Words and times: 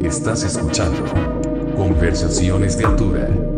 Estás 0.00 0.44
escuchando 0.44 1.04
Conversaciones 1.76 2.78
de 2.78 2.84
Altura. 2.84 3.53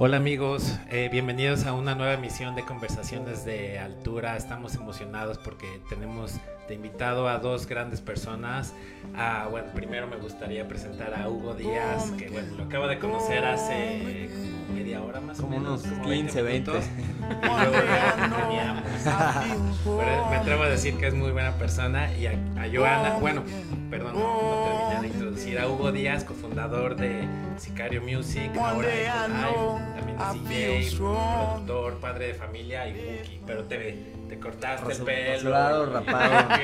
Hola 0.00 0.18
amigos, 0.18 0.78
eh, 0.90 1.08
bienvenidos 1.10 1.66
a 1.66 1.72
una 1.72 1.96
nueva 1.96 2.14
emisión 2.14 2.54
de 2.54 2.64
Conversaciones 2.64 3.44
de 3.44 3.80
Altura. 3.80 4.36
Estamos 4.36 4.76
emocionados 4.76 5.38
porque 5.38 5.80
tenemos 5.88 6.34
de 6.68 6.74
invitado 6.74 7.28
a 7.28 7.38
dos 7.38 7.66
grandes 7.66 8.00
personas. 8.00 8.74
Ah, 9.16 9.48
bueno, 9.50 9.68
primero 9.74 10.06
me 10.06 10.16
gustaría 10.16 10.68
presentar 10.68 11.14
a 11.20 11.28
Hugo 11.28 11.54
Díaz, 11.54 12.12
que 12.12 12.28
bueno, 12.28 12.56
lo 12.56 12.64
acabo 12.64 12.86
de 12.86 13.00
conocer 13.00 13.44
hace 13.44 14.28
media 14.72 15.02
hora 15.02 15.20
más 15.20 15.40
Como 15.40 15.56
o 15.56 15.58
menos. 15.60 15.82
unos 15.82 15.98
como 15.98 16.10
15, 16.10 16.42
20. 16.42 16.70
minutos. 16.70 16.90
Y 17.28 17.46
luego 17.46 17.72
ya 17.86 18.42
teníamos. 18.46 18.82
Pero 19.84 20.30
me 20.30 20.36
atrevo 20.36 20.62
a 20.62 20.68
decir 20.68 20.96
que 20.96 21.08
es 21.08 21.14
muy 21.14 21.30
buena 21.32 21.52
persona. 21.54 22.10
Y 22.14 22.26
a, 22.26 22.30
a 22.32 22.68
Joana, 22.72 23.18
bueno, 23.18 23.42
perdón, 23.90 24.14
no, 24.14 24.20
no 24.20 24.64
terminé 24.64 24.87
a 25.58 25.66
Hugo 25.68 25.92
Díaz, 25.92 26.24
cofundador 26.24 26.96
de 26.96 27.24
Sicario 27.56 28.00
Music, 28.02 28.50
ahora 28.58 28.88
en 28.88 29.32
Live, 29.32 30.16
también 30.18 30.72
es 30.72 30.90
DJ, 30.90 30.96
productor, 30.98 31.94
padre 32.00 32.26
de 32.28 32.34
familia 32.34 32.86
y 32.88 32.92
Wookie. 32.92 33.40
Pero 33.46 33.64
te, 33.64 34.12
te 34.28 34.38
cortaste 34.38 34.92
el 34.92 34.98
pelo. 35.02 35.32
rasurado, 35.34 35.92
rapado. 35.92 36.60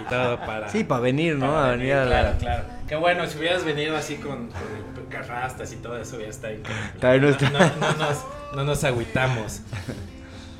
y 0.00 0.04
todo 0.08 0.38
para. 0.40 0.68
Sí, 0.68 0.84
para 0.84 1.00
venir, 1.00 1.36
¿no? 1.36 1.48
para 1.52 1.68
A 1.68 1.70
venir 1.72 1.92
a 1.94 2.04
la- 2.04 2.10
Claro, 2.10 2.38
claro. 2.38 2.64
Qué 2.88 2.96
bueno, 2.96 3.26
si 3.26 3.38
hubieras 3.38 3.64
venido 3.64 3.96
así 3.96 4.16
con, 4.16 4.50
carrastas 5.10 5.72
y 5.72 5.76
todo 5.76 5.98
eso, 5.98 6.16
hubiera 6.16 6.30
estado 6.30 6.54
increíble. 6.54 6.84
No 7.00 7.18
No, 7.18 7.28
está- 7.28 7.50
no- 7.50 7.58
no 7.80 7.92
nos, 7.98 8.24
no 8.54 8.64
nos 8.64 8.84
agüitamos. 8.84 9.62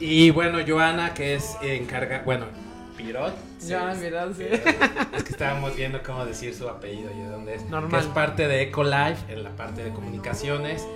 Y 0.00 0.30
bueno, 0.30 0.58
Joana, 0.66 1.12
que 1.14 1.34
es 1.34 1.56
encarga. 1.62 2.22
Bueno, 2.24 2.46
Pirot. 2.98 3.32
sí, 3.58 3.72
es- 3.72 3.98
Pirot, 3.98 4.36
sí. 4.36 4.44
Es 5.16 5.22
que 5.24 5.30
estábamos 5.32 5.74
viendo 5.76 6.02
cómo 6.02 6.26
decir 6.26 6.54
su 6.54 6.68
apellido 6.68 7.10
y 7.14 7.20
de 7.22 7.28
dónde 7.28 7.54
es. 7.54 7.64
Normal. 7.70 7.90
Que 7.90 8.06
es 8.06 8.12
parte 8.12 8.46
de 8.48 8.62
EcoLife, 8.64 9.32
en 9.32 9.44
la 9.44 9.50
parte 9.50 9.82
de 9.84 9.90
comunicaciones. 9.90 10.86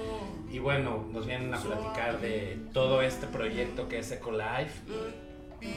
Y 0.50 0.58
bueno, 0.58 1.06
nos 1.12 1.26
vienen 1.26 1.54
a 1.54 1.58
platicar 1.58 2.20
de 2.20 2.58
todo 2.74 3.00
este 3.00 3.26
proyecto 3.26 3.88
que 3.88 4.00
es 4.00 4.10
EcoLife. 4.12 4.82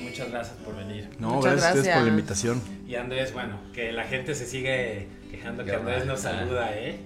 Muchas 0.02 0.32
gracias 0.32 0.58
por 0.58 0.76
venir. 0.76 1.08
No, 1.20 1.30
Muchas 1.30 1.52
gracias 1.54 1.72
a 1.72 1.78
ustedes 1.78 1.96
por 1.96 2.04
la 2.04 2.10
invitación. 2.10 2.62
Y 2.88 2.96
Andrés, 2.96 3.32
bueno, 3.34 3.60
que 3.74 3.92
la 3.92 4.04
gente 4.06 4.34
se 4.36 4.46
sigue 4.48 5.08
quejando 5.30 5.64
que 5.64 5.74
Andrés 5.76 6.06
nos 6.08 6.22
saluda, 6.22 6.72
¿eh? 6.74 7.00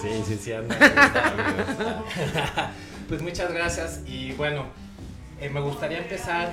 ¿Sí? 0.00 0.08
Sí, 0.08 0.22
sí, 0.26 0.38
sí, 0.42 0.52
anda. 0.54 0.76
pues 3.08 3.22
muchas 3.22 3.52
gracias 3.52 4.02
y 4.06 4.32
bueno, 4.32 4.66
eh, 5.40 5.48
me 5.48 5.60
gustaría 5.60 5.98
empezar 5.98 6.50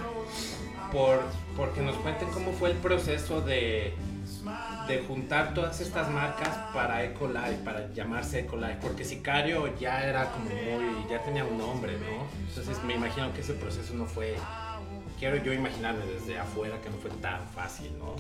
por 0.92 1.22
porque 1.60 1.82
nos 1.82 1.98
cuenten 1.98 2.30
cómo 2.32 2.54
fue 2.54 2.72
el 2.72 2.78
proceso 2.78 3.42
de, 3.42 3.94
de 4.88 5.00
juntar 5.06 5.54
todas 5.54 5.82
estas 5.82 6.10
marcas 6.10 6.50
para 6.74 7.04
Ecolife, 7.04 7.60
para 7.66 7.92
llamarse 7.94 8.40
Ecolife, 8.40 8.78
porque 8.82 9.04
Sicario 9.04 9.78
ya 9.78 10.04
era 10.08 10.32
como 10.32 10.46
muy, 10.46 11.10
ya 11.10 11.22
tenía 11.22 11.44
un 11.44 11.58
nombre, 11.58 11.94
¿no? 12.00 12.26
Entonces 12.48 12.82
me 12.86 12.96
imagino 12.96 13.34
que 13.34 13.42
ese 13.42 13.54
proceso 13.56 13.94
no 13.94 14.06
fue, 14.06 14.36
quiero 15.20 15.36
yo 15.44 15.52
imaginarme 15.52 16.06
desde 16.06 16.40
afuera 16.40 16.80
que 16.82 16.90
no 16.90 16.96
fue 16.96 17.12
tan 17.22 17.46
fácil, 17.50 17.92
¿no? 18.00 18.16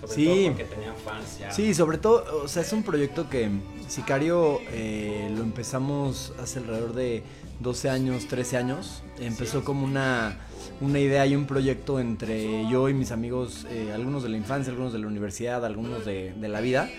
Sobre 0.00 0.14
Sí. 0.14 0.24
todo 0.26 0.46
porque 0.48 0.64
tenían 0.64 0.94
fans 1.04 1.38
ya. 1.40 1.50
Sí, 1.50 1.74
sobre 1.74 1.98
todo, 1.98 2.44
o 2.44 2.48
sea, 2.48 2.62
es 2.62 2.72
un 2.72 2.84
proyecto 2.84 3.28
que 3.28 3.50
Sicario 3.88 4.60
eh, 4.70 5.32
lo 5.36 5.42
empezamos 5.42 6.32
hace 6.40 6.60
alrededor 6.60 6.92
de 6.92 7.24
12 7.58 7.90
años, 7.90 8.28
13 8.28 8.56
años. 8.56 9.02
Empezó 9.18 9.58
Sí. 9.60 9.64
como 9.64 9.84
una, 9.84 10.38
una 10.80 10.98
idea 10.98 11.26
y 11.26 11.36
un 11.36 11.46
proyecto 11.46 12.00
entre 12.00 12.68
yo 12.68 12.88
y 12.88 12.94
mis 12.94 13.10
amigos, 13.12 13.66
eh, 13.70 13.92
algunos 13.94 14.22
de 14.22 14.28
la 14.28 14.36
infancia, 14.36 14.70
algunos 14.70 14.92
de 14.92 14.98
la 14.98 15.06
universidad, 15.06 15.64
algunos 15.64 16.04
de, 16.04 16.34
la 16.40 16.60
vida. 16.60 16.90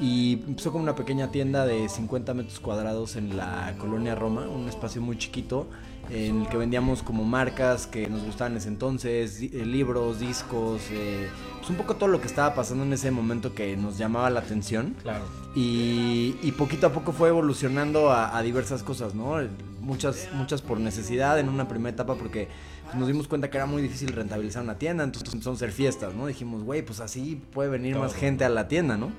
Y 0.00 0.40
empezó 0.46 0.72
como 0.72 0.82
una 0.82 0.96
pequeña 0.96 1.30
tienda 1.30 1.66
de 1.66 1.88
50 1.88 2.34
metros 2.34 2.58
cuadrados 2.58 3.16
en 3.16 3.36
la 3.36 3.74
colonia 3.78 4.14
Roma, 4.14 4.48
un 4.48 4.68
espacio 4.68 5.00
muy 5.00 5.18
chiquito 5.18 5.68
en 6.10 6.42
el 6.42 6.48
que 6.48 6.56
vendíamos 6.56 7.02
como 7.02 7.24
marcas 7.24 7.86
que 7.86 8.08
nos 8.08 8.22
gustaban 8.22 8.52
en 8.52 8.58
ese 8.58 8.68
entonces, 8.68 9.40
eh, 9.40 9.64
libros, 9.64 10.20
discos, 10.20 10.82
eh, 10.90 11.28
pues 11.58 11.70
un 11.70 11.76
poco 11.76 11.96
todo 11.96 12.08
lo 12.08 12.20
que 12.20 12.26
estaba 12.26 12.54
pasando 12.54 12.84
en 12.84 12.92
ese 12.92 13.10
momento 13.10 13.54
que 13.54 13.76
nos 13.76 13.98
llamaba 13.98 14.30
la 14.30 14.40
atención. 14.40 14.94
Claro. 15.02 15.24
Y, 15.54 16.36
y 16.42 16.52
poquito 16.52 16.86
a 16.86 16.92
poco 16.92 17.12
fue 17.12 17.28
evolucionando 17.28 18.10
a, 18.10 18.36
a 18.36 18.42
diversas 18.42 18.82
cosas, 18.82 19.14
¿no? 19.14 19.36
Muchas, 19.80 20.28
muchas 20.32 20.62
por 20.62 20.80
necesidad 20.80 21.38
en 21.38 21.48
una 21.48 21.68
primera 21.68 21.94
etapa 21.94 22.14
porque 22.14 22.48
pues, 22.84 22.96
nos 22.96 23.06
dimos 23.06 23.28
cuenta 23.28 23.50
que 23.50 23.56
era 23.56 23.66
muy 23.66 23.82
difícil 23.82 24.12
rentabilizar 24.12 24.62
una 24.62 24.78
tienda, 24.78 25.04
entonces 25.04 25.32
empezamos 25.32 25.60
a 25.60 25.64
hacer 25.64 25.72
fiestas, 25.72 26.14
¿no? 26.14 26.26
Dijimos, 26.26 26.62
güey, 26.62 26.82
pues 26.82 27.00
así 27.00 27.40
puede 27.52 27.68
venir 27.70 27.96
más 27.96 28.14
gente 28.14 28.44
a 28.44 28.48
la 28.48 28.68
tienda, 28.68 28.96
¿no? 28.96 29.10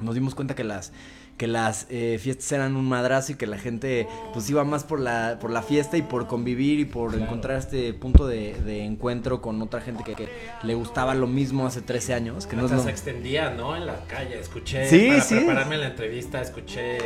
Nos 0.00 0.14
dimos 0.14 0.34
cuenta 0.34 0.54
que 0.54 0.64
las 0.64 0.92
que 1.36 1.46
las 1.46 1.86
eh, 1.90 2.18
fiestas 2.20 2.50
eran 2.52 2.76
un 2.76 2.88
madrazo 2.88 3.32
y 3.32 3.34
que 3.34 3.46
la 3.46 3.58
gente 3.58 4.08
pues 4.32 4.48
iba 4.48 4.64
más 4.64 4.84
por 4.84 5.00
la 5.00 5.38
por 5.40 5.50
la 5.50 5.62
fiesta 5.62 5.96
y 5.96 6.02
por 6.02 6.26
convivir 6.26 6.80
y 6.80 6.84
por 6.86 7.10
Claro. 7.10 7.24
encontrar 7.24 7.58
este 7.58 7.92
punto 7.94 8.26
de, 8.26 8.54
de 8.64 8.84
encuentro 8.84 9.40
con 9.42 9.60
otra 9.62 9.80
gente 9.80 10.02
que, 10.04 10.14
que 10.14 10.28
le 10.62 10.74
gustaba 10.74 11.14
lo 11.14 11.26
mismo 11.26 11.66
hace 11.66 11.82
13 11.82 12.14
años 12.14 12.46
que 12.46 12.56
no 12.56 12.64
Hasta 12.64 12.78
se 12.80 12.90
extendía, 12.90 13.50
¿no? 13.50 13.76
En 13.76 13.86
la 13.86 14.00
calle. 14.06 14.38
Escuché, 14.40 14.88
Sí, 14.88 15.08
para 15.08 15.20
sí. 15.20 15.34
prepararme 15.36 15.76
la 15.78 15.88
entrevista, 15.88 16.40
escuché 16.40 16.98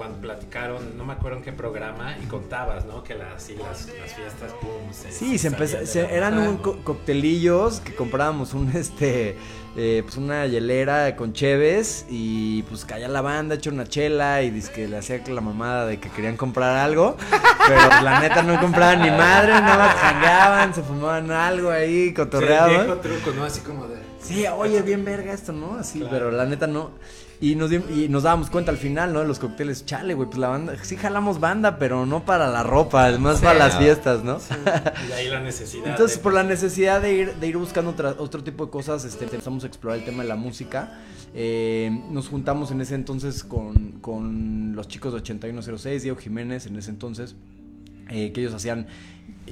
cuando 0.00 0.16
platicaron, 0.18 0.96
no 0.96 1.04
me 1.04 1.12
acuerdo 1.12 1.36
en 1.36 1.44
qué 1.44 1.52
programa, 1.52 2.16
y 2.22 2.24
contabas, 2.24 2.86
¿no? 2.86 3.02
Que 3.04 3.14
las, 3.16 3.42
sí, 3.42 3.54
las, 3.54 3.86
las 4.00 4.14
fiestas, 4.14 4.50
pum, 4.58 4.90
se 4.92 5.12
Sí, 5.12 5.36
se 5.36 5.48
empezó, 5.48 5.84
se- 5.84 6.14
eran 6.14 6.38
un 6.38 6.56
co- 6.56 6.78
coctelillos 6.82 7.80
que 7.80 7.94
comprábamos 7.94 8.54
un 8.54 8.70
este 8.74 9.36
eh, 9.76 10.00
pues 10.02 10.16
una 10.16 10.46
hielera 10.46 11.14
con 11.16 11.34
cheves 11.34 12.06
y 12.08 12.62
pues 12.62 12.86
caía 12.86 13.08
la 13.08 13.20
banda, 13.20 13.56
hecho 13.56 13.68
una 13.68 13.84
chela 13.86 14.40
y 14.42 14.50
dice 14.50 14.72
que 14.72 14.88
le 14.88 14.96
hacía 14.96 15.20
la 15.28 15.42
mamada 15.42 15.84
de 15.84 16.00
que 16.00 16.08
querían 16.08 16.38
comprar 16.38 16.78
algo, 16.78 17.18
pero 17.68 18.00
la 18.02 18.20
neta 18.20 18.42
no 18.42 18.58
compraban 18.58 19.02
ni 19.02 19.10
madre, 19.10 19.52
nada 19.52 19.76
más 19.76 19.94
jangaban, 19.96 20.74
se 20.74 20.82
fumaban 20.82 21.30
algo 21.30 21.68
ahí, 21.68 22.04
Sí, 22.04 22.08
el 22.08 22.14
cotorreaban. 22.14 22.70
viejo 22.70 22.96
truco, 23.00 23.32
¿no? 23.36 23.44
Así 23.44 23.60
como 23.60 23.86
de... 23.86 23.96
Sí, 24.22 24.46
oye, 24.46 24.80
bien 24.80 25.04
verga 25.04 25.34
esto, 25.34 25.52
¿no? 25.52 25.74
Así, 25.74 25.98
Claro. 25.98 26.10
pero 26.16 26.30
la 26.30 26.46
neta 26.46 26.66
no. 26.66 26.92
Y 27.42 27.54
nos, 27.54 27.72
y 27.72 28.08
nos 28.10 28.24
dábamos 28.24 28.50
cuenta 28.50 28.70
al 28.70 28.76
final, 28.76 29.14
¿no? 29.14 29.20
De 29.20 29.26
los 29.26 29.38
cócteles, 29.38 29.86
chale, 29.86 30.12
güey, 30.12 30.28
pues 30.28 30.38
la 30.38 30.48
banda, 30.48 30.74
sí 30.82 30.96
jalamos 30.96 31.40
banda, 31.40 31.78
pero 31.78 32.04
no 32.04 32.22
para 32.26 32.48
la 32.48 32.62
ropa, 32.62 33.08
es 33.08 33.18
más 33.18 33.38
Sí. 33.38 33.44
para 33.44 33.58
las 33.58 33.78
fiestas, 33.78 34.22
¿no? 34.22 34.36
Y 35.04 35.08
de 35.08 35.14
ahí 35.14 35.28
la 35.28 35.40
necesidad. 35.40 35.86
Entonces, 35.86 36.18
de- 36.18 36.22
por 36.22 36.34
la 36.34 36.42
necesidad 36.42 37.00
de 37.00 37.14
ir, 37.14 37.34
de 37.36 37.46
ir 37.46 37.56
buscando 37.56 37.92
otra- 37.92 38.14
otro 38.18 38.44
tipo 38.44 38.66
de 38.66 38.70
cosas, 38.70 39.06
este, 39.06 39.24
empezamos 39.24 39.64
a 39.64 39.68
explorar 39.68 39.98
el 40.00 40.04
tema 40.04 40.22
de 40.22 40.28
la 40.28 40.36
música. 40.36 40.98
Eh, 41.34 41.90
nos 42.10 42.28
juntamos 42.28 42.72
en 42.72 42.82
ese 42.82 42.94
entonces 42.94 43.42
con, 43.42 43.92
con 44.02 44.74
los 44.76 44.86
chicos 44.88 45.12
de 45.14 45.20
8106, 45.20 46.02
Diego 46.02 46.18
Jiménez 46.18 46.66
en 46.66 46.76
ese 46.76 46.90
entonces, 46.90 47.36
eh, 48.10 48.32
que 48.32 48.40
ellos 48.42 48.52
hacían, 48.52 48.86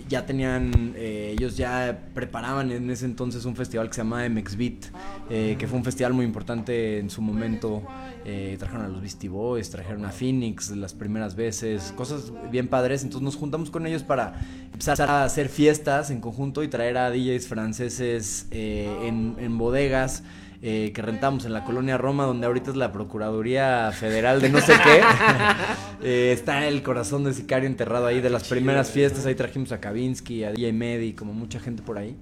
ya 0.08 0.24
tenían, 0.26 0.94
eh, 0.96 1.34
ellos 1.36 1.56
ya 1.56 2.06
preparaban 2.14 2.70
en 2.70 2.90
ese 2.90 3.04
entonces 3.04 3.44
un 3.44 3.56
festival 3.56 3.88
que 3.88 3.94
se 3.94 4.00
llamaba 4.00 4.28
MX 4.28 4.56
Beat, 4.56 4.86
eh, 5.30 5.56
que 5.58 5.66
fue 5.66 5.78
un 5.78 5.84
festival 5.84 6.14
muy 6.14 6.24
importante 6.24 6.98
en 6.98 7.10
su 7.10 7.20
momento. 7.20 7.82
Eh, 8.24 8.56
trajeron 8.58 8.84
a 8.84 8.88
los 8.88 9.00
Beastie 9.00 9.28
Boys, 9.28 9.70
trajeron 9.70 10.04
a 10.04 10.10
Phoenix 10.10 10.70
las 10.70 10.94
primeras 10.94 11.34
veces, 11.34 11.92
cosas 11.96 12.32
bien 12.50 12.68
padres. 12.68 13.02
Entonces 13.02 13.24
nos 13.24 13.36
juntamos 13.36 13.70
con 13.70 13.86
ellos 13.86 14.02
para 14.02 14.40
empezar 14.72 15.00
a 15.02 15.24
hacer 15.24 15.48
fiestas 15.48 16.10
en 16.10 16.20
conjunto 16.20 16.62
y 16.62 16.68
traer 16.68 16.98
a 16.98 17.10
DJs 17.10 17.46
franceses 17.46 18.46
eh, 18.50 18.88
en, 19.04 19.36
en 19.38 19.58
bodegas. 19.58 20.22
Eh, 20.60 20.92
que 20.94 21.02
rentamos 21.02 21.44
en 21.44 21.52
la 21.52 21.64
colonia 21.64 21.98
Roma, 21.98 22.24
donde 22.24 22.46
ahorita 22.46 22.70
es 22.70 22.76
la 22.76 22.90
Procuraduría 22.92 23.92
Federal 23.92 24.40
de 24.40 24.48
no 24.48 24.60
sé 24.60 24.74
qué. 24.82 25.00
Eh, 26.00 26.30
está 26.32 26.68
el 26.68 26.84
corazón 26.84 27.24
de 27.24 27.34
Sicario 27.34 27.66
enterrado 27.66 28.06
ahí 28.06 28.20
de 28.20 28.30
las 28.30 28.46
primeras 28.48 28.92
fiestas. 28.92 29.26
Ahí 29.26 29.34
trajimos 29.34 29.72
a 29.72 29.80
Kavinsky, 29.80 30.44
a 30.44 30.52
DJ 30.52 30.72
Medi, 30.72 31.12
como 31.12 31.32
mucha 31.32 31.58
gente 31.58 31.82
por 31.82 31.98
ahí. 31.98 32.16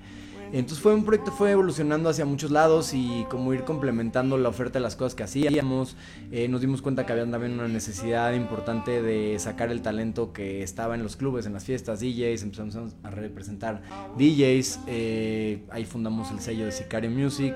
Entonces 0.53 0.79
fue 0.79 0.95
un 0.95 1.05
proyecto, 1.05 1.33
fue 1.33 1.51
evolucionando 1.51 2.09
hacia 2.09 2.25
muchos 2.25 2.51
lados 2.51 2.95
y 2.95 3.27
como 3.29 3.53
ir 3.53 3.65
complementando 3.65 4.39
la 4.39 4.49
oferta 4.49 4.79
de 4.79 4.83
las 4.83 4.97
cosas 4.97 5.15
que 5.15 5.25
hacíamos. 5.25 5.97
Eh, 6.31 6.49
nos 6.49 6.61
dimos 6.61 6.83
cuenta 6.83 7.05
que 7.05 7.13
había 7.13 7.29
también 7.29 7.53
una 7.53 7.69
necesidad 7.69 8.33
importante 8.33 9.03
de 9.03 9.39
sacar 9.39 9.71
el 9.71 9.83
talento 9.83 10.33
que 10.33 10.63
estaba 10.63 10.95
en 10.95 11.03
los 11.03 11.17
clubes, 11.17 11.47
en 11.47 11.53
las 11.53 11.65
fiestas, 11.65 12.01
DJs, 12.01 12.43
empezamos 12.45 12.95
a 13.03 13.11
representar 13.11 13.83
DJs. 14.17 14.81
eh, 14.87 15.65
ahí 15.71 15.85
fundamos 15.85 16.31
el 16.31 16.41
sello 16.41 16.65
de 16.65 16.73
Sicario 16.73 17.11
Music. 17.11 17.55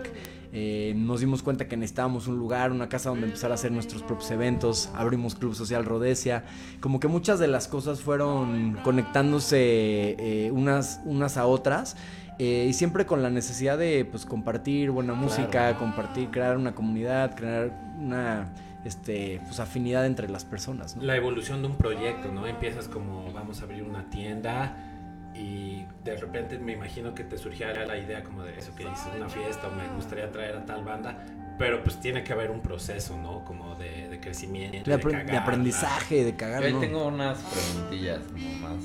Eh, 0.52 0.94
nos 0.97 1.20
dimos 1.20 1.43
cuenta 1.43 1.69
que 1.69 1.76
necesitábamos 1.76 2.26
un 2.26 2.37
lugar, 2.37 2.73
una 2.73 2.88
casa 2.88 3.11
donde 3.11 3.26
empezar 3.26 3.52
a 3.52 3.55
hacer 3.55 3.70
nuestros 3.70 4.02
propios 4.02 4.31
eventos. 4.31 4.91
Abrimos 4.94 5.35
Club 5.37 5.55
Social 5.55 5.85
Rodesia. 5.85 6.44
Como 6.81 6.99
que 6.99 7.08
muchas 7.08 7.38
de 7.38 7.47
las 7.49 7.69
cosas 7.69 8.00
fueron 8.00 8.76
conectándose 8.82 10.17
eh, 10.19 10.50
unas, 10.50 11.00
unas 11.05 11.37
a 11.37 11.47
otras. 11.47 11.97
eh, 12.38 12.67
y 12.69 12.73
siempre 12.73 13.05
con 13.06 13.23
la 13.23 13.31
necesidad 13.31 13.76
de 13.79 14.05
pues, 14.11 14.25
compartir 14.25 14.91
buena 14.91 15.12
música, 15.14 15.76
compartir, 15.79 16.31
crear 16.31 16.56
una 16.56 16.75
comunidad, 16.75 17.37
crear 17.37 17.70
una 17.99 18.49
este, 18.85 19.41
pues, 19.44 19.61
afinidad 19.61 20.06
entre 20.06 20.29
las 20.29 20.44
personas. 20.44 20.96
¿no? 20.96 21.03
La 21.03 21.17
evolución 21.17 21.61
de 21.61 21.69
un 21.69 21.76
proyecto, 21.76 22.32
¿no? 22.32 22.46
Empiezas 22.46 22.88
como 22.88 23.31
vamos 23.32 23.61
a 23.61 23.64
abrir 23.64 23.82
una 23.82 24.08
tienda 24.08 24.89
y 25.35 25.85
de 26.05 26.17
repente 26.17 26.59
me 26.59 26.73
imagino 26.73 27.15
que 27.15 27.25
te 27.25 27.38
surgía 27.38 27.73
la 27.73 27.97
idea 27.97 28.23
como 28.25 28.43
de 28.43 28.59
eso 28.59 28.75
que 28.75 28.85
dices, 28.85 29.09
una 29.17 29.29
fiesta 29.29 29.69
o 29.69 29.71
me 29.71 29.87
gustaría 29.94 30.31
traer 30.31 30.56
a 30.56 30.67
tal 30.67 30.85
banda, 30.85 31.25
pero 31.59 31.82
pues 31.82 32.00
tiene 32.00 32.25
que 32.25 32.32
haber 32.32 32.50
un 32.50 32.61
proceso, 32.62 33.17
¿no? 33.19 33.44
Como 33.44 33.75
de, 33.77 34.09
de 34.09 34.19
crecimiento, 34.21 34.91
De, 34.91 34.97
de, 34.97 35.03
apre- 35.03 35.25
de 35.25 35.37
aprendizaje, 35.37 36.25
de 36.25 36.35
cagar, 36.37 36.62
Yo 36.65 36.71
¿no? 36.71 36.81
tengo 36.81 37.06
unas 37.06 37.38
preguntillas 37.38 38.21
como 38.32 38.49
más, 38.59 38.85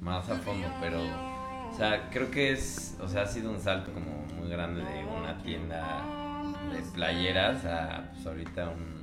más 0.00 0.28
a 0.30 0.36
fondo, 0.36 0.68
pero, 0.80 1.00
o 1.02 1.76
sea, 1.76 2.08
creo 2.10 2.30
que 2.30 2.52
es, 2.52 2.96
o 3.00 3.08
sea, 3.08 3.22
ha 3.22 3.26
sido 3.26 3.50
un 3.50 3.60
salto 3.60 3.92
como 3.92 4.24
muy 4.38 4.48
grande 4.48 4.82
de 4.82 5.04
una 5.04 5.36
tienda 5.42 6.02
de 6.72 6.80
playeras 6.94 7.64
a, 7.64 8.10
pues, 8.14 8.26
ahorita 8.26 8.70
un, 8.70 8.95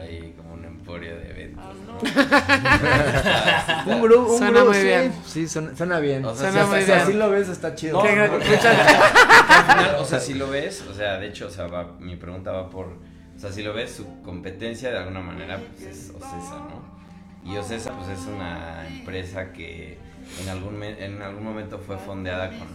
ahí 0.00 0.34
como 0.36 0.54
un 0.54 0.64
emporio 0.64 1.16
de 1.16 1.30
eventos, 1.30 1.64
¿no? 1.86 1.98
Un 3.94 4.02
grupo, 4.02 4.32
un 4.32 4.38
Suena 4.38 4.52
grupo, 4.60 4.66
muy 4.72 4.76
sí. 4.78 4.84
bien. 4.84 5.12
Sí, 5.26 5.48
suena, 5.48 5.76
suena 5.76 5.98
bien. 6.00 6.24
O 6.24 6.34
sea, 6.34 6.50
Si 6.50 6.52
Suena 6.52 6.62
así- 6.62 6.70
muy 6.70 6.80
si 6.80 6.86
bien. 6.86 6.98
así 7.00 7.12
lo 7.14 7.30
ves, 7.30 7.48
está 7.48 7.74
chido. 7.74 8.02
No, 8.02 8.08
final, 8.08 9.96
o 9.98 10.04
sea, 10.04 10.20
si 10.20 10.34
lo 10.34 10.48
ves, 10.48 10.84
o 10.90 10.94
sea, 10.94 11.18
de 11.18 11.28
hecho, 11.28 11.46
o 11.46 11.50
sea, 11.50 11.66
va- 11.66 11.92
mi 11.98 12.16
pregunta 12.16 12.52
va 12.52 12.68
por, 12.70 12.86
o 12.86 13.38
sea, 13.38 13.50
si 13.52 13.62
lo 13.62 13.72
ves, 13.72 13.92
su 13.92 14.22
competencia 14.22 14.90
de 14.90 14.98
alguna 14.98 15.20
manera, 15.20 15.58
pues 15.58 15.82
es 15.82 16.10
Ocesa, 16.10 16.66
¿no? 16.68 16.92
Y 17.44 17.56
Ocesa, 17.56 17.92
pues 17.96 18.08
es 18.18 18.26
una 18.26 18.86
empresa 18.88 19.52
que 19.52 19.98
en 20.42 20.48
algún, 20.48 20.78
me- 20.78 21.04
en 21.04 21.20
algún 21.22 21.44
momento 21.44 21.78
fue 21.78 21.98
fondeada 21.98 22.48
con 22.50 22.68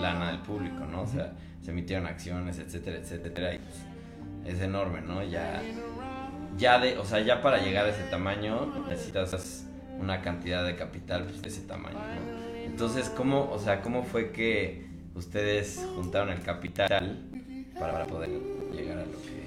lana 0.00 0.28
del 0.32 0.40
público, 0.40 0.84
¿no? 0.90 1.02
O 1.02 1.06
sea, 1.06 1.32
se 1.64 1.70
emitieron 1.70 2.06
acciones, 2.06 2.58
etcétera, 2.58 2.98
etcétera, 2.98 3.54
y 3.54 3.58
pues 3.58 3.76
es 4.56 4.60
enorme, 4.60 5.00
¿no? 5.02 5.22
Ya, 5.22 5.62
ya 6.56 6.78
de, 6.78 6.98
o 6.98 7.04
sea, 7.04 7.20
ya 7.20 7.42
para 7.42 7.58
llegar 7.58 7.86
a 7.86 7.90
ese 7.90 8.04
tamaño 8.04 8.72
necesitas 8.88 9.64
una 9.98 10.20
cantidad 10.22 10.64
de 10.64 10.76
capital 10.76 11.24
pues, 11.24 11.42
de 11.42 11.48
ese 11.48 11.62
tamaño, 11.62 11.98
¿no? 11.98 12.64
Entonces, 12.64 13.10
¿cómo, 13.10 13.50
o 13.50 13.58
sea, 13.58 13.82
cómo 13.82 14.02
fue 14.04 14.30
que 14.30 14.86
ustedes 15.14 15.84
juntaron 15.94 16.30
el 16.30 16.42
capital 16.42 17.18
para 17.78 18.06
poder 18.06 18.30
llegar 18.72 18.98
a 18.98 19.04
lo 19.04 19.12
que... 19.12 19.42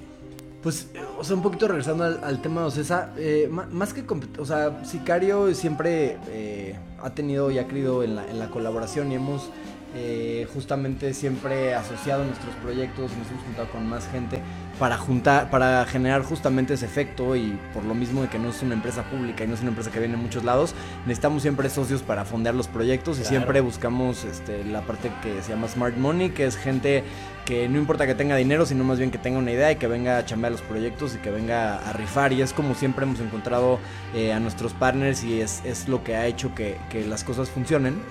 Pues, 0.61 0.89
o 1.19 1.23
sea, 1.23 1.35
un 1.35 1.43
poquito 1.43 1.67
regresando 1.67 2.03
al, 2.03 2.23
al 2.23 2.41
tema 2.41 2.61
de 2.61 2.67
Ocesa, 2.67 3.13
eh, 3.17 3.47
más 3.49 3.93
que, 3.93 4.03
o 4.39 4.45
sea, 4.45 4.83
Sicario 4.83 5.53
siempre 5.53 6.17
eh, 6.29 6.75
ha 7.01 7.11
tenido 7.11 7.51
y 7.51 7.59
ha 7.59 7.67
creído 7.67 8.03
en 8.03 8.15
la, 8.15 8.27
en 8.29 8.39
la 8.39 8.49
colaboración 8.49 9.11
y 9.11 9.15
hemos 9.15 9.49
eh, 9.95 10.45
justamente 10.53 11.13
siempre 11.13 11.73
asociado 11.73 12.25
nuestros 12.25 12.53
proyectos 12.55 13.11
nos 13.17 13.29
hemos 13.31 13.43
juntado 13.43 13.69
con 13.69 13.87
más 13.87 14.07
gente 14.09 14.41
para 14.77 14.97
juntar, 14.97 15.49
para 15.49 15.85
generar 15.85 16.21
justamente 16.21 16.73
ese 16.73 16.85
efecto 16.85 17.35
y 17.37 17.57
por 17.73 17.85
lo 17.85 17.93
mismo 17.93 18.21
de 18.21 18.27
que 18.27 18.37
no 18.37 18.49
es 18.49 18.61
una 18.61 18.73
empresa 18.73 19.03
pública 19.03 19.45
y 19.45 19.47
no 19.47 19.53
es 19.53 19.61
una 19.61 19.69
empresa 19.69 19.91
que 19.91 19.99
viene 19.99 20.15
en 20.15 20.21
muchos 20.21 20.43
lados, 20.43 20.75
necesitamos 21.05 21.43
siempre 21.43 21.69
socios 21.69 22.01
para 22.03 22.25
fondear 22.25 22.55
los 22.55 22.67
proyectos 22.67 23.19
y 23.19 23.23
siempre 23.23 23.61
buscamos 23.61 24.25
este, 24.25 24.65
la 24.65 24.81
parte 24.81 25.11
que 25.23 25.41
se 25.41 25.51
llama 25.51 25.69
Smart 25.69 25.95
Money, 25.95 26.31
que 26.31 26.45
es 26.45 26.57
gente 26.57 27.03
que 27.45 27.69
no 27.69 27.77
importa 27.77 28.05
que 28.05 28.15
tenga 28.15 28.35
dinero, 28.35 28.65
sino 28.65 28.83
más 28.83 28.97
bien 28.97 29.11
que 29.11 29.17
tenga 29.17 29.37
una 29.39 29.51
idea 29.51 29.71
y 29.71 29.75
que 29.77 29.87
venga 29.87 30.17
a 30.17 30.25
chambear 30.25 30.51
los 30.51 30.61
proyectos 30.61 31.15
y 31.15 31.19
que 31.19 31.31
venga 31.31 31.77
a 31.77 31.93
rifar. 31.93 32.33
Y 32.33 32.41
es 32.41 32.51
como 32.51 32.73
siempre 32.73 33.05
hemos 33.05 33.19
encontrado 33.19 33.79
eh, 34.13 34.33
a 34.33 34.39
nuestros 34.39 34.73
partners 34.73 35.23
y 35.23 35.39
es, 35.39 35.61
es 35.63 35.87
lo 35.87 36.03
que 36.03 36.15
ha 36.15 36.25
hecho 36.25 36.53
que, 36.53 36.77
que 36.89 37.05
las 37.05 37.23
cosas 37.23 37.49
funcionen. 37.49 38.01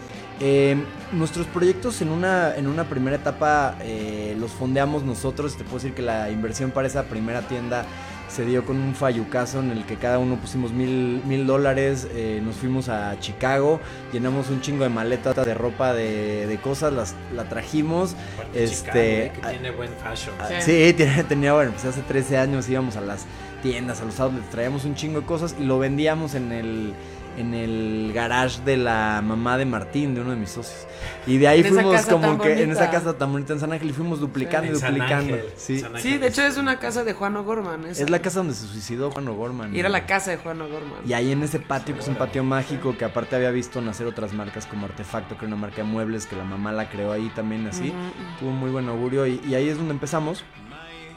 Eh, 0.40 0.76
nuestros 1.12 1.46
proyectos 1.46 2.02
en 2.02 2.08
una, 2.10 2.56
en 2.56 2.66
una 2.66 2.84
primera 2.84 3.16
etapa 3.16 3.76
eh, 3.80 4.36
los 4.38 4.50
fondeamos 4.50 5.02
nosotros. 5.04 5.56
Te 5.56 5.64
puedo 5.64 5.76
decir 5.76 5.94
que 5.94 6.02
la 6.02 6.30
inversión 6.30 6.70
para 6.72 6.86
esa 6.88 7.04
primera 7.04 7.42
tienda 7.42 7.84
se 8.28 8.44
dio 8.44 8.64
con 8.64 8.78
un 8.80 8.96
fallucazo 8.96 9.60
en 9.60 9.70
el 9.70 9.84
que 9.84 9.94
cada 9.94 10.18
uno 10.18 10.34
pusimos 10.36 10.72
mil, 10.72 11.22
mil 11.24 11.46
dólares. 11.46 12.08
eh, 12.12 12.40
nos 12.44 12.56
fuimos 12.56 12.88
a 12.88 13.16
Chicago, 13.20 13.80
llenamos 14.12 14.50
un 14.50 14.60
chingo 14.60 14.82
de 14.82 14.90
maletas 14.90 15.36
de 15.36 15.54
ropa 15.54 15.92
de, 15.94 16.46
de 16.48 16.58
cosas, 16.58 16.92
las, 16.92 17.14
la 17.32 17.44
trajimos. 17.48 18.16
Aparte, 18.34 18.64
Este, 18.64 18.76
Chicago, 18.76 18.98
¿eh? 18.98 19.32
que 19.34 19.48
tiene 19.50 19.70
buen 19.70 19.90
fashion. 20.02 20.34
Ah, 20.40 20.48
Sí. 20.60 20.88
Sí, 20.88 20.92
tenía, 20.94 21.22
tenía, 21.22 21.52
bueno, 21.52 21.70
pues 21.70 21.84
hace 21.84 22.00
13 22.02 22.38
años 22.38 22.68
íbamos 22.68 22.96
a 22.96 23.02
las 23.02 23.24
tiendas, 23.62 24.00
a 24.00 24.04
los 24.04 24.18
outlets, 24.18 24.50
traíamos 24.50 24.84
un 24.84 24.96
chingo 24.96 25.20
de 25.20 25.26
cosas 25.26 25.54
y 25.58 25.62
lo 25.64 25.78
vendíamos 25.78 26.34
en 26.34 26.50
el, 26.50 26.92
en 27.36 27.54
el 27.54 28.12
garage 28.14 28.60
de 28.64 28.76
la 28.76 29.20
mamá 29.24 29.58
de 29.58 29.64
Martín, 29.64 30.14
de 30.14 30.20
uno 30.20 30.30
de 30.30 30.36
mis 30.36 30.50
socios. 30.50 30.86
Y 31.26 31.38
de 31.38 31.48
ahí 31.48 31.60
En 31.60 31.66
fuimos 31.74 32.06
como 32.06 32.38
que 32.38 32.62
en 32.62 32.70
esa 32.70 32.90
casa 32.90 33.16
tan 33.16 33.32
bonita 33.32 33.52
en 33.52 33.60
San 33.60 33.72
Ángel 33.72 33.90
y 33.90 33.92
fuimos 33.92 34.20
duplicando 34.20 34.70
y 34.70 34.74
duplicando. 34.74 35.34
Ángel, 35.34 35.44
Sí. 35.56 35.82
Sí, 35.98 36.18
de 36.18 36.28
hecho 36.28 36.42
es 36.42 36.56
una 36.56 36.78
casa 36.78 37.04
de 37.04 37.12
Juan 37.12 37.36
O'Gorman. 37.36 37.84
esa. 37.86 38.02
Es 38.02 38.10
la 38.10 38.20
casa 38.20 38.40
donde 38.40 38.54
se 38.54 38.66
suicidó 38.66 39.10
Juan 39.10 39.28
O'Gorman. 39.28 39.74
Y 39.74 39.80
era 39.80 39.88
la 39.88 40.06
casa 40.06 40.30
de 40.30 40.36
Juan 40.38 40.60
O'Gorman. 40.60 41.00
Y 41.06 41.12
ahí 41.12 41.32
en 41.32 41.42
ese 41.42 41.58
patio, 41.60 41.94
que 41.94 42.00
es 42.00 42.08
un 42.08 42.14
patio 42.16 42.44
mágico, 42.44 42.96
que 42.96 43.04
aparte 43.04 43.36
había 43.36 43.50
visto 43.50 43.80
nacer 43.80 44.06
otras 44.06 44.32
marcas 44.32 44.66
como 44.66 44.86
Artefacto, 44.86 45.36
que 45.36 45.46
era 45.46 45.54
una 45.54 45.60
marca 45.60 45.78
de 45.78 45.84
muebles, 45.84 46.26
que 46.26 46.36
la 46.36 46.44
mamá 46.44 46.72
la 46.72 46.88
creó 46.88 47.12
ahí 47.12 47.30
también 47.34 47.66
así. 47.66 47.88
Ujú, 47.88 47.98
ujú. 47.98 48.38
Tuvo 48.40 48.50
muy 48.52 48.70
buen 48.70 48.88
augurio 48.88 49.26
y, 49.26 49.40
y 49.46 49.54
ahí 49.54 49.68
es 49.68 49.76
donde 49.76 49.92
empezamos. 49.92 50.44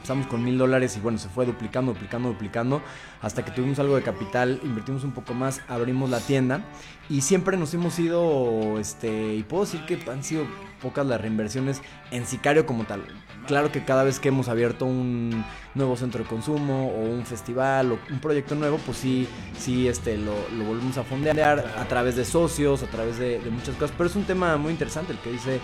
Empezamos 0.07 0.27
con 0.27 0.41
mil 0.41 0.57
dólares 0.57 0.95
y 0.95 1.01
bueno, 1.01 1.17
se 1.17 1.27
fue 1.27 1.45
duplicando, 1.45 1.91
duplicando, 1.91 2.29
duplicando, 2.29 2.81
hasta 3.21 3.43
que 3.43 3.51
tuvimos 3.51 3.77
algo 3.79 3.97
de 3.97 4.03
capital, 4.03 4.57
invertimos 4.63 5.03
un 5.03 5.11
poco 5.11 5.33
más, 5.33 5.59
abrimos 5.67 6.09
la 6.09 6.21
tienda 6.21 6.61
y 7.09 7.19
siempre 7.19 7.57
nos 7.57 7.73
hemos 7.73 7.99
ido, 7.99 8.79
este, 8.79 9.35
y 9.35 9.43
puedo 9.43 9.65
decir 9.65 9.85
que 9.85 9.99
han 10.09 10.23
sido 10.23 10.45
pocas 10.81 11.05
las 11.05 11.19
reinversiones 11.19 11.81
en 12.11 12.25
Sicario 12.25 12.65
como 12.65 12.85
tal. 12.85 13.03
Claro 13.47 13.69
que 13.69 13.83
cada 13.83 14.05
vez 14.05 14.21
que 14.21 14.29
hemos 14.29 14.47
abierto 14.47 14.85
un 14.85 15.43
nuevo 15.75 15.97
centro 15.97 16.23
de 16.23 16.29
consumo 16.29 16.87
o 16.87 17.01
un 17.01 17.25
festival 17.25 17.91
o 17.91 17.99
un 18.09 18.19
proyecto 18.19 18.55
nuevo, 18.55 18.77
pues 18.85 18.97
sí, 18.99 19.27
sí, 19.57 19.89
este, 19.89 20.17
lo, 20.17 20.33
lo 20.57 20.63
volvemos 20.63 20.97
a 20.97 21.03
fondear 21.03 21.39
a 21.77 21.85
través 21.89 22.15
de 22.15 22.23
socios, 22.23 22.81
a 22.81 22.87
través 22.87 23.17
de, 23.17 23.39
de 23.39 23.49
muchas 23.49 23.75
cosas. 23.75 23.93
Pero 23.97 24.09
es 24.09 24.15
un 24.15 24.23
tema 24.23 24.55
muy 24.55 24.71
interesante 24.71 25.11
el 25.11 25.19
que 25.19 25.31
dice 25.31 25.59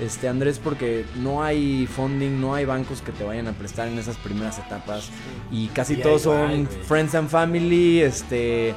este 0.00 0.28
Andrés 0.28 0.58
porque 0.62 1.04
no 1.16 1.42
hay 1.42 1.86
funding, 1.86 2.40
no 2.40 2.54
hay 2.54 2.64
bancos 2.64 3.00
que 3.00 3.12
te 3.12 3.24
vayan 3.24 3.48
a 3.48 3.52
prestar 3.52 3.88
en 3.88 3.98
esas 3.98 4.16
primeras 4.16 4.58
etapas. 4.58 5.10
Y 5.50 5.68
casi 5.68 5.94
Y 5.94 5.96
todos 5.98 6.22
son 6.22 6.68
friends 6.86 7.14
and 7.14 7.28
family, 7.28 8.00
este 8.00 8.74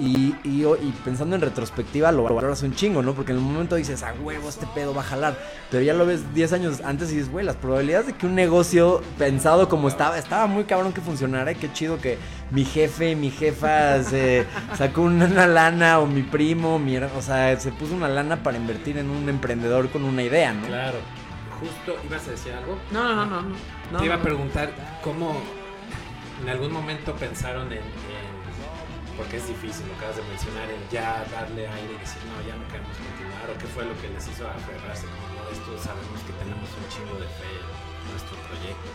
y, 0.00 0.34
y, 0.44 0.64
y 0.64 0.94
pensando 1.04 1.36
en 1.36 1.42
retrospectiva 1.42 2.10
lo 2.10 2.22
valoras 2.24 2.62
un 2.62 2.74
chingo, 2.74 3.02
¿no? 3.02 3.12
Porque 3.14 3.32
en 3.32 3.38
el 3.38 3.44
momento 3.44 3.76
dices, 3.76 4.02
a 4.02 4.12
huevo, 4.14 4.48
este 4.48 4.66
pedo 4.74 4.94
va 4.94 5.02
a 5.02 5.04
jalar. 5.04 5.38
Pero 5.70 5.82
ya 5.84 5.92
lo 5.94 6.06
ves 6.06 6.32
10 6.34 6.52
años 6.54 6.80
antes 6.84 7.12
y 7.12 7.16
dices, 7.16 7.30
güey, 7.30 7.44
las 7.44 7.56
probabilidades 7.56 8.06
de 8.08 8.12
que 8.14 8.26
un 8.26 8.34
negocio 8.34 9.02
pensado 9.18 9.68
como 9.68 9.88
estaba, 9.88 10.18
estaba 10.18 10.46
muy 10.46 10.64
cabrón 10.64 10.92
que 10.92 11.00
funcionara. 11.00 11.52
y 11.52 11.56
Qué 11.56 11.72
chido 11.72 12.00
que 12.00 12.18
mi 12.50 12.64
jefe, 12.64 13.14
mi 13.14 13.30
jefa 13.30 14.02
se 14.02 14.46
sacó 14.76 15.02
una, 15.02 15.26
una 15.26 15.46
lana 15.46 15.98
o 16.00 16.06
mi 16.06 16.22
primo, 16.22 16.78
mi, 16.78 16.96
o 16.96 17.22
sea, 17.22 17.58
se 17.60 17.70
puso 17.72 17.94
una 17.94 18.08
lana 18.08 18.42
para 18.42 18.56
invertir 18.56 18.96
en 18.98 19.10
un 19.10 19.28
emprendedor 19.28 19.90
con 19.90 20.04
una 20.04 20.22
idea, 20.22 20.52
¿no? 20.54 20.66
Claro. 20.66 20.98
Justo, 21.60 22.00
¿ibas 22.06 22.26
a 22.26 22.30
decir 22.30 22.52
algo? 22.54 22.78
No, 22.90 23.04
no, 23.04 23.14
no, 23.14 23.26
no. 23.26 23.42
no. 23.42 23.56
No, 23.92 23.98
Te 23.98 24.04
iba 24.06 24.14
a 24.14 24.18
no. 24.18 24.22
preguntar 24.22 24.70
cómo 25.04 25.36
en 26.42 26.48
algún 26.48 26.72
momento 26.72 27.12
pensaron 27.16 27.66
en, 27.66 27.78
en- 27.78 27.82
porque 29.20 29.36
es 29.36 29.46
difícil, 29.46 29.84
lo 29.86 29.94
acabas 30.00 30.16
de 30.16 30.22
mencionar, 30.24 30.64
en 30.70 30.80
ya 30.88 31.20
darle 31.30 31.68
aire 31.68 31.92
y 31.92 32.00
decir, 32.00 32.24
no, 32.24 32.40
ya 32.48 32.56
no 32.56 32.64
queremos 32.72 32.96
continuar, 32.96 33.44
o 33.52 33.58
qué 33.60 33.66
fue 33.68 33.84
lo 33.84 33.92
que 34.00 34.08
les 34.08 34.24
hizo 34.24 34.48
aferrarse 34.48 35.04
como 35.12 35.44
esto 35.52 35.76
sabemos 35.76 36.20
que 36.24 36.32
tenemos 36.40 36.64
un 36.64 36.84
chingo 36.88 37.20
de 37.20 37.28
fe 37.36 37.52
en 37.52 38.10
nuestro 38.16 38.36
proyecto. 38.48 38.88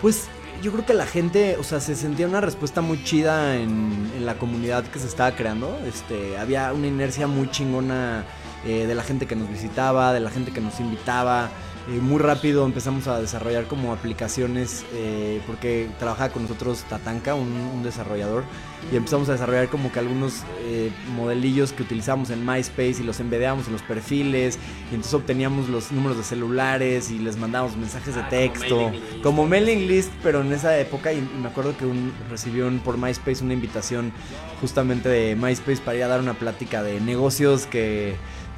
Pues 0.00 0.28
yo 0.62 0.72
creo 0.72 0.86
que 0.86 0.94
la 0.94 1.04
gente, 1.04 1.58
o 1.58 1.64
sea, 1.64 1.80
se 1.80 1.94
sentía 1.96 2.26
una 2.26 2.40
respuesta 2.40 2.80
muy 2.80 3.04
chida 3.04 3.56
en, 3.56 4.10
en 4.16 4.24
la 4.24 4.38
comunidad 4.38 4.84
que 4.84 4.98
se 4.98 5.06
estaba 5.06 5.36
creando. 5.36 5.78
Este, 5.84 6.38
había 6.38 6.72
una 6.72 6.86
inercia 6.86 7.26
muy 7.26 7.50
chingona 7.50 8.24
eh, 8.64 8.86
de 8.86 8.94
la 8.94 9.02
gente 9.02 9.26
que 9.26 9.36
nos 9.36 9.50
visitaba, 9.50 10.14
de 10.14 10.20
la 10.20 10.30
gente 10.30 10.50
que 10.50 10.62
nos 10.62 10.80
invitaba. 10.80 11.50
Eh, 11.88 11.98
muy 12.00 12.20
rápido 12.20 12.64
empezamos 12.64 13.08
a 13.08 13.20
desarrollar 13.20 13.64
como 13.66 13.92
aplicaciones, 13.92 14.84
eh, 14.94 15.40
porque 15.48 15.88
trabajaba 15.98 16.32
con 16.32 16.42
nosotros 16.42 16.84
Tatanka, 16.88 17.34
un, 17.34 17.48
un 17.50 17.82
desarrollador, 17.82 18.44
y 18.92 18.96
empezamos 18.96 19.28
a 19.28 19.32
desarrollar 19.32 19.68
como 19.68 19.90
que 19.90 19.98
algunos 19.98 20.44
eh, 20.60 20.92
modelillos 21.16 21.72
que 21.72 21.82
utilizamos 21.82 22.30
en 22.30 22.46
MySpace 22.46 22.98
y 23.00 23.02
los 23.02 23.18
embedeamos 23.18 23.66
en 23.66 23.72
los 23.72 23.82
perfiles, 23.82 24.60
y 24.92 24.94
entonces 24.94 25.14
obteníamos 25.14 25.68
los 25.68 25.90
números 25.90 26.16
de 26.18 26.22
celulares 26.22 27.10
y 27.10 27.18
les 27.18 27.36
mandábamos 27.36 27.76
mensajes 27.76 28.14
de 28.14 28.20
Ah, 28.20 28.28
como 28.28 28.40
texto, 28.52 28.76
mailing 28.76 28.92
list. 29.10 29.22
como 29.24 29.46
mailing 29.48 29.88
list, 29.88 30.12
pero 30.22 30.40
en 30.42 30.52
esa 30.52 30.78
época, 30.78 31.12
y, 31.12 31.18
y 31.18 31.38
me 31.42 31.48
acuerdo 31.48 31.76
que 31.76 31.84
un, 31.84 32.12
recibió 32.30 32.68
un- 32.68 32.78
por 32.78 32.96
MySpace 32.96 33.42
una 33.42 33.54
invitación 33.54 34.12
justamente 34.60 35.08
de 35.08 35.34
MySpace 35.34 35.78
para 35.84 35.96
ir 35.96 36.04
a 36.04 36.08
dar 36.08 36.20
una 36.20 36.34
plática 36.34 36.84
de 36.84 37.00
negocios 37.00 37.66
que 37.66 38.14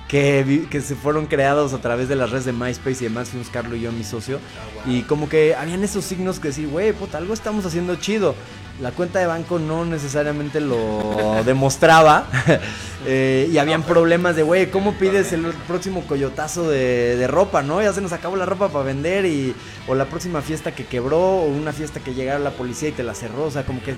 que, 0.09 0.67
que 0.71 0.81
se 0.81 0.95
fueron 0.95 1.27
creados 1.27 1.73
a 1.73 1.79
través 1.79 2.09
de 2.09 2.17
las 2.17 2.31
redes 2.31 2.45
de 2.45 2.53
MySpace 2.53 3.05
y 3.05 3.09
demás, 3.09 3.31
fuimos 3.31 3.49
Carlos 3.49 3.79
y 3.79 3.83
yo, 3.83 3.93
mi 3.93 4.05
socio, 4.05 4.39
y 4.87 5.03
como 5.03 5.29
que 5.29 5.55
habían 5.55 5.83
esos 5.83 6.05
signos 6.05 6.41
que 6.41 6.49
decir, 6.49 6.69
güey, 6.69 6.93
puta, 6.93 7.19
algo 7.19 7.35
estamos 7.35 7.65
haciendo 7.65 7.97
chido. 7.97 8.35
La 8.81 8.91
cuenta 8.91 9.21
de 9.21 9.27
banco 9.27 9.61
no 9.61 9.85
necesariamente 9.85 10.61
lo 10.61 11.43
demostraba. 11.47 12.27
eh, 13.07 13.49
y 13.53 13.59
habían 13.59 13.85
problemas 13.85 14.35
de, 14.35 14.43
güey, 14.43 14.69
¿cómo 14.69 14.95
pides 14.95 15.33
el 15.33 15.45
próximo 15.69 16.03
coyotazo 16.09 16.69
de, 16.69 17.17
de 17.17 17.27
ropa, 17.29 17.63
no? 17.63 17.81
Ya 17.81 17.93
se 17.93 18.01
nos 18.01 18.13
acabó 18.13 18.35
la 18.35 18.47
ropa 18.47 18.71
para 18.71 18.85
vender 18.85 19.27
y... 19.27 19.55
O 19.87 19.95
la 19.95 20.07
próxima 20.07 20.43
fiesta 20.43 20.75
que 20.75 20.87
quebró 20.87 21.21
o 21.21 21.47
una 21.47 21.73
fiesta 21.73 22.01
que 22.01 22.15
llegara 22.15 22.41
la 22.41 22.51
policía 22.51 22.89
y 22.89 22.93
te 22.93 23.05
la 23.05 23.15
cerró. 23.15 23.45
O 23.45 23.51
sea, 23.51 23.65
como 23.65 23.81
que 23.81 23.95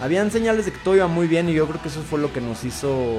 habían 0.00 0.30
señales 0.30 0.66
de 0.66 0.72
que 0.72 0.78
todo 0.78 0.96
iba 0.96 1.06
muy 1.06 1.26
bien 1.26 1.48
y 1.48 1.54
yo 1.54 1.66
creo 1.66 1.80
que 1.80 1.88
eso 1.88 2.02
fue 2.02 2.18
lo 2.18 2.32
que 2.32 2.40
nos 2.40 2.64
hizo 2.64 3.18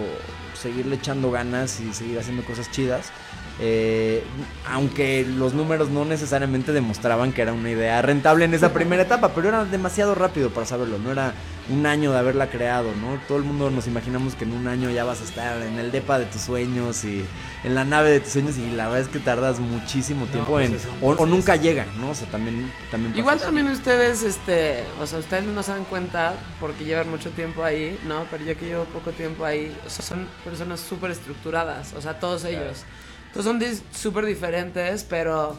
seguirle 0.54 0.96
echando 0.96 1.32
ganas 1.32 1.80
y 1.80 1.94
seguir 1.94 2.20
haciendo 2.20 2.44
cosas 2.44 2.72
chidas. 2.72 3.12
Eh, 3.60 4.22
aunque 4.70 5.26
los 5.26 5.54
números 5.54 5.90
no 5.90 6.04
necesariamente 6.04 6.74
demostraban 6.74 7.32
que 7.32 7.42
era 7.42 7.54
una 7.54 7.70
idea 7.70 8.02
rentable 8.02 8.46
en 8.46 8.54
esa 8.54 8.74
primera 8.74 9.04
etapa, 9.04 9.34
pero 9.34 9.48
era 9.48 9.64
demasiado 9.64 10.14
rápido 10.14 10.50
para 10.50 10.66
saberlo, 10.66 10.98
no 10.98 11.12
era 11.12 11.34
un 11.70 11.86
año 11.86 12.12
de 12.12 12.20
haberla 12.20 12.50
creado, 12.50 12.94
¿no? 12.96 13.20
Todo 13.28 13.38
el 13.38 13.44
mundo 13.44 13.72
nos 13.72 13.88
imaginamos 13.88 14.36
que 14.36 14.44
en 14.44 14.54
un 14.54 14.68
año 14.68 14.90
ya 14.92 15.04
vas 15.04 15.22
a 15.22 15.24
estar 15.24 15.62
en 15.62 15.80
el 15.80 15.92
depa 15.92 16.20
de 16.20 16.26
tus 16.26 16.42
sueños 16.42 17.04
y 17.04 17.26
en 17.64 17.76
la 17.76 17.84
nave 17.84 18.12
de 18.12 18.20
tus 18.20 18.34
sueños 18.34 18.58
y 18.58 18.72
la 18.72 18.86
verdad 18.86 19.02
es 19.02 19.08
que 19.08 19.20
tardas 19.20 19.60
muchísimo 19.60 20.26
tiempo 20.28 20.52
pues 20.52 20.70
en 20.70 20.80
o, 21.02 21.26
nunca 21.26 21.56
llegan, 21.56 21.88
¿no? 22.00 22.12
O 22.12 22.16
sea, 22.16 22.28
también 22.30 22.72
también 22.92 23.18
Igual 23.18 23.40
también 23.40 23.68
ustedes, 23.68 24.24
este, 24.24 24.84
o 25.02 25.08
sea, 25.08 25.20
ustedes 25.20 25.46
no 25.46 25.64
se 25.64 25.72
dan 25.72 25.86
cuenta 25.86 26.34
porque 26.60 26.86
llevan 26.86 27.10
mucho 27.10 27.32
tiempo 27.32 27.64
ahí, 27.64 28.00
¿no? 28.08 28.26
Pero 28.30 28.46
yo 28.46 28.58
que 28.58 28.66
llevo 28.66 28.86
poco 28.86 29.12
tiempo 29.12 29.46
ahí, 29.46 29.76
o 29.86 29.90
sea, 29.90 30.06
son 30.06 30.28
personas 30.44 30.80
súper 30.80 31.12
estructuradas, 31.12 31.94
o 31.94 32.02
sea, 32.02 32.20
todos 32.20 32.46
ellos. 32.46 32.84
Entonces 33.28 33.80
son 33.82 34.02
súper 34.02 34.26
diferentes, 34.26 35.04
pero 35.04 35.58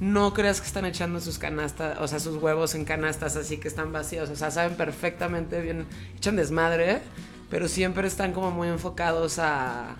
no 0.00 0.34
creas 0.34 0.60
que 0.60 0.66
están 0.66 0.84
echando 0.84 1.20
sus 1.20 1.38
canastas, 1.38 1.98
o 2.00 2.08
sea, 2.08 2.18
sus 2.20 2.42
huevos 2.42 2.74
en 2.74 2.84
canastas 2.84 3.36
así 3.36 3.58
que 3.58 3.68
están 3.68 3.92
vacíos, 3.92 4.28
o 4.30 4.36
sea, 4.36 4.50
saben 4.50 4.76
perfectamente 4.76 5.60
bien, 5.60 5.86
echan 6.16 6.36
desmadre, 6.36 7.00
pero 7.50 7.68
siempre 7.68 8.08
están 8.08 8.32
como 8.32 8.50
muy 8.50 8.68
enfocados 8.68 9.38
a... 9.38 9.96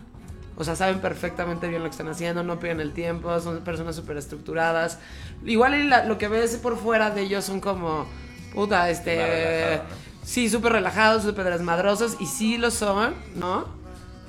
O 0.56 0.62
sea, 0.62 0.76
saben 0.76 1.00
perfectamente 1.00 1.66
bien 1.68 1.82
lo 1.82 1.88
que 1.88 1.92
están 1.92 2.08
haciendo, 2.08 2.44
no 2.44 2.60
pierden 2.60 2.80
el 2.80 2.92
tiempo, 2.92 3.40
son 3.40 3.60
personas 3.62 3.96
súper 3.96 4.16
estructuradas. 4.16 4.98
Igual 5.44 5.90
la- 5.90 6.04
lo 6.04 6.16
que 6.16 6.28
ves 6.28 6.56
por 6.56 6.78
fuera 6.78 7.10
de 7.10 7.22
ellos 7.22 7.44
son 7.44 7.60
como, 7.60 8.06
puta, 8.52 8.88
este... 8.88 9.80
Sí, 10.22 10.48
súper 10.48 10.72
relajados, 10.72 11.22
súper 11.24 11.50
desmadrosos, 11.50 12.16
y 12.20 12.26
sí 12.26 12.56
lo 12.56 12.70
son, 12.70 13.14
¿no? 13.34 13.66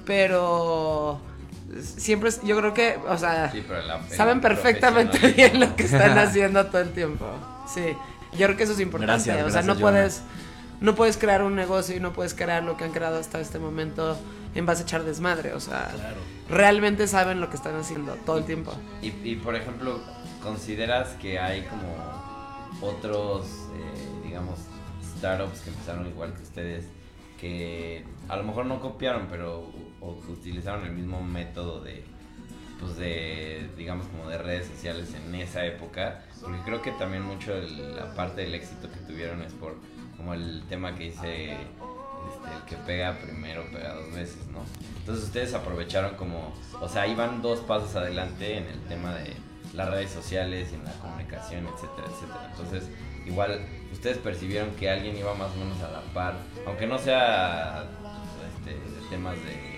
Pero 0.04 1.20
siempre, 1.82 2.30
es- 2.30 2.42
yo 2.44 2.58
creo 2.58 2.74
que, 2.74 2.98
o 3.08 3.18
sea, 3.18 3.52
Sí, 3.52 3.64
pero 3.68 3.82
la- 3.82 3.98
el 4.00 4.10
saben 4.16 4.42
perfectamente 4.42 5.18
bien 5.36 5.60
lo 5.60 5.76
que 5.76 5.84
están 5.84 6.18
haciendo 6.18 6.66
todo 6.68 6.82
el 6.82 6.92
tiempo. 6.92 7.26
Sí, 7.74 7.84
yo 8.38 8.46
creo 8.48 8.58
que 8.58 8.64
eso 8.64 8.74
es 8.74 8.80
importante. 8.80 9.12
Gracias, 9.14 9.36
o 9.36 9.50
sea, 9.50 9.62
gracias, 9.62 9.66
no 9.66 9.76
puedes, 9.82 10.22
no 10.82 10.96
puedes 10.96 11.18
crear 11.18 11.42
un 11.44 11.56
negocio 11.56 11.96
y 11.96 12.00
no 12.00 12.14
puedes 12.14 12.34
crear 12.34 12.64
lo 12.64 12.78
que 12.78 12.84
han 12.84 12.92
creado 12.92 13.18
hasta 13.20 13.40
este 13.40 13.60
momento 13.60 14.18
en 14.56 14.66
base 14.66 14.82
a 14.82 14.84
echar 14.86 15.04
desmadre. 15.04 15.54
O 15.54 15.60
sea, 15.60 15.92
realmente 16.50 17.08
saben 17.08 17.40
lo 17.42 17.50
que 17.50 17.56
están 17.56 17.76
haciendo 17.76 18.14
todo 18.26 18.38
el 18.38 18.46
tiempo. 18.46 18.74
Y, 19.02 19.08
y, 19.24 19.36
por 19.38 19.56
ejemplo, 19.56 20.00
¿consideras 20.44 21.10
que 21.22 21.40
hay 21.40 21.64
como 21.64 21.94
otros, 22.82 23.46
eh, 23.76 24.24
digamos, 24.26 24.60
startups 25.18 25.62
que 25.62 25.70
empezaron 25.70 26.08
igual 26.08 26.34
que 26.34 26.44
ustedes, 26.44 26.86
que 27.40 28.04
a 28.30 28.36
lo 28.36 28.44
mejor 28.44 28.66
no 28.66 28.80
copiaron, 28.80 29.28
pero 29.30 29.70
o 30.06 30.32
utilizaron 30.32 30.86
el 30.86 30.94
mismo 30.94 31.22
método 31.22 31.82
de, 31.82 32.04
pues 32.80 32.98
de, 32.98 33.70
digamos, 33.78 34.08
como 34.08 34.30
de 34.30 34.38
redes 34.38 34.68
sociales 34.68 35.14
en 35.14 35.34
esa 35.36 35.66
época? 35.66 36.24
Porque 36.42 36.60
creo 36.64 36.82
que 36.82 36.92
también 36.92 37.24
mucho 37.24 37.54
de 37.54 37.70
la 37.70 38.14
parte 38.14 38.42
del 38.42 38.54
éxito 38.54 38.90
que 38.92 39.00
tuvieron 39.00 39.42
es 39.42 39.54
por 39.54 39.76
como 40.18 40.34
el 40.34 40.64
tema 40.70 40.96
que 40.96 41.06
dice 41.06 41.54
este, 41.54 42.56
el 42.56 42.64
que 42.68 42.76
pega 42.86 43.18
primero 43.18 43.64
pega 43.72 43.94
dos 43.94 44.14
veces, 44.14 44.48
¿no? 44.48 44.60
Entonces 45.00 45.26
ustedes 45.26 45.54
aprovecharon 45.54 46.16
como, 46.16 46.54
o 46.80 46.88
sea, 46.88 47.08
iban 47.08 47.42
dos 47.42 47.60
pasos 47.60 47.96
adelante 47.96 48.58
en 48.58 48.66
el 48.66 48.80
tema 48.88 49.14
de 49.16 49.34
las 49.74 49.90
redes 49.90 50.12
sociales 50.12 50.70
y 50.72 50.76
en 50.76 50.86
la 50.86 50.94
comunicación, 50.94 51.68
etcétera, 51.68 52.08
etcétera. 52.08 52.48
Entonces, 52.52 52.90
igual 53.26 53.60
ustedes 53.92 54.18
percibieron 54.18 54.72
que 54.76 54.90
alguien 54.90 55.18
iba 55.18 55.34
más 55.36 55.52
o 55.52 55.58
menos 55.58 55.82
a 55.82 55.92
la 55.92 56.02
par, 56.14 56.36
aunque 56.66 56.88
no 56.88 56.98
sea 56.98 57.84
este, 58.58 58.72
de 58.72 59.10
temas 59.10 59.36
de, 59.36 59.75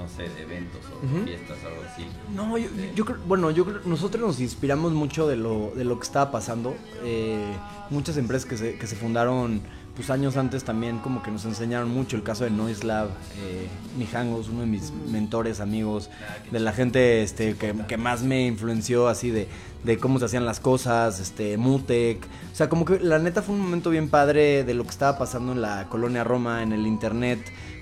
no 0.00 0.08
sé, 0.08 0.22
de 0.22 0.42
eventos 0.42 0.80
o 0.86 1.04
Ujú. 1.06 1.24
fiestas 1.24 1.58
o 1.64 1.68
algo 1.68 1.82
así. 1.92 2.06
No, 2.34 2.56
yo, 2.56 2.68
yo 2.94 3.04
creo, 3.04 3.18
bueno, 3.26 3.50
yo 3.50 3.64
creo, 3.64 3.80
nosotros 3.84 4.22
nos 4.26 4.40
inspiramos 4.40 4.92
mucho 4.92 5.28
de 5.28 5.36
lo, 5.36 5.72
de 5.76 5.84
lo 5.84 5.98
que 5.98 6.04
estaba 6.04 6.30
pasando. 6.30 6.74
Eh, 7.04 7.52
muchas 7.90 8.16
empresas 8.16 8.48
que 8.48 8.56
se, 8.56 8.78
que 8.78 8.86
se 8.86 8.96
fundaron 8.96 9.60
pues 9.96 10.08
años 10.08 10.36
antes 10.36 10.64
también 10.64 10.98
como 10.98 11.22
que 11.22 11.30
nos 11.30 11.44
enseñaron 11.44 11.90
mucho. 11.90 12.16
El 12.16 12.22
caso 12.22 12.44
de 12.44 12.50
Noise 12.50 12.86
Lab, 12.86 13.08
eh, 13.38 13.66
Mijangos, 13.98 14.48
uno 14.48 14.60
de 14.60 14.66
mis 14.66 14.92
mentores, 15.10 15.60
amigos, 15.60 16.08
de 16.50 16.60
la 16.60 16.72
gente 16.72 17.22
este, 17.22 17.56
que, 17.56 17.74
que 17.86 17.96
más 17.98 18.22
me 18.22 18.46
influenció 18.46 19.08
así 19.08 19.30
de, 19.30 19.48
de 19.84 19.98
cómo 19.98 20.18
se 20.18 20.24
hacían 20.26 20.46
las 20.46 20.60
cosas, 20.60 21.20
este, 21.20 21.58
Mutec. 21.58 22.24
O 22.52 22.54
sea, 22.56 22.68
como 22.70 22.84
que 22.86 22.98
la 23.00 23.18
neta 23.18 23.42
fue 23.42 23.54
un 23.56 23.60
momento 23.60 23.90
bien 23.90 24.08
padre 24.08 24.64
de 24.64 24.72
lo 24.74 24.84
que 24.84 24.90
estaba 24.90 25.18
pasando 25.18 25.52
en 25.52 25.60
la 25.60 25.86
colonia 25.88 26.24
Roma, 26.24 26.62
en 26.62 26.72
el 26.72 26.86
internet 26.86 27.40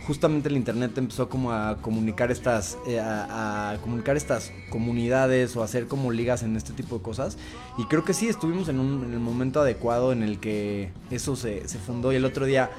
justamente 0.08 0.48
el 0.48 0.56
internet 0.56 0.96
empezó 0.96 1.28
como 1.28 1.52
a 1.52 1.76
comunicar 1.82 2.30
estas 2.30 2.78
eh, 2.86 2.98
a, 2.98 3.76
comunicar 3.82 4.16
estas 4.16 4.50
comunidades 4.70 5.54
o 5.54 5.62
hacer 5.62 5.86
como 5.86 6.10
ligas 6.10 6.42
en 6.42 6.56
este 6.56 6.72
tipo 6.72 6.96
de 6.96 7.02
cosas. 7.02 7.36
Y 7.76 7.84
creo 7.84 8.04
que 8.04 8.14
sí 8.14 8.26
estuvimos 8.26 8.70
en, 8.70 8.80
un, 8.80 9.12
el 9.12 9.20
momento 9.20 9.60
adecuado 9.60 10.12
en 10.12 10.22
el 10.22 10.40
que 10.40 10.92
eso 11.10 11.36
se, 11.36 11.68
se 11.68 11.78
fundó. 11.78 12.10
Y 12.10 12.16
el 12.16 12.24
otro 12.24 12.46
día 12.46 12.70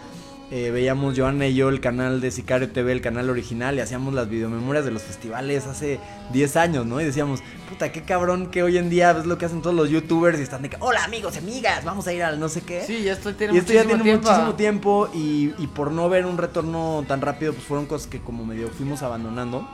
eh, 0.51 0.71
veíamos 0.71 1.17
Joana 1.17 1.47
y 1.47 1.53
yo 1.53 1.69
el 1.69 1.79
canal 1.79 2.21
de 2.21 2.31
Sicario 2.31 2.71
TV, 2.71 2.91
el 2.91 3.01
canal 3.01 3.29
original, 3.29 3.75
y 3.77 3.81
hacíamos 3.81 4.13
las 4.13 4.29
videomemorias 4.29 4.83
de 4.83 4.91
los 4.91 5.03
festivales 5.03 5.67
hace 5.67 5.99
10 6.33 6.55
años, 6.57 6.85
¿no? 6.85 6.99
Y 6.99 7.05
decíamos, 7.05 7.41
puta, 7.69 7.91
qué 7.91 8.01
cabrón 8.01 8.47
que 8.47 8.63
hoy 8.63 8.77
en 8.77 8.89
día 8.89 9.13
ves 9.13 9.25
lo 9.27 9.37
que 9.37 9.45
hacen 9.45 9.61
todos 9.61 9.75
los 9.75 9.89
youtubers 9.89 10.39
y 10.39 10.41
están 10.41 10.63
de 10.63 10.69
que, 10.69 10.77
hola 10.79 11.03
amigos 11.03 11.35
y 11.35 11.37
amigas, 11.37 11.85
vamos 11.85 12.07
a 12.07 12.13
ir 12.13 12.23
al 12.23 12.39
no 12.39 12.49
sé 12.49 12.61
qué. 12.61 12.83
Sí, 12.85 13.03
ya 13.03 13.13
esto 13.13 13.33
tiene 13.35 13.53
Y 13.53 13.57
esto 13.57 13.73
ya 13.73 13.83
tiene 13.85 14.01
tiempo. 14.03 14.27
muchísimo 14.27 14.55
tiempo 14.55 15.09
y, 15.13 15.53
y 15.57 15.67
por 15.67 15.91
no 15.91 16.09
ver 16.09 16.25
un 16.25 16.37
retorno 16.37 17.03
tan 17.07 17.21
rápido, 17.21 17.53
pues 17.53 17.65
fueron 17.65 17.85
cosas 17.85 18.07
que 18.07 18.19
como 18.19 18.43
medio 18.45 18.69
fuimos 18.69 19.03
abandonando 19.03 19.67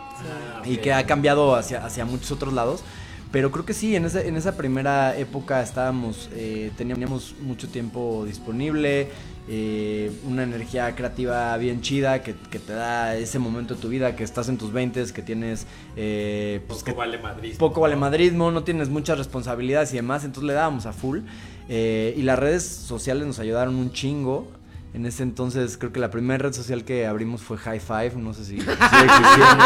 y 0.65 0.77
que 0.77 0.93
ha 0.93 1.05
cambiado 1.05 1.55
hacia, 1.55 1.85
hacia 1.85 2.05
muchos 2.05 2.31
otros 2.31 2.53
lados. 2.53 2.83
Pero 3.31 3.51
creo 3.51 3.65
que 3.65 3.73
sí, 3.73 3.95
en 3.95 4.05
esa, 4.05 4.21
en 4.21 4.37
esa 4.37 4.55
primera 4.55 5.17
época 5.17 5.61
estábamos, 5.61 6.29
eh, 6.33 6.71
teníamos 6.77 7.35
mucho 7.41 7.67
tiempo 7.67 8.23
disponible, 8.25 9.09
eh, 9.47 10.11
una 10.25 10.43
energía 10.43 10.95
creativa 10.95 11.55
bien 11.57 11.81
chida 11.81 12.23
que, 12.23 12.33
que 12.49 12.57
te 12.59 12.73
da 12.73 13.15
ese 13.15 13.37
momento 13.37 13.75
de 13.75 13.81
tu 13.81 13.89
vida, 13.89 14.15
que 14.15 14.23
estás 14.23 14.49
en 14.49 14.57
tus 14.57 14.71
20 14.71 15.11
que 15.13 15.21
tienes... 15.21 15.67
eh, 15.95 16.61
pues, 16.67 16.79
Poco 16.79 16.91
que 16.91 16.97
vale 16.97 17.17
Madrid. 17.19 17.55
poco 17.57 17.81
vale 17.81 17.95
madridismo, 17.95 18.51
no 18.51 18.63
tienes 18.63 18.89
muchas 18.89 19.17
responsabilidades 19.17 19.93
y 19.93 19.97
demás, 19.97 20.23
entonces 20.23 20.47
le 20.47 20.53
dábamos 20.53 20.85
a 20.85 20.93
full. 20.93 21.19
Eh, 21.67 22.13
y 22.17 22.21
las 22.21 22.39
redes 22.39 22.63
sociales 22.63 23.27
nos 23.27 23.39
ayudaron 23.39 23.75
un 23.75 23.91
chingo. 23.91 24.47
En 24.95 25.05
ese 25.05 25.23
entonces 25.23 25.77
creo 25.77 25.91
que 25.91 25.99
la 25.99 26.09
primera 26.09 26.37
red 26.37 26.53
social 26.53 26.85
que 26.85 27.05
abrimos 27.05 27.41
fue 27.41 27.57
High 27.57 27.81
Five, 27.81 28.13
no 28.15 28.33
sé 28.33 28.45
si 28.45 28.59
sigue 28.61 28.71
existiendo. 28.71 29.63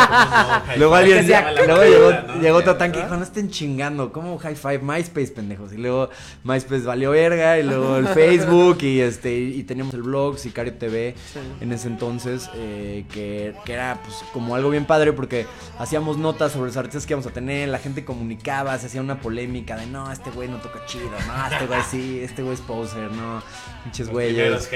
luego 0.78 0.96
alguien 0.96 1.28
luego 1.68 1.84
llegó, 1.84 2.12
¿no? 2.12 2.42
llegó 2.42 2.58
otro 2.58 2.76
tanque 2.78 2.98
y 2.98 3.04
dijo, 3.04 3.16
no 3.16 3.24
estén 3.24 3.52
chingando, 3.52 4.12
¿cómo 4.12 4.40
High 4.40 4.56
Five? 4.56 4.80
MySpace, 4.80 5.28
pendejos. 5.28 5.72
Y 5.72 5.78
luego 5.78 6.10
MySpace 6.44 6.82
valió 6.82 7.12
verga 7.12 7.60
y 7.60 7.64
luego 7.64 7.98
el 7.98 8.08
Facebook 8.16 8.80
y 8.82 9.02
este 9.02 9.38
y 9.38 9.62
teníamos 9.64 9.94
el 9.94 10.02
blog 10.02 10.40
Sicario 10.40 10.74
TV 10.74 11.14
Sí. 11.32 11.40
en 11.62 11.72
ese 11.74 11.88
entonces, 11.90 12.50
eh, 12.56 13.06
que, 13.14 13.54
que 13.66 13.74
era 13.74 14.00
pues 14.04 14.16
como 14.34 14.56
algo 14.56 14.72
bien 14.72 14.86
padre 14.86 15.14
porque 15.14 15.46
hacíamos 15.78 16.18
notas 16.18 16.54
sobre 16.54 16.68
los 16.68 16.78
artistas 16.78 17.06
que 17.06 17.14
íbamos 17.14 17.28
a 17.28 17.32
tener, 17.34 17.70
la 17.70 17.78
gente 17.78 18.04
comunicaba, 18.04 18.76
se 18.80 18.88
hacía 18.88 19.02
una 19.02 19.22
polémica 19.22 19.76
de 19.78 19.86
no, 19.86 20.12
este 20.12 20.32
güey 20.32 20.50
no 20.50 20.58
toca 20.58 20.84
chido, 20.88 21.12
no, 21.28 21.48
este 21.54 21.68
güey 21.68 21.82
sí, 21.92 22.20
este 22.24 22.42
güey 22.42 22.56
es 22.56 22.62
poser, 22.62 23.12
no, 23.12 23.44
pinches 23.84 24.10
güeyes. 24.10 24.70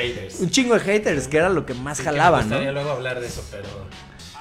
Un 0.43 0.49
chingo 0.49 0.73
de 0.73 0.79
haters, 0.81 1.27
que 1.27 1.37
era 1.37 1.49
lo 1.49 1.65
que 1.65 1.73
más 1.73 1.97
Sí, 1.97 2.03
que 2.03 2.09
jalaba, 2.09 2.37
me 2.39 2.43
¿no? 2.43 2.49
gustaría 2.49 2.71
luego 2.73 2.91
hablar 2.91 3.19
de 3.19 3.27
eso, 3.27 3.43
pero, 3.49 3.69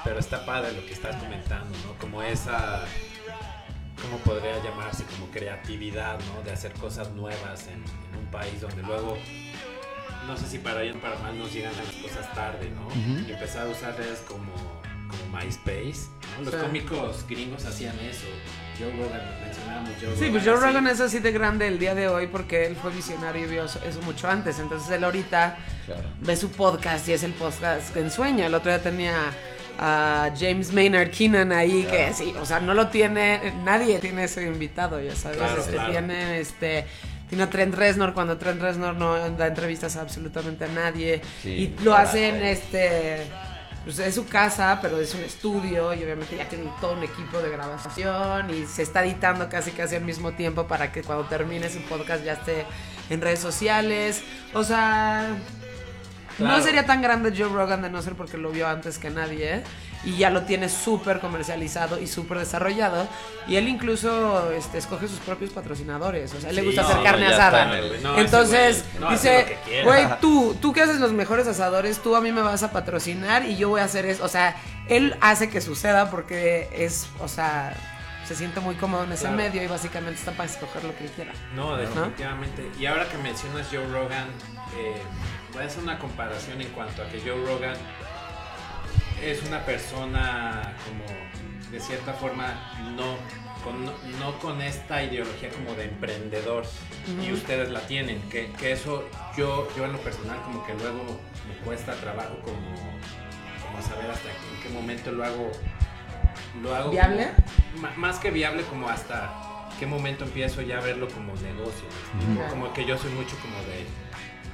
pero 0.03 0.19
está 0.19 0.45
padre 0.45 0.73
lo 0.73 0.85
que 0.85 0.93
estás 0.93 1.15
comentando, 1.15 1.75
¿no? 1.85 1.93
Como 1.99 2.21
esa, 2.21 2.83
¿cómo 4.01 4.17
podría 4.19 4.61
llamarse? 4.63 5.03
Como 5.05 5.31
creatividad, 5.31 6.19
¿no? 6.35 6.41
De 6.43 6.51
hacer 6.51 6.73
cosas 6.73 7.11
nuevas 7.11 7.67
en, 7.67 7.75
en 8.11 8.19
un 8.19 8.25
país 8.31 8.59
donde 8.61 8.81
luego, 8.83 9.17
no 10.27 10.35
sé 10.37 10.45
si 10.47 10.57
para 10.59 10.81
bien 10.81 10.97
o 10.97 10.99
para 10.99 11.17
mal 11.19 11.37
nos 11.39 11.53
llegan 11.53 11.71
las 11.77 11.95
cosas 11.95 12.33
tarde, 12.33 12.69
¿no? 12.69 12.87
Ujú. 12.87 13.25
Y 13.27 13.31
empezar 13.31 13.67
a 13.67 13.69
usar 13.69 13.97
redes 13.97 14.19
como, 14.27 14.51
como 15.09 15.37
MySpace, 15.39 16.07
¿no? 16.37 16.43
Los 16.43 16.53
Sí. 16.53 16.59
cómicos 16.61 17.25
gringos 17.29 17.63
hacían 17.65 17.97
eso. 17.99 18.27
Joe 18.79 18.91
Rogan, 18.91 19.21
mencionábamos 19.45 19.89
Joe 20.01 20.15
Sí, 20.17 20.29
pues 20.31 20.43
Joe. 20.43 20.55
Rogan 20.55 20.87
es 20.87 20.99
así 20.99 21.19
de 21.19 21.31
grande 21.31 21.67
el 21.67 21.79
día 21.79 21.93
de 21.95 22.07
hoy 22.07 22.27
porque 22.27 22.65
él 22.65 22.75
fue 22.75 22.91
visionario 22.91 23.45
y 23.45 23.49
vio 23.49 23.65
eso 23.65 24.01
mucho 24.03 24.27
antes. 24.27 24.59
Entonces 24.59 24.89
él 24.91 25.03
ahorita 25.03 25.57
Claro. 25.85 26.01
ve 26.21 26.35
su 26.35 26.49
podcast 26.51 27.07
y 27.09 27.13
es 27.13 27.23
el 27.23 27.33
podcast 27.33 27.93
que 27.93 27.99
ensueña. 27.99 28.45
El 28.47 28.53
otro 28.55 28.71
día 28.71 28.81
tenía 28.81 29.15
a 29.79 30.31
James 30.39 30.71
Maynard 30.71 31.09
Keenan 31.09 31.51
ahí, 31.51 31.83
que 31.89 32.13
sí, 32.13 32.33
o 32.39 32.45
sea, 32.45 32.59
no 32.59 32.73
lo 32.75 32.89
tiene, 32.89 33.53
nadie 33.63 33.97
tiene 33.99 34.25
ese 34.25 34.45
invitado, 34.45 35.01
ya 35.01 35.15
sabes, 35.15 35.37
Claro, 35.39 35.59
este, 35.61 35.71
claro. 35.73 35.91
tiene 35.91 36.39
este... 36.39 36.85
Tiene 37.29 37.45
a 37.45 37.49
Trent 37.49 37.73
Reznor 37.73 38.13
cuando 38.13 38.37
Trent 38.37 38.61
Reznor 38.61 38.93
no 38.95 39.17
da 39.31 39.47
entrevistas 39.47 39.95
a 39.95 40.01
absolutamente 40.01 40.65
a 40.65 40.67
nadie. 40.67 41.19
Sí, 41.41 41.49
y 41.79 41.83
lo 41.83 41.95
hacen, 41.95 42.35
este... 42.43 43.23
Pues 43.83 43.99
es 43.99 44.15
su 44.15 44.25
casa, 44.25 44.79
pero 44.81 44.97
es 44.97 45.13
un 45.13 45.21
estudio 45.21 45.93
y 45.93 46.03
obviamente 46.03 46.37
ya 46.37 46.47
tienen 46.47 46.69
todo 46.79 46.93
un 46.93 47.03
equipo 47.03 47.39
de 47.39 47.49
grabación 47.49 48.49
y 48.49 48.65
se 48.65 48.81
está 48.81 49.03
editando 49.03 49.49
casi 49.49 49.71
casi 49.71 49.97
al 49.97 50.05
mismo 50.05 50.31
tiempo 50.31 50.67
para 50.67 50.93
que 50.93 51.03
cuando 51.03 51.25
termine 51.25 51.69
su 51.69 51.81
podcast 51.81 52.23
ya 52.23 52.33
esté 52.33 52.65
en 53.09 53.19
redes 53.19 53.39
sociales. 53.39 54.23
O 54.53 54.63
sea, 54.63 55.35
no 56.39 56.61
sería 56.61 56.85
tan 56.85 57.01
grande 57.01 57.33
Joe 57.37 57.49
Rogan 57.49 57.81
de 57.81 57.89
no 57.89 58.01
ser 58.01 58.13
porque 58.15 58.37
lo 58.37 58.51
vio 58.51 58.67
antes 58.67 58.97
que 58.97 59.09
nadie. 59.09 59.55
¿eh? 59.55 59.63
Y 60.05 60.17
ya 60.17 60.29
lo 60.29 60.41
tiene 60.41 60.67
súper 60.67 61.21
comercializado 61.21 61.99
y 62.01 62.07
súper 62.07 62.39
desarrollado. 62.39 63.07
Y 63.47 63.55
él 63.55 63.69
incluso 63.69 64.51
este, 64.51 64.77
escoge 64.77 65.07
sus 65.07 65.19
propios 65.19 65.51
patrocinadores. 65.51 66.33
O 66.33 66.39
sea, 66.41 66.47
a 66.47 66.49
él 66.49 66.57
le 66.57 66.63
gusta 66.63 66.81
no, 66.81 66.87
hacer 66.89 67.03
carne 67.03 67.27
asada. 67.27 67.79
el- 67.79 68.03
No, 68.03 68.17
Entonces, 68.17 68.83
güey, 68.93 68.99
no, 69.01 69.09
hace 69.09 69.45
dice, 69.65 69.83
güey, 69.85 70.05
tú, 70.19 70.57
tú 70.61 70.73
que 70.73 70.81
haces 70.81 70.99
los 70.99 71.13
mejores 71.13 71.47
asadores, 71.47 71.99
tú 71.99 72.15
a 72.17 72.21
mí 72.21 72.31
me 72.33 72.41
vas 72.41 72.63
a 72.63 72.71
patrocinar 72.71 73.45
y 73.45 73.55
yo 73.55 73.69
voy 73.69 73.79
a 73.79 73.85
hacer 73.85 74.05
eso. 74.05 74.25
O 74.25 74.27
sea, 74.27 74.57
él 74.89 75.15
hace 75.21 75.49
que 75.49 75.61
suceda 75.61 76.09
porque 76.09 76.67
es, 76.75 77.07
o 77.21 77.29
sea, 77.29 77.73
se 78.27 78.35
siente 78.35 78.59
muy 78.59 78.75
cómodo 78.75 79.05
en 79.05 79.11
ese 79.13 79.21
Claro. 79.21 79.37
medio 79.37 79.63
y 79.63 79.67
básicamente 79.67 80.19
está 80.19 80.31
para 80.33 80.49
escoger 80.49 80.83
lo 80.83 80.93
que 80.97 81.05
él 81.05 81.11
quiera. 81.11 81.31
No, 81.55 81.77
definitivamente. 81.77 82.69
Y 82.77 82.85
ahora 82.87 83.07
que 83.07 83.17
mencionas 83.19 83.67
Joe 83.71 83.85
Rogan, 83.87 84.27
eh, 84.77 85.01
voy 85.53 85.63
a 85.63 85.65
hacer 85.67 85.83
una 85.83 85.99
comparación 85.99 86.61
en 86.61 86.69
cuanto 86.69 87.01
a 87.03 87.07
que 87.09 87.19
Joe 87.21 87.43
Rogan 87.45 87.75
es 89.21 89.41
una 89.43 89.59
persona 89.65 90.73
como 90.87 91.05
de 91.71 91.79
cierta 91.79 92.13
forma 92.13 92.71
no 92.95 93.15
con, 93.63 93.85
no, 93.85 93.93
no 94.19 94.37
con 94.39 94.61
esta 94.61 95.01
ideología 95.03 95.49
como 95.49 95.73
de 95.75 95.85
emprendedor. 95.85 96.65
Y 97.21 97.31
ustedes 97.31 97.69
la 97.71 97.79
tienen, 97.87 98.21
que, 98.29 98.51
que 98.51 98.73
eso 98.73 99.07
yo, 99.37 99.67
yo 99.77 99.85
en 99.85 99.93
lo 99.93 99.99
personal 99.99 100.41
como 100.43 100.65
que 100.65 100.73
luego 100.73 101.19
me 101.47 101.55
cuesta 101.65 101.93
trabajo 101.95 102.37
como, 102.43 102.75
como 103.65 103.81
saber 103.81 104.11
hasta 104.11 104.29
en 104.29 104.61
qué 104.63 104.69
momento 104.69 105.11
lo 105.11 105.23
hago 105.23 105.51
lo 106.61 106.75
hago 106.75 106.91
¿Viable? 106.91 107.29
como- 107.75 107.87
más 107.97 108.19
que 108.19 108.29
viable 108.31 108.63
como 108.63 108.87
hasta 108.89 109.31
qué 109.79 109.85
momento 109.87 110.25
empiezo 110.25 110.61
ya 110.61 110.77
a 110.77 110.81
verlo 110.81 111.07
como 111.07 111.33
negocio. 111.35 111.85
Como 112.49 112.71
que 112.73 112.85
yo 112.85 112.97
soy 112.97 113.11
mucho 113.13 113.35
como 113.39 113.57
de, 113.63 113.85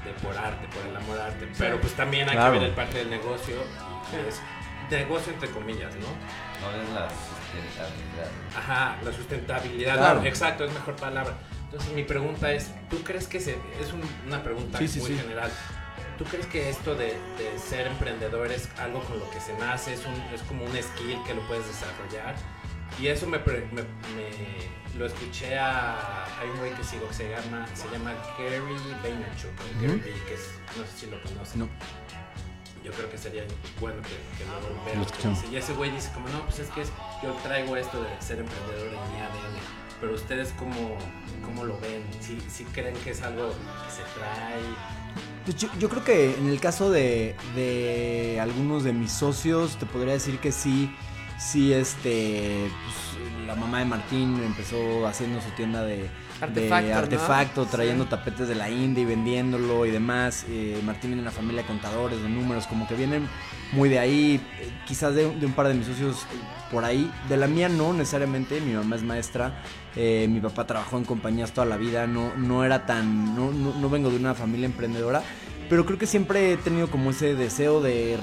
de 0.06 0.12
por 0.24 0.36
arte 0.38 0.68
por 0.68 0.86
el 0.86 0.96
amor 0.96 1.20
al 1.20 1.27
arte 1.32 1.48
pero 1.58 1.79
pues 1.82 1.94
también 1.94 2.29
hay 2.29 2.36
Claro. 2.36 2.53
que 2.53 2.60
ver 2.60 2.70
el 2.70 2.75
parte 2.75 2.98
del 3.00 3.10
negocio 3.10 3.56
que 4.12 4.27
es 4.29 4.41
negocio 4.89 5.34
entre 5.34 5.50
comillas 5.50 5.94
no 5.96 6.08
No 6.62 6.72
es 6.82 6.89
la 6.89 7.08
sustentabilidad. 7.10 8.32
Ajá, 8.58 8.98
la 9.03 9.13
sustentabilidad, 9.13 9.98
Claro. 9.98 10.20
no, 10.22 10.25
exacto, 10.27 10.65
es 10.65 10.74
mejor 10.74 10.96
palabra. 10.98 11.34
Entonces 11.65 11.94
mi 11.94 12.03
pregunta 12.03 12.51
es, 12.51 12.72
¿tú 12.89 13.01
crees 13.03 13.27
que 13.27 13.39
se, 13.39 13.51
es 13.79 13.94
un- 13.94 14.01
una 14.27 14.44
pregunta 14.44 14.77
Sí, 14.79 14.88
sí, 14.88 15.00
muy 15.00 15.12
sí. 15.12 15.18
general? 15.20 15.50
¿Tú 16.18 16.25
crees 16.25 16.48
que 16.48 16.70
esto 16.70 16.96
de, 16.96 17.18
de 17.38 17.58
ser 17.60 17.88
emprendedor 17.88 18.51
es 18.51 18.68
algo 18.77 19.00
con 19.03 19.20
lo 19.20 19.29
que 19.29 19.39
se 19.39 19.53
nace, 19.58 19.94
es, 19.94 20.06
un, 20.06 20.15
es 20.34 20.41
como 20.44 20.65
un 20.65 20.72
skill 20.75 21.18
que 21.25 21.34
lo 21.34 21.41
puedes 21.48 21.65
desarrollar? 21.68 22.36
Y 23.00 23.08
eso 23.08 23.25
me, 23.27 23.39
pre- 23.39 23.68
me- 23.72 23.84
me- 23.84 24.70
lo 24.98 25.05
escuché 25.05 25.58
a, 25.58 26.25
hay 26.39 26.50
un 26.50 26.58
güey 26.60 26.74
que 26.75 26.84
sigo 26.84 27.08
que 27.08 27.13
se 27.13 27.29
llama, 27.29 27.65
se 27.74 27.88
llama 27.89 28.13
Gary 28.38 28.60
Vaynerchuk, 28.60 29.51
o 29.60 29.81
Gary. 29.81 30.00
Vee, 30.00 30.13
que 30.27 30.34
es, 30.34 30.51
no 30.77 30.84
sé 30.86 30.89
si 31.00 31.05
lo 31.08 31.22
conocen. 31.24 31.60
No. 31.62 31.69
Yo 32.84 32.91
creo 32.93 33.10
que 33.10 33.17
sería 33.17 33.43
bueno 33.81 34.01
que, 34.01 34.10
que 34.38 34.46
Lo 34.46 34.86
vean 34.86 35.00
lo 35.00 35.05
escuchamos. 35.05 35.39
Y 35.51 35.58
ese 35.58 35.74
güey 35.74 35.91
dice 35.91 36.12
como, 36.13 36.27
no, 36.29 36.43
pues 36.46 36.60
es 36.60 36.69
que 36.69 36.81
es- 36.81 36.91
yo 37.22 37.34
traigo 37.43 37.75
esto 37.75 38.01
de 38.01 38.10
ser 38.22 38.39
emprendedor 38.39 38.88
en 38.88 39.13
mi 39.13 39.19
ADN. 39.19 39.60
Pero 40.00 40.13
ustedes 40.15 40.53
cómo, 40.58 40.98
cómo 41.43 41.65
lo 41.65 41.77
ven? 41.81 42.03
¿Sí, 42.22 42.38
sí 42.50 42.63
creen 42.74 42.96
que 43.03 43.12
es 43.12 43.22
algo 43.22 43.50
que 43.50 43.91
se 43.91 44.01
trae? 44.17 44.62
Pues 45.43 45.58
yo, 45.58 45.67
yo 45.77 45.89
creo 45.89 46.03
que 46.05 46.36
en 46.38 46.48
el 46.48 46.62
caso 46.62 46.89
de, 46.89 47.36
de 47.53 48.39
algunos 48.41 48.86
de 48.86 48.93
mis 48.93 49.12
socios, 49.12 49.75
te 49.77 49.86
podría 49.86 50.13
decir 50.13 50.39
que 50.39 50.53
sí, 50.53 50.89
sí, 51.39 51.74
este, 51.74 52.69
pues, 52.84 53.48
la 53.48 53.55
mamá 53.55 53.79
de 53.79 53.86
Martín 53.86 54.39
empezó 54.46 55.08
haciendo 55.08 55.41
su 55.41 55.50
tienda 55.51 55.84
de 55.84 56.08
Artefacto, 56.41 56.88
de 56.88 56.93
¿no? 56.93 57.00
artefacto 57.00 57.63
Sí. 57.65 57.69
trayendo 57.72 58.05
tapetes 58.05 58.48
de 58.48 58.55
la 58.55 58.69
India 58.69 59.01
y 59.01 59.05
vendiéndolo 59.05 59.86
y 59.86 59.91
demás. 59.91 60.46
Eh, 60.48 60.80
Martín 60.86 61.10
viene 61.12 61.17
de 61.17 61.28
una 61.28 61.32
familia 61.32 61.63
de 61.63 61.67
contadores, 61.67 62.21
de 62.21 62.30
números, 62.30 62.65
como 62.67 62.88
que 62.88 62.95
vienen 62.95 63.28
muy 63.73 63.89
de 63.89 63.99
ahí, 63.99 64.36
eh, 64.62 64.69
quizás 64.88 65.15
de, 65.15 65.36
de 65.36 65.45
un 65.45 65.52
par 65.54 65.67
de 65.67 65.73
mis 65.73 65.88
socios 65.88 66.23
eh, 66.32 66.38
por 66.71 66.86
ahí. 66.86 67.12
De 67.28 67.36
la 67.36 67.47
mía 67.47 67.67
no 67.67 67.91
necesariamente, 67.91 68.62
mi 68.62 68.73
mamá 68.73 68.95
es 68.95 69.04
maestra, 69.04 69.62
eh, 69.95 70.28
mi 70.30 70.39
papá 70.39 70.65
trabajó 70.65 70.97
en 70.97 71.04
compañías 71.04 71.52
toda 71.52 71.65
la 71.65 71.75
vida, 71.75 72.08
no, 72.08 72.32
no 72.38 72.63
era 72.63 72.86
tan, 72.86 73.36
no, 73.36 73.52
no, 73.52 73.73
no 73.73 73.89
vengo 73.89 74.10
de 74.10 74.15
una 74.17 74.34
familia 74.36 74.67
emprendedora. 74.67 75.21
Pero 75.69 75.86
creo 75.86 75.99
que 75.99 76.08
siempre 76.08 76.53
he 76.53 76.58
tenido 76.58 76.89
como 76.89 77.12
ese 77.12 77.36
deseo 77.36 77.79
de, 77.79 78.17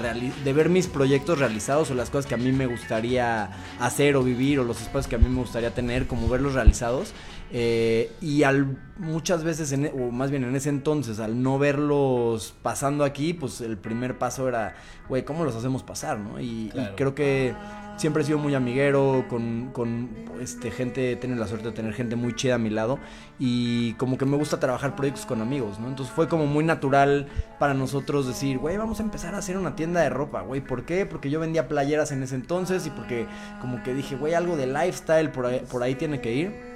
ver 0.53 0.69
mis 0.69 0.87
proyectos 0.87 1.39
realizados 1.39 1.89
o 1.89 1.93
las 1.95 2.09
cosas 2.09 2.25
que 2.25 2.35
a 2.35 2.37
mí 2.37 2.51
me 2.51 2.65
gustaría 2.65 3.49
hacer 3.79 4.17
o 4.17 4.23
vivir 4.23 4.59
o 4.59 4.65
los 4.65 4.81
espacios 4.81 5.07
que 5.07 5.15
a 5.15 5.19
mí 5.19 5.29
me 5.29 5.39
gustaría 5.39 5.73
tener, 5.73 6.07
como 6.07 6.27
verlos 6.27 6.55
realizados. 6.55 7.13
Eh, 7.49 8.11
y 8.19 8.43
al 8.43 8.77
muchas 8.97 9.45
veces, 9.45 9.71
en 9.71 9.85
e- 9.85 9.93
o 9.93 10.11
más 10.11 10.29
bien 10.29 10.43
en 10.43 10.55
ese 10.57 10.67
entonces, 10.67 11.21
al 11.21 11.41
no 11.41 11.57
verlos 11.57 12.53
pasando 12.61 13.05
aquí, 13.05 13.33
pues 13.33 13.61
el 13.61 13.77
primer 13.77 14.17
paso 14.17 14.49
era, 14.49 14.75
güey, 15.07 15.23
¿cómo 15.23 15.45
los 15.45 15.55
hacemos 15.55 15.83
pasar? 15.83 16.19
¿no? 16.19 16.41
Y, 16.41 16.69
creo 16.97 17.15
que 17.15 17.53
siempre 17.97 18.23
he 18.23 18.25
sido 18.25 18.37
muy 18.37 18.55
amiguero, 18.55 19.25
con, 19.27 19.71
con 19.73 20.09
este, 20.39 20.71
gente, 20.71 21.11
he 21.11 21.15
tenido 21.15 21.39
la 21.39 21.47
suerte 21.47 21.67
de 21.69 21.73
tener 21.73 21.93
gente 21.93 22.15
muy 22.15 22.35
chida 22.35 22.55
a 22.55 22.57
mi 22.57 22.69
lado 22.69 22.99
y 23.39 23.93
como 23.93 24.17
que 24.17 24.25
me 24.25 24.37
gusta 24.37 24.59
trabajar 24.59 24.95
proyectos 24.95 25.25
con 25.25 25.41
amigos, 25.41 25.79
¿no? 25.79 25.87
Entonces 25.87 26.13
fue 26.13 26.27
como 26.27 26.45
muy 26.45 26.63
natural 26.63 27.27
para 27.59 27.73
nosotros 27.73 28.27
decir, 28.27 28.57
güey, 28.57 28.77
vamos 28.77 28.99
a 28.99 29.03
empezar 29.03 29.35
a 29.35 29.39
hacer 29.39 29.57
una 29.57 29.75
tienda 29.75 30.01
de 30.01 30.09
ropa, 30.09 30.41
güey, 30.41 30.61
¿por 30.61 30.85
qué? 30.85 31.05
Porque 31.05 31.29
yo 31.29 31.39
vendía 31.39 31.67
playeras 31.67 32.11
en 32.11 32.23
ese 32.23 32.35
entonces 32.35 32.85
y 32.85 32.89
porque 32.89 33.27
como 33.59 33.83
que 33.83 33.93
dije, 33.93 34.15
güey, 34.15 34.33
algo 34.33 34.55
de 34.55 34.67
lifestyle 34.67 35.29
por 35.31 35.47
ahí, 35.47 35.61
por 35.69 35.83
ahí 35.83 35.95
tiene 35.95 36.21
que 36.21 36.33
ir. 36.33 36.66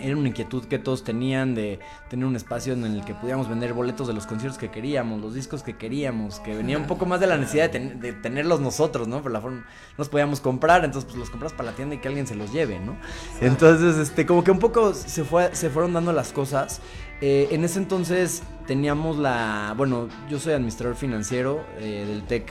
Era 0.00 0.16
una 0.16 0.28
inquietud 0.28 0.64
que 0.64 0.78
todos 0.78 1.04
tenían 1.04 1.54
de 1.54 1.78
tener 2.08 2.24
un 2.26 2.36
espacio 2.36 2.72
en 2.72 2.84
el 2.84 3.04
que 3.04 3.14
pudiéramos 3.14 3.48
vender 3.48 3.72
boletos 3.74 4.06
de 4.08 4.14
los 4.14 4.26
conciertos 4.26 4.58
que 4.58 4.70
queríamos, 4.70 5.20
los 5.20 5.34
discos 5.34 5.62
que 5.62 5.76
queríamos, 5.76 6.40
que 6.40 6.56
venía 6.56 6.78
un 6.78 6.86
poco 6.86 7.06
más 7.06 7.20
de 7.20 7.26
la 7.26 7.36
necesidad 7.36 7.64
de, 7.64 7.68
ten- 7.78 8.00
de 8.00 8.12
tenerlos 8.12 8.60
nosotros, 8.60 9.08
¿no? 9.08 9.22
Por 9.22 9.30
la 9.32 9.40
forma, 9.40 9.58
no 9.58 9.64
los 9.98 10.08
podíamos 10.08 10.40
comprar, 10.40 10.84
entonces 10.84 11.06
pues 11.06 11.18
los 11.18 11.30
compras 11.30 11.52
para 11.52 11.70
la 11.70 11.76
tienda 11.76 11.94
y 11.94 11.98
que 11.98 12.08
alguien 12.08 12.26
se 12.26 12.34
los 12.34 12.52
lleve, 12.52 12.80
¿no? 12.80 12.96
Entonces, 13.40 13.96
este, 13.96 14.26
como 14.26 14.42
que 14.44 14.50
un 14.50 14.58
poco 14.58 14.94
se, 14.94 15.24
fue, 15.24 15.54
se 15.54 15.70
fueron 15.70 15.92
dando 15.92 16.12
las 16.12 16.32
cosas. 16.32 16.80
Eh, 17.20 17.48
en 17.50 17.64
ese 17.64 17.78
entonces 17.78 18.42
teníamos 18.66 19.18
la, 19.18 19.74
bueno, 19.76 20.08
yo 20.30 20.38
soy 20.38 20.54
administrador 20.54 20.96
financiero 20.96 21.64
eh, 21.78 22.04
del 22.08 22.22
TEC 22.22 22.50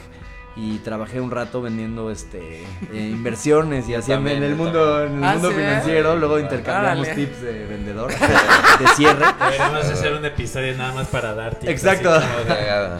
y 0.62 0.78
trabajé 0.80 1.22
un 1.22 1.32
rato 1.32 1.62
vendiendo 1.62 2.12
este 2.12 2.63
eh, 2.91 3.10
inversiones 3.12 3.88
y 3.88 3.93
haciendo 3.95 4.30
en 4.30 4.43
el 4.43 4.52
yo 4.52 4.58
mundo 4.58 5.06
en 5.06 5.17
el 5.17 5.24
Ah, 5.24 5.34
mundo 5.34 5.50
¿sí? 5.50 5.56
financiero 5.56 6.15
luego 6.17 6.39
intercambiamos 6.39 7.08
tips 7.15 7.41
de 7.41 7.65
vendedor 7.65 8.12
de 8.80 8.88
cierre 8.95 9.26
Deberíamos 9.39 9.86
hacer 9.86 10.13
un 10.13 10.26
episodio 10.26 10.76
nada 10.76 10.93
más 10.93 11.08
para 11.08 11.34
dar 11.34 11.56
tips. 11.56 11.72
Exacto. 11.72 12.13
Ajá. 12.13 13.00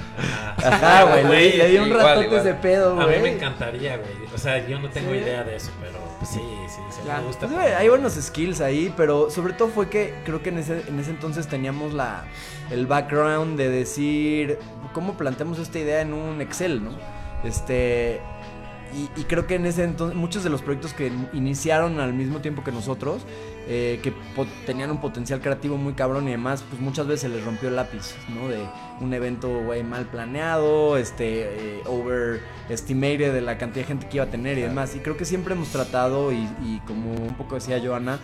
ajá 0.58 1.04
güey 1.28 1.52
le, 1.52 1.58
le 1.58 1.69
di 1.69 1.78
un 1.78 1.89
ratote 1.91 2.38
ese 2.38 2.54
pedo 2.54 2.91
A 3.00 3.06
mí 3.06 3.12
me 3.13 3.19
güey 3.19 3.34
encantaría, 3.34 3.98
güey. 3.98 4.10
O 4.34 4.38
sea, 4.38 4.65
yo 4.67 4.80
no 4.80 4.89
tengo 4.89 5.12
Sí. 5.12 5.17
idea 5.17 5.43
de 5.43 5.56
eso, 5.56 5.72
pero 5.82 5.98
pues, 6.19 6.32
sí, 6.32 6.39
sí, 6.67 6.82
sí, 6.91 7.02
Claro. 7.04 7.22
me 7.22 7.28
gusta. 7.28 7.48
Pues, 7.48 7.60
güey, 7.60 7.74
hay 7.74 7.89
buenos 7.89 8.13
skills 8.13 8.62
ahí, 8.62 8.93
pero 8.95 9.30
sobre 9.30 9.54
todo 9.54 9.67
fue 9.69 9.89
que 9.89 10.13
creo 10.24 10.41
que 10.41 10.50
en 10.50 10.60
ese, 10.60 10.84
en 10.88 11.00
ese 11.00 11.10
entonces 11.12 11.48
teníamos 11.48 11.93
la, 11.93 12.24
el 12.72 12.88
background 12.88 13.58
de 13.58 13.69
decir 13.69 14.60
cómo 14.93 15.13
planteamos 15.17 15.60
esta 15.60 15.80
idea 15.80 16.02
en 16.02 16.13
un 16.13 16.41
Excel, 16.41 16.84
¿no? 16.84 16.91
Este. 17.43 18.21
Y, 18.91 19.21
y 19.21 19.25
creo 19.25 19.45
que 19.45 19.54
en 19.54 19.67
ese 19.67 19.84
entonces 19.84 20.17
muchos 20.17 20.43
de 20.43 20.49
los 20.49 20.63
proyectos 20.63 20.93
que 20.93 21.12
iniciaron 21.34 21.99
al 21.99 22.12
mismo 22.12 22.39
tiempo 22.39 22.63
que 22.63 22.71
nosotros, 22.71 23.21
eh, 23.67 23.99
que 24.02 24.12
tenían 24.65 24.89
un 24.89 24.99
potencial 24.99 25.41
creativo 25.41 25.78
muy 25.78 25.93
cabrón 25.93 26.28
y 26.28 26.32
demás, 26.32 26.63
pues 26.67 26.82
muchas 26.82 27.06
veces 27.06 27.21
se 27.21 27.30
les 27.30 27.45
rompió 27.45 27.69
el 27.69 27.75
lápiz, 27.75 28.15
¿no? 28.30 28.47
De 28.47 28.58
un 28.99 29.13
evento, 29.13 29.47
güey, 29.63 29.84
mal 29.84 30.08
planeado, 30.08 30.97
este, 30.97 31.78
eh, 31.78 31.84
overestimated 31.86 33.32
de 33.32 33.41
la 33.41 33.60
cantidad 33.60 33.84
de 33.84 33.89
gente 33.89 34.10
que 34.10 34.17
iba 34.17 34.25
a 34.25 34.32
tener 34.32 34.58
y 34.58 34.62
demás. 34.62 34.95
Y 34.95 35.02
creo 35.02 35.15
que 35.17 35.25
siempre 35.25 35.54
hemos 35.54 35.67
tratado, 35.67 36.32
y, 36.32 36.49
y 36.63 36.82
como 36.88 37.12
un 37.12 37.36
poco 37.38 37.54
decía 37.54 37.80
Joana, 37.80 38.17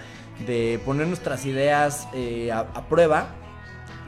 de 0.47 0.81
poner 0.83 1.05
nuestras 1.05 1.45
ideas 1.45 2.07
eh, 2.15 2.51
a, 2.51 2.61
a 2.61 2.87
prueba, 2.87 3.27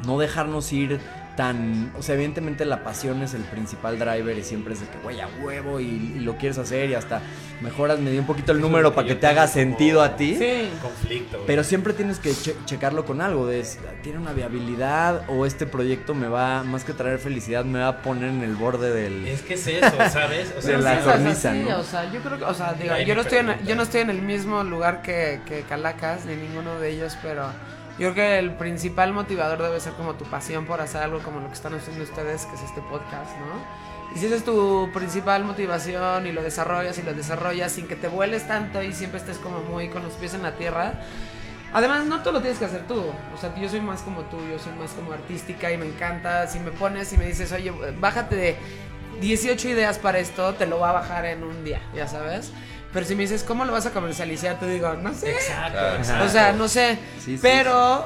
no 0.07 0.17
dejarnos 0.17 0.73
ir 0.73 0.99
tan, 1.37 1.93
o 1.97 2.01
sea, 2.01 2.15
evidentemente 2.15 2.65
la 2.65 2.83
pasión 2.83 3.21
es 3.21 3.33
el 3.33 3.43
principal 3.43 3.97
driver 3.99 4.37
y 4.37 4.43
siempre 4.43 4.73
es 4.73 4.81
de 4.81 4.87
que, 4.87 4.97
güey, 4.97 5.21
a 5.21 5.29
huevo 5.41 5.79
y, 5.79 5.85
y 5.85 6.19
lo 6.19 6.35
quieres 6.35 6.57
hacer 6.57 6.89
y 6.89 6.95
hasta 6.95 7.21
mejoras, 7.61 7.99
me 7.99 8.11
dio 8.11 8.19
un 8.19 8.25
poquito 8.27 8.51
el 8.51 8.57
Eso 8.57 8.67
número 8.67 8.93
para 8.93 9.07
que 9.07 9.15
te 9.15 9.27
haga 9.27 9.47
sentido 9.47 10.01
a 10.01 10.15
ti. 10.17 10.35
Sí. 10.35 10.69
Conflicto. 10.81 11.37
güey. 11.37 11.47
Pero 11.47 11.63
siempre 11.63 11.93
tienes 11.93 12.19
que 12.19 12.31
che- 12.33 12.55
checarlo 12.65 13.05
con 13.05 13.21
algo, 13.21 13.45
de 13.47 13.63
tiene 14.03 14.17
una 14.19 14.33
viabilidad 14.33 15.23
o 15.29 15.45
este 15.45 15.65
proyecto 15.67 16.13
me 16.15 16.27
va, 16.27 16.63
más 16.63 16.83
que 16.83 16.93
traer 16.93 17.19
felicidad, 17.19 17.63
me 17.65 17.79
va 17.79 17.87
a 17.87 18.01
poner 18.01 18.29
en 18.29 18.41
el 18.41 18.55
borde 18.55 18.91
del... 18.91 19.27
Es 19.27 19.41
que 19.43 19.53
es 19.53 19.67
eso, 19.67 19.95
¿sabes? 20.11 20.51
O 20.51 20.55
De 20.55 20.61
sea, 20.61 20.77
la 20.79 20.95
Sí, 20.95 20.97
sí, 20.97 21.01
o 21.01 21.03
sea, 21.03 21.13
cornisa, 21.13 21.53
sí, 21.53 21.65
¿no? 21.69 21.77
o 21.79 21.83
sea, 21.83 22.11
yo 22.11 22.19
creo 22.21 22.37
que, 22.39 22.43
o 22.45 22.53
sea, 22.53 22.73
digo, 22.73 22.95
yo 23.05 23.15
no, 23.15 23.21
estoy 23.21 23.37
en, 23.39 23.65
yo 23.65 23.75
no 23.75 23.83
estoy 23.83 24.01
en 24.01 24.09
el 24.09 24.21
mismo 24.23 24.63
lugar 24.63 25.01
que, 25.03 25.41
que 25.45 25.61
Calacas, 25.61 26.25
ni 26.25 26.35
ninguno 26.35 26.79
de 26.79 26.89
ellos, 26.89 27.15
pero 27.21 27.45
yo 27.99 28.13
creo 28.13 28.13
que 28.13 28.39
el 28.39 28.53
principal 28.55 29.13
motivador 29.13 29.61
debe 29.61 29.79
ser 29.79 29.93
como 29.93 30.13
tu 30.13 30.25
pasión 30.25 30.65
por 30.65 30.81
hacer 30.81 31.01
algo 31.01 31.19
como 31.19 31.39
lo 31.39 31.47
que 31.47 31.53
están 31.53 31.73
haciendo 31.73 32.03
ustedes, 32.03 32.45
que 32.45 32.55
es 32.55 32.63
este 32.63 32.81
podcast, 32.81 33.31
¿no? 33.39 33.87
Y 34.15 34.19
si 34.19 34.27
esa 34.27 34.35
es 34.35 34.45
tu 34.45 34.89
principal 34.93 35.43
motivación 35.43 36.27
y 36.27 36.31
lo 36.31 36.41
desarrollas 36.41 36.97
y 36.97 37.03
lo 37.03 37.13
desarrollas 37.13 37.71
sin 37.71 37.87
que 37.87 37.95
te 37.95 38.07
vueles 38.07 38.47
tanto 38.47 38.81
y 38.81 38.93
siempre 38.93 39.19
estés 39.19 39.37
como 39.37 39.59
muy 39.61 39.89
con 39.89 40.03
los 40.03 40.13
pies 40.13 40.33
en 40.33 40.43
la 40.43 40.55
tierra, 40.55 40.93
Además, 41.73 42.05
no 42.05 42.21
todo 42.21 42.33
lo 42.33 42.41
tienes 42.41 42.59
que 42.59 42.65
hacer 42.65 42.87
tú. 42.87 43.03
O 43.33 43.37
sea, 43.37 43.53
yo 43.55 43.67
soy 43.67 43.81
más 43.81 44.01
como 44.01 44.21
tú, 44.23 44.37
yo 44.49 44.57
soy 44.57 44.73
más 44.73 44.91
como 44.91 45.11
artística 45.11 45.71
y 45.71 45.77
me 45.77 45.85
encanta. 45.85 46.47
Si 46.47 46.59
me 46.59 46.71
pones 46.71 47.11
y 47.13 47.17
me 47.17 47.25
dices, 47.25 47.51
oye, 47.51 47.71
bájate 47.99 48.35
de 48.35 48.55
18 49.21 49.69
ideas 49.69 49.99
para 49.99 50.19
esto, 50.19 50.53
te 50.53 50.65
lo 50.65 50.77
voy 50.77 50.89
a 50.89 50.93
bajar 50.93 51.25
en 51.25 51.43
un 51.43 51.63
día, 51.63 51.81
ya 51.93 52.07
sabes. 52.07 52.51
Pero 52.93 53.05
si 53.05 53.15
me 53.15 53.23
dices, 53.23 53.43
¿cómo 53.43 53.65
lo 53.65 53.71
vas 53.73 53.85
a 53.85 53.91
comercializar? 53.91 54.59
Te 54.59 54.67
digo, 54.67 54.93
no 54.95 55.13
sé. 55.13 55.31
Exacto, 55.31 55.95
exacto. 55.97 56.25
O 56.25 56.29
sea, 56.29 56.53
no 56.53 56.67
sé. 56.67 56.97
Sí, 57.19 57.35
sí, 57.35 57.39
pero, 57.41 58.05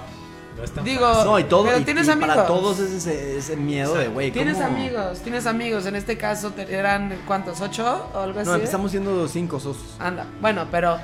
No 0.57 0.63
es 0.63 0.71
tan 0.71 0.83
digo, 0.83 1.07
fácil. 1.07 1.25
No, 1.31 1.39
y 1.39 1.43
todo, 1.45 1.65
pero 1.65 1.77
y- 1.79 1.83
tienes 1.85 2.07
y 2.07 2.11
amigos. 2.11 2.35
para 2.35 2.47
todos 2.47 2.79
es 2.79 2.91
ese, 2.91 3.37
ese 3.37 3.55
miedo 3.55 3.93
de, 3.95 4.07
güey, 4.07 4.31
Tienes 4.31 4.59
amigos, 4.59 5.19
tienes 5.21 5.45
amigos. 5.45 5.85
En 5.85 5.95
este 5.95 6.17
caso, 6.17 6.51
¿eran 6.57 7.15
cuántos? 7.27 7.61
¿Ocho 7.61 8.09
o 8.13 8.19
algo 8.19 8.39
así? 8.39 8.49
No, 8.49 8.55
empezamos 8.55 8.91
siendo 8.91 9.27
cinco 9.27 9.59
socios. 9.59 9.95
Anda, 9.99 10.25
bueno, 10.41 10.67
pero 10.71 10.97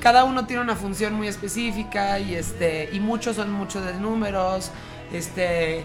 cada 0.00 0.24
uno 0.24 0.46
tiene 0.46 0.62
una 0.62 0.74
función 0.76 1.14
muy 1.14 1.28
específica 1.28 2.18
y 2.18 2.34
este 2.34 2.88
y 2.92 3.00
muchos 3.00 3.36
son 3.36 3.50
muchos 3.52 3.84
de 3.84 3.94
números, 3.94 4.70
este 5.12 5.84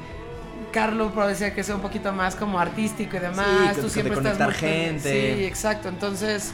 Carlos 0.72 1.12
puede 1.14 1.36
ser 1.36 1.54
que 1.54 1.64
sea 1.64 1.76
un 1.76 1.82
poquito 1.82 2.12
más 2.14 2.36
como 2.36 2.60
artístico 2.60 3.18
y 3.18 3.20
demás, 3.20 3.76
Sí, 3.76 3.82
tú 3.82 3.88
que 3.88 3.90
siempre 3.90 4.14
estás 4.16 4.38
conectar 4.38 4.48
muy- 4.50 4.56
gente. 4.58 5.36
Sí, 5.38 5.44
exacto, 5.46 5.90
entonces 5.90 6.52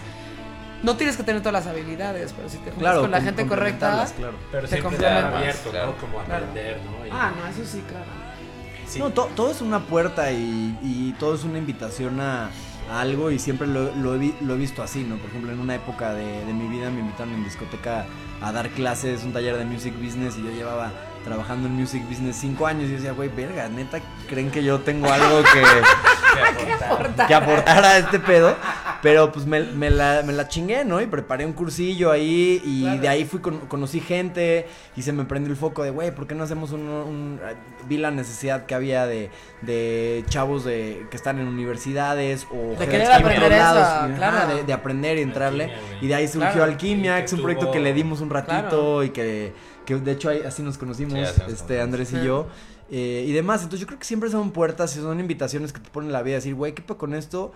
no 0.84 0.96
tienes 0.96 1.18
que 1.18 1.24
tener 1.24 1.42
todas 1.42 1.54
las 1.66 1.68
habilidades, 1.68 2.34
pero 2.34 2.50
si 2.50 2.58
te 2.58 2.66
juntas 2.66 2.80
Claro, 2.80 3.02
con 3.02 3.12
la 3.12 3.22
gente 3.22 3.46
correcta. 3.48 4.08
claro. 4.18 4.38
Pero 4.52 4.68
te 4.68 4.80
complementas. 4.82 5.34
abierto, 5.34 5.70
Claro. 5.72 5.88
¿no? 5.88 5.98
Como 5.98 6.20
aprender, 6.20 6.80
¿no? 6.86 7.06
Y- 7.06 7.10
Ah, 7.12 7.32
no, 7.40 7.48
eso 7.48 7.66
sí, 7.66 7.84
claro. 7.88 8.06
sí. 8.88 9.00
No, 9.00 9.10
to- 9.12 9.30
todo 9.36 9.52
es 9.52 9.62
una 9.62 9.80
puerta 9.82 10.32
y, 10.32 10.78
y 10.84 11.16
todo 11.20 11.36
es 11.36 11.44
una 11.44 11.58
invitación 11.58 12.20
a, 12.22 12.50
a 12.92 13.02
algo 13.02 13.32
y 13.32 13.40
siempre 13.40 13.68
lo, 13.68 13.94
lo 13.96 14.16
he, 14.16 14.34
lo 14.42 14.54
he 14.54 14.58
visto 14.58 14.84
así, 14.84 15.04
¿no? 15.04 15.18
Por 15.18 15.30
ejemplo, 15.30 15.52
en 15.52 15.60
una 15.60 15.76
época 15.76 16.14
de, 16.14 16.46
de 16.46 16.54
mi 16.54 16.68
vida 16.68 16.90
me 16.90 17.00
invitaron 17.02 17.34
en 17.34 17.44
discoteca 17.44 18.06
a 18.42 18.52
dar 18.52 18.70
clases, 18.70 19.24
un 19.24 19.34
taller 19.34 19.58
de 19.58 19.66
music 19.66 19.94
business 20.02 20.38
y 20.38 20.44
yo 20.44 20.52
llevaba 20.52 20.92
trabajando 21.28 21.68
en 21.68 21.76
music 21.76 22.08
business 22.08 22.38
cinco 22.38 22.66
años 22.68 22.90
y 22.90 22.94
decía, 22.94 23.12
güey, 23.12 23.30
verga, 23.30 23.68
neta, 23.70 24.00
¿creen 24.30 24.50
que 24.50 24.64
yo 24.64 24.80
tengo 24.80 25.12
algo 25.12 25.44
que, 25.44 25.62
Que 26.78 26.84
aportar. 26.86 27.28
que 27.28 27.34
aportar 27.34 27.84
a 27.86 27.98
este 27.98 28.20
pedo? 28.20 28.56
Pero 29.02 29.32
pues 29.32 29.46
me, 29.46 29.62
me 29.62 29.90
la, 29.92 30.24
me 30.26 30.34
la 30.34 30.48
chingué, 30.48 30.84
¿no? 30.86 31.02
Y 31.02 31.06
preparé 31.08 31.46
un 31.46 31.54
cursillo 31.54 32.12
ahí 32.12 32.62
y 32.66 32.82
Claro. 32.84 33.02
de 33.02 33.10
ahí 33.10 33.26
fui 33.26 33.40
con- 33.40 33.60
conocí 33.68 34.00
gente 34.00 34.68
y 34.96 35.02
se 35.04 35.14
me 35.14 35.24
prendió 35.26 35.52
el 35.52 35.58
foco 35.58 35.84
de, 35.84 35.92
güey, 35.92 36.12
¿por 36.14 36.26
qué 36.28 36.34
no 36.36 36.44
hacemos 36.44 36.72
un, 36.72 36.82
un- 36.88 37.40
Vi 37.88 37.98
la 37.98 38.12
necesidad 38.12 38.66
que 38.66 38.76
había 38.76 39.06
de, 39.06 39.30
de 39.62 40.24
chavos 40.30 40.64
de, 40.66 41.06
que 41.10 41.16
están 41.18 41.40
en 41.40 41.48
universidades 41.48 42.48
o 42.52 42.72
De 42.72 42.78
gente 42.78 42.88
querer 42.92 43.12
aprender 43.12 43.44
otros 43.54 43.88
eso, 43.88 44.10
y, 44.10 44.14
claro. 44.16 44.38
ajá, 44.38 44.48
de, 44.48 44.64
de 44.64 44.74
aprender 44.74 45.18
y 45.18 45.22
entrarle. 45.22 45.64
Alquimia. 45.66 45.98
Y 46.02 46.08
de 46.08 46.16
ahí 46.16 46.28
surgió 46.28 46.52
Claro. 46.54 46.64
Alquimia, 46.72 47.18
que 47.20 47.26
es 47.26 47.34
un 47.34 47.42
proyecto 47.42 47.66
tuvo- 47.68 47.74
que 47.74 47.80
le 47.80 47.94
dimos 47.94 48.22
un 48.22 48.30
ratito 48.30 48.62
Claro. 48.70 49.04
y 49.04 49.10
que, 49.12 49.54
que 49.88 49.96
de 49.96 50.12
hecho 50.12 50.30
ahí, 50.30 50.42
así 50.46 50.62
nos 50.62 50.78
conocimos, 50.78 51.14
Sí, 51.14 51.20
así 51.22 51.40
nos 51.42 51.52
este 51.54 51.78
conocimos. 51.78 51.84
Andrés 51.84 52.14
y 52.14 52.26
yo. 52.26 52.48
eh, 52.92 53.26
y 53.28 53.32
demás, 53.32 53.62
entonces 53.64 53.80
yo 53.80 53.88
creo 53.88 53.98
que 54.00 54.06
siempre 54.06 54.30
son 54.30 54.52
puertas 54.52 54.96
y 54.96 55.00
son 55.00 55.20
invitaciones 55.20 55.74
que 55.74 55.80
te 55.80 55.90
ponen 55.90 56.10
en 56.10 56.14
la 56.14 56.22
vida, 56.22 56.36
decir, 56.36 56.54
güey, 56.54 56.76
¿qué 56.76 56.82
pedo 56.84 56.98
con 56.98 57.14
esto? 57.16 57.54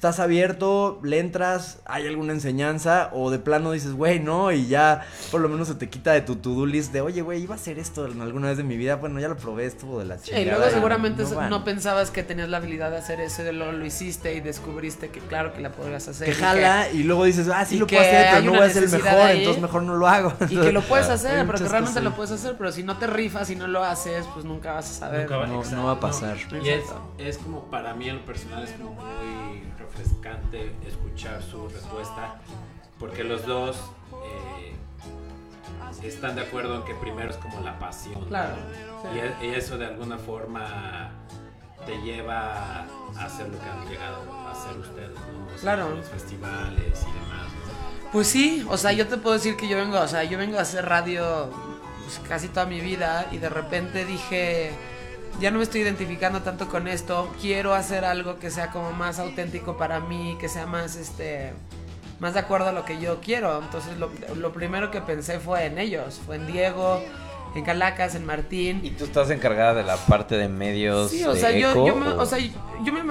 Estás 0.00 0.18
abierto, 0.18 0.98
le 1.02 1.18
entras, 1.18 1.80
hay 1.84 2.06
alguna 2.06 2.32
enseñanza, 2.32 3.10
o 3.12 3.30
de 3.30 3.38
plano 3.38 3.72
dices, 3.72 3.92
güey, 3.92 4.18
no, 4.18 4.50
y 4.50 4.66
ya 4.66 5.02
por 5.30 5.42
lo 5.42 5.50
menos 5.50 5.68
se 5.68 5.74
te 5.74 5.90
quita 5.90 6.12
de 6.12 6.22
tu 6.22 6.36
to-do 6.36 6.64
list 6.64 6.90
de, 6.94 7.02
oye, 7.02 7.20
güey, 7.20 7.42
iba 7.42 7.54
a 7.54 7.58
hacer 7.58 7.78
esto 7.78 8.06
en 8.06 8.18
alguna 8.22 8.48
vez 8.48 8.56
de 8.56 8.62
mi 8.64 8.78
vida, 8.78 8.96
bueno, 8.96 9.20
ya 9.20 9.28
lo 9.28 9.36
probé, 9.36 9.66
estuvo 9.66 9.98
de 9.98 10.06
la 10.06 10.16
Sí, 10.16 10.30
chingada. 10.30 10.42
y 10.42 10.46
luego 10.46 10.70
seguramente 10.72 11.22
no 11.50 11.64
pensabas 11.64 12.10
que 12.10 12.22
tenías 12.22 12.48
la 12.48 12.56
habilidad 12.56 12.90
de 12.90 12.96
hacer 12.96 13.20
eso, 13.20 13.42
y 13.46 13.52
luego 13.52 13.72
lo 13.72 13.84
hiciste 13.84 14.32
y 14.34 14.40
descubriste 14.40 15.10
que 15.10 15.20
claro 15.20 15.52
que 15.52 15.60
la 15.60 15.70
podrías 15.70 16.08
hacer. 16.08 16.28
Que 16.28 16.32
y 16.32 16.34
jala 16.34 16.88
y 16.90 17.02
luego 17.02 17.24
dices, 17.24 17.48
ah, 17.52 17.66
sí 17.66 17.78
lo 17.78 17.86
puedo 17.86 18.00
hacer, 18.00 18.26
pero 18.30 18.42
no 18.46 18.52
voy 18.52 18.66
a 18.66 18.70
ser 18.70 18.84
el 18.84 18.90
mejor, 18.90 19.10
ahí. 19.20 19.38
entonces 19.40 19.60
mejor 19.60 19.82
no 19.82 19.96
lo 19.96 20.08
hago. 20.08 20.32
Y 20.48 20.56
que 20.56 20.72
lo 20.72 20.80
puedes 20.80 21.08
Hay 21.10 21.12
hacer, 21.16 21.44
pero 21.46 21.58
que 21.58 21.64
realmente 21.68 21.90
cosas. 21.90 22.04
lo 22.04 22.16
puedes 22.16 22.30
hacer, 22.30 22.54
pero 22.56 22.72
si 22.72 22.84
no 22.84 22.96
te 22.96 23.06
rifas 23.06 23.50
y 23.50 23.54
no 23.56 23.66
lo 23.66 23.84
haces, 23.84 24.24
pues 24.32 24.46
nunca 24.46 24.72
vas 24.72 24.88
a 24.92 24.94
saber. 24.94 25.20
Nunca 25.24 25.36
va- 25.36 25.46
No, 25.46 25.62
no 25.62 25.84
va 25.84 25.92
a 25.92 26.00
pasar. 26.00 26.38
Y 26.64 26.70
es, 26.70 26.84
es 27.18 27.36
como, 27.36 27.64
para 27.66 27.92
mí 27.92 28.08
en 28.08 28.16
lo 28.16 28.24
personal 28.24 28.64
es 28.64 28.70
como 28.70 28.92
muy 28.94 29.60
refrescante 29.94 30.74
escuchar 30.86 31.42
su 31.42 31.68
respuesta, 31.68 32.40
porque 32.98 33.24
los 33.24 33.44
dos 33.46 33.76
eh, 34.24 34.74
están 36.02 36.34
de 36.36 36.42
acuerdo 36.42 36.76
en 36.76 36.84
que 36.84 36.94
primero 36.94 37.30
es 37.30 37.36
como 37.36 37.60
la 37.60 37.78
pasión. 37.78 38.20
¿no? 38.20 38.26
Claro, 38.26 38.54
sí. 39.02 39.08
Y, 39.14 39.18
e- 39.46 39.50
y 39.50 39.54
eso 39.54 39.78
de 39.78 39.86
alguna 39.86 40.18
forma 40.18 41.10
te 41.86 41.96
lleva 42.02 42.80
a 43.16 43.24
hacer 43.24 43.48
lo 43.48 43.58
que 43.58 43.68
han 43.68 43.88
llegado 43.88 44.32
a 44.46 44.52
hacer 44.52 44.76
ustedes, 44.78 45.10
¿no? 45.10 45.46
O 45.46 45.48
sea, 45.50 45.58
Claro. 45.60 45.94
Los 45.94 46.06
festivales 46.06 46.76
y 47.02 47.12
demás, 47.12 47.48
¿no? 48.04 48.10
Pues 48.12 48.26
sí, 48.26 48.66
o 48.68 48.76
sea, 48.76 48.92
yo 48.92 49.06
te 49.06 49.16
puedo 49.16 49.34
decir 49.36 49.56
que 49.56 49.68
yo 49.68 49.76
vengo, 49.76 49.98
o 49.98 50.08
sea, 50.08 50.24
yo 50.24 50.36
vengo 50.36 50.58
a 50.58 50.62
hacer 50.62 50.84
radio 50.84 51.48
pues, 52.02 52.20
casi 52.28 52.48
toda 52.48 52.66
mi 52.66 52.80
vida 52.80 53.26
y 53.30 53.38
de 53.38 53.48
repente 53.48 54.04
dije, 54.04 54.72
ya 55.40 55.50
no 55.50 55.58
me 55.58 55.64
estoy 55.64 55.80
identificando 55.80 56.42
tanto 56.42 56.68
con 56.68 56.86
esto, 56.88 57.32
quiero 57.40 57.74
hacer 57.74 58.04
algo 58.04 58.38
que 58.38 58.50
sea 58.50 58.70
como 58.70 58.92
más 58.92 59.18
auténtico 59.18 59.76
para 59.76 60.00
mí, 60.00 60.36
que 60.40 60.48
sea 60.48 60.66
más, 60.66 60.96
este, 60.96 61.52
más 62.18 62.34
de 62.34 62.40
acuerdo 62.40 62.68
a 62.68 62.72
lo 62.72 62.84
que 62.84 62.98
yo 63.00 63.20
quiero. 63.20 63.58
Entonces 63.62 63.96
lo, 63.98 64.10
lo 64.36 64.52
primero 64.52 64.90
que 64.90 65.00
pensé 65.00 65.40
fue 65.40 65.64
en 65.66 65.78
ellos, 65.78 66.20
fue 66.26 66.36
en 66.36 66.46
Diego, 66.46 67.02
en 67.54 67.64
Calacas, 67.64 68.14
en 68.14 68.24
Martín. 68.26 68.80
¿Y 68.84 68.90
tú 68.90 69.04
estás 69.04 69.28
encargada 69.30 69.74
de 69.74 69.82
la 69.82 69.96
parte 69.96 70.36
de 70.36 70.48
medios 70.48 71.10
Sí, 71.10 71.24
o 71.24 71.32
de 71.34 71.40
sea, 71.40 71.50
yo, 71.50 71.70
eco, 71.72 71.86
yo 71.86 71.96
me, 71.96 72.06
o- 72.08 72.20
o 72.22 72.26
sea, 72.26 72.38
yo 72.38 72.92
me 72.92 73.02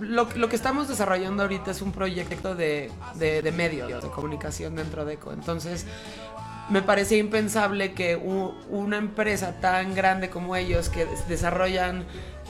lo, 0.00 0.28
lo 0.34 0.48
que 0.48 0.56
estamos 0.56 0.88
desarrollando 0.88 1.44
ahorita 1.44 1.70
es 1.70 1.80
un 1.82 1.92
proyecto 1.92 2.54
de, 2.54 2.90
de, 3.14 3.40
de 3.42 3.52
medios, 3.52 4.02
de 4.02 4.08
comunicación 4.10 4.76
dentro 4.76 5.04
de 5.06 5.14
ECO. 5.14 5.32
Entonces, 5.32 5.86
me 6.68 6.82
parecía 6.82 7.18
impensable 7.18 7.92
que 7.92 8.16
una 8.16 8.96
empresa 8.96 9.54
tan 9.60 9.94
grande 9.94 10.30
como 10.30 10.56
ellos, 10.56 10.88
que 10.88 11.04
des- 11.06 11.28
desarrollan 11.28 12.04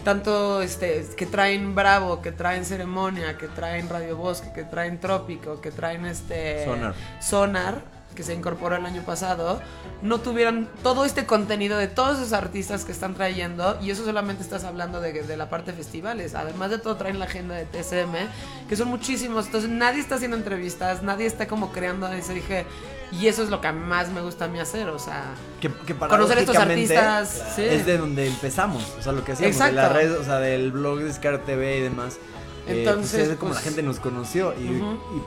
tanto, 0.05 0.63
este, 0.63 1.05
que 1.17 1.27
traen 1.27 1.75
Bravo, 1.75 2.23
que 2.23 2.31
traen 2.33 2.65
Ceremonia, 2.65 3.37
que 3.39 3.49
traen 3.49 3.89
Radio 3.89 4.17
Bosque, 4.17 4.53
que 4.55 4.63
traen 4.65 5.01
Trópico, 5.01 5.61
que 5.61 5.71
traen 5.73 6.07
este... 6.07 6.65
Sonar. 6.65 6.95
Sonar, 7.21 7.83
que 8.15 8.23
se 8.23 8.33
incorporó 8.33 8.77
el 8.77 8.87
año 8.87 9.03
pasado, 9.03 9.61
no 10.01 10.21
tuvieran 10.21 10.69
todo 10.83 11.05
este 11.05 11.27
contenido 11.27 11.77
de 11.77 11.89
todos 11.89 12.19
esos 12.19 12.33
artistas 12.33 12.85
que 12.87 12.93
están 12.93 13.15
trayendo, 13.15 13.79
y 13.83 13.91
eso 13.91 14.05
solamente 14.05 14.43
estás 14.43 14.65
hablando 14.65 15.01
de, 15.03 15.13
de 15.23 15.37
la 15.37 15.51
parte 15.51 15.73
de 15.73 15.77
festivales. 15.77 16.35
Además 16.35 16.71
de 16.71 16.79
todo, 16.79 16.97
traen 16.97 17.19
la 17.19 17.27
agenda 17.27 17.55
de 17.57 17.65
TSM, 17.67 18.15
que 18.69 18.77
son 18.77 18.89
muchísimos. 18.89 19.47
Entonces, 19.47 19.69
nadie 19.69 20.01
está 20.01 20.15
haciendo 20.15 20.37
entrevistas, 20.37 21.03
nadie 21.03 21.27
está 21.27 21.47
como 21.49 21.73
creando 21.73 22.07
eso. 22.13 22.33
Dije, 22.33 22.65
y 23.13 23.29
eso 23.29 23.43
es 23.43 23.51
lo 23.51 23.61
que 23.61 23.71
más 23.73 24.11
me 24.11 24.21
gusta 24.21 24.47
a 24.47 24.49
mí 24.49 24.59
hacer, 24.59 24.89
o 24.89 24.99
sea, 24.99 25.35
que, 25.61 25.71
que 25.73 25.95
conocer 25.95 26.39
a 26.39 26.41
estos 26.41 26.57
artistas. 26.57 27.53
sí. 27.55 27.63
Es 27.63 27.87
de 27.87 27.99
donde 27.99 28.27
empezamos, 28.27 28.85
o 28.99 29.03
sea, 29.03 29.13
lo 29.13 29.25
que 29.25 29.33
hacíamos, 29.33 29.59
de 29.59 29.65
Exacto. 29.65 29.77
la 29.77 29.89
red, 29.89 30.19
o 30.19 30.25
sea, 30.25 30.39
del 30.39 30.73
blog 30.73 31.01
de 31.01 31.13
Scar 31.13 31.39
TV 31.45 31.79
y 31.79 31.81
demás. 31.83 32.19
Eh, 32.67 32.73
pues 32.75 32.79
Entonces, 32.79 33.29
es 33.29 33.37
como 33.37 33.53
pues, 33.53 33.63
la 33.63 33.65
gente 33.65 33.83
nos 33.83 34.01
conoció 34.01 34.53
y, 34.55 34.83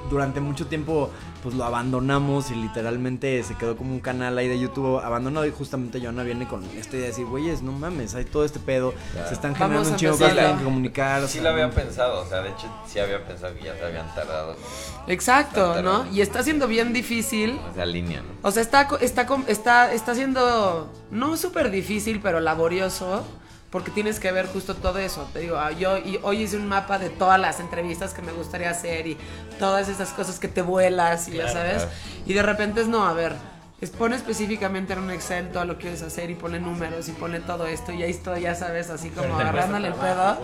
durante 0.09 0.39
mucho 0.41 0.67
tiempo 0.67 1.09
pues 1.41 1.55
lo 1.55 1.63
abandonamos 1.63 2.51
y 2.51 2.55
literalmente 2.55 3.41
se 3.43 3.55
quedó 3.55 3.77
como 3.77 3.93
un 3.93 4.01
canal 4.01 4.37
ahí 4.37 4.49
de 4.49 4.59
YouTube 4.59 4.99
abandonado 4.99 5.45
y 5.45 5.51
justamente 5.51 6.01
Joana 6.01 6.23
viene 6.23 6.47
con 6.49 6.65
esta 6.77 6.97
idea 6.97 7.03
de 7.03 7.07
decir, 7.07 7.25
güeyes, 7.27 7.61
no 7.61 7.71
mames, 7.71 8.13
hay 8.15 8.25
todo 8.25 8.43
este 8.43 8.59
pedo, 8.59 8.93
Claro. 9.13 9.27
se 9.29 9.33
están 9.35 9.55
generando 9.55 9.89
un 9.89 9.95
chingo 9.95 10.17
que 10.17 10.25
tienen 10.25 10.57
que 10.57 10.63
comunicar. 10.65 11.23
o 11.23 11.27
Sí 11.27 11.33
sea, 11.35 11.43
lo 11.43 11.49
había 11.51 11.67
no- 11.67 11.73
pensado, 11.73 12.21
o 12.21 12.25
sea, 12.27 12.41
de 12.41 12.49
hecho 12.49 12.67
sí 12.85 12.99
había 12.99 13.25
pensado 13.25 13.55
que 13.55 13.63
ya 13.63 13.73
se 13.75 13.85
habían 13.85 14.13
tardado 14.13 14.55
Exacto. 15.07 15.81
¿no? 15.81 16.05
Y 16.11 16.21
está 16.21 16.43
siendo 16.43 16.67
bien 16.67 16.93
difícil. 16.93 17.59
o 17.71 17.73
sea, 17.73 17.85
línea, 17.85 18.21
¿no? 18.21 18.27
O 18.47 18.51
sea, 18.51 18.61
está, 18.61 18.87
co- 18.87 18.97
está, 18.99 19.25
com- 19.25 19.43
está, 19.47 19.93
está 19.93 20.13
siendo 20.15 20.91
no 21.11 21.37
súper 21.37 21.71
difícil, 21.71 22.19
pero 22.21 22.39
laborioso. 22.39 23.23
Porque 23.71 23.91
tienes 23.91 24.19
que 24.19 24.31
ver 24.31 24.47
justo 24.47 24.75
todo 24.75 24.97
eso. 24.99 25.29
Te 25.31 25.39
digo, 25.39 25.57
ah, 25.57 25.71
yo 25.71 25.97
y 25.97 26.19
hoy 26.23 26.43
hice 26.43 26.57
un 26.57 26.67
mapa 26.67 26.97
de 26.97 27.09
todas 27.09 27.39
las 27.39 27.59
entrevistas 27.59 28.13
que 28.13 28.21
me 28.21 28.31
gustaría 28.31 28.69
hacer 28.71 29.05
y 29.05 29.17
todas 29.59 29.89
esas 29.89 30.09
cosas 30.09 30.39
que 30.39 30.47
te 30.47 30.61
vuelas 30.61 31.27
y 31.27 31.33
ya 31.33 31.47
sabes. 31.47 31.83
claro. 31.83 31.91
Y 32.25 32.33
de 32.33 32.41
repente 32.41 32.81
es 32.81 32.87
no, 32.87 33.07
a 33.07 33.13
ver, 33.13 33.35
es 33.81 33.91
pone 33.91 34.17
específicamente 34.17 34.91
en 34.91 34.99
un 34.99 35.11
Excel 35.11 35.51
todo 35.51 35.63
lo 35.63 35.75
que 35.75 35.83
quieres 35.83 36.01
hacer 36.01 36.29
y 36.29 36.35
pone 36.35 36.59
números 36.59 37.07
y 37.07 37.13
pone 37.13 37.39
todo 37.39 37.65
esto 37.65 37.93
y 37.93 38.03
ahí 38.03 38.11
estoy, 38.11 38.41
ya 38.41 38.53
sabes, 38.53 38.89
así 38.89 39.09
como 39.09 39.35
agarrándole 39.39 39.87
el 39.87 39.93
pedo. 39.93 40.37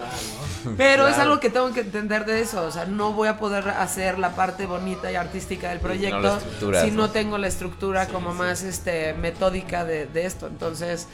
Pero 0.77 1.07
es 1.07 1.17
algo 1.17 1.41
que 1.41 1.49
tengo 1.49 1.73
que 1.73 1.81
entender 1.81 2.25
de 2.25 2.39
eso, 2.39 2.63
o 2.63 2.71
sea, 2.71 2.85
no 2.85 3.11
voy 3.11 3.27
a 3.27 3.38
poder 3.38 3.67
hacer 3.69 4.19
la 4.19 4.35
parte 4.35 4.65
bonita 4.67 5.11
y 5.11 5.15
artística 5.15 5.69
del 5.69 5.79
proyecto 5.79 6.39
si 6.81 6.91
no, 6.91 7.09
tengo 7.09 7.38
la 7.38 7.47
estructura 7.47 8.07
como 8.07 8.33
más 8.33 8.63
este 8.63 9.13
metódica 9.13 9.83
de, 9.83 10.05
de 10.05 10.25
esto. 10.25 10.47
Entonces, 10.47 11.07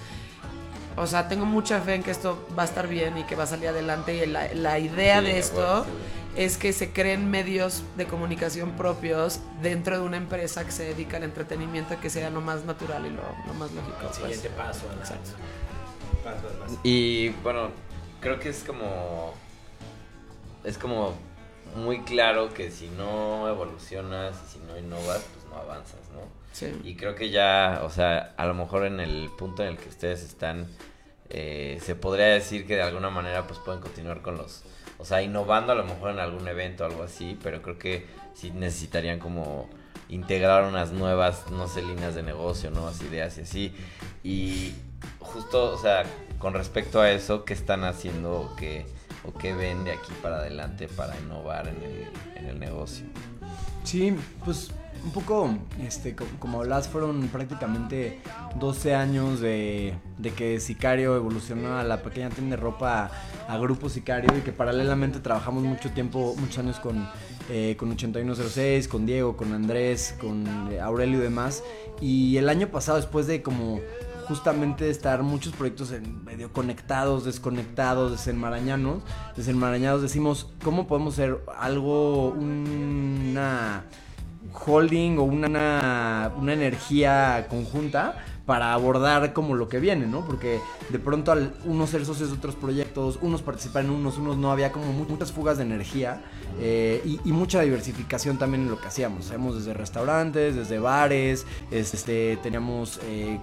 o 0.98 1.08
sea, 1.08 1.28
tengo 1.28 1.46
mucha 1.46 1.80
fe 1.82 1.96
en 1.96 2.04
que 2.04 2.12
esto 2.12 2.46
va 2.58 2.64
a 2.64 2.66
estar 2.66 2.88
bien 2.88 3.18
y 3.18 3.24
que 3.24 3.36
va 3.36 3.44
a 3.44 3.48
salir 3.48 3.70
adelante 3.70 4.16
y 4.16 4.26
la, 4.26 4.54
la 4.54 4.80
idea 4.80 5.22
de 5.22 5.40
esto 5.40 5.86
es 6.36 6.58
que 6.58 6.72
se 6.72 6.94
creen 6.94 7.30
medios 7.30 7.84
de 7.98 8.06
comunicación 8.06 8.72
propios 8.72 9.40
dentro 9.62 9.98
de 9.98 10.04
una 10.04 10.18
empresa 10.18 10.64
que 10.64 10.72
se 10.72 10.84
dedica 10.84 11.18
al 11.18 11.24
entretenimiento 11.24 12.00
que 12.00 12.10
sea 12.10 12.30
lo 12.30 12.42
más 12.42 12.64
natural 12.64 13.06
y 13.06 13.10
lo, 13.10 13.54
más 13.56 13.72
lógico. 13.72 13.98
El 14.00 14.08
pues. 14.08 14.16
siguiente 14.16 14.50
paso. 14.50 14.86
Exacto. 15.00 15.32
Y 16.84 17.30
bueno, 17.44 17.70
creo 18.20 18.40
que 18.40 18.50
es 18.50 18.64
como... 18.64 19.34
Es 20.64 20.78
como 20.78 21.16
muy 21.76 22.02
claro 22.02 22.54
que 22.54 22.70
si 22.70 22.88
no 22.90 23.48
evolucionas 23.48 24.36
y 24.46 24.54
si 24.54 24.60
no 24.60 24.78
innovas, 24.78 25.26
pues 25.34 25.46
no 25.50 25.58
avanzas, 25.58 26.00
¿no? 26.14 26.41
Sí. 26.52 26.80
Y 26.84 26.96
creo 26.96 27.16
que 27.16 27.30
ya, 27.30 27.82
o 27.84 27.90
sea, 27.90 28.34
a 28.38 28.46
lo 28.46 28.54
mejor 28.54 28.86
en 28.86 29.00
el 29.00 29.30
punto 29.38 29.64
en 29.64 29.70
el 29.70 29.78
que 29.78 29.90
ustedes 29.90 30.22
están, 30.24 30.68
eh, 31.30 31.80
se 31.82 31.96
podría 31.96 32.28
decir 32.28 32.68
que 32.68 32.76
de 32.76 32.82
alguna 32.82 33.10
manera 33.10 33.48
pues 33.48 33.60
pueden 33.60 33.82
continuar 33.82 34.22
con 34.22 34.38
los 34.38 34.64
o 35.02 35.06
sea, 35.06 35.24
innovando 35.24 35.72
a 35.72 35.76
lo 35.76 35.84
mejor 35.84 36.12
en 36.12 36.20
algún 36.20 36.48
evento 36.48 36.84
o 36.84 36.88
algo 36.88 37.02
así, 37.02 37.36
pero 37.42 37.64
creo 37.64 37.80
que 37.80 38.06
sí 38.36 38.52
necesitarían 38.52 39.18
como 39.18 39.68
integrar 40.10 40.64
unas 40.66 40.92
nuevas, 40.92 41.50
no 41.50 41.68
sé, 41.68 41.82
líneas 41.82 42.14
de 42.14 42.22
negocio, 42.22 42.70
nuevas 42.70 43.02
ideas 43.02 43.36
y 43.40 43.42
así. 43.42 43.76
Y 44.24 44.76
justo, 45.18 45.74
o 45.74 45.78
sea, 45.80 46.04
con 46.38 46.54
respecto 46.54 47.02
a 47.02 47.10
eso, 47.10 47.46
¿qué 47.46 47.54
están 47.56 47.84
haciendo 47.84 48.42
o 48.42 48.56
qué, 48.56 48.86
o 49.26 49.34
qué 49.36 49.56
ven 49.56 49.86
de 49.86 49.94
aquí 49.94 50.12
para 50.22 50.38
adelante 50.38 50.88
para 50.88 51.18
innovar 51.20 51.68
en 51.68 51.82
el, 51.82 52.08
en 52.36 52.46
el 52.50 52.60
negocio? 52.60 53.08
Sí, 53.84 54.16
pues 54.46 54.70
un 55.04 55.12
poco, 55.12 55.58
este, 55.82 56.16
como, 56.16 56.62
hablas, 56.62 56.88
fueron 56.88 57.28
prácticamente 57.30 58.20
12 58.60 58.96
años 58.96 59.40
de, 59.40 59.96
que 60.36 60.60
Sicario 60.60 61.16
evolucionó 61.16 61.78
a 61.78 61.84
la 61.84 62.04
pequeña 62.04 62.30
tienda 62.30 62.56
de 62.56 62.62
ropa 62.62 63.10
a, 63.48 63.58
Grupo 63.58 63.90
Sicario 63.90 64.32
y 64.38 64.42
que 64.42 64.52
paralelamente 64.52 65.20
trabajamos 65.20 65.64
mucho 65.64 65.92
tiempo, 65.92 66.36
muchos 66.38 66.60
años 66.60 66.80
con, 66.80 67.08
eh, 67.50 67.76
con 67.78 67.92
8106, 67.92 68.88
con 68.88 69.06
Diego, 69.06 69.36
con 69.36 69.54
Andrés, 69.54 70.16
con 70.20 70.46
eh, 70.72 70.80
Aurelio 70.80 71.20
y 71.20 71.22
demás. 71.22 71.64
Y 72.00 72.38
el 72.38 72.50
año 72.50 72.68
pasado, 72.68 72.98
después 72.98 73.28
de 73.28 73.42
como 73.42 73.80
justamente 74.28 74.90
estar 74.90 75.24
muchos 75.24 75.54
proyectos 75.54 75.92
medio 76.24 76.54
conectados, 76.54 77.26
desconectados, 77.26 78.12
desenmarañados, 78.12 79.04
desenmarañados, 79.36 80.02
decimos, 80.02 80.54
¿cómo 80.64 80.88
podemos 80.88 81.16
hacer 81.16 81.40
algo, 81.58 82.30
una 82.30 83.84
holding 84.54 85.18
o 85.18 85.24
una, 85.24 86.32
una 86.38 86.54
energía 86.54 87.48
conjunta 87.50 88.16
para 88.46 88.74
abordar 88.74 89.34
como 89.34 89.56
lo 89.56 89.70
que 89.70 89.80
viene, 89.80 90.08
¿no? 90.08 90.26
Porque 90.26 90.60
de 90.90 91.00
pronto 91.00 91.32
al 91.32 91.54
uno 91.66 91.88
ser 91.88 92.06
socios 92.06 92.32
de 92.32 92.38
otros 92.38 92.56
proyectos, 92.56 93.20
unos 93.22 93.42
participar 93.42 93.86
en 93.86 93.92
unos, 93.92 94.18
unos 94.18 94.36
no, 94.38 94.52
había 94.52 94.72
como 94.72 94.92
muchas 94.92 95.32
fugas 95.32 95.58
de 95.58 95.64
energía 95.64 96.22
eh, 96.60 97.02
y, 97.24 97.32
mucha 97.32 97.62
diversificación 97.62 98.38
también 98.38 98.64
en 98.64 98.70
lo 98.70 98.82
que 98.82 98.88
hacíamos. 98.88 99.28
Hacíamos 99.28 99.56
desde 99.56 99.74
restaurantes, 99.74 100.56
desde 100.56 100.80
bares, 100.80 101.46
este, 101.72 102.38
teníamos 102.44 103.00
eh, 103.06 103.40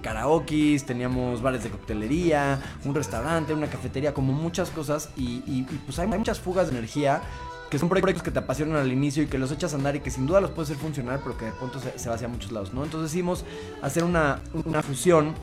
teníamos 0.85 1.41
bares 1.41 1.63
de 1.63 1.69
coctelería, 1.69 2.61
un 2.85 2.93
restaurante, 2.93 3.53
una 3.53 3.67
cafetería, 3.67 4.13
como 4.13 4.31
muchas 4.33 4.69
cosas 4.69 5.09
y, 5.17 5.41
y 5.47 5.65
pues 5.85 5.97
hay 5.97 6.07
muchas 6.07 6.39
fugas 6.39 6.69
de 6.69 6.77
energía 6.77 7.21
que 7.69 7.77
son 7.77 7.89
proyectos 7.89 8.23
que 8.23 8.31
te 8.31 8.39
apasionan 8.39 8.77
al 8.77 8.91
inicio 8.91 9.23
y 9.23 9.27
que 9.27 9.37
los 9.37 9.51
echas 9.51 9.73
a 9.73 9.77
andar 9.77 9.95
y 9.95 9.99
que 9.99 10.09
sin 10.09 10.25
duda 10.25 10.41
los 10.41 10.51
puedes 10.51 10.71
hacer 10.71 10.81
funcionar, 10.81 11.21
pero 11.23 11.37
que 11.37 11.45
de 11.45 11.51
pronto 11.51 11.79
se, 11.79 12.09
va 12.09 12.15
hacia 12.15 12.27
muchos 12.27 12.51
lados, 12.51 12.73
¿no? 12.73 12.83
Entonces 12.83 13.11
decidimos 13.11 13.45
hacer 13.81 14.03
una, 14.03 14.41
fusión 14.81 15.35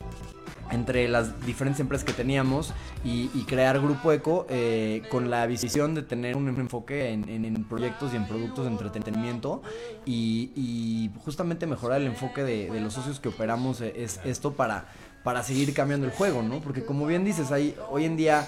entre 0.69 1.07
las 1.07 1.45
diferentes 1.45 1.79
empresas 1.79 2.03
que 2.05 2.11
teníamos 2.11 2.73
y, 3.05 3.27
crear 3.47 3.79
Grupo 3.79 4.11
Eco 4.11 4.45
eh, 4.49 5.03
con 5.09 5.29
la 5.29 5.45
visión 5.47 5.95
de 5.95 6.01
tener 6.01 6.35
un 6.35 6.49
enfoque 6.49 7.13
en, 7.13 7.63
proyectos 7.63 8.13
y 8.13 8.17
en 8.17 8.27
productos 8.27 8.65
de 8.65 8.71
entretenimiento 8.71 9.61
y, 10.05 11.09
justamente 11.23 11.65
mejorar 11.65 12.01
el 12.01 12.07
enfoque 12.07 12.43
de, 12.43 12.81
los 12.81 12.93
socios 12.93 13.21
que 13.21 13.29
operamos 13.29 13.79
es 13.79 14.19
esto 14.25 14.53
para, 14.53 14.87
para 15.23 15.43
seguir 15.43 15.73
cambiando 15.73 16.05
el 16.07 16.13
juego, 16.13 16.41
¿no? 16.41 16.59
Porque 16.59 16.83
como 16.83 17.05
bien 17.05 17.25
dices, 17.25 17.51
hay, 17.51 17.75
hoy 17.89 18.05
en 18.05 18.17
día 18.17 18.47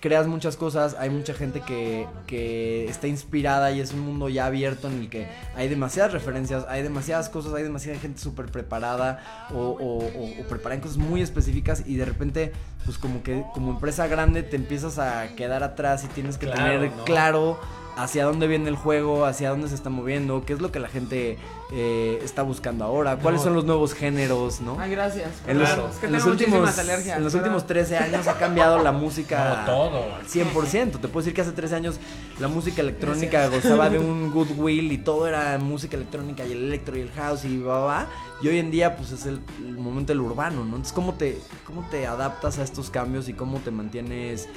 creas 0.00 0.26
muchas 0.26 0.56
cosas, 0.56 0.96
hay 0.98 1.10
mucha 1.10 1.34
gente 1.34 1.60
que, 1.60 2.06
que, 2.26 2.88
está 2.88 3.06
inspirada 3.06 3.70
y 3.70 3.80
es 3.80 3.92
un 3.92 4.00
mundo 4.00 4.28
ya 4.28 4.46
abierto 4.46 4.88
en 4.88 5.00
el 5.00 5.10
que 5.10 5.28
hay 5.54 5.68
demasiadas 5.68 6.12
referencias, 6.12 6.64
hay 6.68 6.82
demasiadas 6.82 7.28
cosas, 7.28 7.52
hay 7.54 7.62
demasiada 7.62 7.98
gente 7.98 8.20
súper 8.20 8.46
preparada 8.46 9.48
o, 9.52 9.58
o, 9.58 10.40
o, 10.40 10.48
preparan 10.48 10.80
cosas 10.80 10.96
muy 10.96 11.20
específicas 11.20 11.84
y 11.86 11.96
de 11.96 12.06
repente, 12.06 12.52
pues 12.84 12.98
como 12.98 13.22
que 13.22 13.44
como 13.52 13.72
empresa 13.72 14.06
grande 14.06 14.42
te 14.42 14.56
empiezas 14.56 14.98
a 14.98 15.28
quedar 15.36 15.62
atrás 15.62 16.04
y 16.04 16.08
tienes 16.08 16.38
que 16.38 16.46
tener 16.46 16.90
claro 17.04 17.60
hacia 18.02 18.24
dónde 18.24 18.46
viene 18.46 18.68
el 18.68 18.76
juego, 18.76 19.24
hacia 19.26 19.50
dónde 19.50 19.68
se 19.68 19.74
está 19.74 19.90
moviendo, 19.90 20.44
qué 20.44 20.52
es 20.52 20.60
lo 20.60 20.72
que 20.72 20.80
la 20.80 20.88
gente 20.88 21.38
eh, 21.72 22.18
está 22.22 22.42
buscando 22.42 22.84
ahora, 22.84 23.16
cuáles 23.16 23.42
son 23.42 23.54
los 23.54 23.64
nuevos 23.64 23.94
géneros, 23.94 24.60
¿no? 24.60 24.78
Ay, 24.80 24.90
gracias. 24.90 25.30
En 25.46 25.58
los, 25.58 25.68
en 26.02 26.12
los 26.12 26.24
últimos, 26.24 26.78
en 26.78 27.24
los 27.24 27.34
últimos 27.34 27.66
13 27.66 27.98
años 27.98 28.26
ha 28.26 28.38
cambiado 28.38 28.82
la 28.82 28.92
música 28.92 29.62
todo. 29.66 30.04
100%. 30.28 31.00
Te 31.00 31.08
puedo 31.08 31.20
decir 31.20 31.34
que 31.34 31.42
hace 31.42 31.52
13 31.52 31.74
años 31.74 32.00
la 32.38 32.48
música 32.48 32.80
electrónica 32.80 33.48
gozaba 33.48 33.90
de 33.90 33.98
un 34.00 34.30
goodwill 34.32 34.92
y 34.92 34.98
todo 34.98 35.26
era 35.26 35.58
música 35.58 35.96
electrónica 35.96 36.44
y 36.46 36.52
el 36.52 36.64
electro 36.64 36.96
y 36.96 37.02
el 37.02 37.10
house 37.12 37.44
y 37.44 37.58
va, 37.58 37.80
va. 37.80 38.06
Y 38.42 38.48
hoy 38.48 38.58
en 38.58 38.70
día 38.70 38.96
pues 38.96 39.12
es 39.12 39.26
el, 39.26 39.40
el 39.58 39.76
momento 39.76 40.12
del 40.12 40.20
urbano, 40.20 40.60
¿no? 40.60 40.76
Entonces, 40.76 40.92
¿cómo 40.92 41.14
te, 41.14 41.38
¿cómo 41.64 41.86
te 41.90 42.06
adaptas 42.06 42.58
a 42.58 42.62
estos 42.62 42.88
cambios 42.88 43.28
y 43.28 43.34
cómo 43.34 43.58
te 43.58 43.70
mantienes 43.70 44.48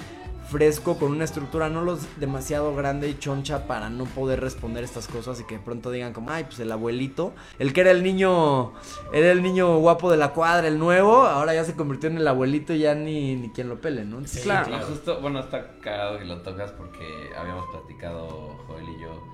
fresco, 0.54 1.00
con 1.00 1.12
una 1.12 1.26
estructura 1.26 1.68
no 1.68 1.82
los 1.82 2.20
demasiado 2.20 2.76
grande 2.76 3.10
y 3.10 3.18
choncha 3.18 3.66
para 3.66 3.90
no 3.90 4.06
poder 4.06 4.40
responder 4.40 4.84
estas 4.84 5.08
cosas 5.08 5.40
y 5.42 5.46
que 5.46 5.56
de 5.56 5.62
pronto 5.62 5.90
digan 5.90 6.14
como, 6.14 6.30
ay, 6.30 6.44
pues 6.44 6.60
el 6.60 6.72
abuelito, 6.72 7.34
el 7.58 7.74
que 7.74 7.82
era 7.82 7.90
el 7.90 8.04
niño, 8.04 8.74
era 9.12 9.32
el 9.32 9.42
niño 9.42 9.80
guapo 9.80 10.12
de 10.12 10.18
la 10.18 10.30
cuadra, 10.30 10.68
el 10.68 10.78
nuevo, 10.78 11.24
ahora 11.24 11.56
ya 11.56 11.64
se 11.64 11.76
convirtió 11.76 12.10
en 12.10 12.18
el 12.18 12.28
abuelito 12.28 12.72
y 12.74 12.80
ya 12.80 12.94
ni, 12.94 13.36
ni 13.36 13.50
quien 13.50 13.68
lo 13.68 13.82
pele, 13.82 14.06
¿no? 14.06 14.22
claro. 14.44 14.80
Justo, 14.88 15.20
bueno, 15.22 15.40
está 15.40 15.80
cagado 15.82 16.20
que 16.20 16.26
lo 16.26 16.42
tocas 16.42 16.72
porque 16.72 17.32
habíamos 17.36 17.66
platicado 17.72 18.56
Joel 18.68 18.88
y 18.90 19.02
yo 19.02 19.34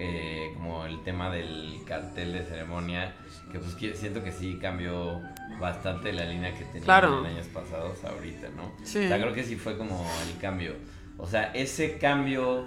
eh, 0.00 0.52
como 0.54 0.86
el 0.86 1.02
tema 1.02 1.28
del 1.30 1.80
cartel 1.84 2.32
de 2.32 2.44
ceremonia, 2.44 3.16
que 3.50 3.58
pues 3.58 3.98
siento 3.98 4.22
que 4.22 4.32
sí 4.32 4.58
cambió 4.60 5.20
bastante 5.60 6.12
la 6.12 6.24
línea 6.24 6.54
que 6.54 6.64
tenía 6.64 6.98
en 6.98 7.26
años 7.26 7.46
pasados 7.52 8.04
ahorita, 8.04 8.48
¿no? 8.56 8.72
Sí. 8.84 8.98
O 8.98 9.08
sea, 9.08 9.20
creo 9.20 9.32
que 9.32 9.44
sí 9.44 9.56
fue 9.56 9.76
como 9.76 10.06
el 10.30 10.40
cambio. 10.40 10.74
O 11.16 11.26
sea, 11.26 11.50
ese 11.52 11.98
cambio, 11.98 12.66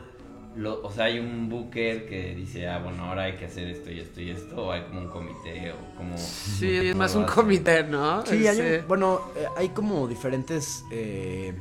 lo, 0.56 0.84
o 0.84 0.91
sea, 0.91 1.06
hay 1.06 1.20
un 1.20 1.48
booker 1.48 2.06
que 2.08 2.36
dice, 2.36 2.67
ah, 2.67 2.80
bueno, 2.80 3.06
ahora 3.06 3.24
hay 3.24 3.38
que 3.38 3.46
hacer 3.46 3.67
esto 3.70 3.91
y 3.91 4.00
esto 4.00 4.22
y 4.22 4.32
esto, 4.32 4.65
o 4.65 4.72
hay 4.72 4.82
como 4.84 5.02
un 5.02 5.08
comité, 5.08 5.72
o 5.72 5.96
como... 5.96 6.17
Sí, 6.17 6.88
es 6.88 6.96
más 6.96 7.15
un 7.15 7.26
comité, 7.26 7.84
¿no? 7.84 8.26
Sí, 8.26 8.46
hay 8.48 8.84
bueno, 8.88 9.22
eh, 9.38 9.46
hay 9.56 9.70
como 9.70 10.08
diferentes, 10.08 10.84
eh, 10.91 11.54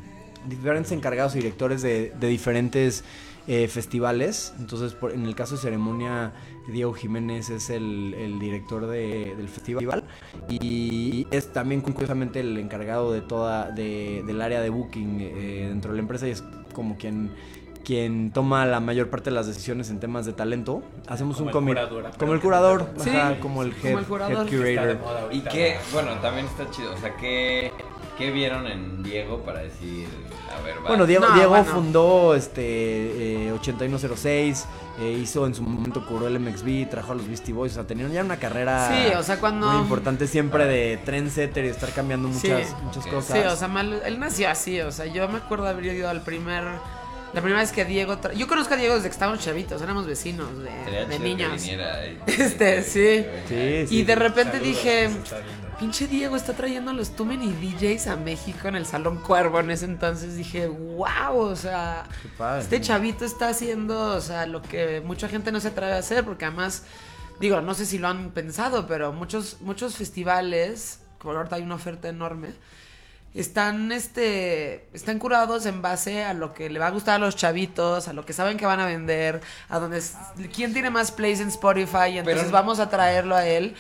diferentes 0.46 0.90
encargados 0.90 1.35
y 1.37 1.38
directores 1.38 1.83
de, 1.83 2.12
de 2.18 2.26
diferentes 2.26 3.04
eh, 3.46 3.68
festivales. 3.68 4.52
Entonces, 4.59 4.94
por, 4.94 5.12
en 5.12 5.24
el 5.26 5.35
caso 5.35 5.54
de 5.54 5.61
ceremonia, 5.61 6.33
Diego 6.68 6.92
Jiménez 6.92 7.50
es 7.50 7.70
el, 7.70 8.38
director 8.40 8.86
del 8.86 9.48
festival 9.48 10.04
y 10.48 11.26
es 11.30 11.52
también 11.52 11.80
curiosamente 11.80 12.40
el 12.40 12.56
encargado 12.58 13.12
de 13.12 13.20
toda 13.20 13.70
del 13.70 14.40
área 14.40 14.60
de 14.60 14.70
booking 14.70 15.18
eh, 15.20 15.66
dentro 15.68 15.92
de 15.92 15.96
la 15.96 16.02
empresa 16.02 16.28
y 16.28 16.32
es 16.32 16.44
como 16.72 16.96
quien 16.96 17.30
quien 17.84 18.30
toma 18.30 18.66
la 18.66 18.78
mayor 18.78 19.08
parte 19.08 19.30
de 19.30 19.36
las 19.36 19.46
decisiones 19.46 19.88
en 19.90 20.00
temas 20.00 20.26
de 20.26 20.34
talento. 20.34 20.82
Hacemos 21.08 21.40
un 21.40 21.48
comité. 21.48 21.80
Como 22.18 22.34
el 22.34 22.40
curador. 22.40 22.90
como 23.40 23.62
el 23.62 23.72
head, 23.82 24.04
curator. 24.06 24.46
Y 25.32 25.40
que, 25.40 25.78
bueno, 25.92 26.12
también 26.20 26.44
está 26.44 26.70
chido. 26.70 26.92
O 26.92 26.98
sea, 26.98 27.16
que 27.16 27.72
¿Qué 28.20 28.30
vieron 28.30 28.66
en 28.66 29.02
Diego 29.02 29.38
para 29.44 29.60
decir, 29.60 30.06
a 30.50 30.60
ver, 30.62 30.74
Bueno, 30.86 31.06
Diego, 31.06 31.26
Diego 31.34 31.64
fundó 31.64 32.34
este 32.34 33.46
eh, 33.48 33.52
8106, 33.52 34.66
eh, 35.00 35.18
hizo 35.22 35.46
en 35.46 35.54
su 35.54 35.62
momento 35.62 36.04
curó 36.06 36.26
el 36.26 36.38
MXB, 36.40 36.88
trajo 36.90 37.12
a 37.12 37.14
los 37.14 37.26
Beastie 37.26 37.54
Boys, 37.54 37.72
o 37.72 37.74
sea, 37.76 37.84
tenían 37.84 38.12
ya 38.12 38.22
una 38.22 38.36
carrera 38.36 38.90
sí, 38.92 39.14
o 39.14 39.22
sea, 39.22 39.38
cuando... 39.38 39.68
muy 39.68 39.80
importante 39.82 40.26
siempre 40.26 40.66
de 40.66 40.98
trendsetter 41.04 41.64
y 41.64 41.68
estar 41.68 41.90
cambiando 41.90 42.28
muchas, 42.28 42.74
muchas 42.82 43.06
cosas. 43.06 43.38
Sí, 43.38 43.44
o 43.46 43.56
sea, 43.56 43.70
él 44.06 44.18
nació 44.18 44.50
así, 44.50 44.80
o 44.80 44.92
sea, 44.92 45.06
yo 45.06 45.28
me 45.28 45.38
acuerdo 45.38 45.66
haber 45.68 45.84
ido 45.86 46.08
al 46.08 46.22
primer 46.22 46.64
La 47.32 47.40
primera 47.40 47.60
vez 47.60 47.70
que 47.70 47.84
Diego. 47.84 48.16
tra- 48.20 48.32
Yo 48.34 48.48
conozco 48.48 48.74
a 48.74 48.76
Diego 48.76 48.94
desde 48.96 49.08
que 49.08 49.12
estábamos 49.12 49.38
chavitos, 49.42 49.80
éramos 49.80 50.04
vecinos 50.04 50.48
de, 50.58 51.06
de 51.06 51.18
niños. 51.20 51.52
viniera 51.62 52.04
y- 52.06 52.18
Este, 52.26 52.82
sí. 52.82 53.24
Sí, 53.48 53.86
sí. 53.86 53.96
Y 53.98 54.02
de 54.02 54.14
repente 54.16 54.58
Saludos, 54.58 54.66
dije. 54.68 55.10
Pinche 55.80 56.06
Diego 56.06 56.36
está 56.36 56.52
trayendo 56.52 56.92
los 56.92 57.16
Too 57.16 57.24
Many 57.24 57.52
DJs 57.54 58.08
a 58.08 58.16
México 58.16 58.68
en 58.68 58.76
el 58.76 58.84
Salón 58.84 59.16
Cuervo. 59.16 59.60
En 59.60 59.70
ese 59.70 59.86
entonces 59.86 60.36
dije, 60.36 60.66
wow, 60.68 61.34
o 61.38 61.56
sea, 61.56 62.04
padre. 62.36 62.60
este 62.60 62.82
chavito 62.82 63.24
está 63.24 63.48
haciendo, 63.48 64.14
o 64.14 64.20
sea, 64.20 64.44
lo 64.44 64.60
que 64.60 65.00
mucha 65.00 65.26
gente 65.26 65.50
no 65.50 65.58
se 65.58 65.68
atreve 65.68 65.94
a 65.94 65.98
hacer, 65.98 66.22
porque 66.22 66.44
además, 66.44 66.84
digo, 67.40 67.62
no 67.62 67.72
sé 67.72 67.86
si 67.86 67.96
lo 67.96 68.08
han 68.08 68.30
pensado, 68.32 68.86
pero 68.86 69.14
muchos, 69.14 69.62
muchos 69.62 69.96
festivales, 69.96 71.00
como 71.18 71.34
ahorita 71.34 71.56
hay 71.56 71.62
una 71.62 71.76
oferta 71.76 72.10
enorme, 72.10 72.50
están, 73.32 73.90
este, 73.90 74.86
están 74.92 75.18
curados 75.18 75.64
en 75.64 75.80
base 75.80 76.24
a 76.24 76.34
lo 76.34 76.52
que 76.52 76.68
le 76.68 76.78
va 76.78 76.88
a 76.88 76.90
gustar 76.90 77.14
a 77.14 77.18
los 77.18 77.36
chavitos, 77.36 78.06
a 78.06 78.12
lo 78.12 78.26
que 78.26 78.34
saben 78.34 78.58
que 78.58 78.66
van 78.66 78.80
a 78.80 78.86
vender, 78.86 79.40
a 79.70 79.78
donde, 79.78 80.02
quién 80.54 80.74
tiene 80.74 80.90
más 80.90 81.10
plays 81.10 81.40
en 81.40 81.48
Spotify, 81.48 82.10
y 82.12 82.18
entonces 82.18 82.42
Pero- 82.42 82.52
vamos 82.52 82.80
a 82.80 82.90
traerlo 82.90 83.34
a 83.34 83.46
él. 83.46 83.74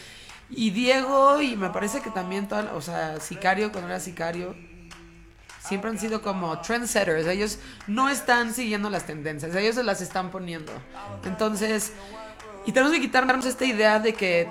Y 0.50 0.70
Diego, 0.70 1.40
y 1.40 1.56
me 1.56 1.70
parece 1.70 2.00
que 2.00 2.10
también, 2.10 2.48
toda, 2.48 2.72
o 2.74 2.80
sea, 2.80 3.20
Sicario, 3.20 3.70
cuando 3.70 3.88
era 3.88 4.00
Sicario, 4.00 4.56
siempre 5.60 5.90
han 5.90 5.98
sido 5.98 6.22
como 6.22 6.60
trendsetters. 6.60 7.26
Ellos 7.26 7.58
no 7.86 8.08
están 8.08 8.52
siguiendo 8.52 8.90
las 8.90 9.06
tendencias, 9.06 9.54
ellos 9.54 9.76
se 9.76 9.84
las 9.84 10.00
están 10.00 10.30
poniendo. 10.30 10.72
Entonces, 11.24 11.92
y 12.66 12.72
tenemos 12.72 12.92
que 12.92 13.00
quitarnos 13.00 13.46
esta 13.46 13.64
idea 13.64 14.00
de 14.00 14.12
que, 14.12 14.48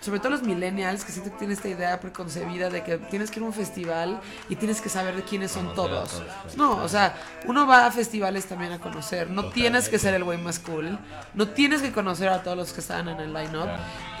sobre 0.00 0.20
todo 0.20 0.30
los 0.30 0.42
millennials, 0.42 1.04
que 1.04 1.10
siento 1.10 1.32
que 1.32 1.38
tienen 1.38 1.56
esta 1.56 1.68
idea 1.68 1.98
preconcebida 1.98 2.70
de 2.70 2.84
que 2.84 2.98
tienes 2.98 3.30
que 3.30 3.40
ir 3.40 3.44
a 3.44 3.46
un 3.46 3.52
festival 3.52 4.20
y 4.48 4.56
tienes 4.56 4.80
que 4.80 4.88
saber 4.88 5.16
de 5.16 5.22
quiénes 5.22 5.50
son 5.50 5.74
todos. 5.74 6.22
No, 6.56 6.76
o 6.76 6.88
sea, 6.88 7.16
uno 7.46 7.66
va 7.66 7.86
a 7.86 7.90
festivales 7.90 8.46
también 8.46 8.72
a 8.72 8.78
conocer. 8.78 9.28
No 9.28 9.50
tienes 9.50 9.88
que 9.88 9.98
ser 9.98 10.14
el 10.14 10.22
güey 10.22 10.38
más 10.38 10.60
cool. 10.60 10.98
No 11.34 11.48
tienes 11.48 11.82
que 11.82 11.92
conocer 11.92 12.28
a 12.28 12.42
todos 12.42 12.56
los 12.56 12.72
que 12.72 12.80
están 12.80 13.08
en 13.08 13.18
el 13.18 13.32
line-up. 13.32 13.68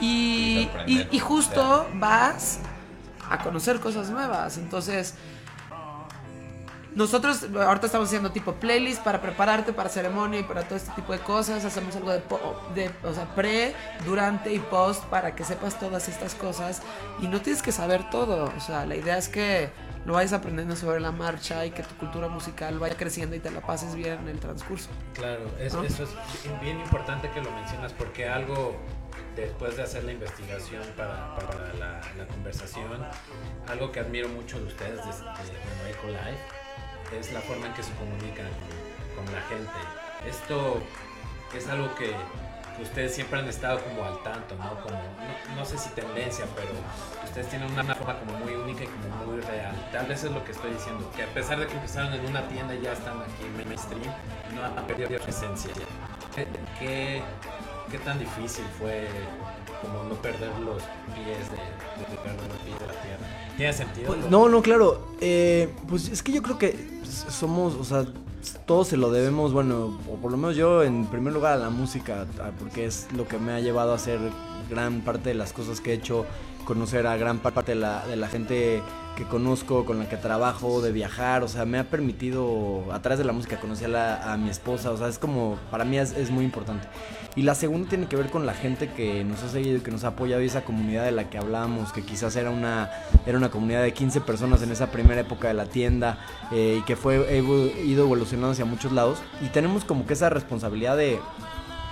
Y, 0.00 0.68
y 0.86 1.18
justo 1.20 1.86
vas 1.94 2.58
a 3.30 3.38
conocer 3.38 3.78
cosas 3.78 4.10
nuevas. 4.10 4.58
Entonces, 4.58 5.14
nosotros 6.98 7.44
ahorita 7.54 7.86
estamos 7.86 8.08
haciendo 8.08 8.30
tipo 8.32 8.52
playlist 8.54 9.02
para 9.02 9.20
prepararte 9.22 9.72
para 9.72 9.88
ceremonia 9.88 10.40
y 10.40 10.42
para 10.42 10.62
todo 10.64 10.74
este 10.76 10.90
tipo 10.92 11.12
de 11.12 11.20
cosas. 11.20 11.64
Hacemos 11.64 11.94
algo 11.96 12.10
de, 12.10 12.18
po- 12.18 12.60
de 12.74 12.90
o 13.04 13.14
sea, 13.14 13.26
pre, 13.34 13.74
durante 14.04 14.52
y 14.52 14.58
post 14.58 15.04
para 15.04 15.34
que 15.34 15.44
sepas 15.44 15.78
todas 15.78 16.08
estas 16.08 16.34
cosas. 16.34 16.82
Y 17.20 17.28
no 17.28 17.40
tienes 17.40 17.62
que 17.62 17.72
saber 17.72 18.10
todo. 18.10 18.52
O 18.56 18.60
sea, 18.60 18.84
la 18.84 18.96
idea 18.96 19.16
es 19.16 19.28
que 19.28 19.70
lo 20.04 20.14
vayas 20.14 20.32
aprendiendo 20.32 20.74
sobre 20.74 20.98
la 21.00 21.12
marcha 21.12 21.64
y 21.64 21.70
que 21.70 21.82
tu 21.84 21.94
cultura 21.96 22.28
musical 22.28 22.78
vaya 22.78 22.96
creciendo 22.96 23.36
y 23.36 23.40
te 23.40 23.50
la 23.50 23.60
pases 23.60 23.94
bien 23.94 24.18
en 24.20 24.28
el 24.28 24.40
transcurso. 24.40 24.88
Claro, 25.14 25.44
es- 25.60 25.74
¿No? 25.74 25.84
eso 25.84 26.02
es 26.02 26.10
bien- 26.60 26.80
importante 26.80 27.30
que 27.30 27.40
lo 27.40 27.50
mencionas 27.52 27.92
porque 27.92 28.28
algo 28.28 28.76
después 29.36 29.76
de 29.76 29.84
hacer 29.84 30.02
la 30.02 30.12
investigación 30.12 30.82
para, 30.96 31.36
para 31.36 31.72
la, 31.74 32.00
la 32.16 32.26
conversación, 32.26 33.06
algo 33.68 33.92
que 33.92 34.00
admiro 34.00 34.28
mucho 34.28 34.58
de 34.58 34.66
ustedes 34.66 34.96
de, 34.96 35.12
de 35.12 35.12
bueno, 35.12 35.86
Eco 35.90 36.06
Life 36.08 36.57
es 37.12 37.32
la 37.32 37.40
forma 37.40 37.66
en 37.66 37.74
que 37.74 37.82
se 37.82 37.92
comunican 37.94 38.48
con, 39.14 39.24
la 39.32 39.42
gente. 39.42 39.72
Esto 40.26 40.80
es 41.54 41.68
algo 41.68 41.94
que, 41.96 42.12
que 42.76 42.82
ustedes 42.82 43.14
siempre 43.14 43.40
han 43.40 43.48
estado 43.48 43.80
como 43.82 44.04
al 44.04 44.22
tanto, 44.22 44.54
¿no? 44.56 44.80
Como, 44.82 45.00
no, 45.56 45.64
sé 45.64 45.76
si 45.76 45.90
tendencia, 45.90 46.44
pero 46.54 46.68
ustedes 47.24 47.48
tienen 47.48 47.70
una, 47.72 47.94
forma 47.94 48.18
como 48.20 48.38
muy 48.38 48.54
única 48.54 48.84
y 48.84 48.86
como 48.86 49.32
muy 49.32 49.40
real. 49.40 49.74
Tal 49.92 50.06
vez 50.06 50.22
es 50.24 50.30
lo 50.30 50.44
que 50.44 50.52
estoy 50.52 50.72
diciendo, 50.72 51.10
que 51.16 51.24
a 51.24 51.34
pesar 51.34 51.58
de 51.58 51.66
que 51.66 51.74
empezaron 51.74 52.12
en 52.14 52.24
una 52.26 52.46
tienda 52.48 52.74
y 52.74 52.82
ya 52.82 52.92
están 52.92 53.20
aquí 53.20 53.44
en 53.44 53.68
mainstream, 53.68 54.12
no 54.54 54.64
han 54.64 54.86
perdido 54.86 55.20
su 55.22 55.30
esencia. 55.30 55.72
¿Qué, 56.34 57.22
qué, 57.90 57.98
tan 58.04 58.18
difícil 58.18 58.64
fue 58.78 59.08
como 59.82 60.04
no 60.04 60.14
perder 60.16 60.56
los 60.60 60.82
pies 61.14 61.50
de 61.50 61.56
perder 62.16 62.48
los 62.48 62.58
pies 62.58 62.78
de 62.78 62.86
la 62.86 63.02
tierra? 63.02 63.37
¿Tiene 63.58 63.72
sentido? 63.72 64.14
Pues, 64.14 64.30
no, 64.30 64.48
no, 64.48 64.62
claro. 64.62 65.08
Eh, 65.20 65.68
pues 65.88 66.08
es 66.08 66.22
que 66.22 66.30
yo 66.30 66.42
creo 66.42 66.58
que 66.58 66.76
somos, 67.28 67.74
o 67.74 67.82
sea, 67.82 68.06
todos 68.66 68.86
se 68.86 68.96
lo 68.96 69.10
debemos, 69.10 69.52
bueno, 69.52 69.98
o 70.08 70.14
por 70.14 70.30
lo 70.30 70.36
menos 70.36 70.54
yo 70.54 70.84
en 70.84 71.06
primer 71.06 71.32
lugar 71.32 71.54
a 71.54 71.56
la 71.56 71.68
música, 71.68 72.24
porque 72.60 72.86
es 72.86 73.08
lo 73.16 73.26
que 73.26 73.36
me 73.38 73.50
ha 73.50 73.58
llevado 73.58 73.90
a 73.90 73.96
hacer 73.96 74.20
gran 74.70 75.00
parte 75.00 75.30
de 75.30 75.34
las 75.34 75.52
cosas 75.52 75.80
que 75.80 75.90
he 75.90 75.94
hecho, 75.94 76.24
conocer 76.64 77.08
a 77.08 77.16
gran 77.16 77.40
parte 77.40 77.72
de 77.72 77.80
la, 77.80 78.06
de 78.06 78.14
la 78.14 78.28
gente 78.28 78.80
que 79.16 79.24
conozco, 79.24 79.84
con 79.84 79.98
la 79.98 80.08
que 80.08 80.16
trabajo, 80.16 80.80
de 80.80 80.92
viajar, 80.92 81.42
o 81.42 81.48
sea, 81.48 81.64
me 81.64 81.80
ha 81.80 81.90
permitido 81.90 82.84
a 82.92 83.02
través 83.02 83.18
de 83.18 83.24
la 83.24 83.32
música 83.32 83.58
conocer 83.58 83.94
a, 83.96 84.36
mi 84.36 84.50
esposa, 84.50 84.92
o 84.92 84.96
sea, 84.96 85.08
es 85.08 85.18
como, 85.18 85.58
para 85.72 85.84
mí 85.84 85.98
es, 85.98 86.12
es 86.12 86.30
muy 86.30 86.44
importante. 86.44 86.86
Y 87.36 87.42
la 87.42 87.54
segunda 87.54 87.88
tiene 87.88 88.06
que 88.06 88.16
ver 88.16 88.30
con 88.30 88.46
la 88.46 88.54
gente 88.54 88.90
que 88.90 89.22
nos 89.22 89.42
ha 89.42 89.48
seguido 89.48 89.76
y 89.76 89.80
que 89.80 89.90
nos 89.90 90.04
ha 90.04 90.08
apoyado 90.08 90.42
y 90.42 90.46
esa 90.46 90.64
comunidad 90.64 91.04
de 91.04 91.12
la 91.12 91.30
que 91.30 91.38
hablábamos, 91.38 91.92
que 91.92 92.02
quizás 92.02 92.34
era 92.36 92.50
una, 92.50 92.90
era 93.26 93.38
una 93.38 93.50
comunidad 93.50 93.82
de 93.82 93.92
15 93.92 94.22
personas 94.22 94.62
en 94.62 94.72
esa 94.72 94.90
primera 94.90 95.20
época 95.20 95.48
de 95.48 95.54
la 95.54 95.66
tienda 95.66 96.18
eh, 96.50 96.78
y 96.80 96.82
que 96.84 96.96
fue 96.96 97.16
ido 97.84 98.04
evolucionando 98.04 98.52
hacia 98.52 98.64
muchos 98.64 98.92
lados. 98.92 99.18
Y 99.40 99.48
tenemos 99.48 99.84
como 99.84 100.06
que 100.06 100.14
esa 100.14 100.30
responsabilidad 100.30 100.96
de, 100.96 101.20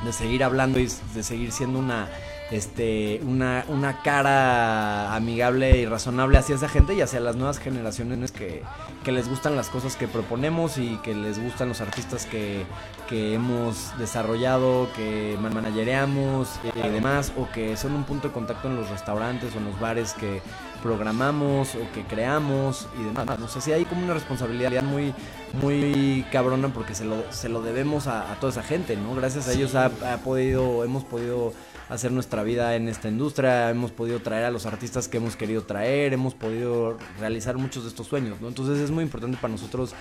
de 0.04 0.12
seguir 0.12 0.42
hablando 0.42 0.80
y 0.80 0.88
de 1.14 1.22
seguir 1.22 1.52
siendo 1.52 1.78
una 1.78 2.08
este 2.50 3.20
una, 3.24 3.64
una 3.68 4.02
cara 4.02 5.14
amigable 5.14 5.78
y 5.78 5.86
razonable 5.86 6.38
hacia 6.38 6.54
esa 6.54 6.68
gente 6.68 6.94
y 6.94 7.00
hacia 7.00 7.18
las 7.18 7.34
nuevas 7.34 7.58
generaciones 7.58 8.30
que, 8.30 8.62
que 9.04 9.10
les 9.10 9.28
gustan 9.28 9.56
las 9.56 9.68
cosas 9.68 9.96
que 9.96 10.06
proponemos 10.06 10.78
y 10.78 10.96
que 10.98 11.14
les 11.14 11.42
gustan 11.42 11.68
los 11.68 11.80
artistas 11.80 12.24
que, 12.26 12.64
que 13.08 13.34
hemos 13.34 13.98
desarrollado, 13.98 14.88
que 14.94 15.36
man- 15.40 15.54
managereamos 15.54 16.48
y 16.76 16.88
demás, 16.88 17.32
o 17.36 17.48
que 17.52 17.76
son 17.76 17.94
un 17.94 18.04
punto 18.04 18.28
de 18.28 18.34
contacto 18.34 18.68
en 18.68 18.76
los 18.76 18.90
restaurantes 18.90 19.54
o 19.54 19.58
en 19.58 19.64
los 19.64 19.80
bares 19.80 20.12
que 20.12 20.40
programamos 20.82 21.74
o 21.74 21.80
que 21.94 22.04
creamos 22.04 22.86
y 23.00 23.04
demás. 23.04 23.40
No 23.40 23.48
sé 23.48 23.60
si 23.60 23.72
hay 23.72 23.84
como 23.86 24.04
una 24.04 24.14
responsabilidad 24.14 24.82
muy, 24.84 25.12
muy 25.60 26.24
cabrona 26.30 26.68
porque 26.68 26.94
se 26.94 27.04
lo, 27.04 27.24
se 27.32 27.48
lo 27.48 27.60
debemos 27.60 28.06
a, 28.06 28.30
a 28.30 28.36
toda 28.36 28.52
esa 28.52 28.62
gente, 28.62 28.96
¿no? 28.96 29.16
Gracias 29.16 29.48
a 29.48 29.52
ellos 29.52 29.74
ha, 29.74 29.86
ha 29.86 30.18
podido, 30.18 30.84
hemos 30.84 31.02
podido 31.02 31.52
hacer 31.88 32.12
nuestra 32.12 32.42
vida 32.42 32.74
en 32.74 32.88
esta 32.88 33.08
industria, 33.08 33.70
hemos 33.70 33.92
podido 33.92 34.20
traer 34.20 34.44
a 34.44 34.50
los 34.50 34.66
artistas 34.66 35.08
que 35.08 35.18
hemos 35.18 35.36
querido 35.36 35.62
traer, 35.62 36.12
hemos 36.12 36.34
podido 36.34 36.98
realizar 37.18 37.56
muchos 37.56 37.84
de 37.84 37.90
estos 37.90 38.06
sueños, 38.06 38.40
¿no? 38.40 38.48
Entonces 38.48 38.78
es 38.78 38.90
muy 38.90 39.04
importante 39.04 39.36
para 39.40 39.52
nosotros 39.52 39.94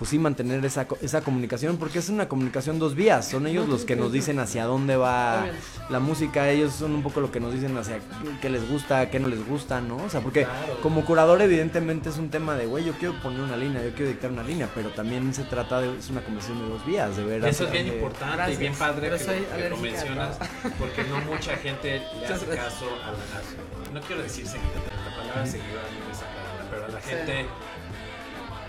pues 0.00 0.08
sí 0.10 0.18
mantener 0.18 0.64
esa, 0.64 0.88
co- 0.88 0.96
esa 1.02 1.20
comunicación 1.20 1.76
porque 1.76 1.98
es 1.98 2.08
una 2.08 2.26
comunicación 2.26 2.78
dos 2.78 2.94
vías, 2.94 3.28
son 3.28 3.46
ellos 3.46 3.68
los 3.68 3.84
que 3.84 3.96
nos 3.96 4.10
dicen 4.10 4.38
hacia 4.40 4.64
dónde 4.64 4.96
va 4.96 5.44
la 5.90 6.00
música, 6.00 6.48
ellos 6.48 6.72
son 6.72 6.94
un 6.94 7.02
poco 7.02 7.20
lo 7.20 7.30
que 7.30 7.38
nos 7.38 7.52
dicen 7.52 7.76
hacia 7.76 7.98
qué 8.40 8.48
les 8.48 8.66
gusta, 8.66 9.10
qué 9.10 9.20
no 9.20 9.28
les 9.28 9.46
gusta, 9.46 9.82
¿no? 9.82 9.96
O 9.98 10.08
sea, 10.08 10.22
porque 10.22 10.44
Claro. 10.44 10.78
como 10.82 11.04
curador 11.04 11.42
evidentemente 11.42 12.08
es 12.08 12.16
un 12.16 12.30
tema 12.30 12.54
de, 12.56 12.64
güey, 12.64 12.82
yo 12.84 12.94
quiero 12.94 13.14
poner 13.22 13.42
una 13.42 13.58
línea, 13.58 13.82
yo 13.84 13.92
quiero 13.94 14.08
dictar 14.10 14.30
una 14.32 14.42
línea, 14.42 14.70
pero 14.74 14.88
también 14.88 15.34
se 15.34 15.44
trata 15.44 15.82
de, 15.82 15.98
es 15.98 16.08
una 16.08 16.22
conversación 16.22 16.60
de 16.60 16.68
dos 16.70 16.86
vías, 16.86 17.14
de 17.18 17.24
ver 17.24 17.44
Eso 17.44 17.64
es 17.66 17.70
bien 17.70 17.84
dónde- 17.84 17.96
importante 18.00 18.36
Gracias, 18.36 18.56
y 18.56 18.60
bien 18.60 18.74
padre 18.74 19.10
pero 19.10 19.18
que, 19.18 19.62
que 19.62 19.68
lo 19.68 19.76
mencionas, 19.76 20.38
porque 20.78 21.04
no 21.04 21.20
mucha 21.30 21.56
gente 21.56 22.02
le 22.18 22.26
hace 22.26 22.46
caso 22.46 22.86
a 23.04 23.12
la, 23.12 23.92
no 23.92 24.00
quiero 24.06 24.22
decir 24.22 24.46
seguidor, 24.46 24.72
la 25.04 25.14
palabra 25.14 25.44
seguidor 25.46 25.80
a 25.80 25.90
mí 25.90 25.98
me 26.08 26.14
saca 26.14 26.32
de 26.32 26.50
onda, 26.52 26.68
pero 26.70 26.84
a 26.86 26.88
la 26.88 27.00
Sí. 27.02 27.08
gente 27.10 27.46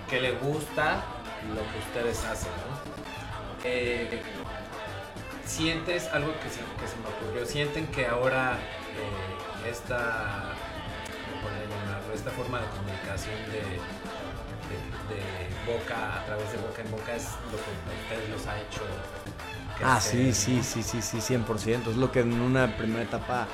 que 0.10 0.20
le 0.20 0.32
gusta 0.34 1.04
lo 1.50 1.62
que 1.72 1.80
ustedes 1.80 2.24
hacen, 2.26 2.52
¿no? 2.52 2.92
Eh, 3.64 4.22
sientes 5.46 6.08
algo 6.14 6.34
que 6.40 6.50
se, 6.50 6.60
que 6.60 6.88
se 6.88 6.96
me 6.98 7.08
ocurrió, 7.10 7.46
sienten 7.46 7.88
que 7.88 8.08
ahora 8.08 8.58
eh, 8.96 9.70
esta, 9.70 10.54
esta 12.14 12.32
forma 12.32 12.60
de 12.60 12.68
comunicación 12.68 13.36
de, 13.52 13.62
de, 14.70 15.16
de 15.16 15.72
boca 15.78 16.22
a 16.22 16.26
través 16.26 16.52
de 16.52 16.58
boca 16.58 16.82
en 16.82 16.92
boca 16.92 17.16
es 17.16 17.26
lo 17.52 17.58
que 17.58 18.02
ustedes 18.04 18.30
los 18.30 18.48
ha 18.48 18.60
hecho 18.60 18.82
Ah, 19.84 20.00
sí, 20.00 20.32
sí, 20.34 20.62
sí, 20.62 20.84
sí, 20.84 21.02
sí, 21.02 21.18
100%. 21.22 21.88
Es 21.90 21.96
lo 21.98 22.12
que 22.12 22.20
en 22.20 22.40
una 22.40 22.78
primera 22.78 23.02
etapa 23.02 23.48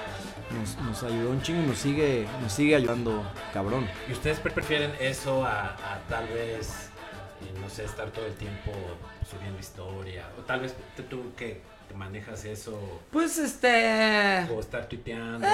nos, 0.60 0.76
nos 0.84 1.04
ayudó 1.04 1.30
un 1.30 1.42
chingo 1.42 1.64
y 1.64 1.68
nos 1.68 1.78
sigue, 1.78 2.28
nos 2.42 2.52
sigue 2.52 2.76
ayudando, 2.76 3.24
cabrón. 3.54 3.88
¿Y 4.10 4.12
ustedes 4.12 4.40
pre- 4.40 4.52
prefieren 4.52 4.94
eso 5.00 5.46
a, 5.46 5.68
a 5.76 6.00
tal 6.10 6.28
vez, 6.28 6.90
eh, 7.42 7.60
no 7.62 7.70
sé, 7.70 7.86
estar 7.86 8.10
todo 8.12 8.26
el 8.26 8.34
tiempo 8.34 8.72
subiendo 9.30 9.60
historia? 9.60 10.30
O 10.40 10.42
tal 10.44 10.62
vez 10.62 10.76
tú, 11.10 11.34
que 11.36 11.62
te 11.88 11.94
manejas 11.96 12.44
eso, 12.46 13.02
Pues 13.12 13.38
este. 13.38 14.46
o 14.52 14.60
estar 14.60 14.88
tuiteando. 14.88 15.48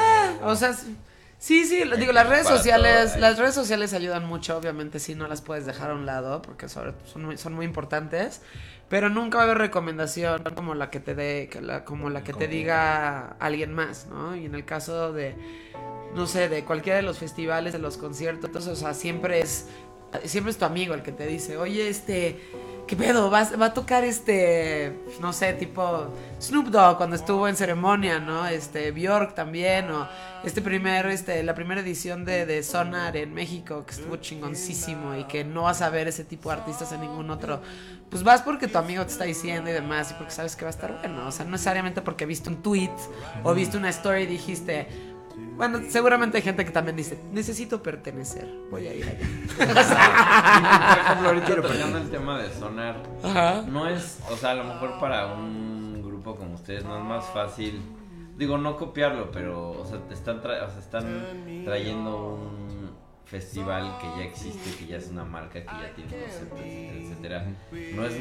O 0.43 0.56
sea, 0.56 0.74
sí, 0.74 1.65
sí, 1.65 1.84
digo, 1.98 2.12
las 2.12 2.28
redes 2.28 2.48
sociales, 2.48 3.17
las 3.17 3.38
redes 3.38 3.54
sociales 3.54 3.93
ayudan 3.93 4.26
mucho, 4.26 4.58
obviamente 4.58 5.00
sí 5.00 5.13
no 5.15 5.28
las 5.28 5.41
puedes 5.41 5.65
dejar 5.65 5.91
a 5.91 5.93
un 5.93 6.06
lado 6.06 6.41
porque 6.41 6.69
sobre- 6.69 6.93
son, 7.06 7.26
muy, 7.26 7.38
son 7.38 7.54
muy 7.54 7.65
importantes, 7.65 8.41
pero 8.89 9.10
nunca 9.10 9.38
va 9.38 9.43
a 9.43 9.46
haber 9.48 9.58
recomendación 9.60 10.43
como 10.56 10.74
la 10.76 10.89
que 10.89 11.00
te 11.00 11.13
dé, 11.15 11.50
como 11.86 12.10
la 12.10 12.24
que 12.24 12.34
te 12.34 12.48
diga 12.48 13.36
alguien 13.39 13.74
más, 13.74 14.08
¿no? 14.08 14.36
Y 14.36 14.46
en 14.46 14.56
el 14.56 14.65
caso 14.65 15.13
de, 15.13 15.36
no 16.15 16.28
sé, 16.28 16.48
de 16.50 16.63
cualquiera 16.63 16.98
de 16.98 17.04
los 17.04 17.17
festivales, 17.17 17.74
de 17.74 17.80
los 17.80 17.98
conciertos, 17.98 18.67
o 18.67 18.76
sea, 18.76 18.93
siempre 18.93 19.39
es, 19.39 19.67
siempre 20.26 20.52
es 20.52 20.58
tu 20.58 20.65
amigo 20.65 20.93
el 20.93 21.02
que 21.02 21.12
te 21.12 21.26
dice, 21.28 21.58
oye, 21.58 21.89
este, 21.89 22.39
¿qué 22.88 22.95
pedo? 22.95 23.30
Va, 23.32 23.43
va 23.60 23.67
a 23.67 23.73
tocar 23.73 24.04
este, 24.04 24.93
no 25.21 25.34
sé, 25.34 25.54
tipo 25.54 26.08
Snoop 26.41 26.67
Dogg 26.67 26.97
cuando 26.97 27.15
estuvo 27.15 27.47
en 27.47 27.56
ceremonia, 27.56 28.19
¿no? 28.19 28.48
Este, 28.48 28.92
Bjork 28.92 29.35
también, 29.35 29.90
o 29.92 30.08
este 30.44 30.62
primer, 30.62 31.06
este, 31.08 31.42
la 31.44 31.56
primera 31.56 31.81
edición 31.81 32.25
de, 32.25 32.46
de 32.46 32.63
Sonar 32.63 33.15
en 33.17 33.33
México, 33.33 33.85
que 33.85 33.94
estuvo 33.94 34.17
chingoncísimo 34.17 35.15
y 35.15 35.23
que 35.25 35.44
no 35.44 35.63
vas 35.63 35.81
a 35.81 35.90
ver 35.90 36.08
ese 36.08 36.23
tipo 36.23 36.50
de 36.50 36.58
artistas 36.58 36.92
en 36.92 37.02
ningún 37.02 37.29
otro. 37.29 37.62
Pues 38.10 38.23
vas 38.23 38.42
porque 38.42 38.67
tu 38.67 38.77
amigo 38.77 39.04
te 39.06 39.12
está 39.12 39.23
diciendo 39.23 39.69
y 39.69 39.73
demás, 39.73 40.12
y 40.12 40.13
porque 40.15 40.31
sabes 40.31 40.56
que 40.56 40.65
va 40.65 40.69
a 40.69 40.73
estar 40.73 41.00
bueno. 41.00 41.27
O 41.27 41.31
sea, 41.31 41.46
no 41.46 41.52
necesariamente 41.52 42.02
porque 42.02 42.25
viste 42.25 42.50
un 42.50 42.62
tweet 42.62 42.92
o 43.44 43.54
viste 43.54 43.77
una 43.77 43.90
story 43.90 44.23
y 44.23 44.27
dijiste, 44.27 44.87
bueno, 45.56 45.79
seguramente 45.90 46.38
hay 46.38 46.44
gente 46.44 46.63
que 46.65 46.71
también 46.71 46.96
dice, 46.96 47.19
necesito 47.31 47.81
pertenecer, 47.84 48.48
voy 48.69 48.88
a 48.88 48.94
ir 48.94 49.06
allá. 49.06 49.19
Por 50.96 51.00
ejemplo, 51.00 51.29
ahorita 51.29 51.56
tocando 51.62 51.98
el 52.00 52.10
tema 52.10 52.38
de 52.42 52.50
sonar, 52.54 53.04
Ajá. 53.23 53.62
no 53.67 53.88
es, 53.88 54.19
o 54.31 54.36
sea, 54.38 54.52
a 54.52 54.56
lo 54.56 54.63
mejor 54.65 55.00
para 55.00 55.27
un 55.34 56.02
grupo 56.04 56.36
como 56.36 56.56
ustedes 56.56 56.84
no 56.86 56.98
es 56.98 57.04
más 57.04 57.25
fácil, 57.27 57.81
digo, 58.38 58.58
no 58.58 58.77
copiarlo, 58.77 59.31
pero, 59.31 59.71
o 59.71 59.86
sea, 59.86 60.00
te 60.08 60.13
están, 60.13 60.42
tra- 60.42 60.65
o 60.65 60.69
sea, 60.69 60.79
están 60.79 61.63
trayendo 61.65 62.36
un 62.36 62.73
festival 63.25 63.98
que 64.00 64.08
ya 64.19 64.23
existe, 64.25 64.75
que 64.77 64.86
ya 64.86 64.98
es 64.98 65.08
una 65.10 65.23
marca, 65.23 65.54
que 65.54 65.65
ya 65.65 65.92
tiene 65.96 66.12
concepto, 66.12 66.58
etcétera, 66.58 67.46
etcétera. 67.46 67.46
No 67.96 68.06
es, 68.06 68.13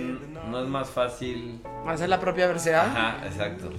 no 0.49 0.63
es 0.63 0.69
más 0.69 0.89
fácil. 0.91 1.61
Hacer 1.87 2.09
la 2.09 2.19
propia 2.21 2.47
versión. 2.47 2.77
Ajá, 2.77 3.27
exacto. 3.27 3.71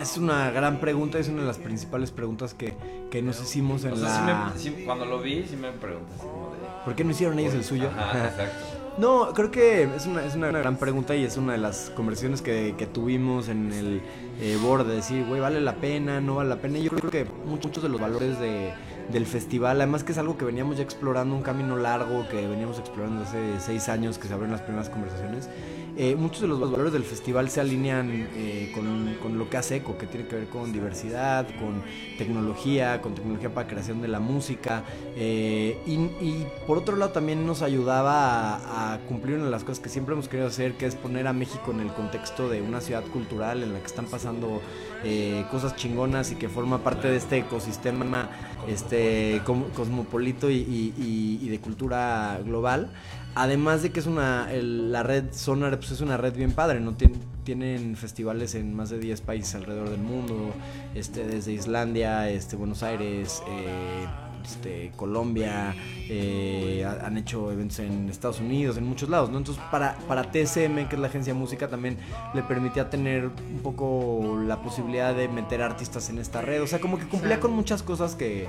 Es 0.00 0.16
una 0.16 0.50
gran 0.50 0.78
pregunta, 0.80 1.18
es 1.18 1.28
una 1.28 1.42
de 1.42 1.46
las 1.46 1.58
principales 1.58 2.10
preguntas 2.10 2.54
que, 2.54 2.74
que 3.10 3.20
nos 3.22 3.40
hicimos 3.42 3.84
en 3.84 3.92
O 3.92 3.96
sea, 3.96 4.08
la... 4.08 4.52
sí 4.56 4.70
me- 4.70 4.76
sí, 4.78 4.84
cuando 4.84 5.04
lo 5.04 5.20
vi, 5.20 5.44
sí 5.48 5.56
me 5.56 5.70
pregunté 5.72 6.12
así 6.18 6.26
como 6.26 6.50
de. 6.52 6.58
¿Por 6.84 6.94
qué 6.94 7.04
no 7.04 7.10
hicieron 7.10 7.38
ellos 7.38 7.54
el 7.54 7.64
suyo? 7.64 7.90
Ajá, 7.96 8.24
exacto. 8.28 8.64
No, 8.98 9.32
creo 9.32 9.50
que 9.50 9.84
es 9.84 10.06
una, 10.06 10.22
es 10.24 10.34
una 10.34 10.48
gran 10.48 10.76
pregunta 10.76 11.16
y 11.16 11.24
es 11.24 11.36
una 11.38 11.52
de 11.52 11.58
las 11.58 11.90
conversaciones 11.96 12.42
que, 12.42 12.74
que 12.76 12.86
tuvimos 12.86 13.48
en 13.48 13.72
el 13.72 14.02
eh, 14.40 14.58
board 14.62 14.86
de 14.86 14.96
decir, 14.96 15.24
güey, 15.26 15.40
vale 15.40 15.60
la 15.62 15.76
pena, 15.76 16.20
no 16.20 16.34
vale 16.36 16.50
la 16.50 16.56
pena. 16.56 16.78
Y 16.78 16.82
yo 16.84 16.90
creo 16.90 17.10
que 17.10 17.24
muchos, 17.46 17.66
muchos 17.66 17.82
de 17.82 17.88
los 17.88 17.98
valores 18.00 18.38
de, 18.38 18.72
del 19.10 19.24
festival, 19.26 19.80
además 19.80 20.04
que 20.04 20.12
es 20.12 20.18
algo 20.18 20.36
que 20.36 20.44
veníamos 20.44 20.76
ya 20.76 20.82
explorando, 20.82 21.34
un 21.34 21.42
camino 21.42 21.76
largo 21.76 22.28
que 22.28 22.46
veníamos 22.46 22.78
explorando 22.78 23.22
hace 23.22 23.38
seis 23.60 23.88
años 23.88 24.18
que 24.18 24.28
se 24.28 24.34
abrieron 24.34 24.52
las 24.52 24.60
primeras 24.62 24.90
conversaciones. 24.90 25.48
Eh, 25.96 26.16
muchos 26.16 26.40
de 26.40 26.48
los 26.48 26.58
valores 26.58 26.92
del 26.92 27.04
festival 27.04 27.50
se 27.50 27.60
alinean 27.60 28.10
eh, 28.34 28.72
con, 28.74 29.38
lo 29.38 29.50
que 29.50 29.56
hace 29.58 29.76
ECO, 29.76 29.98
que 29.98 30.06
tiene 30.06 30.26
que 30.26 30.36
ver 30.36 30.48
con 30.48 30.72
diversidad, 30.72 31.46
con 31.58 31.82
tecnología, 32.16 33.02
con 33.02 33.14
tecnología 33.14 33.52
para 33.52 33.68
creación 33.68 34.00
de 34.00 34.08
la 34.08 34.20
música. 34.20 34.84
eh, 35.16 35.78
y, 35.86 36.46
por 36.66 36.78
otro 36.78 36.96
lado 36.96 37.12
también 37.12 37.46
nos 37.46 37.62
ayudaba 37.62 38.94
a, 38.94 38.98
cumplir 39.08 39.36
una 39.36 39.46
de 39.46 39.50
las 39.50 39.64
cosas 39.64 39.80
que 39.80 39.88
siempre 39.88 40.14
hemos 40.14 40.28
querido 40.28 40.48
hacer, 40.48 40.74
que 40.74 40.86
es 40.86 40.94
poner 40.94 41.26
a 41.26 41.32
México 41.32 41.72
en 41.72 41.80
el 41.80 41.92
contexto 41.92 42.48
de 42.48 42.62
una 42.62 42.80
ciudad 42.80 43.04
cultural 43.04 43.62
en 43.62 43.72
la 43.72 43.80
que 43.80 43.86
están 43.86 44.06
pasando 44.06 44.60
eh, 45.04 45.44
cosas 45.50 45.76
chingonas 45.76 46.32
y 46.32 46.36
que 46.36 46.48
forma 46.48 46.78
parte 46.78 47.08
de 47.08 47.16
este 47.16 47.38
ecosistema 47.38 48.30
este 48.68 49.42
cosmopolito 49.44 50.48
y 50.48 51.48
de 51.48 51.58
cultura 51.58 52.40
global. 52.44 52.90
Además 53.34 53.82
de 53.82 53.90
que 53.90 54.00
es 54.00 54.06
una 54.06 54.52
el- 54.52 54.92
la 54.92 55.02
red 55.02 55.24
Sonar 55.32 55.78
pues 55.78 55.90
es 55.92 56.00
una 56.02 56.16
red 56.18 56.34
bien 56.36 56.52
padre, 56.52 56.80
no 56.80 56.92
Tien- 56.96 57.16
tienen 57.44 57.96
festivales 57.96 58.54
en 58.54 58.74
más 58.74 58.90
de 58.90 58.98
10 58.98 59.20
países 59.22 59.54
alrededor 59.54 59.88
del 59.90 60.00
mundo, 60.00 60.50
este 60.94 61.26
desde 61.26 61.52
Islandia, 61.52 62.28
este 62.28 62.56
Buenos 62.56 62.82
Aires, 62.82 63.42
eh, 63.48 64.06
este, 64.44 64.92
Colombia, 64.96 65.74
eh, 66.08 66.84
ha- 66.86 67.06
han 67.06 67.16
hecho 67.16 67.50
eventos 67.50 67.78
en 67.78 68.08
Estados 68.10 68.38
Unidos, 68.40 68.76
en 68.76 68.84
muchos 68.84 69.08
lados, 69.08 69.30
¿no? 69.30 69.38
Entonces 69.38 69.62
para, 69.70 69.96
para 70.06 70.30
TSM, 70.30 70.88
que 70.88 70.96
es 70.96 71.00
la 71.00 71.06
agencia 71.08 71.32
de 71.32 71.38
música, 71.38 71.68
también 71.68 71.96
le 72.34 72.42
permitía 72.42 72.90
tener 72.90 73.26
un 73.26 73.60
poco 73.62 74.38
la 74.46 74.60
posibilidad 74.62 75.14
de 75.14 75.28
meter 75.28 75.62
artistas 75.62 76.10
en 76.10 76.18
esta 76.18 76.42
red, 76.42 76.62
o 76.62 76.66
sea, 76.66 76.80
como 76.80 76.98
que 76.98 77.06
cumplía 77.06 77.40
con 77.40 77.52
muchas 77.52 77.82
cosas 77.82 78.14
que, 78.14 78.46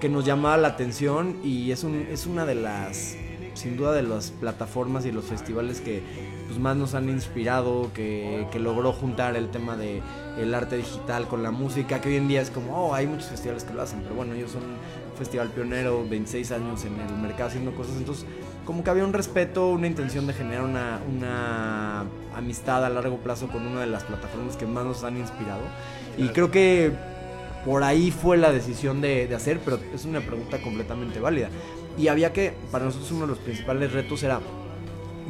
que 0.00 0.08
nos 0.10 0.24
llamaba 0.26 0.56
la 0.58 0.68
atención 0.68 1.38
y 1.42 1.70
es, 1.70 1.82
un, 1.82 1.94
es 2.10 2.26
una 2.26 2.44
de 2.44 2.54
las, 2.56 3.16
sin 3.58 3.76
duda, 3.76 3.92
de 3.92 4.02
las 4.02 4.30
plataformas 4.30 5.04
y 5.04 5.12
los 5.12 5.24
festivales 5.24 5.80
que 5.80 6.02
pues, 6.46 6.58
más 6.58 6.76
nos 6.76 6.94
han 6.94 7.08
inspirado, 7.08 7.90
que, 7.92 8.46
que 8.50 8.58
logró 8.58 8.92
juntar 8.92 9.36
el 9.36 9.50
tema 9.50 9.76
de 9.76 10.00
el 10.38 10.54
arte 10.54 10.76
digital 10.76 11.26
con 11.26 11.42
la 11.42 11.50
música, 11.50 12.00
que 12.00 12.08
hoy 12.08 12.16
en 12.16 12.28
día 12.28 12.40
es 12.40 12.50
como, 12.50 12.88
oh, 12.88 12.94
hay 12.94 13.06
muchos 13.06 13.26
festivales 13.28 13.64
que 13.64 13.74
lo 13.74 13.82
hacen, 13.82 14.00
pero 14.02 14.14
bueno, 14.14 14.34
ellos 14.34 14.52
son 14.52 14.62
un 14.62 15.18
festival 15.18 15.48
pionero, 15.48 16.06
26 16.08 16.52
años 16.52 16.84
en 16.84 16.98
el 17.00 17.16
mercado 17.16 17.48
haciendo 17.48 17.74
cosas, 17.74 17.96
entonces 17.96 18.24
como 18.64 18.84
que 18.84 18.90
había 18.90 19.04
un 19.04 19.14
respeto, 19.14 19.70
una 19.70 19.86
intención 19.86 20.26
de 20.26 20.34
generar 20.34 20.62
una, 20.62 21.00
una 21.10 22.04
amistad 22.36 22.84
a 22.84 22.90
largo 22.90 23.16
plazo 23.16 23.48
con 23.48 23.66
una 23.66 23.80
de 23.80 23.86
las 23.86 24.04
plataformas 24.04 24.56
que 24.56 24.66
más 24.66 24.84
nos 24.84 25.04
han 25.04 25.16
inspirado. 25.16 25.62
Y 26.18 26.28
creo 26.28 26.50
que 26.50 26.92
por 27.64 27.82
ahí 27.82 28.10
fue 28.10 28.36
la 28.36 28.52
decisión 28.52 29.00
de, 29.00 29.26
de 29.26 29.34
hacer, 29.34 29.60
pero 29.64 29.80
es 29.94 30.04
una 30.04 30.20
pregunta 30.20 30.60
completamente 30.60 31.18
válida. 31.18 31.48
Y 31.98 32.08
había 32.08 32.32
que, 32.32 32.54
para 32.70 32.84
nosotros 32.84 33.10
uno 33.10 33.22
de 33.22 33.28
los 33.28 33.38
principales 33.38 33.92
retos 33.92 34.22
era, 34.22 34.40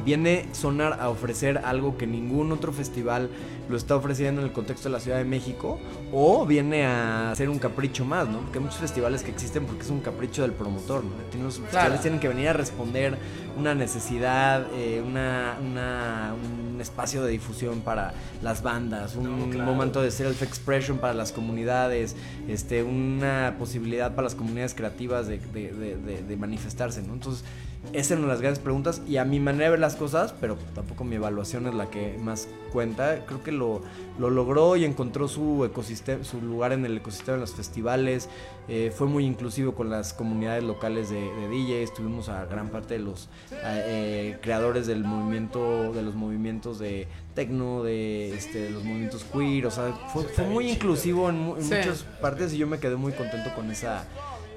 viene 0.04 0.46
Sonar 0.52 0.98
a 1.00 1.08
ofrecer 1.08 1.58
algo 1.58 1.96
que 1.96 2.06
ningún 2.06 2.52
otro 2.52 2.72
festival 2.72 3.30
lo 3.68 3.76
está 3.76 3.96
ofreciendo 3.96 4.40
en 4.40 4.46
el 4.48 4.52
contexto 4.52 4.88
de 4.88 4.92
la 4.94 5.00
Ciudad 5.00 5.18
de 5.18 5.24
México, 5.24 5.78
o 6.12 6.46
viene 6.46 6.86
a 6.86 7.30
hacer 7.32 7.48
un 7.50 7.58
capricho 7.58 8.04
más, 8.04 8.28
¿no? 8.28 8.38
Porque 8.40 8.58
hay 8.58 8.64
muchos 8.64 8.78
festivales 8.80 9.22
que 9.22 9.30
existen 9.30 9.66
porque 9.66 9.82
es 9.82 9.90
un 9.90 10.00
capricho 10.00 10.42
del 10.42 10.52
promotor, 10.52 11.04
¿no? 11.04 11.10
Tiene- 11.30 11.44
Los 11.44 11.58
festivales 11.60 12.00
tienen 12.00 12.20
que 12.20 12.28
venir 12.28 12.48
a 12.48 12.52
responder 12.54 13.16
una 13.58 13.74
necesidad, 13.74 14.66
eh, 14.74 15.02
una, 15.06 15.56
una- 15.60 16.34
un 16.34 16.80
espacio 16.80 17.22
de 17.24 17.32
difusión 17.32 17.80
para 17.80 18.12
las 18.42 18.62
bandas, 18.62 19.16
un 19.16 19.64
momento 19.64 20.00
de 20.00 20.10
self-expression 20.10 20.98
para 20.98 21.12
las 21.14 21.32
comunidades, 21.32 22.14
este, 22.48 22.82
una 22.82 23.56
posibilidad 23.58 24.10
para 24.14 24.22
las 24.24 24.34
comunidades 24.34 24.74
creativas 24.74 25.26
de, 25.26 25.38
de- 25.38 25.72
de- 25.72 25.96
de- 25.96 26.22
de 26.22 26.36
manifestarse, 26.36 27.02
¿no? 27.02 27.14
Entonces, 27.14 27.44
esa 27.92 28.14
es 28.14 28.18
una 28.18 28.22
de 28.22 28.32
las 28.34 28.40
grandes 28.40 28.58
preguntas 28.62 29.02
y 29.06 29.16
a 29.16 29.24
mi 29.24 29.40
manera 29.40 29.64
de 29.64 29.70
ver 29.70 29.78
las 29.80 29.96
cosas, 29.96 30.34
pero 30.40 30.56
tampoco 30.74 31.04
mi 31.04 31.16
evaluación 31.16 31.66
es 31.66 31.74
la 31.74 31.90
que 31.90 32.16
más 32.22 32.48
cuenta. 32.72 33.24
Creo 33.26 33.42
que 33.42 33.52
lo, 33.52 33.80
lo 34.18 34.30
logró 34.30 34.76
y 34.76 34.84
encontró 34.84 35.28
su 35.28 35.64
ecosistema, 35.64 36.24
su 36.24 36.40
lugar 36.40 36.72
en 36.72 36.84
el 36.84 36.96
ecosistema 36.98 37.36
de 37.36 37.40
los 37.40 37.52
festivales. 37.54 38.28
Eh, 38.68 38.92
fue 38.94 39.06
muy 39.06 39.24
inclusivo 39.24 39.74
con 39.74 39.88
las 39.90 40.12
comunidades 40.12 40.62
locales 40.64 41.08
de, 41.10 41.20
de 41.20 41.48
DJs. 41.48 41.94
Tuvimos 41.94 42.28
a 42.28 42.44
gran 42.44 42.68
parte 42.68 42.94
de 42.94 43.00
los 43.00 43.28
eh, 43.50 43.56
eh, 43.64 44.38
creadores 44.42 44.86
del 44.86 45.04
movimiento, 45.04 45.92
de 45.92 46.02
los 46.02 46.14
movimientos 46.14 46.78
de 46.78 47.08
tecno, 47.34 47.82
de, 47.82 48.34
este, 48.36 48.64
de 48.64 48.70
los 48.70 48.84
movimientos 48.84 49.24
queer. 49.32 49.66
O 49.66 49.70
sea, 49.70 49.92
fue, 50.12 50.24
fue 50.24 50.44
muy 50.44 50.70
inclusivo 50.70 51.28
en, 51.30 51.38
mu- 51.38 51.56
en 51.56 51.62
Sí. 51.64 51.74
muchas 51.74 52.02
partes 52.20 52.52
y 52.52 52.58
yo 52.58 52.66
me 52.66 52.78
quedé 52.78 52.96
muy 52.96 53.12
contento 53.12 53.54
con 53.54 53.70
esa 53.70 54.04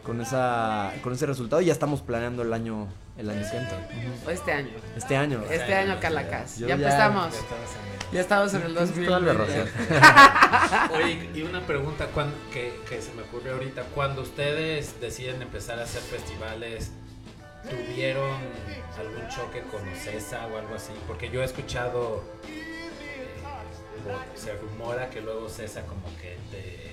con 0.04 0.20
esa 0.20 0.92
con 1.04 1.14
ese 1.14 1.28
resultado 1.28 1.62
y 1.62 1.66
ya 1.66 1.74
estamos 1.74 2.02
planeando 2.02 2.42
el 2.42 2.54
año 2.54 2.88
el 3.18 3.30
año 3.30 3.41
que 3.51 3.57
entra. 3.57 3.78
Ujú. 3.78 4.30
Este 4.30 4.51
año. 4.53 4.70
Este 4.95 5.16
año. 5.18 5.43
Este 5.49 5.74
año, 5.76 5.97
Calacas. 5.99 6.57
Yo 6.57 6.68
Ya 6.68 6.76
ya- 6.76 6.84
empezamos. 6.86 7.34
Ya 8.12 8.20
estamos 8.22 8.53
en 8.53 8.62
el 8.64 8.74
Tienes 8.76 8.89
2020. 8.95 9.07
toda 9.07 9.20
la 9.20 9.34
razón. 9.34 10.91
Oye, 10.95 11.30
y 11.34 11.41
una 11.43 11.62
pregunta 11.62 12.07
que, 12.51 12.74
que 12.89 13.01
se 13.01 13.14
me 13.14 13.22
ocurrió 13.22 13.53
ahorita. 13.53 13.84
Cuando 13.95 14.22
ustedes 14.22 14.99
deciden 14.99 15.41
empezar 15.41 15.80
a 15.80 15.84
hacer 15.84 16.01
festivales, 16.01 16.91
¿tuvieron 17.70 18.38
algún 18.99 19.28
choque 19.30 19.62
con 19.62 19.88
Ocesa 19.88 20.45
o 20.47 20.57
algo 20.57 20.76
así? 20.76 20.91
Porque 21.07 21.30
yo 21.30 21.41
he 21.41 21.45
escuchado, 21.45 22.24
eh, 22.49 22.89
se 24.36 24.53
rumora 24.55 25.09
que 25.09 25.22
luego 25.22 25.45
Ocesa 25.45 25.84
como 25.84 26.05
que 26.18 26.38
te... 26.51 26.91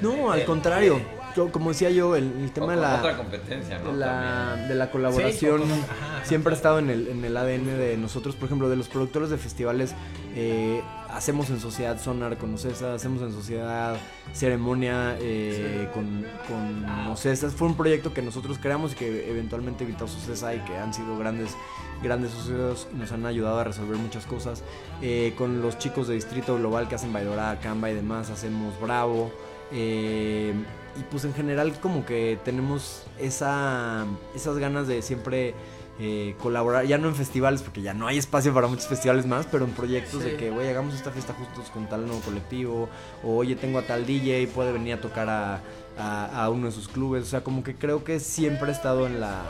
No, 0.00 0.30
al 0.30 0.38
mete- 0.40 0.46
contrario. 0.46 1.00
Yo, 1.34 1.50
como 1.50 1.70
decía 1.70 1.88
yo, 1.88 2.14
el, 2.14 2.24
el 2.42 2.52
tema 2.52 2.72
de 2.74 2.80
la 2.82 2.96
otra 2.96 3.16
competencia, 3.16 3.78
¿no? 3.78 3.92
de 3.92 3.98
la, 4.00 4.48
También. 4.50 4.68
de 4.68 4.74
la 4.74 4.90
colaboración 4.90 5.62
Sí, 5.62 5.72
ajá, 5.72 6.24
siempre 6.26 6.52
ha 6.52 6.56
estado 6.56 6.78
en 6.78 6.90
el, 6.90 7.08
en 7.08 7.24
el 7.24 7.34
ADN 7.34 7.64
de 7.78 7.96
nosotros. 7.96 8.36
Por 8.36 8.46
ejemplo, 8.46 8.68
de 8.68 8.76
los 8.76 8.88
productores 8.88 9.30
de 9.30 9.38
festivales, 9.38 9.94
eh, 10.34 10.82
hacemos 11.08 11.48
en 11.48 11.58
sociedad 11.58 11.98
Sonar 11.98 12.36
con 12.36 12.52
Ocesa, 12.52 12.92
hacemos 12.92 13.22
en 13.22 13.32
sociedad 13.32 13.96
Ceremonia 14.34 15.16
eh, 15.20 15.88
con, 15.94 16.26
con 16.48 16.84
Ocesa. 17.10 17.48
Fue 17.48 17.66
un 17.66 17.76
proyecto 17.78 18.12
que 18.12 18.20
nosotros 18.20 18.58
creamos 18.60 18.92
y 18.92 18.96
que 18.96 19.30
eventualmente 19.30 19.86
a 19.86 20.04
Ocesa 20.04 20.54
y 20.54 20.58
que 20.60 20.76
han 20.76 20.92
sido 20.92 21.16
grandes 21.16 21.56
grandes 22.02 22.32
socios 22.32 22.88
y 22.94 22.98
nos 22.98 23.12
han 23.12 23.24
ayudado 23.26 23.58
a 23.60 23.64
resolver 23.64 23.96
muchas 23.96 24.26
cosas. 24.26 24.62
Eh, 25.00 25.34
con 25.38 25.62
los 25.62 25.78
chicos 25.78 26.08
de 26.08 26.14
Distrito 26.14 26.56
Global 26.56 26.88
que 26.88 26.94
hacen 26.96 27.12
Baidora, 27.12 27.58
Canva 27.62 27.90
y 27.90 27.94
demás, 27.94 28.30
hacemos 28.30 28.78
Bravo. 28.80 29.30
Eh, 29.72 30.52
y 30.98 31.02
pues 31.10 31.24
en 31.24 31.32
general 31.32 31.72
como 31.80 32.04
que 32.04 32.38
tenemos 32.44 33.04
esa, 33.18 34.04
esas 34.34 34.58
ganas 34.58 34.86
de 34.86 35.00
siempre 35.00 35.54
eh, 35.98 36.34
colaborar, 36.42 36.84
ya 36.86 36.98
no 36.98 37.08
en 37.08 37.14
festivales, 37.14 37.62
porque 37.62 37.80
ya 37.80 37.94
no 37.94 38.06
hay 38.06 38.18
espacio 38.18 38.52
para 38.52 38.66
muchos 38.66 38.86
festivales 38.86 39.24
más, 39.24 39.46
pero 39.50 39.64
en 39.64 39.70
proyectos 39.72 40.22
de 40.24 40.36
que, 40.36 40.50
güey, 40.50 40.68
hagamos 40.68 40.94
esta 40.94 41.10
fiesta 41.10 41.32
juntos 41.32 41.70
con 41.70 41.88
tal 41.88 42.06
nuevo 42.06 42.20
colectivo, 42.20 42.88
o 43.24 43.36
oye, 43.36 43.56
tengo 43.56 43.78
a 43.78 43.82
tal 43.86 44.04
DJ, 44.04 44.48
puede 44.48 44.72
venir 44.72 44.94
a 44.94 45.00
tocar 45.00 45.28
a, 45.30 45.60
a- 45.98 46.44
a 46.44 46.50
uno 46.50 46.66
de 46.66 46.72
sus 46.72 46.88
clubes, 46.88 47.22
o 47.24 47.26
sea, 47.26 47.42
como 47.44 47.62
que 47.62 47.74
creo 47.74 48.04
que 48.04 48.20
siempre 48.20 48.68
he 48.68 48.72
estado 48.72 49.06
en 49.06 49.20
la, 49.20 49.42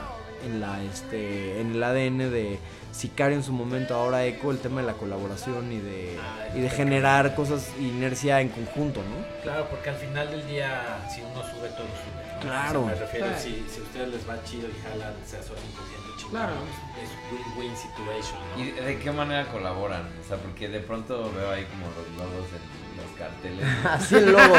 en 0.44 0.60
la, 0.60 0.82
este, 0.82 1.60
en 1.60 1.72
el 1.72 1.82
ADN 1.82 2.18
de, 2.30 2.58
Sicario 2.92 3.38
en 3.38 3.42
su 3.42 3.52
momento, 3.54 3.94
ahora 3.94 4.26
Eco, 4.26 4.50
el 4.50 4.58
tema 4.58 4.82
de 4.82 4.86
la 4.86 4.92
colaboración 4.92 5.72
y 5.72 5.78
de, 5.78 6.18
Ah, 6.20 6.48
y 6.54 6.60
de 6.60 6.68
generar 6.68 7.34
cosas, 7.34 7.70
inercia 7.80 8.38
en 8.42 8.50
conjunto, 8.50 9.00
¿no? 9.00 9.42
Claro, 9.42 9.66
porque 9.70 9.88
al 9.88 9.96
final 9.96 10.30
del 10.30 10.46
día, 10.46 10.98
si 11.12 11.22
uno 11.22 11.40
sube, 11.42 11.68
todo 11.70 11.86
sube. 11.88 12.34
¿no? 12.34 12.40
Claro. 12.42 12.84
Me 12.84 12.94
refiero, 12.94 13.26
Claro. 13.28 13.40
si, 13.42 13.64
si 13.66 13.80
a 13.80 13.82
ustedes 13.82 14.08
les 14.08 14.28
va 14.28 14.44
chido 14.44 14.68
y 14.68 14.74
jalan, 14.82 15.14
se 15.24 15.38
asocian 15.38 15.72
con 15.72 15.86
gente 15.86 16.08
chingona, 16.18 16.44
Claro. 16.48 16.60
Es 17.02 17.10
win-win 17.32 17.76
situation, 17.76 18.38
¿no? 18.56 18.62
¿Y 18.62 18.70
de 18.72 18.98
qué 18.98 19.10
manera 19.10 19.46
colaboran? 19.50 20.02
O 20.22 20.28
sea, 20.28 20.36
porque 20.36 20.68
de 20.68 20.80
pronto 20.80 21.32
veo 21.32 21.50
ahí 21.50 21.64
como 21.64 21.86
los 21.86 22.06
logos 22.18 22.46
en 22.52 22.81
los 23.02 23.18
carteles. 23.18 23.64
Así 23.90 24.14
el 24.16 24.32
logo. 24.32 24.54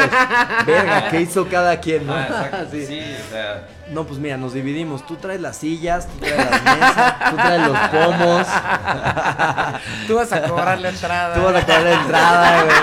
Verga, 0.66 1.08
¿qué 1.10 1.20
hizo 1.22 1.46
cada 1.48 1.78
quien, 1.80 2.06
no? 2.06 2.14
Ah. 2.14 2.64
Sí. 2.70 2.86
Sí, 2.86 3.00
o 3.00 3.30
sea, 3.32 3.66
No, 3.90 4.04
pues 4.04 4.18
mira, 4.18 4.36
nos 4.36 4.52
dividimos. 4.54 5.06
Tú 5.06 5.16
traes 5.16 5.40
las 5.40 5.56
sillas, 5.56 6.06
tú 6.08 6.18
traes 6.20 6.50
las 6.50 6.62
mesas, 6.62 7.14
tú 7.30 7.36
traes 7.36 7.60
los 7.68 7.78
pomos, 7.88 8.46
Tú 10.06 10.14
vas 10.16 10.32
a 10.32 10.42
cobrar 10.42 10.78
la 10.80 10.88
entrada. 10.88 11.34
tú 11.34 11.42
vas 11.42 11.56
a 11.56 11.60
cobrar 11.60 11.82
la 11.82 11.92
entrada, 11.92 12.62
güey. 12.64 12.76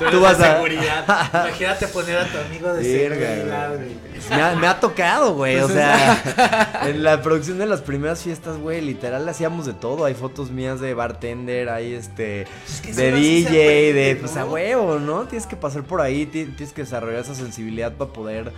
Tú, 0.00 0.04
eres 0.06 0.16
Tú 0.16 0.20
vas 0.22 0.38
de 0.38 0.46
a- 0.46 0.54
seguridad. 0.54 1.30
Imagínate 1.46 1.86
poner 1.88 2.16
a 2.18 2.24
tu 2.24 2.38
amigo 2.38 2.72
de 2.72 2.92
Verga, 3.08 3.26
seguridad, 3.34 3.74
güey. 3.76 4.10
Me 4.30 4.42
ha, 4.42 4.56
me 4.56 4.66
ha 4.66 4.80
tocado, 4.80 5.34
güey. 5.34 5.58
O 5.58 5.62
Pues 5.68 5.74
sea, 5.74 6.80
en 6.86 7.02
la 7.04 7.20
producción 7.22 7.58
de 7.58 7.66
las 7.66 7.82
primeras 7.82 8.22
fiestas, 8.22 8.56
güey, 8.56 8.80
literal 8.80 9.28
hacíamos 9.28 9.66
de 9.66 9.74
todo. 9.74 10.04
Hay 10.06 10.14
fotos 10.14 10.50
mías 10.50 10.80
de 10.80 10.94
bartender, 10.94 11.68
hay 11.68 11.92
este. 11.94 12.46
que 12.82 12.92
de 12.94 13.12
DJ, 13.12 13.92
de. 13.92 14.16
Pues 14.16 14.36
a 14.36 14.44
huevo, 14.46 14.98
¿no? 14.98 15.24
Tienes 15.26 15.46
que 15.46 15.56
pasar 15.56 15.82
por 15.84 16.00
ahí, 16.00 16.24
ti- 16.26 16.46
tienes 16.46 16.72
que 16.72 16.82
desarrollar 16.82 17.20
esa 17.20 17.34
sensibilidad 17.34 17.92
para 17.92 18.10
poder 18.12 18.52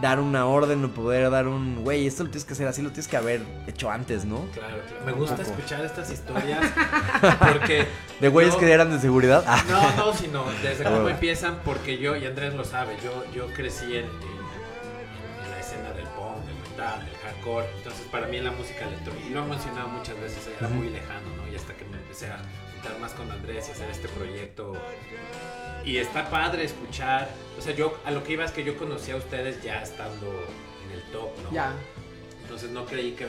dar 0.00 0.18
una 0.20 0.46
orden 0.46 0.84
o 0.84 0.90
poder 0.90 1.30
dar 1.30 1.46
un. 1.46 1.82
Güey, 1.84 2.06
esto 2.06 2.24
lo 2.24 2.30
tienes 2.30 2.44
que 2.46 2.54
hacer 2.54 2.66
así, 2.68 2.80
lo 2.82 2.88
tienes 2.90 3.06
que 3.08 3.16
haber 3.16 3.42
hecho 3.66 3.90
antes, 3.90 4.24
¿no? 4.24 4.46
Claro, 4.52 4.78
claro. 4.88 5.04
Me 5.04 5.12
gusta 5.12 5.36
poco. 5.36 5.50
escuchar 5.50 5.84
estas 5.84 6.10
historias 6.10 6.64
porque... 7.38 7.86
De 8.20 8.28
güeyes 8.28 8.54
que 8.56 8.70
eran 8.72 8.90
de 8.90 8.98
seguridad. 8.98 9.44
Ah. 9.46 9.62
No, 9.68 9.96
no, 10.06 10.12
sino 10.14 10.44
desde 10.62 10.84
cómo 10.84 10.96
huevo. 10.96 11.08
empiezan, 11.10 11.58
porque 11.64 11.98
yo, 11.98 12.16
y 12.16 12.24
Andrés 12.26 12.54
lo 12.54 12.64
sabe, 12.64 12.96
yo, 13.04 13.24
yo 13.32 13.46
crecí 13.54 13.96
en, 13.96 14.04
en- 14.06 14.40
en 15.44 15.50
la 15.50 15.58
escena 15.60 15.90
del 15.92 16.06
punk, 16.08 16.44
del 16.46 16.56
metal, 16.70 17.04
del 17.04 17.16
hardcore, 17.16 17.66
entonces 17.76 18.06
para 18.10 18.26
mí 18.26 18.38
la 18.40 18.52
música 18.52 18.86
electrónica, 18.86 19.26
y 19.26 19.30
lo 19.30 19.44
he 19.44 19.48
mencionado 19.48 19.88
muchas 19.88 20.18
veces, 20.20 20.48
era 20.58 20.68
muy 20.68 20.88
lejano, 20.90 21.28
¿no? 21.36 21.52
Y 21.52 21.56
hasta 21.56 21.74
que 21.74 21.84
me 21.84 21.96
empecé 21.98 22.26
a 22.26 22.38
juntar 22.72 22.98
más 23.00 23.12
con 23.12 23.30
Andrés 23.30 23.68
y 23.68 23.72
hacer 23.72 23.90
este 23.90 24.08
proyecto, 24.08 24.72
y 25.84 25.96
está 25.98 26.28
padre 26.30 26.64
escuchar, 26.64 27.28
o 27.58 27.62
sea, 27.62 27.74
yo 27.74 27.98
a 28.04 28.10
lo 28.10 28.22
que 28.24 28.32
iba 28.34 28.44
es 28.44 28.52
que 28.52 28.64
yo 28.64 28.76
conocí 28.76 29.10
a 29.10 29.16
ustedes 29.16 29.62
ya 29.62 29.82
estando 29.82 30.26
en 30.84 30.92
el 30.92 31.02
top, 31.12 31.30
¿no? 31.44 31.52
Ya. 31.52 31.72
Entonces 32.42 32.70
no 32.70 32.84
creí 32.86 33.12
que 33.12 33.28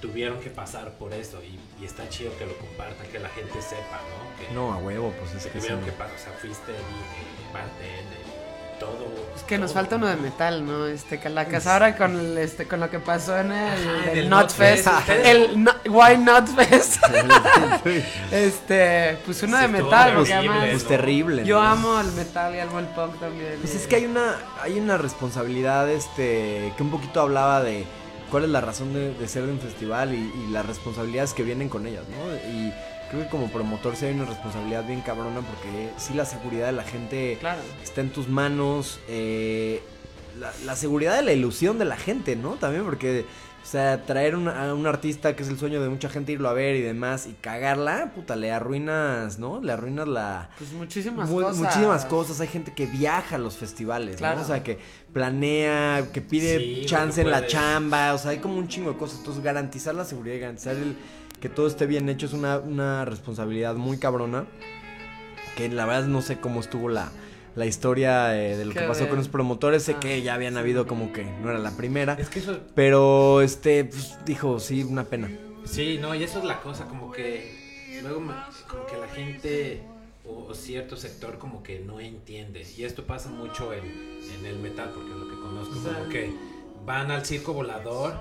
tuvieron 0.00 0.38
que 0.40 0.50
pasar 0.50 0.92
por 0.98 1.12
eso, 1.14 1.42
y, 1.42 1.58
y 1.82 1.86
está 1.86 2.08
chido 2.08 2.36
que 2.38 2.44
lo 2.46 2.56
compartan, 2.58 3.06
que 3.08 3.18
la 3.18 3.30
gente 3.30 3.60
sepa, 3.62 4.00
¿no? 4.10 4.46
Que, 4.46 4.52
No, 4.54 4.72
a 4.72 4.76
huevo, 4.78 5.12
pues 5.18 5.32
es 5.34 5.44
que 5.46 5.52
que 5.52 5.60
sí. 5.60 5.66
tuvieron 5.68 5.84
que 5.84 5.92
pasar, 5.92 6.14
o 6.14 6.18
sea, 6.18 6.32
fuiste 6.34 6.72
DJ, 6.72 7.52
bartender, 7.52 8.25
todo. 8.78 9.06
Es 9.36 9.42
que 9.42 9.58
nos 9.58 9.72
falta 9.74 9.96
uno 9.96 10.06
de 10.06 10.16
metal, 10.16 10.64
¿no? 10.66 10.86
Este 10.86 11.18
Calacas. 11.20 11.66
Ahora 11.66 11.96
con 11.96 12.18
el, 12.18 12.38
este 12.38 12.66
con 12.66 12.80
lo 12.80 12.90
que 12.90 12.98
pasó 12.98 13.36
en 13.38 13.52
el, 13.52 13.88
Ajá, 13.88 14.12
el 14.12 14.28
Notfest, 14.30 14.86
ustedes- 14.86 15.26
el 15.26 15.62
no, 15.64 15.72
Why 15.88 16.18
Notfest. 16.18 16.96
este, 18.32 19.18
pues 19.24 19.42
uno 19.42 19.56
Sí, 19.56 19.62
de 19.62 19.68
metal, 19.68 20.14
porque 20.16 20.34
además 20.34 20.68
Pues 20.70 20.82
¿no? 20.82 20.88
terrible. 20.88 21.44
yo 21.44 21.60
¿no? 21.62 21.68
amo 21.68 22.00
el 22.00 22.12
metal 22.12 22.54
y 22.54 22.58
amo 22.60 22.78
el 22.78 22.86
punk 22.86 23.18
también. 23.20 23.56
Pues 23.60 23.74
y- 23.74 23.76
es 23.78 23.86
que 23.86 23.96
hay 23.96 24.06
una, 24.06 24.36
hay 24.62 24.78
una 24.78 24.96
responsabilidad, 24.98 25.88
este, 25.90 26.72
que 26.76 26.82
un 26.82 26.90
poquito 26.90 27.20
hablaba 27.20 27.62
de 27.62 27.84
cuál 28.30 28.44
es 28.44 28.50
la 28.50 28.60
razón 28.60 28.92
de, 28.92 29.14
de 29.14 29.28
ser 29.28 29.44
de 29.46 29.52
un 29.52 29.60
festival 29.60 30.14
y, 30.14 30.18
y 30.18 30.50
las 30.50 30.66
responsabilidades 30.66 31.32
que 31.34 31.42
vienen 31.42 31.68
con 31.68 31.86
ellas, 31.86 32.02
¿no? 32.08 32.50
Y 32.50 32.72
creo 33.10 33.22
que 33.24 33.28
como 33.28 33.48
promotor 33.50 33.96
sí 33.96 34.06
hay 34.06 34.14
una 34.14 34.24
responsabilidad 34.24 34.84
bien 34.86 35.00
cabrona 35.00 35.40
porque 35.40 35.90
sí 35.98 36.14
la 36.14 36.24
seguridad 36.24 36.66
de 36.66 36.72
la 36.72 36.84
gente 36.84 37.36
Claro. 37.40 37.60
está 37.82 38.00
en 38.00 38.10
tus 38.10 38.28
manos, 38.28 39.00
eh, 39.08 39.82
la, 40.38 40.52
la 40.64 40.76
seguridad 40.76 41.16
de 41.16 41.22
la 41.22 41.32
ilusión 41.32 41.78
de 41.78 41.84
la 41.86 41.96
gente, 41.96 42.36
¿no? 42.36 42.52
También 42.56 42.84
porque, 42.84 43.24
o 43.62 43.66
sea, 43.66 44.02
traer 44.04 44.36
un- 44.36 44.48
a 44.48 44.74
un 44.74 44.86
artista 44.86 45.34
que 45.34 45.42
es 45.42 45.48
el 45.48 45.58
sueño 45.58 45.80
de 45.82 45.88
mucha 45.88 46.08
gente 46.10 46.32
irlo 46.32 46.48
a 46.48 46.52
ver 46.52 46.76
y 46.76 46.82
demás 46.82 47.26
y 47.26 47.32
cagarla, 47.32 48.12
puta, 48.14 48.36
le 48.36 48.52
arruinas, 48.52 49.38
¿no? 49.38 49.60
Le 49.62 49.72
arruinas 49.72 50.06
la... 50.06 50.50
Pues 50.58 50.72
muchísimas 50.72 51.30
Mu- 51.30 51.40
cosas. 51.40 51.56
Muchísimas 51.56 52.04
cosas. 52.04 52.40
Hay 52.40 52.48
gente 52.48 52.74
que 52.74 52.84
viaja 52.86 53.36
a 53.36 53.38
los 53.38 53.56
festivales, 53.56 54.16
Claro. 54.16 54.36
¿no? 54.36 54.42
O 54.44 54.46
sea, 54.46 54.62
que 54.62 54.78
planea, 55.12 56.06
que 56.12 56.20
pide 56.20 56.58
Sí, 56.58 56.82
chance 56.86 57.20
en 57.22 57.30
la 57.30 57.46
chamba. 57.46 58.12
O 58.14 58.18
sea, 58.18 58.32
hay 58.32 58.38
como 58.38 58.58
un 58.58 58.68
chingo 58.68 58.92
de 58.92 58.98
cosas. 58.98 59.18
Entonces, 59.20 59.42
garantizar 59.42 59.94
la 59.94 60.04
seguridad 60.04 60.36
y 60.36 60.38
garantizar 60.40 60.76
el, 60.76 60.96
que 61.40 61.48
todo 61.48 61.66
esté 61.66 61.86
bien 61.86 62.08
hecho 62.08 62.26
es 62.26 62.32
una, 62.32 62.58
una 62.58 63.04
responsabilidad 63.04 63.74
muy 63.74 63.98
cabrona. 63.98 64.46
Que 65.56 65.68
la 65.70 65.86
verdad 65.86 66.06
no 66.06 66.20
sé 66.20 66.38
cómo 66.38 66.60
estuvo 66.60 66.88
la, 66.88 67.10
la 67.54 67.64
historia 67.66 68.36
eh, 68.40 68.56
de 68.56 68.64
lo 68.66 68.72
Qué 68.74 68.80
que 68.80 68.84
pasó 68.86 69.00
bien. 69.00 69.10
con 69.10 69.18
los 69.18 69.28
promotores. 69.28 69.82
Sé 69.84 69.92
Ah, 69.96 70.00
que 70.00 70.20
ya 70.22 70.34
habían 70.34 70.56
habido 70.58 70.86
como 70.86 71.12
que 71.12 71.24
no 71.24 71.48
era 71.50 71.58
la 71.58 71.70
primera. 71.70 72.14
Es 72.14 72.28
que 72.28 72.40
eso, 72.40 72.58
Pero, 72.74 73.40
este, 73.40 73.84
pues, 73.86 74.18
dijo, 74.26 74.60
sí, 74.60 74.82
una 74.82 75.04
pena. 75.04 75.30
sí, 75.64 75.98
no, 76.00 76.14
y 76.14 76.22
eso 76.24 76.38
es 76.40 76.44
la 76.44 76.60
cosa, 76.60 76.84
como 76.86 77.10
que 77.10 77.98
luego 78.02 78.20
me- 78.20 78.34
como 78.68 78.84
que 78.86 78.96
la 78.98 79.08
gente 79.08 79.82
o, 80.26 80.46
o 80.50 80.54
cierto 80.54 80.96
sector 80.96 81.38
como 81.38 81.62
que 81.62 81.80
no 81.80 82.00
entiende. 82.00 82.66
Y 82.76 82.84
esto 82.84 83.04
pasa 83.06 83.30
mucho 83.30 83.72
en, 83.72 83.84
en 84.38 84.44
el 84.44 84.58
metal, 84.58 84.90
porque 84.94 85.10
es 85.12 85.16
lo 85.16 85.28
que 85.28 85.36
conozco, 85.36 85.74
como 85.74 86.08
que 86.10 86.34
van 86.84 87.10
al 87.10 87.24
circo 87.24 87.54
volador 87.54 88.14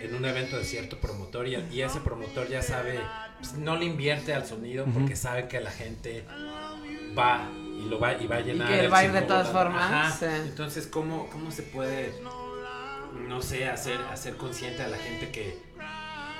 en 0.00 0.14
un 0.14 0.24
evento 0.24 0.56
de 0.56 0.64
cierto 0.64 0.98
promotor 0.98 1.46
y, 1.46 1.56
y 1.72 1.82
ese 1.82 2.00
promotor 2.00 2.48
ya 2.48 2.62
sabe, 2.62 2.98
pues, 3.38 3.54
no 3.54 3.76
le 3.76 3.84
invierte 3.84 4.34
al 4.34 4.46
sonido 4.46 4.84
porque 4.92 5.16
sabe 5.16 5.48
que 5.48 5.60
la 5.60 5.70
gente 5.70 6.24
va 7.16 7.48
y 7.78 7.88
lo 7.88 7.98
va 8.00 8.14
y 8.14 8.26
va 8.26 8.36
a 8.36 8.40
llenar 8.40 8.68
que 8.68 8.80
el 8.80 8.92
va 8.92 8.98
a 8.98 9.04
ir 9.04 9.12
de 9.12 9.22
todas 9.22 9.48
formas, 9.48 9.92
Ajá. 9.92 10.16
sí. 10.18 10.26
Entonces, 10.48 10.86
¿cómo, 10.86 11.28
¿cómo 11.30 11.50
se 11.50 11.62
puede, 11.62 12.14
no 13.28 13.42
sé, 13.42 13.66
hacer, 13.68 13.98
hacer 14.10 14.36
consciente 14.36 14.82
a 14.82 14.88
la 14.88 14.96
gente 14.98 15.30
que, 15.30 15.58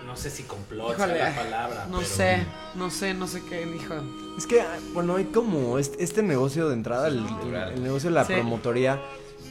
no 0.06 0.16
sé 0.16 0.30
si 0.30 0.42
complot 0.44 0.96
sea 0.96 1.06
Híjole, 1.06 1.18
la 1.20 1.34
palabra, 1.34 1.86
No 1.90 1.98
pero- 1.98 2.10
sé, 2.10 2.46
no 2.74 2.90
sé, 2.90 3.14
no 3.14 3.26
sé 3.28 3.42
qué 3.48 3.66
dijo. 3.66 3.94
Es 4.36 4.46
que, 4.46 4.60
ah, 4.62 4.78
bueno, 4.94 5.16
hay 5.16 5.26
como 5.26 5.78
este, 5.78 6.02
este 6.02 6.22
negocio 6.22 6.68
de 6.68 6.74
entrada, 6.74 7.08
el, 7.08 7.18
el- 7.18 7.24
Cultural. 7.26 7.72
el 7.74 7.82
negocio 7.82 8.08
de 8.10 8.14
la 8.14 8.24
Sí. 8.24 8.32
promotoría, 8.32 9.00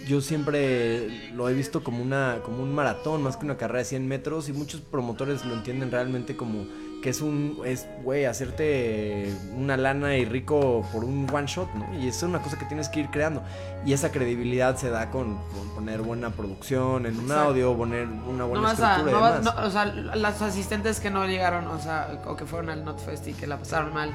yo 0.08 0.22
siempre 0.22 1.32
lo 1.34 1.48
he 1.50 1.54
visto 1.54 1.84
como 1.84 2.02
una 2.02 2.40
como 2.44 2.64
un 2.64 2.74
maratón, 2.74 3.24
más 3.24 3.38
que 3.38 3.46
una 3.46 3.58
carrera 3.58 3.80
de 3.80 3.86
100 3.86 4.08
metros, 4.08 4.50
y 4.50 4.54
muchos 4.54 4.82
promotores 4.82 5.46
lo 5.46 5.54
entienden 5.54 5.92
realmente 5.92 6.36
como 6.36 6.66
que 7.02 7.10
es 7.10 7.22
un, 7.22 7.60
es, 7.66 7.88
güey, 8.04 8.26
hacerte 8.26 9.34
una 9.56 9.76
lana 9.76 10.18
y 10.18 10.26
rico 10.26 10.88
por 10.94 11.04
un 11.04 11.28
one 11.34 11.48
shot, 11.48 11.74
¿no? 11.74 12.00
Y 12.00 12.08
es 12.08 12.22
una 12.22 12.40
cosa 12.44 12.60
que 12.60 12.66
tienes 12.66 12.90
que 12.90 13.00
ir 13.00 13.08
creando. 13.10 13.42
Y 13.84 13.94
esa 13.94 14.12
credibilidad 14.12 14.76
se 14.76 14.92
da 14.92 15.10
con, 15.10 15.38
con 15.38 15.70
poner 15.74 16.02
buena 16.04 16.30
producción 16.30 17.08
en 17.08 17.16
un 17.18 17.24
Exacto. 17.24 17.44
audio, 17.50 17.76
poner 17.76 18.08
una 18.08 18.44
No 18.44 18.48
buena 18.50 18.70
a, 18.70 18.74
estructura 18.74 19.10
y 19.10 19.14
no 19.16 19.26
demás. 19.26 19.42
no, 19.44 19.66
o 19.66 19.72
sea, 19.72 19.86
las 19.86 20.42
asistentes 20.44 21.00
que 21.00 21.10
no 21.10 21.26
llegaron, 21.26 21.66
o 21.68 21.80
sea, 21.80 22.22
o 22.28 22.36
que 22.36 22.46
fueron 22.46 22.70
al 22.70 22.86
Notfest 22.86 23.28
y 23.30 23.34
que 23.34 23.48
la 23.48 23.58
pasaron 23.58 23.92
mal, 23.96 24.12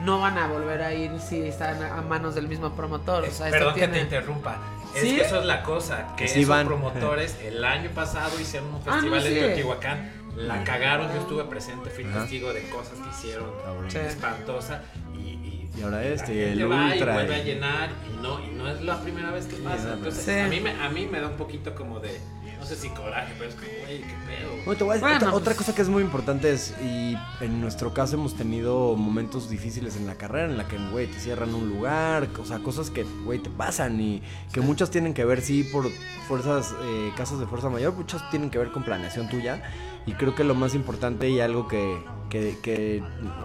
no 0.00 0.18
van 0.20 0.38
a 0.38 0.46
volver 0.48 0.80
a 0.82 0.94
ir 0.94 1.10
si 1.20 1.42
están 1.42 1.82
a 1.82 2.00
manos 2.00 2.34
del 2.34 2.48
mismo 2.48 2.70
promotor. 2.70 3.24
O 3.24 3.30
sea, 3.30 3.48
esto 3.48 3.58
Perdón 3.58 3.74
que 3.74 3.88
te 3.88 4.00
interrumpa. 4.00 4.56
Es 4.94 5.00
¿Sí? 5.02 5.16
que 5.16 5.22
eso 5.22 5.40
es 5.40 5.46
la 5.46 5.62
cosa, 5.62 6.14
que 6.16 6.28
Sí 6.28 6.40
esos 6.40 6.48
van. 6.50 6.66
promotores 6.66 7.36
el 7.42 7.64
año 7.64 7.90
pasado 7.90 8.38
hicieron 8.40 8.68
un 8.68 8.74
Ah, 8.76 8.80
no, 8.86 8.92
festival 8.92 9.22
sí. 9.22 9.28
en 9.28 9.34
Teotihuacán, 9.34 10.12
la 10.36 10.64
cagaron, 10.64 11.12
yo 11.14 11.20
estuve 11.20 11.44
presente, 11.44 11.90
fui 11.90 12.04
Ajá. 12.04 12.20
testigo 12.20 12.52
de 12.52 12.62
cosas 12.68 12.98
que 12.98 13.08
hicieron. 13.10 13.50
Sí. 13.88 13.98
espantosa 13.98 14.82
y, 15.14 15.18
y, 15.18 15.70
Y 15.78 15.82
ahora 15.82 16.04
este, 16.04 16.26
gente 16.34 16.52
el 16.52 16.70
va 16.70 16.86
ultra 16.92 17.12
y 17.12 17.14
vuelve 17.14 17.36
y- 17.38 17.40
a 17.40 17.44
llenar 17.44 17.90
y 18.10 18.22
no, 18.22 18.40
y 18.44 18.48
no 18.50 18.68
es 18.68 18.80
la 18.82 19.00
primera 19.00 19.30
vez 19.30 19.46
que 19.46 19.56
pasa. 19.56 19.94
Entonces, 19.94 20.24
Sí. 20.24 20.30
a, 20.38 20.46
mí 20.48 20.60
me, 20.60 20.70
a 20.72 20.88
mí 20.90 21.06
me 21.06 21.20
da 21.20 21.28
un 21.28 21.36
poquito 21.36 21.74
como 21.74 21.98
de, 22.00 22.18
no 22.62 22.68
sé 22.68 22.76
si 22.76 22.88
coraje, 22.90 23.32
pero 23.36 23.50
es 23.50 23.56
como, 23.56 23.66
güey, 23.84 23.98
qué 24.02 24.14
pedo. 24.26 24.50
Bueno, 24.64 24.78
te 24.78 24.84
voy 24.84 24.90
a 24.90 24.94
decir, 24.94 25.00
Bueno, 25.00 25.16
otra, 25.16 25.30
pues- 25.32 25.40
otra 25.42 25.54
cosa 25.56 25.74
que 25.74 25.82
es 25.82 25.88
muy 25.88 26.02
importante 26.02 26.52
es, 26.52 26.74
y 26.80 27.16
en 27.40 27.60
nuestro 27.60 27.92
caso 27.92 28.14
hemos 28.14 28.36
tenido 28.36 28.94
momentos 28.94 29.50
difíciles 29.50 29.96
en 29.96 30.06
la 30.06 30.14
carrera 30.14 30.46
en 30.46 30.56
la 30.56 30.68
que, 30.68 30.78
güey, 30.90 31.08
te 31.08 31.18
cierran 31.18 31.52
un 31.54 31.68
lugar, 31.68 32.28
o 32.40 32.44
sea, 32.44 32.60
cosas 32.60 32.90
que, 32.90 33.02
güey, 33.24 33.40
te 33.40 33.50
pasan 33.50 34.00
y 34.00 34.22
que 34.52 34.60
muchas 34.60 34.90
tienen 34.90 35.12
que 35.12 35.24
ver, 35.24 35.40
sí, 35.42 35.64
por 35.64 35.90
fuerzas, 36.28 36.72
eh, 36.84 37.12
casos 37.16 37.40
de 37.40 37.46
fuerza 37.46 37.68
mayor, 37.68 37.94
muchas 37.94 38.30
tienen 38.30 38.48
que 38.48 38.58
ver 38.58 38.70
con 38.70 38.84
planeación 38.84 39.28
tuya. 39.28 39.62
Y 40.06 40.12
creo 40.14 40.34
que 40.34 40.44
lo 40.44 40.54
más 40.54 40.74
importante 40.74 41.28
y 41.30 41.40
algo 41.40 41.68
que, 41.68 42.02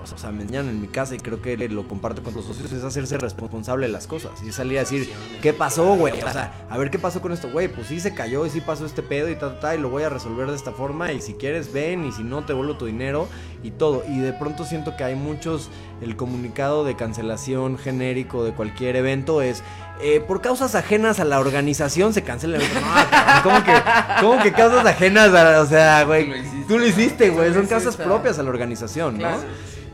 o 0.01 0.18
sea, 0.18 0.32
me 0.32 0.43
enseñan 0.43 0.70
en 0.70 0.82
mi 0.82 0.88
casa 0.88 1.14
y 1.14 1.20
creo 1.20 1.41
que 1.41 1.55
lo 1.70 1.88
comparto 1.88 2.24
con 2.24 2.34
los 2.34 2.45
socios 2.45 2.72
es 2.72 2.84
hacerse 2.84 3.18
responsable 3.18 3.88
de 3.88 3.91
las 3.91 4.08
cosas 4.08 4.41
y 4.43 4.51
salir 4.51 4.78
a 4.78 4.82
decir, 4.82 5.12
¿qué 5.41 5.53
pasó, 5.53 5.95
güey? 5.95 6.14
O 6.14 6.32
sea, 6.32 6.66
a 6.70 6.78
ver 6.78 6.89
qué 6.89 6.97
pasó 6.97 7.22
con 7.22 7.32
esto, 7.32 7.49
güey, 7.51 7.68
pues 7.68 7.88
sí 7.88 7.99
se 7.99 8.14
cayó 8.14 8.45
y 8.45 8.49
sí 8.49 8.62
pasó 8.62 8.86
este 8.86 9.03
pedo 9.03 9.30
y 9.30 9.36
ta, 9.36 9.55
ta, 9.55 9.60
ta, 9.60 9.76
y 9.76 9.80
lo 9.80 9.89
voy 9.89 10.03
a 10.03 10.10
resolver 10.10 10.47
de 10.47 10.55
esta 10.55 10.72
forma 10.72 11.12
y 11.12 11.22
si 11.22 11.34
quieres 11.34 11.74
ven 11.74 12.05
y 12.05 12.12
si 12.12 12.24
no 12.24 12.45
te 12.45 12.53
vuelvo 12.53 12.78
tu 12.78 12.86
dinero 12.86 13.28
y 13.62 13.72
todo. 13.72 14.03
Y 14.08 14.20
de 14.20 14.34
pronto 14.34 14.64
siento 14.64 14.95
que 14.95 15.03
hay 15.03 15.16
muchos, 15.16 15.70
el 16.01 16.16
comunicado 16.16 16.86
de 16.86 16.95
cancelación 16.95 17.78
genérico 17.78 18.43
de 18.43 18.53
cualquier 18.53 18.95
evento 18.95 19.41
es, 19.41 19.64
eh, 20.02 20.20
por 20.26 20.41
causas 20.41 20.76
ajenas 20.76 21.20
a 21.20 21.26
la 21.26 21.39
organización 21.39 22.14
se 22.14 22.24
cancela 22.24 22.58
el 22.58 22.64
evento. 22.64 22.80
No, 22.82 23.10
cabrón, 23.10 23.41
¿cómo 23.43 23.64
que, 23.64 23.74
cómo 24.22 24.43
que 24.43 24.52
causas 24.54 24.86
ajenas 24.86 25.34
a, 25.34 25.62
o 25.62 25.66
sea, 25.66 26.04
güey, 26.04 26.32
Tú 26.68 26.78
lo 26.78 26.86
hiciste. 26.86 27.30
güey, 27.30 27.54
son 27.54 27.68
causas 27.68 27.95
propias 27.95 28.38
a 28.39 28.43
la 28.43 28.50
organización, 28.50 29.14
¿no? 29.14 29.20
Claro. 29.20 29.43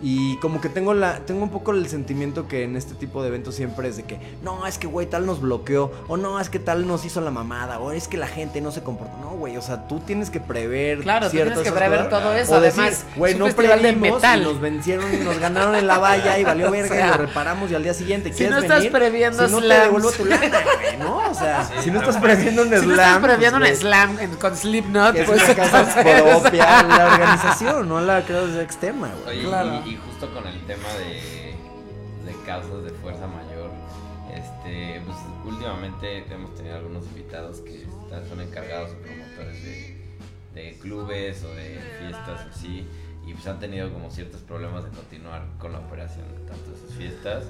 Y 0.06 0.36
como 0.40 0.60
que 0.60 0.68
tengo 0.68 0.94
la 0.94 1.20
tengo 1.20 1.44
un 1.44 1.50
poco 1.50 1.72
el 1.72 1.88
sentimiento 1.88 2.46
que 2.50 2.64
en 2.66 2.76
este 2.76 2.94
tipo 2.94 3.22
de 3.22 3.30
eventos 3.30 3.56
siempre 3.56 3.88
es 3.88 3.96
de 3.96 4.04
que 4.04 4.20
no, 4.44 4.68
es 4.68 4.78
que 4.78 4.86
güey 4.86 5.08
tal 5.08 5.26
nos 5.26 5.40
bloqueó 5.40 5.92
o 6.10 6.18
no, 6.18 6.42
es 6.42 6.50
que 6.50 6.60
tal 6.60 6.86
nos 6.86 7.06
hizo 7.06 7.22
la 7.22 7.32
mamada 7.32 7.80
o 7.80 7.92
es 7.94 8.10
que 8.10 8.18
la 8.18 8.28
gente 8.28 8.60
no 8.60 8.72
se 8.72 8.84
comportó. 8.84 9.16
No, 9.22 9.30
güey, 9.38 9.56
o 9.56 9.62
sea, 9.62 9.88
tú 9.88 10.02
tienes 10.02 10.30
que 10.30 10.42
prever 10.42 11.00
Claro, 11.00 11.28
tú 11.28 11.32
tienes 11.38 11.58
que 11.60 11.72
prever 11.72 12.10
todo 12.10 12.34
eso. 12.34 12.54
O 12.56 12.60
decir, 12.60 12.82
Además, 12.84 13.06
güey, 13.16 13.34
es 13.34 13.40
un 13.40 13.48
no 13.48 13.56
previmos 13.56 14.02
metal. 14.16 14.42
y 14.42 14.44
nos 14.44 14.60
vencieron 14.60 15.06
y 15.14 15.18
nos 15.24 15.40
ganaron 15.40 15.76
en 15.76 15.88
la 15.88 15.98
valla 16.00 16.38
y 16.38 16.44
valió 16.44 16.70
verga 16.72 16.86
O 16.94 16.98
sea, 16.98 17.08
y 17.08 17.12
lo 17.12 17.18
reparamos 17.26 17.72
y 17.72 17.76
al 17.76 17.84
día 17.84 17.94
siguiente 17.94 18.30
si 18.32 18.36
¿quieres 18.40 18.56
no 18.56 18.62
estás 18.62 18.78
venir? 18.80 18.92
previendo 18.92 19.46
si 19.48 19.54
no 19.54 19.62
te 19.62 19.68
devuelvo 19.68 20.12
tu 20.12 20.26
lana, 20.26 20.60
güey, 20.82 20.98
¿no? 20.98 21.18
O 21.30 21.34
sea, 21.34 21.64
Sí, 21.66 21.74
si 21.86 21.92
no 21.92 22.00
estás 22.00 22.20
bueno. 22.20 22.36
previendo 22.36 22.62
un 22.64 22.70
Si 22.70 22.76
slam, 22.76 22.88
no 22.88 22.94
estás 22.96 23.20
previendo 23.20 23.60
pues, 23.60 23.72
un 23.72 23.78
güey, 23.80 23.82
slam 23.94 24.20
en- 24.20 24.36
con 24.36 24.58
Slipknot, 24.58 25.16
es 25.16 25.26
pues 25.30 25.42
una 25.44 25.64
entonces- 25.64 26.04
propia 26.04 26.80
a 26.80 26.84
la 26.84 27.06
organización, 27.14 27.88
no 27.88 28.02
la 28.02 28.22
causa 28.26 28.62
externa, 28.62 29.10
güey. 29.24 29.40
Oye, 29.40 29.48
Claro. 29.48 29.82
y, 29.86 29.90
y 29.93 29.93
justo 29.98 30.34
con 30.34 30.48
el 30.48 30.60
tema 30.66 30.90
de, 31.00 31.56
de 32.26 32.36
causas 32.46 32.84
de 32.84 32.90
fuerza 32.92 33.28
mayor, 33.28 33.72
este, 34.34 35.02
pues 35.06 35.18
últimamente 35.46 36.26
hemos 36.34 36.56
tenido 36.56 36.76
algunos 36.78 37.06
invitados 37.08 37.60
que 37.60 37.84
están- 37.84 38.28
son 38.28 38.42
encargados 38.42 38.92
o 38.92 38.96
promotores 38.98 39.64
de, 39.64 40.16
de 40.54 40.78
clubes 40.80 41.44
o 41.44 41.50
de 41.54 41.80
fiestas 42.00 42.42
así, 42.52 42.88
y 43.26 43.34
pues 43.34 43.48
han 43.48 43.60
tenido 43.60 43.92
como 43.92 44.10
ciertos 44.12 44.42
problemas 44.42 44.84
de 44.86 44.90
continuar 44.92 45.46
con 45.60 45.72
la 45.74 45.80
operación, 45.80 46.26
tanto 46.48 46.72
de 46.72 46.78
sus 46.78 46.94
fiestas 46.96 47.46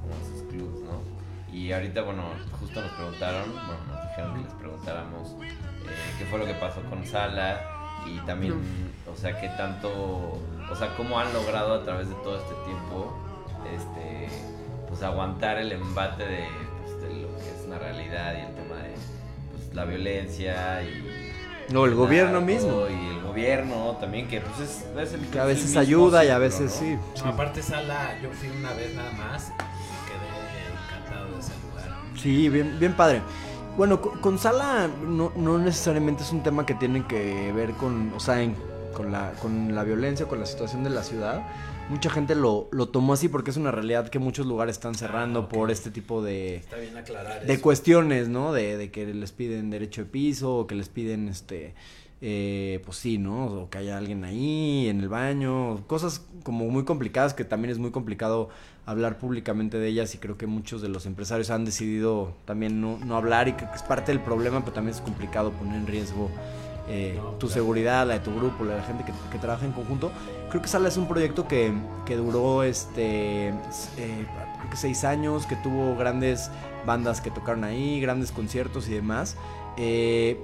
como 0.00 0.14
de 0.14 0.38
sus 0.38 0.48
clubes, 0.50 0.82
¿no? 0.84 1.16
Y 1.52 1.72
ahorita, 1.72 2.02
bueno, 2.02 2.24
justo 2.60 2.80
nos 2.80 2.90
preguntaron, 2.92 3.50
bueno, 3.52 3.84
nos 3.88 4.02
dijeron 4.08 4.34
que 4.34 4.42
les 4.44 4.52
preguntáramos 4.54 5.30
eh, 5.42 5.48
qué 6.18 6.24
fue 6.26 6.38
lo 6.38 6.44
que 6.46 6.54
pasó 6.54 6.82
con 6.82 7.04
Sala 7.06 7.60
y 8.06 8.18
también, 8.26 8.52
o 9.10 9.16
sea, 9.16 9.40
qué 9.40 9.48
tanto, 9.56 10.38
o 10.70 10.76
sea, 10.76 10.94
cómo 10.96 11.18
han 11.18 11.32
logrado 11.32 11.74
a 11.74 11.82
través 11.84 12.08
de 12.08 12.14
todo 12.16 12.38
este 12.38 12.54
tiempo, 12.64 13.16
este, 13.74 14.28
pues 14.88 15.02
aguantar 15.02 15.58
el 15.58 15.72
embate 15.72 16.24
de, 16.26 16.44
pues, 16.84 17.00
de 17.02 17.20
lo 17.22 17.28
que 17.36 17.42
es 17.50 17.64
una 17.66 17.78
realidad 17.78 18.34
y 18.36 18.40
el 18.42 18.54
tema 18.54 18.76
de 18.82 18.94
pues, 19.52 19.74
la 19.74 19.84
violencia 19.84 20.82
y 20.82 21.72
No, 21.72 21.84
el 21.84 21.94
gobierno 21.94 22.40
mismo. 22.40 22.86
y 22.88 23.16
el 23.16 23.22
gobierno 23.22 23.96
también 24.00 24.28
que 24.28 24.40
pues 24.40 24.60
es, 24.60 24.84
es 24.98 25.12
el, 25.14 25.20
Que 25.28 25.40
a 25.40 25.44
veces 25.44 25.66
mismo 25.66 25.80
ayuda 25.80 26.24
y 26.24 26.28
a 26.28 26.38
veces 26.38 26.72
¿no? 26.72 26.78
sí. 26.78 27.22
No, 27.24 27.30
aparte 27.30 27.62
Sala, 27.62 28.18
yo 28.22 28.30
fui 28.30 28.48
una 28.50 28.72
vez 28.72 28.94
nada 28.94 29.10
más 29.12 29.48
y 29.50 29.52
quedé 30.08 30.96
encantado 31.00 31.32
de 31.34 31.40
ese 31.40 31.52
lugar. 31.68 31.96
Sí, 32.16 32.48
bien, 32.48 32.76
bien 32.78 32.92
padre. 32.94 33.20
Bueno, 33.76 34.00
con, 34.00 34.18
con 34.20 34.38
Sala 34.38 34.88
no, 35.06 35.32
no 35.36 35.58
necesariamente 35.58 36.22
es 36.22 36.32
un 36.32 36.42
tema 36.42 36.64
que 36.64 36.74
tiene 36.74 37.04
que 37.06 37.52
ver 37.52 37.72
con, 37.72 38.12
o 38.14 38.20
sea, 38.20 38.40
en- 38.42 38.56
con, 38.96 39.12
la, 39.12 39.32
con 39.42 39.74
la 39.74 39.84
violencia, 39.84 40.26
con 40.26 40.40
la 40.40 40.46
situación 40.46 40.82
de 40.82 40.90
la 40.90 41.02
ciudad. 41.02 41.42
Mucha 41.90 42.10
gente 42.10 42.34
lo, 42.34 42.68
lo 42.72 42.88
tomó 42.88 43.12
así 43.12 43.28
porque 43.28 43.50
es 43.50 43.56
una 43.56 43.70
realidad 43.70 44.08
que 44.08 44.18
muchos 44.18 44.46
lugares 44.46 44.76
están 44.76 44.94
cerrando 44.94 45.40
Ah, 45.42 45.48
por 45.48 45.70
este 45.70 45.90
tipo 45.90 46.22
de, 46.22 46.56
Está 46.56 46.76
bien 46.78 46.96
aclarar 46.96 47.44
de 47.46 47.52
eso. 47.52 47.62
cuestiones, 47.62 48.28
¿no? 48.28 48.52
De, 48.52 48.76
de 48.76 48.90
que 48.90 49.06
les 49.06 49.30
piden 49.32 49.70
derecho 49.70 50.02
de 50.02 50.10
piso 50.10 50.56
o 50.56 50.66
que 50.66 50.74
les 50.74 50.88
piden, 50.88 51.28
este, 51.28 51.74
eh, 52.22 52.80
pues 52.84 52.96
sí, 52.96 53.18
¿no? 53.18 53.44
O 53.46 53.70
que 53.70 53.78
haya 53.78 53.98
alguien 53.98 54.24
ahí 54.24 54.88
en 54.88 55.00
el 55.00 55.08
baño, 55.08 55.86
cosas 55.86 56.24
como 56.42 56.64
muy 56.66 56.84
complicadas 56.84 57.34
que 57.34 57.44
también 57.44 57.70
es 57.70 57.78
muy 57.78 57.90
complicado 57.92 58.48
hablar 58.86 59.18
públicamente 59.18 59.78
de 59.78 59.88
ellas 59.88 60.14
y 60.14 60.18
creo 60.18 60.36
que 60.36 60.46
muchos 60.46 60.80
de 60.80 60.88
los 60.88 61.06
empresarios 61.06 61.50
han 61.50 61.64
decidido 61.64 62.32
también 62.46 62.80
no, 62.80 62.98
no 63.04 63.16
hablar 63.16 63.48
y 63.48 63.52
que 63.52 63.64
es 63.74 63.82
parte 63.82 64.12
del 64.12 64.20
problema, 64.20 64.60
pero 64.60 64.72
también 64.72 64.94
es 64.96 65.00
complicado 65.02 65.50
poner 65.52 65.76
en 65.76 65.86
riesgo 65.86 66.30
eh, 66.88 67.14
No, 67.16 67.30
tu 67.32 67.46
claro. 67.46 67.54
seguridad, 67.54 68.06
la 68.06 68.14
de 68.14 68.20
tu 68.20 68.34
grupo, 68.34 68.64
la 68.64 68.74
de 68.74 68.80
la 68.80 68.86
gente 68.86 69.04
que, 69.04 69.12
que 69.30 69.38
trabaja 69.38 69.64
en 69.64 69.72
conjunto. 69.72 70.10
Creo 70.50 70.62
que 70.62 70.68
Sala 70.68 70.88
es 70.88 70.96
un 70.96 71.08
proyecto 71.08 71.48
que, 71.48 71.72
que 72.04 72.16
duró 72.16 72.62
este 72.62 73.48
eh, 73.48 73.52
creo 74.58 74.70
que 74.70 74.76
seis 74.76 75.04
años, 75.04 75.46
que 75.46 75.56
tuvo 75.56 75.96
grandes 75.96 76.50
bandas 76.86 77.20
que 77.20 77.30
tocaron 77.30 77.64
ahí, 77.64 78.00
grandes 78.00 78.32
conciertos 78.32 78.88
y 78.88 78.94
demás. 78.94 79.36
Eh, 79.76 80.40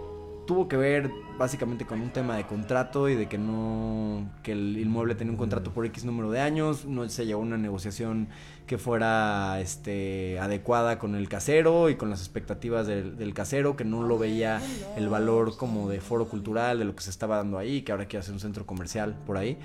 tuvo 0.46 0.68
que 0.68 0.76
ver 0.76 1.10
básicamente 1.38 1.86
con 1.86 2.00
un 2.00 2.10
tema 2.10 2.36
de 2.36 2.46
contrato 2.46 3.08
y 3.08 3.14
de 3.14 3.26
que 3.28 3.38
no 3.38 4.28
que 4.42 4.52
el 4.52 4.78
inmueble 4.78 5.14
tenía 5.14 5.30
un 5.32 5.38
contrato 5.38 5.70
por 5.70 5.86
X 5.86 6.04
número 6.04 6.30
de 6.30 6.40
años, 6.40 6.84
no 6.84 7.08
se 7.08 7.24
llegó 7.26 7.40
a 7.40 7.44
una 7.44 7.56
negociación 7.56 8.28
que 8.66 8.78
fuera 8.78 9.60
este 9.60 10.38
adecuada 10.38 10.98
con 10.98 11.14
el 11.14 11.28
casero 11.28 11.90
y 11.90 11.96
con 11.96 12.10
las 12.10 12.20
expectativas 12.20 12.86
del, 12.86 13.16
del 13.16 13.34
casero, 13.34 13.76
que 13.76 13.84
no 13.84 14.02
lo 14.02 14.18
veía 14.18 14.60
el 14.96 15.08
valor 15.08 15.56
como 15.56 15.88
de 15.88 16.00
foro 16.00 16.28
cultural, 16.28 16.78
de 16.78 16.84
lo 16.84 16.94
que 16.94 17.02
se 17.02 17.10
estaba 17.10 17.36
dando 17.36 17.58
ahí, 17.58 17.82
que 17.82 17.92
ahora 17.92 18.06
quiere 18.06 18.22
hacer 18.22 18.34
un 18.34 18.40
centro 18.40 18.66
comercial 18.66 19.16
por 19.26 19.36
ahí. 19.36 19.58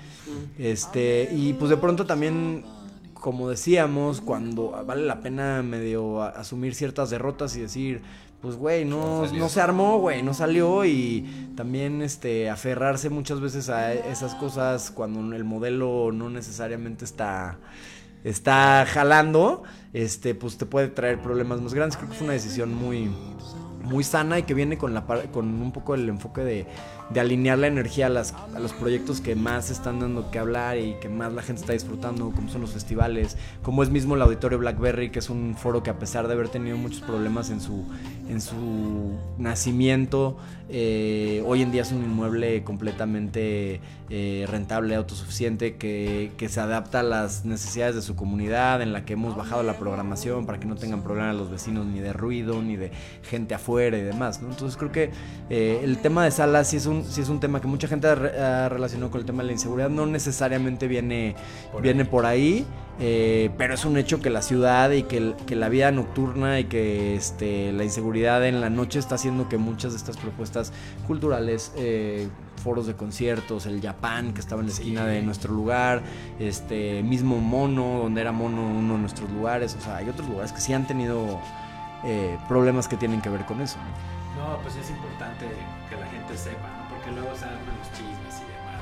Este, 0.58 1.28
y 1.32 1.52
pues 1.54 1.70
de 1.70 1.76
pronto 1.76 2.06
también 2.06 2.64
como 3.14 3.50
decíamos, 3.50 4.20
cuando 4.20 4.84
vale 4.86 5.04
la 5.04 5.20
pena 5.20 5.62
medio 5.62 6.22
asumir 6.22 6.74
ciertas 6.74 7.10
derrotas 7.10 7.56
y 7.56 7.60
decir, 7.60 8.00
pues 8.40 8.56
güey, 8.56 8.84
no, 8.84 9.26
No 9.26 9.32
no 9.32 9.48
se 9.48 9.60
armó, 9.60 9.98
güey, 9.98 10.22
no 10.22 10.32
salió 10.32 10.84
y 10.84 11.52
también 11.56 12.02
este 12.02 12.48
aferrarse 12.48 13.10
muchas 13.10 13.40
veces 13.40 13.68
a 13.68 13.92
esas 13.92 14.34
cosas 14.36 14.92
cuando 14.92 15.34
el 15.34 15.44
modelo 15.44 16.12
no 16.12 16.30
necesariamente 16.30 17.04
está 17.04 17.58
está 18.24 18.86
jalando, 18.86 19.62
este 19.92 20.34
pues 20.34 20.58
te 20.58 20.66
puede 20.66 20.88
traer 20.88 21.20
problemas 21.20 21.60
más 21.60 21.74
grandes. 21.74 21.96
Creo 21.96 22.10
que 22.10 22.16
fue 22.16 22.24
una 22.24 22.34
decisión 22.34 22.74
muy 22.74 23.10
muy 23.88 24.04
sana 24.04 24.38
y 24.38 24.42
que 24.42 24.54
viene 24.54 24.78
con 24.78 24.94
la 24.94 25.04
con 25.32 25.60
un 25.60 25.72
poco 25.72 25.94
el 25.94 26.08
enfoque 26.08 26.42
de, 26.42 26.66
alinear 27.18 27.58
la 27.58 27.68
energía 27.68 28.06
a, 28.06 28.10
las, 28.10 28.34
los 28.60 28.74
proyectos 28.74 29.22
que 29.22 29.34
más 29.34 29.70
están 29.70 29.98
dando 29.98 30.30
que 30.30 30.38
hablar 30.38 30.76
y 30.76 30.94
que 31.00 31.08
más 31.08 31.32
la 31.32 31.42
gente 31.42 31.62
está 31.62 31.72
disfrutando, 31.72 32.30
como 32.30 32.50
son 32.50 32.60
los 32.60 32.72
festivales, 32.72 33.36
como 33.62 33.82
es 33.82 33.88
mismo 33.88 34.14
el 34.14 34.22
Auditorio 34.22 34.58
Blackberry, 34.58 35.10
que 35.10 35.20
es 35.20 35.30
un 35.30 35.56
foro 35.56 35.82
que 35.82 35.88
a 35.88 35.98
pesar 35.98 36.28
de 36.28 36.34
haber 36.34 36.50
tenido 36.50 36.76
muchos 36.76 37.00
problemas 37.00 37.48
en 37.48 37.62
su, 37.62 37.86
en 38.28 38.42
su 38.42 39.16
nacimiento, 39.38 40.36
eh, 40.68 41.42
hoy 41.46 41.62
en 41.62 41.72
día 41.72 41.80
es 41.80 41.92
un 41.92 42.04
inmueble 42.04 42.62
completamente 42.62 43.80
eh, 44.10 44.44
rentable, 44.46 44.94
autosuficiente, 44.94 45.76
que, 45.76 46.32
que 46.36 46.50
se 46.50 46.60
adapta 46.60 47.00
a 47.00 47.02
las 47.02 47.46
necesidades 47.46 47.94
de 47.94 48.02
su 48.02 48.16
comunidad, 48.16 48.82
en 48.82 48.92
la 48.92 49.06
que 49.06 49.14
hemos 49.14 49.34
bajado 49.34 49.62
la 49.62 49.78
programación 49.78 50.44
para 50.44 50.60
que 50.60 50.66
no 50.66 50.76
tengan 50.76 51.02
problemas 51.02 51.36
los 51.36 51.50
vecinos 51.50 51.86
ni 51.86 52.00
de 52.00 52.12
ruido, 52.12 52.60
ni 52.60 52.76
de 52.76 52.90
gente 53.22 53.54
afuera 53.54 53.77
y 53.86 54.02
demás, 54.02 54.42
¿no? 54.42 54.48
Entonces 54.50 54.76
creo 54.76 54.90
que 54.90 55.10
eh, 55.50 55.80
el 55.84 55.98
tema 55.98 56.24
de 56.24 56.30
salas 56.30 56.68
sí 56.68 56.76
es 56.78 56.86
un, 56.86 57.04
sí 57.04 57.20
es 57.20 57.28
un 57.28 57.38
tema 57.40 57.60
que 57.60 57.68
mucha 57.68 57.86
gente 57.88 58.08
ha, 58.08 58.14
re- 58.14 58.38
ha 58.40 58.68
relacionado 58.68 59.10
con 59.10 59.20
el 59.20 59.26
tema 59.26 59.42
de 59.42 59.46
la 59.48 59.52
inseguridad, 59.52 59.88
no 59.90 60.06
necesariamente 60.06 60.88
viene 60.88 61.34
Por 61.72 61.82
viene 61.82 62.02
ahí. 62.02 62.08
por 62.08 62.26
ahí, 62.26 62.66
eh, 63.00 63.50
pero 63.56 63.74
es 63.74 63.84
un 63.84 63.96
hecho 63.96 64.20
que 64.20 64.30
la 64.30 64.42
ciudad 64.42 64.90
y 64.90 65.04
que, 65.04 65.16
el- 65.18 65.34
que 65.46 65.54
la 65.56 65.68
vida 65.68 65.90
nocturna 65.92 66.58
y 66.60 66.64
que 66.64 67.14
este, 67.14 67.72
la 67.72 67.84
inseguridad 67.84 68.44
en 68.46 68.60
la 68.60 68.70
noche 68.70 68.98
está 68.98 69.14
haciendo 69.14 69.48
que 69.48 69.56
muchas 69.58 69.92
de 69.92 69.98
estas 69.98 70.16
propuestas 70.16 70.72
culturales, 71.06 71.72
eh, 71.76 72.28
foros 72.62 72.88
de 72.88 72.94
conciertos, 72.94 73.66
el 73.66 73.80
Japan 73.80 74.34
que 74.34 74.40
estaba 74.40 74.60
en 74.60 74.66
la 74.66 74.72
esquina 74.72 75.06
de 75.06 75.22
nuestro 75.22 75.54
lugar, 75.54 76.02
este 76.40 77.02
mismo 77.04 77.38
Mono, 77.38 78.00
donde 78.02 78.20
era 78.20 78.32
Mono 78.32 78.66
uno 78.66 78.94
de 78.94 79.00
nuestros 79.00 79.30
lugares, 79.30 79.76
o 79.78 79.80
sea, 79.80 79.98
hay 79.98 80.08
otros 80.08 80.28
lugares 80.28 80.52
que 80.52 80.60
sí 80.60 80.72
han 80.72 80.84
tenido 80.86 81.38
eh, 82.04 82.38
problemas 82.48 82.88
que 82.88 82.96
tienen 82.96 83.20
que 83.20 83.28
ver 83.28 83.44
con 83.44 83.60
eso. 83.60 83.76
¿no? 84.36 84.48
No, 84.50 84.58
pues 84.62 84.76
es 84.76 84.88
importante 84.90 85.46
que 85.90 85.96
la 85.96 86.06
gente 86.06 86.36
sepa, 86.36 86.68
¿no? 86.68 86.88
Porque 86.94 87.10
luego 87.12 87.34
se 87.36 87.44
arman 87.44 87.60
los 87.78 87.88
chismes 87.92 88.42
y 88.42 88.46
demás. 88.52 88.80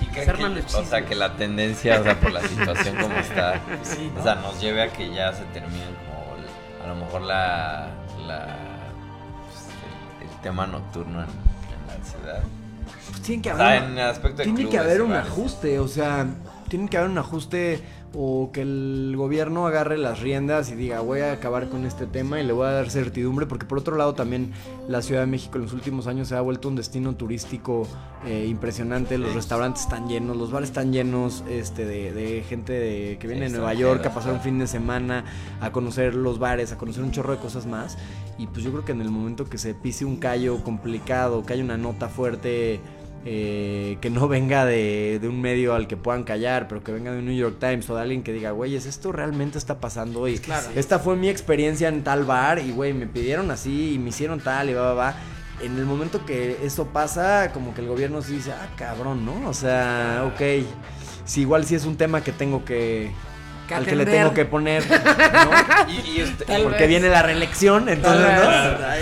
¿no? 0.00 0.04
Y 0.04 0.14
que, 0.14 0.24
Se 0.24 0.30
arman 0.30 0.54
que- 0.54 0.62
los 0.62 0.74
o 0.74 0.84
sea, 0.84 1.04
que 1.04 1.14
la 1.14 1.34
tendencia, 1.36 2.00
o 2.00 2.04
sea, 2.04 2.20
por 2.20 2.32
la 2.32 2.42
situación 2.42 2.96
como 2.96 3.14
está, 3.16 3.60
Sí, 3.82 4.10
¿no? 4.14 4.20
o 4.20 4.22
sea, 4.22 4.34
nos 4.36 4.60
lleve 4.60 4.82
a 4.82 4.92
que 4.92 5.12
ya 5.12 5.32
se 5.32 5.42
termine 5.46 5.84
como 6.06 6.36
el- 6.36 6.84
a 6.84 6.88
lo 6.88 6.94
mejor 7.04 7.22
la, 7.22 7.88
la 8.26 8.56
pues, 9.46 9.66
el, 10.22 10.28
el 10.30 10.36
tema 10.42 10.66
nocturno 10.66 11.20
en, 11.22 11.26
en 11.28 11.86
la 11.98 12.04
ciudad. 12.04 12.42
Pues 13.10 13.22
tienen 13.22 13.42
que 13.42 13.50
O 13.50 13.54
haber 13.54 13.66
sea, 13.66 13.78
una- 13.80 13.86
en 13.92 13.98
el 13.98 14.08
aspecto 14.10 14.36
de 14.38 14.44
tiene 14.44 14.60
que 14.62 14.68
clubes 14.68 14.80
haber 14.86 14.98
y 14.98 15.00
un 15.02 15.12
ajuste, 15.14 15.78
o 15.80 15.88
sea, 15.88 16.26
tiene 16.68 16.88
que 16.88 16.98
haber 16.98 17.10
un 17.10 17.18
ajuste 17.18 17.82
o 18.14 18.50
que 18.52 18.62
el 18.62 19.12
gobierno 19.16 19.66
agarre 19.66 19.98
las 19.98 20.20
riendas 20.20 20.70
y 20.70 20.74
diga 20.74 21.00
voy 21.00 21.20
a 21.20 21.32
acabar 21.32 21.68
con 21.68 21.84
este 21.84 22.06
tema 22.06 22.40
y 22.40 22.46
le 22.46 22.54
voy 22.54 22.66
a 22.66 22.70
dar 22.70 22.90
certidumbre 22.90 23.44
porque 23.46 23.66
por 23.66 23.78
otro 23.78 23.96
lado 23.96 24.14
también 24.14 24.52
la 24.88 25.02
Ciudad 25.02 25.20
de 25.20 25.26
México 25.26 25.56
en 25.58 25.64
los 25.64 25.74
últimos 25.74 26.06
años 26.06 26.28
se 26.28 26.34
ha 26.34 26.40
vuelto 26.40 26.68
un 26.68 26.76
destino 26.76 27.14
turístico 27.16 27.86
eh, 28.26 28.46
impresionante, 28.48 29.18
los 29.18 29.34
restaurantes 29.34 29.82
están 29.82 30.08
llenos, 30.08 30.36
los 30.36 30.50
bares 30.50 30.70
están 30.70 30.92
llenos 30.92 31.44
este, 31.50 31.84
de, 31.84 32.12
de 32.12 32.42
gente 32.48 32.72
de- 32.72 33.18
que 33.20 33.26
viene 33.28 33.44
de 33.50 33.50
Nueva 33.56 33.74
York 33.74 34.04
a 34.06 34.14
pasar 34.14 34.32
un 34.32 34.40
fin 34.40 34.58
de 34.58 34.66
semana, 34.66 35.24
a 35.60 35.70
conocer 35.70 36.14
los 36.14 36.38
bares, 36.38 36.72
a 36.72 36.78
conocer 36.78 37.04
un 37.04 37.10
chorro 37.12 37.32
de 37.34 37.38
cosas 37.38 37.66
más. 37.66 37.96
Y 38.38 38.46
pues 38.46 38.64
yo 38.64 38.70
creo 38.72 38.84
que 38.84 38.92
en 38.92 39.02
el 39.02 39.10
momento 39.10 39.44
que 39.44 39.58
se 39.58 39.74
pise 39.74 40.04
un 40.04 40.16
callo 40.16 40.62
complicado, 40.64 41.44
que 41.44 41.52
haya 41.52 41.62
una 41.64 41.76
nota 41.76 42.08
fuerte 42.08 42.80
eh, 43.30 43.98
que 44.00 44.08
no 44.08 44.26
venga 44.26 44.64
de, 44.64 45.18
de 45.20 45.28
un 45.28 45.38
medio 45.42 45.74
al 45.74 45.86
que 45.86 45.98
puedan 45.98 46.24
callar, 46.24 46.66
pero 46.66 46.82
que 46.82 46.92
venga 46.92 47.12
de 47.12 47.18
un 47.18 47.26
New 47.26 47.36
York 47.36 47.56
Times 47.60 47.88
o 47.90 47.94
de 47.94 48.00
alguien 48.00 48.22
que 48.22 48.32
diga, 48.32 48.52
güey, 48.52 48.74
esto 48.74 49.12
realmente 49.12 49.58
está 49.58 49.80
pasando 49.80 50.26
y 50.28 50.38
Claro. 50.38 50.66
esta 50.74 50.98
fue 50.98 51.14
mi 51.14 51.28
experiencia 51.28 51.88
en 51.88 52.02
tal 52.02 52.24
bar 52.24 52.58
y, 52.58 52.72
güey, 52.72 52.94
me 52.94 53.06
pidieron 53.06 53.50
así 53.50 53.92
y 53.94 53.98
me 53.98 54.08
hicieron 54.08 54.40
tal 54.40 54.70
y 54.70 54.72
va, 54.72 54.80
va, 54.80 54.94
va. 54.94 55.14
En 55.60 55.76
el 55.76 55.84
momento 55.84 56.24
que 56.24 56.56
eso 56.62 56.86
pasa, 56.86 57.50
como 57.52 57.74
que 57.74 57.82
el 57.82 57.88
gobierno 57.88 58.22
sí 58.22 58.36
dice, 58.36 58.52
ah, 58.52 58.68
cabrón, 58.76 59.26
¿no? 59.26 59.46
O 59.46 59.52
sea, 59.52 60.24
ok, 60.32 60.64
si 61.26 61.42
igual 61.42 61.66
sí 61.66 61.74
es 61.74 61.84
un 61.84 61.96
tema 61.96 62.22
que 62.22 62.32
tengo 62.32 62.64
que... 62.64 63.10
Que 63.68 63.74
al 63.74 63.84
que 63.84 63.94
le 63.94 64.06
tengo 64.06 64.32
que 64.34 64.44
poner, 64.46 64.82
¿no? 64.90 65.90
Y, 65.92 66.18
y 66.18 66.22
usted- 66.22 66.46
Tal 66.46 66.62
Porque 66.62 66.78
vez. 66.80 66.88
viene 66.88 67.08
la 67.10 67.22
reelección, 67.22 67.88
entonces, 67.88 68.26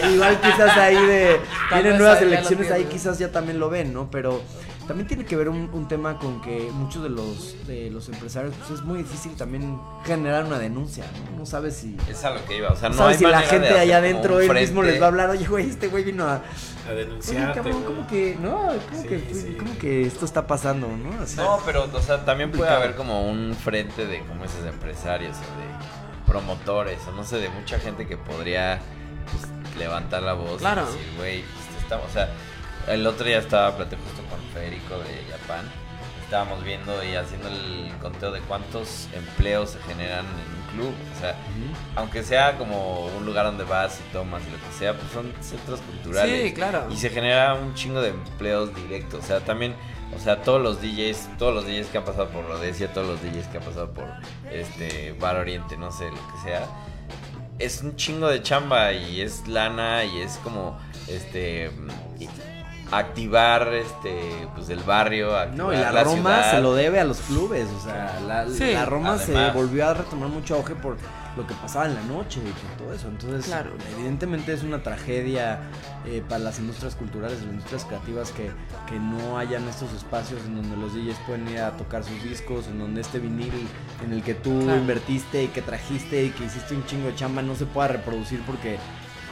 ¿no? 0.02 0.10
Igual 0.12 0.40
quizás 0.40 0.76
ahí 0.76 0.96
de... 1.06 1.40
Tal 1.70 1.82
Vienen 1.82 1.98
nuevas 1.98 2.20
elecciones, 2.20 2.70
ahí 2.72 2.84
quizás 2.84 3.18
ya 3.18 3.30
también 3.30 3.58
lo 3.60 3.70
ven, 3.70 3.92
¿no? 3.94 4.10
Pero 4.10 4.42
también 4.86 5.06
tiene 5.08 5.24
que 5.24 5.36
ver 5.36 5.48
un, 5.48 5.68
un 5.72 5.88
tema 5.88 6.18
con 6.18 6.40
que 6.40 6.70
muchos 6.72 7.02
de 7.02 7.08
los, 7.10 7.66
de 7.66 7.90
los 7.90 8.08
empresarios, 8.08 8.54
pues 8.58 8.78
es 8.78 8.84
muy 8.84 8.98
difícil 8.98 9.32
también 9.36 9.80
generar 10.04 10.44
una 10.44 10.58
denuncia, 10.58 11.04
¿no? 11.32 11.38
No 11.40 11.46
sabes 11.46 11.76
si... 11.76 11.96
Es 12.08 12.24
a 12.24 12.30
lo 12.30 12.44
que 12.46 12.58
iba, 12.58 12.70
o 12.70 12.76
sea, 12.76 12.88
No 12.88 12.94
no 12.96 13.02
sabes 13.02 13.16
hay 13.16 13.24
si 13.24 13.30
la 13.30 13.40
de 13.40 13.46
gente 13.46 13.78
allá 13.78 13.96
adentro 13.98 14.40
él 14.40 14.52
mismo 14.52 14.82
les 14.82 15.00
va 15.00 15.06
a 15.06 15.08
hablar, 15.08 15.30
oye, 15.30 15.46
güey, 15.46 15.68
este 15.68 15.88
güey 15.88 16.04
vino 16.04 16.24
a... 16.24 16.34
A 16.36 16.40
Oye, 16.90 17.04
denunciarte. 17.04 17.54
cabrón, 17.60 17.82
como 17.82 18.06
que, 18.06 18.36
no, 18.40 18.56
como 18.88 19.02
Sí, 19.02 19.08
que, 19.08 19.34
sí. 19.34 19.56
como 19.58 19.76
que 19.78 20.02
esto 20.02 20.24
está 20.24 20.46
pasando, 20.46 20.86
¿no? 20.88 21.10
No, 21.42 21.58
pero, 21.66 21.88
o 21.92 22.00
sea, 22.00 22.24
también 22.24 22.52
puede 22.52 22.70
haber 22.70 22.94
como 22.94 23.28
un 23.28 23.54
frente 23.54 24.06
de, 24.06 24.20
como 24.20 24.44
esos 24.44 24.64
empresarios 24.64 25.36
o 25.36 25.40
de 25.40 26.26
promotores, 26.32 26.98
o 27.08 27.12
no 27.12 27.24
sé, 27.24 27.38
de 27.38 27.48
mucha 27.50 27.78
gente 27.78 28.06
que 28.06 28.16
podría 28.16 28.80
pues, 29.30 29.76
levantar 29.78 30.22
la 30.22 30.32
voz 30.34 30.58
Claro. 30.58 30.82
y 30.82 30.86
decir, 30.96 31.12
güey, 31.16 31.42
pues, 31.42 31.82
estamos, 31.82 32.06
o 32.08 32.12
sea, 32.12 32.28
el 32.88 33.06
otro 33.06 33.26
día 33.26 33.38
estaba 33.38 33.76
platicando 33.76 34.04
justo 34.10 34.22
con 34.30 34.40
Federico 34.52 34.94
de 34.98 35.30
Japón, 35.32 35.68
estábamos 36.24 36.62
viendo 36.64 37.04
y 37.04 37.14
haciendo 37.14 37.48
el 37.48 37.92
conteo 38.02 38.32
de 38.32 38.40
cuántos 38.40 39.08
empleos 39.12 39.70
se 39.70 39.78
generan 39.80 40.24
en 40.26 40.56
un 40.56 40.66
club, 40.86 40.94
o 41.16 41.20
sea, 41.20 41.36
aunque 41.94 42.22
sea 42.22 42.58
como 42.58 43.06
un 43.06 43.24
lugar 43.24 43.46
donde 43.46 43.64
vas 43.64 44.00
y 44.00 44.12
tomas 44.12 44.42
y 44.46 44.50
lo 44.50 44.56
que 44.58 44.72
sea, 44.78 44.94
pues 44.94 45.10
son 45.12 45.32
centros 45.40 45.80
culturales. 45.80 46.48
Sí, 46.48 46.52
claro. 46.54 46.86
Y 46.90 46.96
se 46.96 47.10
genera 47.10 47.54
un 47.54 47.74
chingo 47.74 48.00
de 48.00 48.08
empleos 48.10 48.74
directos. 48.74 49.24
O 49.24 49.26
sea, 49.26 49.40
también, 49.40 49.74
o 50.14 50.18
sea, 50.18 50.42
todos 50.42 50.60
los 50.60 50.82
DJs, 50.82 51.38
todos 51.38 51.54
los 51.54 51.64
DJs 51.64 51.86
que 51.88 51.98
han 51.98 52.04
pasado 52.04 52.28
por 52.28 52.46
Rodesia, 52.46 52.92
todos 52.92 53.06
los 53.06 53.22
DJs 53.22 53.46
que 53.46 53.58
han 53.58 53.64
pasado 53.64 53.90
por 53.92 54.06
este 54.50 55.12
Bar 55.20 55.36
Oriente, 55.36 55.76
no 55.76 55.92
sé, 55.92 56.06
lo 56.06 56.16
que 56.16 56.40
sea. 56.44 56.66
Es 57.58 57.80
un 57.82 57.96
chingo 57.96 58.28
de 58.28 58.42
chamba 58.42 58.92
y 58.92 59.20
es 59.22 59.46
lana 59.48 60.04
y 60.04 60.20
es 60.20 60.36
como 60.44 60.78
este 61.08 61.70
y- 62.18 62.28
activar 62.92 63.72
este 63.74 64.48
pues 64.54 64.68
el 64.68 64.80
barrio, 64.80 65.36
activar 65.36 65.56
No, 65.66 65.72
y 65.72 65.76
la, 65.76 65.92
la 65.92 66.04
Roma 66.04 66.16
ciudad. 66.36 66.50
se 66.52 66.60
lo 66.60 66.74
debe 66.74 67.00
a 67.00 67.04
los 67.04 67.18
clubes, 67.20 67.66
o 67.70 67.84
sea, 67.84 68.20
la, 68.26 68.48
Sí. 68.48 68.72
la 68.72 68.84
Roma 68.86 69.18
se 69.18 69.50
volvió 69.50 69.88
a 69.88 69.94
retomar 69.94 70.28
mucho 70.28 70.54
auge 70.56 70.74
por 70.74 70.96
lo 71.36 71.46
que 71.46 71.52
pasaba 71.54 71.84
en 71.86 71.94
la 71.94 72.02
noche 72.02 72.40
y 72.40 72.50
por 72.50 72.86
todo 72.86 72.94
eso. 72.94 73.08
Entonces, 73.08 73.44
Claro. 73.46 73.70
evidentemente 73.94 74.54
es 74.54 74.62
una 74.62 74.82
tragedia 74.82 75.60
eh, 76.06 76.22
para 76.26 76.38
las 76.38 76.58
industrias 76.58 76.94
culturales, 76.94 77.38
las 77.42 77.50
industrias 77.50 77.84
creativas 77.84 78.30
que, 78.30 78.50
que 78.88 78.98
no 78.98 79.36
hayan 79.36 79.68
estos 79.68 79.92
espacios 79.92 80.40
en 80.46 80.56
donde 80.56 80.76
los 80.78 80.94
DJs 80.94 81.18
pueden 81.26 81.46
ir 81.48 81.58
a 81.60 81.72
tocar 81.72 82.04
sus 82.04 82.22
discos, 82.22 82.68
en 82.68 82.78
donde 82.78 83.02
este 83.02 83.18
vinil 83.18 83.52
en 84.04 84.12
el 84.14 84.22
que 84.22 84.32
tú 84.34 84.60
Claro. 84.62 84.78
invertiste 84.78 85.42
y 85.44 85.48
que 85.48 85.60
trajiste 85.60 86.24
y 86.24 86.30
que 86.30 86.44
hiciste 86.44 86.74
un 86.74 86.86
chingo 86.86 87.08
de 87.08 87.14
chamba 87.16 87.42
no 87.42 87.54
se 87.54 87.66
pueda 87.66 87.88
reproducir 87.88 88.40
porque 88.46 88.78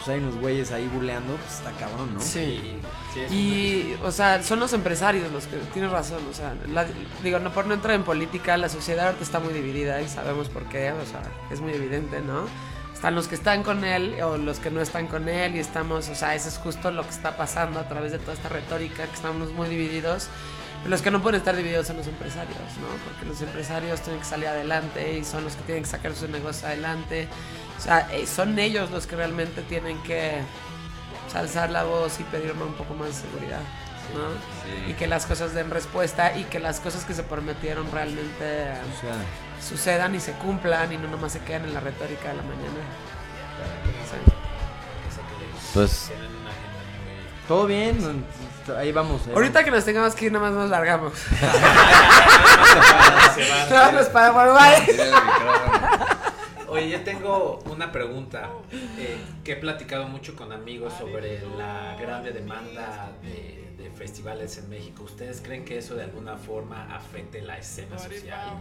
pues 0.05 0.09
hay 0.17 0.23
unos 0.23 0.37
güeyes 0.37 0.71
ahí 0.73 0.87
buleando, 0.89 1.35
pues 1.37 1.55
está 1.59 1.71
cabrón, 1.73 2.15
¿no? 2.15 2.21
Sí. 2.21 2.79
Sí, 3.15 3.21
Y, 3.35 3.97
o 4.05 4.11
sea, 4.11 4.43
son 4.43 4.59
los 4.61 4.73
empresarios 4.73 5.31
los 5.33 5.47
que 5.47 5.57
tienes 5.73 5.91
razón, 5.91 6.19
o 6.31 6.35
sea, 6.35 6.55
la- 6.73 6.87
digo, 7.23 7.39
no 7.39 7.53
por 7.53 7.67
no 7.67 7.75
entrar 7.75 7.95
en 7.95 8.03
política, 8.03 8.57
la 8.57 8.69
sociedad 8.69 9.07
ahorita 9.07 9.23
está 9.25 9.39
muy 9.41 9.55
dividida 9.55 10.03
y 10.03 10.09
sabemos 10.09 10.49
por 10.49 10.65
qué, 10.65 10.91
o 10.93 11.07
sea, 11.07 11.23
es 11.51 11.61
muy 11.61 11.73
evidente, 11.73 12.21
¿no? 12.21 12.47
Están 12.93 13.15
los 13.15 13.29
que 13.29 13.35
están 13.37 13.63
con 13.63 13.85
él 13.85 14.17
o 14.23 14.37
los 14.37 14.59
que 14.59 14.71
no 14.71 14.81
están 14.81 15.07
con 15.07 15.29
él 15.29 15.55
y 15.57 15.59
estamos, 15.61 16.09
o 16.09 16.15
sea, 16.15 16.35
eso 16.35 16.49
es 16.49 16.59
justo 16.59 16.91
lo 16.91 17.03
que 17.05 17.11
está 17.11 17.37
pasando 17.37 17.79
a 17.79 17.89
través 17.89 18.13
de 18.13 18.19
toda 18.19 18.33
esta 18.33 18.49
retórica, 18.49 19.07
que 19.07 19.15
estamos 19.15 19.53
muy 19.53 19.69
divididos. 19.69 20.29
Los 20.87 21.01
que 21.01 21.11
no 21.11 21.23
pueden 21.23 21.39
estar 21.39 21.57
divididos 21.57 21.87
son 21.87 21.97
los 21.99 22.07
empresarios, 22.07 22.57
¿no? 22.59 22.89
Porque 23.09 23.27
los 23.27 23.41
empresarios 23.41 24.01
tienen 24.03 24.21
que 24.21 24.27
salir 24.29 24.49
adelante 24.49 25.19
y 25.19 25.25
son 25.25 25.45
los 25.45 25.55
que 25.55 25.63
tienen 25.63 25.85
que 25.85 25.89
sacar 25.91 26.15
sus 26.15 26.29
negocios 26.29 26.65
adelante. 26.65 27.27
O 27.79 27.81
sea, 27.81 28.09
eh, 28.13 28.27
son 28.27 28.59
ellos 28.59 28.91
los 28.91 29.07
que 29.07 29.17
realmente 29.17 29.63
tienen 29.63 30.03
que 30.03 30.41
alzar 31.35 31.71
la 31.71 31.85
voz 31.85 32.21
y 32.21 32.25
pedir 32.25 32.53
un 32.53 32.75
poco 32.75 32.95
más 32.95 33.09
de 33.09 33.15
seguridad, 33.15 33.61
¿no? 34.15 34.29
Sí. 34.63 34.91
Y 34.91 34.95
que 34.95 35.07
las 35.07 35.27
cosas 35.27 35.53
den 35.53 35.71
respuesta 35.71 36.37
y 36.37 36.45
que 36.45 36.61
las 36.61 36.81
cosas 36.81 37.05
que 37.05 37.13
se 37.15 37.25
prometieron 37.25 37.91
realmente 37.91 38.71
O 38.97 39.01
sea, 39.01 39.17
sucedan 39.67 40.15
y 40.15 40.21
se 40.21 40.33
cumplan 40.33 40.93
y 40.93 40.97
no 40.97 41.09
nomás 41.09 41.33
se 41.33 41.41
quedan 41.41 41.65
en 41.65 41.75
la 41.75 41.81
retórica 41.81 42.29
de 42.29 42.35
la 42.37 42.43
mañana. 42.43 42.81
Sí. 44.11 44.17
Pues 45.75 46.13
todo 47.49 47.67
bien, 47.67 48.25
ahí 48.79 48.91
vamos. 48.93 49.23
Ahorita 49.35 49.65
que 49.65 49.71
nos 49.71 49.85
tengamos 49.85 50.15
que 50.15 50.27
ir, 50.27 50.33
nada 50.33 50.47
más 50.47 50.55
nos 50.55 50.71
largamos. 50.71 51.13
Se 53.35 53.51
van. 53.51 53.69
Vámonos 53.71 54.07
para 54.07 54.33
Paraguay. 54.33 54.87
Oye, 56.75 56.91
yo 56.91 57.01
tengo 57.03 57.61
una 57.71 57.93
pregunta 57.93 58.51
eh, 58.99 59.17
que 59.45 59.53
he 59.53 59.57
platicado 59.57 60.09
mucho 60.09 60.35
con 60.37 60.53
amigos 60.53 60.93
sobre 60.95 61.41
la 61.57 61.97
grande 62.01 62.33
demanda 62.33 63.13
de, 63.23 63.75
de 63.83 63.91
festivales 63.91 64.59
en 64.59 64.69
México. 64.69 65.05
¿Ustedes 65.05 65.41
creen 65.41 65.65
que 65.65 65.79
eso 65.79 65.95
de 65.95 66.03
alguna 66.05 66.37
forma 66.37 66.95
afecte 66.95 67.41
la 67.43 67.59
escena 67.59 67.99
social? 67.99 68.57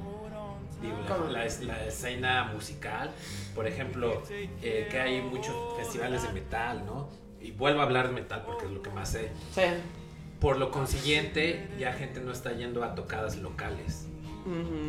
Digo, 0.81 0.97
¿Cómo? 1.07 1.25
la, 1.31 1.45
la- 1.45 1.63
la 1.65 1.85
escena 1.85 2.43
musical. 2.53 3.11
Por 3.55 3.67
ejemplo, 3.67 4.21
eh, 4.61 4.87
que 4.91 4.99
hay 4.99 5.21
muchos 5.21 5.55
festivales 5.77 6.23
de 6.23 6.33
metal, 6.33 6.85
¿no? 6.85 7.09
Y 7.41 7.51
vuelvo 7.51 7.81
a 7.81 7.83
hablar 7.83 8.07
de 8.07 8.13
metal 8.13 8.43
porque 8.45 8.65
es 8.65 8.71
lo 8.71 8.81
que 8.81 8.89
más 8.89 9.09
sé. 9.09 9.31
Sí. 9.53 9.61
Por 10.39 10.57
lo 10.57 10.71
consiguiente, 10.71 11.67
ya 11.79 11.93
gente 11.93 12.19
no 12.19 12.31
está 12.31 12.51
yendo 12.51 12.83
a 12.83 12.95
tocadas 12.95 13.37
locales. 13.37 14.07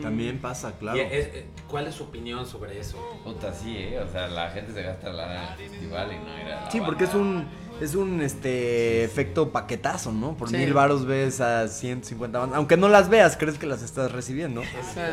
También 0.03 0.39
pasa, 0.39 0.73
claro. 0.79 0.99
Eh, 1.01 1.47
¿Cuál 1.69 1.87
es 1.87 1.95
su 1.95 2.05
opinión 2.05 2.47
sobre 2.47 2.79
eso? 2.79 2.99
puta 3.25 3.53
sí, 3.53 3.77
eh, 3.79 4.01
o 4.01 4.11
sea, 4.11 4.27
la 4.29 4.51
gente 4.51 4.73
se 4.73 4.83
gasta 4.83 5.13
la 5.13 5.47
en 5.55 5.63
el 5.63 5.71
festival 5.71 6.13
y 6.13 6.17
no 6.25 6.39
ir 6.41 6.53
a 6.53 6.65
la 6.65 6.71
Sí, 6.71 6.81
porque 6.81 7.05
es 7.05 7.15
un 7.15 7.47
es 7.81 7.97
un 7.97 8.21
este 8.21 9.03
efecto 9.03 9.51
paquetazo, 9.51 10.13
¿no? 10.13 10.37
Por 10.37 10.49
Sí. 10.49 10.57
mil 10.57 10.73
varos 10.73 11.07
ves 11.07 11.41
a 11.41 11.67
150 11.67 12.39
bandas, 12.39 12.57
aunque 12.57 12.77
no 12.77 12.89
las 12.89 13.09
veas, 13.09 13.37
crees 13.37 13.59
que 13.59 13.67
las 13.67 13.83
estás 13.83 14.13
recibiendo. 14.13 14.63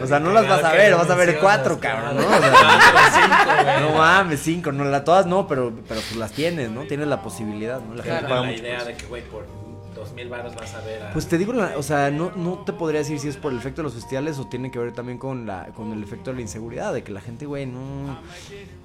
O 0.01 0.05
sea, 0.07 0.19
no 0.19 0.31
las 0.31 0.47
vas 0.47 0.63
a 0.63 0.71
ver, 0.73 0.93
vas 0.95 1.09
a 1.09 1.15
ver 1.15 1.39
cuatro, 1.39 1.79
cabrón, 1.79 2.17
¿no? 2.17 2.21
O 2.27 2.39
sea, 3.13 3.79
no 3.81 3.93
mames, 3.97 4.39
cinco, 4.41 4.71
no, 4.71 4.85
la, 4.85 5.03
todas 5.03 5.25
no, 5.25 5.47
pero, 5.47 5.73
pero 5.87 6.01
pues 6.01 6.15
las 6.15 6.31
tienes, 6.31 6.69
¿no? 6.69 6.83
Tienes 6.83 7.07
la 7.07 7.21
posibilidad, 7.21 7.81
¿no? 7.81 7.95
La 7.95 8.03
gente 8.03 8.21
paga 8.23 8.35
la 8.41 8.43
mucho 8.43 8.61
idea 8.61 8.77
por 8.77 8.87
de 8.87 8.93
que, 8.95 9.05
güey, 9.07 9.23
por 9.23 9.45
dos 10.01 10.13
mil 10.13 10.27
baros 10.29 10.55
vas 10.55 10.73
a 10.73 10.81
ver 10.81 11.03
a... 11.03 11.13
Pues 11.13 11.27
te 11.27 11.37
digo, 11.37 11.53
la- 11.53 11.77
o 11.77 11.83
sea, 11.83 12.09
no, 12.11 12.31
no 12.35 12.59
te 12.65 12.73
podría 12.73 12.99
decir 12.99 13.19
si 13.19 13.27
es 13.27 13.37
por 13.37 13.51
el 13.51 13.59
efecto 13.59 13.81
de 13.81 13.83
los 13.83 13.93
festivales 13.93 14.39
o 14.39 14.47
tiene 14.47 14.71
que 14.71 14.79
ver 14.79 14.91
también 14.93 15.17
con 15.17 15.45
la 15.45 15.67
con 15.75 15.91
el 15.93 16.03
efecto 16.03 16.31
de 16.31 16.37
la 16.37 16.41
inseguridad, 16.41 16.93
de 16.93 17.03
que 17.03 17.11
la 17.11 17.21
gente, 17.21 17.45
güey, 17.45 17.65
no... 17.65 18.19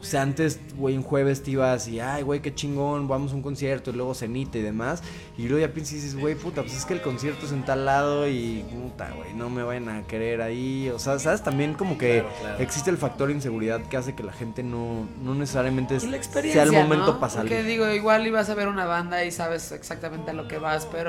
O 0.00 0.04
sea, 0.04 0.22
antes, 0.22 0.60
güey, 0.76 0.96
un 0.96 1.02
jueves 1.02 1.42
te 1.42 1.52
ibas 1.52 1.88
y, 1.88 2.00
ay, 2.00 2.22
güey, 2.22 2.40
qué 2.40 2.54
chingón, 2.54 3.08
vamos 3.08 3.32
a 3.32 3.34
un 3.34 3.42
concierto 3.42 3.90
y 3.90 3.94
luego 3.94 4.14
cenita 4.14 4.58
y 4.58 4.62
demás. 4.62 5.02
Y 5.38 5.48
luego 5.48 5.66
ya 5.66 5.72
piensas 5.72 5.94
y 5.94 5.96
dices, 5.96 6.16
güey, 6.16 6.34
puta, 6.34 6.62
pues 6.62 6.76
es 6.76 6.84
que 6.84 6.94
el 6.94 7.02
concierto 7.02 7.46
es 7.46 7.52
en 7.52 7.64
tal 7.64 7.84
lado 7.86 8.28
y, 8.28 8.64
puta, 8.70 9.10
güey, 9.16 9.32
no 9.34 9.48
me 9.50 9.62
vayan 9.62 9.88
a 9.88 10.02
querer 10.06 10.42
ahí. 10.42 10.90
O 10.94 10.98
sea, 10.98 11.18
¿sabes? 11.18 11.42
También 11.42 11.74
como 11.74 11.96
que 11.98 12.20
Claro, 12.20 12.28
claro. 12.40 12.62
existe 12.62 12.90
el 12.90 12.98
factor 12.98 13.30
inseguridad 13.30 13.80
que 13.88 13.96
hace 13.96 14.14
que 14.14 14.22
la 14.22 14.32
gente 14.32 14.62
no, 14.62 15.08
no 15.22 15.34
necesariamente 15.34 15.98
sea 15.98 16.62
el 16.62 16.72
momento 16.72 17.14
¿no? 17.14 17.20
para 17.20 17.32
salir. 17.32 17.52
Porque 17.52 17.62
digo, 17.64 17.88
igual 17.90 18.26
ibas 18.26 18.48
a 18.50 18.54
ver 18.54 18.68
una 18.68 18.84
banda 18.84 19.24
y 19.24 19.30
sabes 19.30 19.72
exactamente 19.72 20.30
a 20.30 20.34
lo 20.34 20.46
que 20.48 20.58
vas, 20.58 20.86
pero 20.90 21.05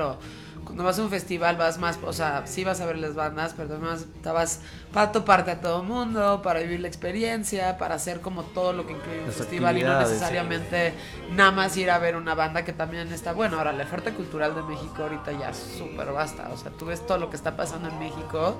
cuando 0.67 0.83
vas 0.83 0.99
a 0.99 1.03
un 1.03 1.09
festival 1.09 1.55
vas 1.55 1.77
más, 1.77 1.97
o 2.03 2.11
sea, 2.11 2.45
sí 2.45 2.65
vas 2.65 2.81
a 2.81 2.85
ver 2.85 2.97
las 2.97 3.15
bandas, 3.15 3.53
pero 3.55 3.69
además 3.69 4.05
vas 4.23 4.59
para 4.93 5.11
toparte 5.13 5.51
a 5.51 5.61
todo 5.61 5.81
mundo, 5.81 6.41
para 6.41 6.59
vivir 6.59 6.81
la 6.81 6.89
experiencia, 6.89 7.77
para 7.77 7.95
hacer 7.95 8.19
como 8.19 8.43
todo 8.43 8.73
lo 8.73 8.85
que 8.85 8.93
incluye 8.93 9.19
un 9.19 9.27
Las 9.27 9.35
festival 9.35 9.77
y 9.77 9.83
no 9.83 9.97
necesariamente 9.99 10.93
nada 11.31 11.51
más 11.51 11.77
ir 11.77 11.89
a 11.89 11.99
ver 11.99 12.15
una 12.15 12.35
banda 12.35 12.65
que 12.65 12.73
también 12.73 13.11
está 13.13 13.31
bueno. 13.31 13.57
Ahora, 13.57 13.71
la 13.71 13.83
oferta 13.83 14.11
cultural 14.11 14.55
de 14.55 14.61
México 14.63 15.03
ahorita 15.03 15.31
ya 15.33 15.51
es 15.51 15.57
súper 15.77 16.11
vasta, 16.11 16.49
o 16.51 16.57
sea, 16.57 16.71
tú 16.71 16.87
ves 16.87 17.05
todo 17.05 17.17
lo 17.17 17.29
que 17.29 17.37
está 17.37 17.55
pasando 17.55 17.87
en 17.87 17.97
México 17.99 18.57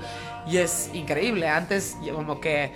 y 0.48 0.58
es 0.58 0.90
increíble. 0.94 1.50
Antes 1.50 1.98
como 2.14 2.40
que 2.40 2.74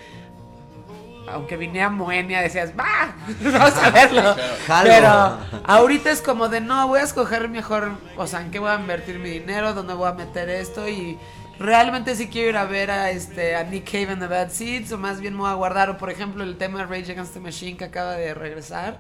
aunque 1.28 1.58
vine 1.58 1.82
a 1.82 1.90
Moenia, 1.90 2.42
decías, 2.42 2.72
¡va! 2.78 3.16
Vamos 3.42 3.78
a 3.78 3.90
verlo. 3.92 4.36
Pero 4.84 5.38
ahorita 5.64 6.12
es 6.12 6.22
como 6.22 6.50
de, 6.50 6.62
no, 6.62 6.88
voy 6.88 7.00
a 7.00 7.04
escoger 7.04 7.50
mejor, 7.50 7.92
o 8.18 8.28
sea, 8.28 8.42
en 8.42 8.52
qué 8.52 8.60
voy 8.60 8.70
a 8.70 8.76
invertir 8.76 9.20
mi 9.20 9.30
dinero, 9.30 9.74
dónde 9.74 9.94
voy 9.94 10.10
a 10.10 10.14
meter 10.14 10.50
esto 10.50 10.88
y 10.88 11.18
realmente 11.60 12.16
sí 12.16 12.28
quiero 12.28 12.50
ir 12.50 12.58
a 12.58 12.66
ver 12.66 12.92
a, 12.92 13.12
este, 13.12 13.56
a 13.56 13.64
Nick 13.64 13.86
Cave 13.86 14.10
and 14.12 14.22
the 14.22 14.28
Bad 14.28 14.50
Seeds 14.50 14.92
o 14.92 14.98
más 14.98 15.20
bien 15.20 15.34
me 15.34 15.42
voy 15.42 15.52
a 15.52 15.56
guardar, 15.56 15.90
o 15.90 15.98
por 15.98 16.10
ejemplo 16.10 16.44
el 16.44 16.58
tema 16.58 16.80
de 16.80 16.86
Rage 16.86 17.12
Against 17.12 17.34
the 17.34 17.40
Machine 17.40 17.78
que 17.78 17.86
acaba 17.86 18.14
de 18.14 18.34
regresar. 18.34 19.00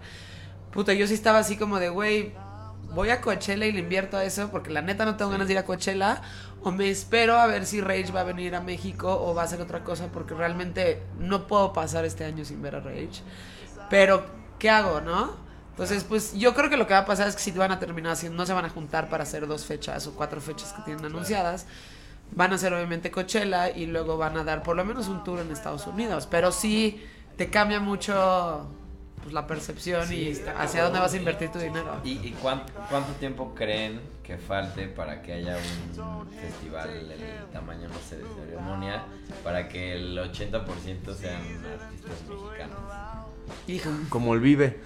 Puta, 0.72 0.93
yo 0.93 1.07
sí 1.07 1.13
estaba 1.13 1.39
así 1.39 1.57
como 1.57 1.80
de, 1.80 1.89
güey, 1.89 2.34
voy 2.93 3.09
a 3.09 3.22
Coachella 3.22 3.65
y 3.65 3.72
le 3.72 3.80
invierto 3.80 4.17
a 4.17 4.24
eso 4.24 4.49
porque 4.51 4.69
la 4.69 4.82
neta 4.82 5.05
no 5.05 5.15
tengo 5.15 5.32
ganas 5.32 5.47
de 5.47 5.53
ir 5.53 5.59
a 5.59 5.65
Coachella 5.65 6.22
o 6.64 6.72
me 6.72 6.89
espero 6.89 7.39
a 7.39 7.47
ver 7.47 7.66
si 7.66 7.82
Rage 7.82 8.12
va 8.12 8.22
a 8.22 8.24
venir 8.24 8.55
a 8.55 8.62
México 8.62 9.12
o 9.12 9.34
va 9.34 9.43
a 9.43 9.45
hacer 9.45 9.62
otra 9.62 9.84
cosa 9.84 10.07
porque 10.07 10.34
realmente 10.34 11.01
no 11.20 11.47
puedo 11.47 11.74
pasar 11.74 12.05
este 12.05 12.24
año 12.24 12.45
sin 12.45 12.62
ver 12.62 12.76
a 12.76 12.80
Rage. 12.80 13.24
Pero, 13.89 14.24
¿qué 14.59 14.70
hago, 14.70 15.01
no? 15.01 15.32
Entonces, 15.72 16.03
pues 16.03 16.34
yo 16.34 16.53
creo 16.53 16.70
que 16.70 16.78
lo 16.78 16.86
que 16.86 16.93
va 16.93 16.99
a 16.99 17.05
pasar 17.05 17.28
es 17.28 17.36
que 17.36 17.41
si 17.41 17.51
van 17.51 17.72
a 17.72 17.80
terminar 17.80 18.14
haciendo, 18.14 18.38
no 18.38 18.45
se 18.45 18.53
van 18.53 18.66
a 18.66 18.70
juntar 18.70 19.09
para 19.09 19.24
hacer 19.24 19.47
dos 19.47 19.66
fechas 19.66 20.05
o 20.05 20.14
cuatro 20.14 20.39
fechas 20.39 20.74
que 20.74 20.84
tienen 20.84 21.03
anunciadas. 21.03 21.66
Van 22.34 22.51
a 22.51 22.55
hacer 22.55 22.74
obviamente 22.74 23.09
Coachella 23.09 23.72
y 23.72 23.88
luego 23.88 24.18
van 24.18 24.38
a 24.38 24.43
dar 24.43 24.64
por 24.64 24.76
lo 24.76 24.86
menos 24.86 25.07
un 25.07 25.24
tour 25.24 25.39
en 25.39 25.51
Estados 25.51 25.88
Unidos. 25.88 26.28
Pero 26.30 26.51
sí 26.51 27.03
te 27.38 27.49
cambia 27.49 27.80
mucho 27.80 28.70
pues, 29.22 29.34
la 29.34 29.45
percepción 29.47 30.11
y 30.11 30.34
hacia 30.57 30.84
dónde 30.84 30.99
vas 30.99 31.13
a 31.13 31.17
invertir 31.17 31.49
tu 31.51 31.59
dinero. 31.59 31.99
¿Y, 32.03 32.11
y 32.11 32.36
cuánto, 32.41 32.72
cuánto 32.89 33.11
tiempo 33.13 33.53
creen 33.55 34.01
que 34.24 34.38
falte 34.38 34.88
para 34.88 35.22
que 35.22 35.34
haya 35.34 35.57
un 35.97 36.28
festival 36.32 37.07
del 37.09 37.19
tamaño, 37.51 37.88
no 37.88 37.99
sé, 38.07 38.17
de 38.17 38.26
ceremonia, 38.45 39.03
para 39.43 39.67
que 39.67 39.93
el 39.95 40.17
80% 40.17 41.15
sean 41.15 41.41
artistas 41.41 42.24
mexicanos? 42.30 42.80
Hijo, 43.67 43.89
Como 44.09 44.34
el 44.34 44.39
Vive. 44.39 44.80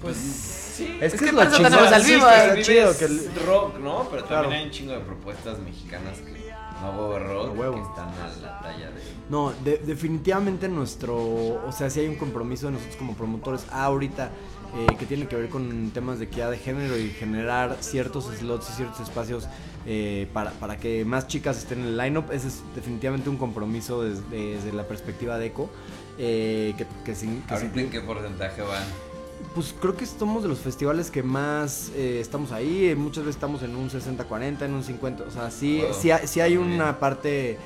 pues 0.00 0.16
sí. 0.16 0.98
Es, 1.00 1.12
que, 1.12 1.18
que 1.18 1.24
es 1.26 1.32
lo 1.32 1.46
tenemos 1.48 1.92
al 1.92 2.02
sí, 2.02 2.14
Vive 2.14 2.62
chido 2.62 2.90
es 2.90 2.96
que 2.96 3.04
el- 3.04 3.30
rock, 3.46 3.78
¿no? 3.78 4.08
Pero 4.10 4.24
también 4.24 4.26
Claro. 4.26 4.50
hay 4.50 4.64
un 4.64 4.70
chingo 4.70 4.92
de 4.92 5.00
propuestas 5.00 5.58
mexicanas 5.58 6.18
que 6.18 6.39
no 6.82 6.90
huevo 6.92 7.18
rock 7.18 7.58
huevo. 7.58 7.74
que 7.76 7.80
están 7.82 8.08
a 8.08 8.28
la 8.42 8.60
talla 8.60 8.90
de 8.90 9.00
No, 9.28 9.52
de- 9.64 9.78
definitivamente 9.78 10.68
nuestro, 10.68 11.16
o 11.16 11.72
sea, 11.72 11.90
sí 11.90 12.00
hay 12.00 12.08
un 12.08 12.16
compromiso 12.16 12.66
de 12.66 12.72
nosotros 12.72 12.96
como 12.96 13.14
promotores 13.14 13.66
ahorita 13.70 14.30
eh, 14.76 14.96
que 14.98 15.04
tiene 15.06 15.26
que 15.26 15.34
ver 15.36 15.48
con 15.48 15.90
temas 15.90 16.18
de 16.20 16.26
equidad 16.26 16.50
de 16.50 16.56
género 16.58 16.96
y 16.96 17.10
generar 17.10 17.76
ciertos 17.80 18.26
slots 18.26 18.70
y 18.70 18.72
ciertos 18.74 19.00
espacios 19.00 19.48
eh, 19.86 20.28
para, 20.32 20.52
para 20.52 20.76
que 20.76 21.04
más 21.04 21.26
chicas 21.26 21.58
estén 21.58 21.80
en 21.80 21.86
el 21.88 21.96
lineup. 21.98 22.30
Ese 22.30 22.48
es 22.48 22.62
definitivamente 22.76 23.28
un 23.30 23.36
compromiso 23.36 24.02
desde, 24.04 24.54
desde 24.54 24.72
la 24.72 24.84
perspectiva 24.86 25.38
de 25.38 25.46
ECO. 25.46 25.68
eh, 26.18 26.74
que, 26.78 26.86
que, 27.04 27.14
sin- 27.16 27.42
que 27.42 27.54
¿Ahorita 27.54 27.72
sin- 27.74 27.84
en 27.84 27.90
qué 27.90 28.00
porcentaje 28.00 28.62
van? 28.62 28.84
Pues 29.54 29.74
creo 29.78 29.96
que 29.96 30.06
somos 30.06 30.42
de 30.42 30.48
los 30.48 30.58
festivales 30.58 31.10
que 31.10 31.22
más 31.22 31.90
eh, 31.94 32.18
estamos 32.20 32.52
ahí. 32.52 32.94
Muchas 32.96 33.24
veces 33.24 33.36
estamos 33.36 33.62
en 33.62 33.76
un 33.76 33.90
60-40, 33.90 34.62
en 34.62 34.74
un 34.74 34.84
50. 34.84 35.24
O 35.24 35.30
sea, 35.30 35.50
sí, 35.50 35.80
Wow, 35.82 35.94
sí, 35.94 36.10
hay, 36.10 36.26
sí 36.26 36.40
hay 36.40 36.56
una 36.56 36.98
parte 36.98 37.58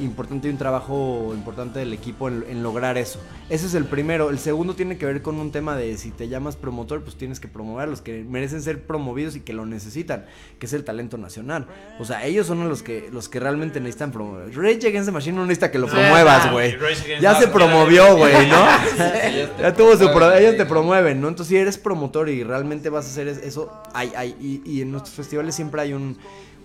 importante 0.00 0.48
y 0.48 0.50
un 0.50 0.58
trabajo 0.58 1.32
importante 1.34 1.78
del 1.78 1.92
equipo 1.92 2.28
en, 2.28 2.44
en 2.48 2.62
lograr 2.62 2.98
eso. 2.98 3.20
Ese 3.48 3.66
es 3.66 3.74
el 3.74 3.84
primero. 3.84 4.30
El 4.30 4.38
segundo 4.38 4.74
tiene 4.74 4.96
que 4.98 5.06
ver 5.06 5.22
con 5.22 5.36
un 5.40 5.50
tema 5.52 5.76
de 5.76 5.96
si 5.98 6.10
te 6.10 6.28
llamas 6.28 6.56
promotor, 6.56 7.02
pues 7.02 7.16
tienes 7.16 7.40
que 7.40 7.48
promover 7.48 7.84
a 7.84 7.90
los 7.90 8.00
que 8.00 8.24
merecen 8.28 8.62
ser 8.62 8.82
promovidos 8.82 9.36
y 9.36 9.40
que 9.40 9.52
lo 9.52 9.66
necesitan, 9.66 10.24
que 10.58 10.66
es 10.66 10.72
el 10.72 10.84
talento 10.84 11.18
nacional. 11.18 11.66
O 11.98 12.04
sea, 12.04 12.24
ellos 12.26 12.46
son 12.46 12.68
los 12.68 12.82
que 12.82 13.08
los 13.12 13.28
que 13.28 13.40
realmente 13.40 13.80
necesitan 13.80 14.12
promover. 14.12 14.54
Rage 14.56 14.86
Against 14.88 15.06
the 15.06 15.12
Machine 15.12 15.36
no 15.36 15.42
necesita 15.46 15.70
que 15.70 15.78
lo 15.78 15.86
promuevas, 15.86 16.50
güey. 16.52 16.76
Ya 17.20 17.34
se 17.40 17.48
promovió, 17.48 18.16
güey, 18.16 18.48
¿no? 18.48 18.64
Ya 19.60 19.74
tuvo 19.76 19.96
su 19.96 20.10
pro- 20.12 20.32
ellos 20.34 20.56
te 20.56 20.66
promueven, 20.66 21.20
¿no? 21.20 21.28
Entonces, 21.28 21.48
si 21.50 21.56
eres 21.56 21.78
promotor 21.78 22.28
y 22.28 22.44
realmente 22.44 22.88
vas 22.90 23.06
a 23.06 23.10
hacer 23.10 23.28
es- 23.28 23.38
eso, 23.38 23.72
hay, 23.94 24.12
hay, 24.16 24.36
y, 24.40 24.62
y 24.70 24.82
en 24.82 24.92
nuestros 24.92 25.14
festivales 25.14 25.54
siempre 25.54 25.80
hay 25.82 25.92
un, 25.92 26.16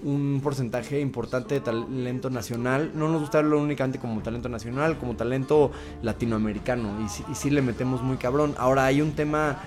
un 0.06 0.40
porcentaje 0.42 1.02
importante 1.02 1.56
de 1.56 1.62
talento 1.62 2.30
nacional. 2.30 2.92
No 2.94 3.10
nos 3.10 3.22
gusta 3.22 3.40
verlo 3.40 3.60
únicamente 3.60 4.00
como 4.00 4.22
talento 4.22 4.48
nacional, 4.50 4.98
como 4.98 5.16
talento 5.16 5.72
latinoamericano. 6.04 7.02
Y, 7.04 7.10
sí- 7.10 7.26
y 7.30 7.36
sí 7.36 7.50
le 7.50 7.62
metemos 7.62 8.02
muy 8.02 8.18
cabrón. 8.18 8.56
Ahora 8.58 8.86
hay 8.86 9.02
un 9.02 9.14
tema 9.14 9.58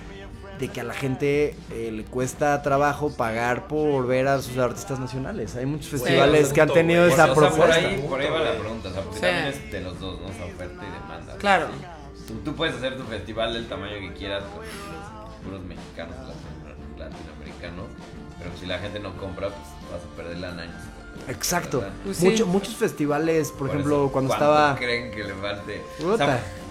de 0.59 0.68
que 0.68 0.80
a 0.80 0.84
la 0.84 0.95
gente 0.95 1.55
eh, 1.72 1.91
le 1.93 2.05
cuesta 2.05 2.62
trabajo 2.62 3.11
pagar 3.11 3.68
por 3.68 4.07
ver 4.07 4.26
a 4.28 4.41
sus 4.41 4.57
artistas 4.59 4.99
nacionales. 4.99 5.55
Hay 5.57 5.66
muchos 5.66 5.89
festivales 5.91 6.49
es 6.49 6.53
que 6.53 6.61
han 6.61 6.72
tenido 6.72 7.07
esa 7.07 7.24
O 7.24 7.26
sea, 7.26 7.34
por 7.34 7.49
propuesta. 7.49 7.74
ahí, 7.76 8.05
por 8.09 8.20
ahí 8.20 8.28
va 8.30 8.41
la 8.41 8.59
pregunta, 8.59 8.89
o 8.89 8.93
sea, 8.93 9.03
porque 9.03 9.16
Sí. 9.20 9.26
también 9.26 9.47
es 9.47 9.72
de 9.72 9.80
los 9.82 10.01
dos, 10.01 10.20
¿no? 10.20 10.26
O 10.28 10.32
sea, 10.32 10.47
oferta 10.47 10.82
y 10.84 11.03
demanda. 11.03 11.36
Claro. 11.39 11.66
Tú, 12.26 12.34
tú 12.45 12.55
puedes 12.55 12.74
hacer 12.76 12.97
tu 12.97 13.05
festival 13.05 13.55
del 13.55 13.68
tamaño 13.68 14.01
que 14.01 14.12
quieras 14.14 14.43
con 14.45 14.62
los 14.64 15.34
puros 15.45 15.61
mexicanos, 15.64 16.16
latino- 16.16 16.99
latinoamericanos, 16.99 17.86
pero 18.39 18.51
si 18.59 18.66
la 18.66 18.78
gente 18.78 18.99
no 19.01 19.16
compra, 19.16 19.49
pues 19.49 19.62
vas 19.91 20.03
a 20.03 20.16
perder 20.16 20.39
la 20.39 20.49
años. 20.49 20.82
Exacto. 21.28 21.84
Pues 22.05 22.18
sí. 22.18 22.45
Muchos 22.45 22.76
festivales, 22.76 23.51
por, 23.51 23.68
ejemplo, 23.68 24.11
cuando 24.12 24.28
¿cuánto 24.28 24.45
estaba... 24.45 24.76
creen 24.76 25.11
que 25.11 25.24
le 25.24 25.34
falte? 25.34 25.82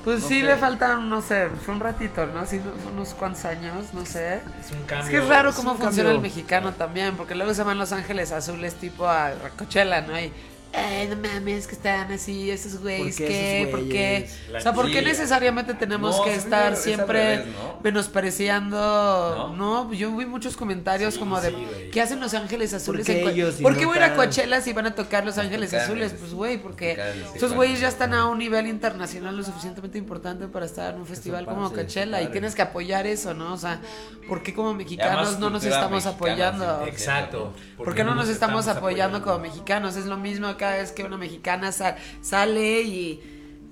Pues 0.03 0.21
no 0.21 0.27
sí, 0.29 0.39
sé. 0.39 0.45
le 0.45 0.55
faltan, 0.55 1.09
no 1.09 1.21
sé, 1.21 1.49
fue 1.65 1.73
un 1.73 1.81
ratito, 1.81 2.25
¿no? 2.27 2.45
Sí, 2.45 2.61
unos 2.93 3.13
cuantos 3.13 3.43
años, 3.43 3.93
no 3.93 4.05
sé. 4.05 4.35
Es 4.59 4.71
un 4.71 4.83
cambio. 4.85 5.05
Es 5.05 5.09
que 5.09 5.17
es 5.17 5.27
raro 5.27 5.49
es 5.49 5.55
cómo 5.55 5.73
un 5.73 5.77
funciona 5.77 6.11
cambio. 6.11 6.15
el 6.15 6.21
mexicano 6.21 6.73
también, 6.73 7.17
porque 7.17 7.35
luego 7.35 7.53
se 7.53 7.63
van 7.63 7.77
Los 7.77 7.91
Ángeles 7.91 8.31
Azules 8.31 8.75
tipo 8.75 9.05
a 9.05 9.33
Coachella, 9.57 10.01
¿no? 10.01 10.17
Y, 10.17 10.31
ay, 10.73 11.07
no 11.07 11.15
mames, 11.15 11.67
que 11.67 11.75
están 11.75 12.11
así, 12.11 12.49
esos 12.51 12.79
güeyes, 12.81 13.15
¿Por 13.17 13.25
qué 13.25 13.27
¿qué? 13.27 13.61
esos 13.61 13.71
¿Por 13.71 13.89
qué? 13.89 14.29
O 14.55 14.61
sea, 14.61 14.73
¿por 14.73 14.91
qué 14.91 15.01
necesariamente 15.01 15.73
tenemos 15.73 16.17
No, 16.17 16.23
que 16.23 16.35
estar 16.35 16.73
es 16.73 16.79
siempre 16.79 17.37
revés, 17.37 17.47
¿no? 17.55 17.79
menospreciando? 17.83 19.53
¿No? 19.55 19.83
No, 19.87 19.93
yo 19.93 20.15
vi 20.15 20.25
muchos 20.25 20.55
comentarios 20.57 21.13
Sí, 21.15 21.19
como 21.19 21.39
de, 21.41 21.49
sí. 21.51 21.55
¿qué 21.91 22.01
hacen 22.01 22.19
Los 22.19 22.33
Ángeles 22.33 22.73
Azules? 22.73 23.05
qué 23.05 23.21
ellos 23.29 23.59
y 23.59 23.63
¿Por 23.63 23.77
qué 23.77 23.85
voy 23.85 23.97
a 23.97 24.05
ir 24.05 24.11
a? 24.11 24.15
Coachella 24.15 24.61
si 24.61 24.73
van 24.73 24.87
a 24.87 24.95
tocar 24.95 25.25
Los 25.25 25.37
Ángeles 25.37 25.69
tocar 25.71 25.85
Azules? 25.85 26.13
Pues, 26.19 26.33
güey, 26.33 26.57
porque 26.61 26.93
esos 27.35 27.49
festival. 27.51 27.55
güeyes 27.55 27.79
ya 27.79 27.87
están 27.87 28.13
a 28.13 28.25
un 28.27 28.37
nivel 28.39 28.67
internacional 28.67 29.35
lo 29.35 29.43
suficientemente 29.43 29.97
importante 29.97 30.47
para 30.47 30.65
estar 30.65 30.93
en 30.93 30.99
un 31.01 31.05
festival 31.05 31.45
como 31.45 31.71
Coachella 31.71 32.21
y 32.21 32.27
tienes 32.27 32.55
que 32.55 32.61
apoyar 32.61 33.07
eso, 33.07 33.33
¿no? 33.33 33.53
O 33.53 33.57
sea, 33.57 33.79
¿por 34.27 34.43
qué 34.43 34.53
como 34.53 34.73
mexicanos 34.73 35.39
no 35.39 35.49
nos 35.49 35.63
estamos 35.63 36.05
apoyando? 36.05 36.85
Exacto. 36.87 37.53
¿Por 37.77 37.93
qué 37.95 38.03
no 38.03 38.15
nos 38.15 38.29
estamos 38.29 38.67
apoyando 38.67 39.21
como 39.21 39.39
mexicanos? 39.39 39.95
Es 39.95 40.05
lo 40.05 40.17
mismo 40.17 40.56
cada 40.57 40.77
vez 40.77 40.91
que 40.91 41.03
una 41.03 41.17
mexicana 41.17 41.71
sa- 41.71 41.95
sale 42.21 42.81
y 42.81 43.21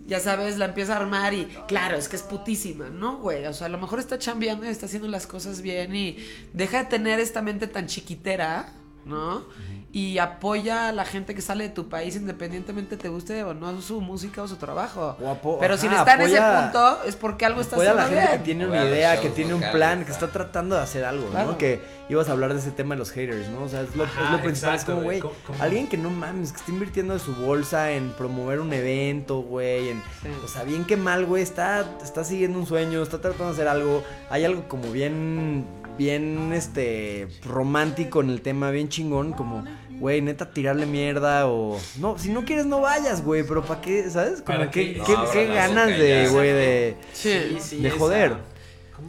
ya 0.08 0.20
sabes, 0.20 0.58
la 0.58 0.66
empieza 0.66 0.94
a 0.94 0.98
armar 0.98 1.34
y 1.34 1.46
claro, 1.68 1.98
es 1.98 2.08
que 2.08 2.16
es 2.16 2.22
putísima, 2.22 2.90
¿no, 2.90 3.18
güey? 3.18 3.46
O 3.48 3.54
sea, 3.54 3.66
a 3.68 3.70
lo 3.70 3.80
mejor 3.80 4.00
está 4.00 4.20
chambeando 4.20 4.66
y 4.66 4.70
está 4.70 4.86
haciendo 4.86 5.08
las 5.08 5.26
cosas 5.26 5.62
bien 5.62 5.96
y 5.96 6.18
deja 6.54 6.84
de 6.84 6.90
tener 6.90 7.20
esta 7.20 7.42
mente 7.42 7.66
tan 7.68 7.88
chiquitera, 7.88 8.72
¿no? 9.06 9.44
Y 9.92 10.18
apoya 10.18 10.90
a 10.90 10.92
la 10.92 11.06
gente 11.06 11.34
que 11.36 11.42
sale 11.42 11.64
de 11.66 11.70
tu 11.70 11.88
país 11.88 12.16
independientemente 12.18 12.98
te 12.98 13.08
guste 13.08 13.44
o 13.44 13.54
no 13.54 13.82
su 13.82 14.02
música 14.02 14.44
o 14.44 14.48
su 14.48 14.58
trabajo. 14.58 15.16
O 15.44 15.58
Pero 15.60 15.78
si 15.78 15.88
ajá, 15.88 16.00
está 16.00 16.14
en 16.16 16.22
ese 16.22 16.42
punto 16.42 17.04
es 17.06 17.16
porque 17.16 17.46
algo 17.46 17.62
está 17.62 17.76
Apoya 17.78 17.92
a 17.92 17.94
la 17.94 18.04
haciendo 18.04 18.22
gente 18.28 18.38
que 18.40 18.44
tiene 18.44 18.68
una 18.68 18.84
idea, 18.84 19.14
shows 19.14 19.22
que 19.26 19.30
tiene 19.30 19.54
un 19.54 19.62
plan, 19.72 20.04
que 20.04 20.12
está 20.12 20.28
tratando 20.28 20.76
de 20.76 20.82
hacer 20.82 21.06
algo, 21.06 21.28
Claro. 21.30 21.52
¿no? 21.54 21.58
Que 21.58 21.82
ibas 22.10 22.28
a 22.28 22.34
hablar 22.34 22.54
de 22.54 22.60
ese 22.60 22.72
tema 22.72 22.96
de 22.96 23.00
los 23.00 23.12
haters, 23.12 23.48
¿no? 23.50 23.64
O 23.64 23.70
sea, 23.70 23.82
es 23.82 23.96
lo, 23.96 24.04
Ajá, 24.04 24.26
es 24.26 24.32
lo 24.32 24.42
principal. 24.42 24.74
exacto, 24.74 24.92
es 24.92 24.96
como, 24.96 25.04
güey, 25.04 25.24
alguien 25.62 25.88
que 25.88 25.98
no 25.98 26.10
mames, 26.10 26.52
que 26.52 26.58
está 26.58 26.72
invirtiendo 26.72 27.14
de 27.14 27.20
su 27.22 27.34
bolsa 27.36 27.92
en 27.92 28.12
promover 28.12 28.60
un 28.60 28.74
evento, 28.74 29.40
güey. 29.44 29.90
En, 29.90 30.04
Sí. 30.22 30.28
O 30.44 30.48
sea, 30.48 30.64
bien 30.64 30.84
que 30.86 30.98
mal, 30.98 31.26
güey, 31.26 31.42
está, 31.44 31.86
está 32.04 32.24
siguiendo 32.26 32.60
un 32.60 32.66
sueño, 32.66 33.02
está 33.02 33.20
tratando 33.22 33.46
de 33.46 33.52
hacer 33.52 33.68
algo. 33.68 34.04
Hay 34.30 34.44
algo 34.44 34.68
como 34.68 34.92
bien, 34.92 35.66
bien, 35.98 36.52
este, 36.54 37.28
romántico 37.46 38.22
en 38.22 38.30
el 38.30 38.42
tema, 38.42 38.72
bien 38.72 38.90
chingón, 38.90 39.34
como, 39.34 39.64
güey, 40.00 40.22
neta, 40.22 40.52
tirarle 40.52 40.86
mierda 40.86 41.48
o... 41.48 41.80
No, 42.00 42.18
si 42.18 42.30
no 42.30 42.44
quieres, 42.46 42.66
no 42.66 42.82
vayas, 42.82 43.24
güey, 43.24 43.44
pero 43.44 43.64
¿para 43.64 43.82
qué, 43.82 44.10
sabes? 44.10 44.42
Como, 44.42 44.58
¿Para 44.60 44.72
¿qué, 44.72 44.94
qué? 44.96 45.02
qué- 45.06 45.14
No, 45.14 45.32
qué 45.32 45.40
ahora 45.40 45.44
la 45.46 45.54
ganas 45.54 45.88
de, 45.88 46.28
güey, 46.30 46.50
de... 46.54 46.98
Sí. 47.14 47.78
de 47.80 47.90
joder. 47.92 48.34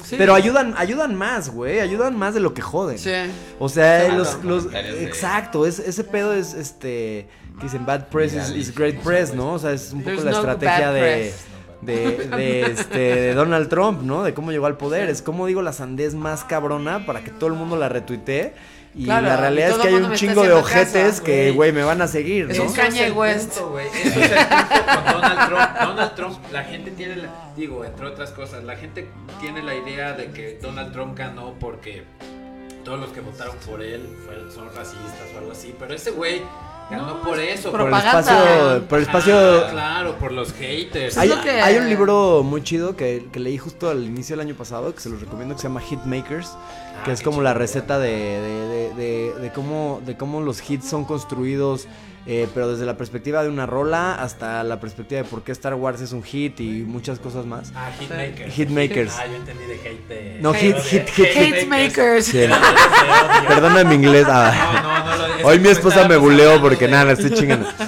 Sí. 0.05 0.17
Pero 0.19 0.35
ayudan, 0.35 0.75
ayudan 0.77 1.15
más, 1.15 1.49
güey. 1.49 1.79
Ayudan 1.79 2.19
más 2.19 2.35
de 2.35 2.41
lo 2.41 2.53
que 2.55 2.61
joden. 2.61 2.99
Sí. 2.99 3.13
O 3.61 3.69
sea, 3.69 4.01
Claro, 4.07 4.19
los, 4.19 4.43
los- 4.45 4.71
de- 4.73 5.05
exacto, 5.05 5.65
es- 5.65 5.79
ese 5.79 6.03
pedo 6.03 6.33
es 6.35 6.55
este 6.55 7.29
que 7.59 7.63
dicen 7.63 7.87
bad 7.87 8.09
press 8.09 8.35
is, 8.35 8.51
is 8.51 8.75
great 8.75 8.97
press, 8.97 9.33
¿no? 9.33 9.53
O 9.55 9.59
sea, 9.61 9.71
es 9.73 9.93
un 9.93 10.01
poco 10.01 10.11
There's 10.17 10.25
la 10.25 10.31
no 10.33 10.37
estrategia 10.39 10.89
bad 10.89 10.95
de, 10.95 11.01
press. 11.01 11.45
De, 11.83 12.29
de, 12.29 12.61
este, 12.63 12.99
de 12.99 13.35
Donald 13.35 13.69
Trump, 13.69 14.03
¿no? 14.03 14.23
De 14.25 14.35
cómo 14.35 14.51
llegó 14.53 14.67
al 14.67 14.77
poder. 14.77 15.09
Es 15.11 15.23
como 15.23 15.47
digo 15.47 15.63
la 15.63 15.73
sandez 15.73 16.15
más 16.15 16.45
cabrona 16.45 17.05
para 17.07 17.23
que 17.23 17.31
todo 17.31 17.49
el 17.49 17.57
mundo 17.57 17.77
la 17.77 17.89
retuitee. 17.89 18.55
Y 18.95 19.05
Claro, 19.05 19.27
la 19.27 19.37
realidad 19.37 19.69
y 19.69 19.73
es 19.73 19.79
que 19.79 19.89
hay 19.89 19.95
un 19.95 20.13
chingo 20.15 20.43
de 20.43 20.53
ojetes 20.55 21.21
que, 21.21 21.51
güey. 21.53 21.71
me 21.71 21.83
van 21.85 22.01
a 22.01 22.07
seguir, 22.09 22.51
Es 22.51 22.57
¿no? 22.59 22.65
Eso 22.65 22.73
es 22.73 22.79
Kanye 22.81 23.11
West. 23.11 23.53
punto, 23.53 23.71
güey. 23.73 23.87
Eso 23.89 24.21
es 24.21 24.31
el 24.33 24.39
punto 24.39 25.05
con 25.05 25.13
Donald 25.21 25.49
Trump. 25.49 25.79
Donald 25.83 26.15
Trump, 26.15 26.39
la 26.51 26.65
gente 26.65 26.91
tiene, 26.93 27.17
la, 27.17 27.29
digo, 27.55 27.85
entre 27.85 28.07
otras 28.07 28.31
cosas, 28.31 28.65
la 28.65 28.75
gente 28.77 29.07
tiene 29.39 29.63
la 29.63 29.75
idea 29.75 30.15
de 30.15 30.31
que 30.31 30.59
Donald 30.63 30.93
Trump 30.95 31.15
ganó 31.19 31.53
porque 31.61 32.05
todos 32.87 32.99
los 32.99 33.11
que 33.11 33.21
votaron 33.21 33.57
por 33.69 33.83
él 33.83 34.01
fueron- 34.25 34.51
son 34.51 34.69
racistas 34.75 35.29
o 35.35 35.39
algo 35.41 35.53
así, 35.53 35.75
pero 35.79 35.93
ese 35.93 36.13
güey 36.13 36.41
ganó 36.91 37.21
por 37.23 37.39
eso. 37.41 37.71
Por 37.71 37.81
el 37.83 37.93
espacio, 37.95 38.85
por 38.89 38.99
el 38.99 39.05
espacio 39.05 39.37
Ah, 39.67 39.69
claro, 39.71 40.15
por 40.17 40.33
los 40.33 40.53
haters. 40.53 41.17
Hay, 41.19 41.29
que- 41.31 41.79
un 41.79 41.89
libro 41.89 42.43
muy 42.43 42.63
chido 42.63 42.97
que, 42.97 43.27
que 43.33 43.41
leí 43.41 43.59
justo 43.59 43.91
al 43.91 44.05
inicio 44.05 44.37
del 44.37 44.47
año 44.47 44.55
pasado, 44.57 44.95
que 44.95 45.01
se 45.01 45.09
los 45.09 45.21
recomiendo, 45.21 45.55
que 45.55 45.61
se 45.63 45.69
llama 45.69 45.81
Hitmakers, 45.81 46.51
que 47.05 47.11
Ah, 47.11 47.15
es 47.15 47.21
qué 47.21 47.25
como 47.25 47.43
la 47.43 47.55
receta 47.55 47.99
de, 47.99 48.11
de- 48.11 48.69
de- 48.69 48.95
de, 48.95 49.35
de 49.41 49.53
cómo, 49.53 50.01
de 50.07 50.17
cómo 50.17 50.41
los 50.41 50.69
hits 50.69 50.89
son 50.89 51.05
construidos 51.05 51.87
eh, 52.27 52.49
pero 52.55 52.69
desde 52.73 52.85
la 52.87 52.97
perspectiva 52.97 53.43
de 53.43 53.49
una 53.49 53.67
rola 53.67 54.15
hasta 54.21 54.63
la 54.65 54.81
perspectiva 54.81 55.23
de 55.23 55.29
por 55.29 55.43
qué 55.43 55.53
Star 55.53 55.75
Wars 55.75 56.01
es 56.01 56.13
un 56.13 56.23
hit 56.23 56.59
y 56.61 56.83
muchas 56.87 57.19
cosas 57.19 57.47
más. 57.47 57.73
Ah, 57.75 57.91
Hitmakers. 58.01 58.55
Hitmakers. 58.55 59.13
Ah, 59.19 59.27
yo 59.27 59.37
entendí 59.37 59.65
de 59.65 59.75
hate 59.75 60.09
de... 60.09 60.39
No, 60.41 60.53
hit- 60.55 60.75
de- 60.75 60.83
hit- 60.83 61.07
hit- 61.09 61.37
Hate 61.55 61.67
makers. 61.67 62.27
Sí. 62.27 62.47
Perdona 63.49 63.85
mi 63.85 63.95
inglés. 63.95 64.27
ah. 64.29 64.81
No, 64.83 65.17
no, 65.29 65.29
no, 65.43 65.47
Hoy 65.49 65.59
mi 65.61 65.69
esposa 65.69 66.09
me 66.09 66.17
buleó 66.17 66.61
porque 66.61 66.87
de- 66.87 66.93
nada, 66.93 67.13
estoy 67.13 67.31
chingando. 67.33 67.69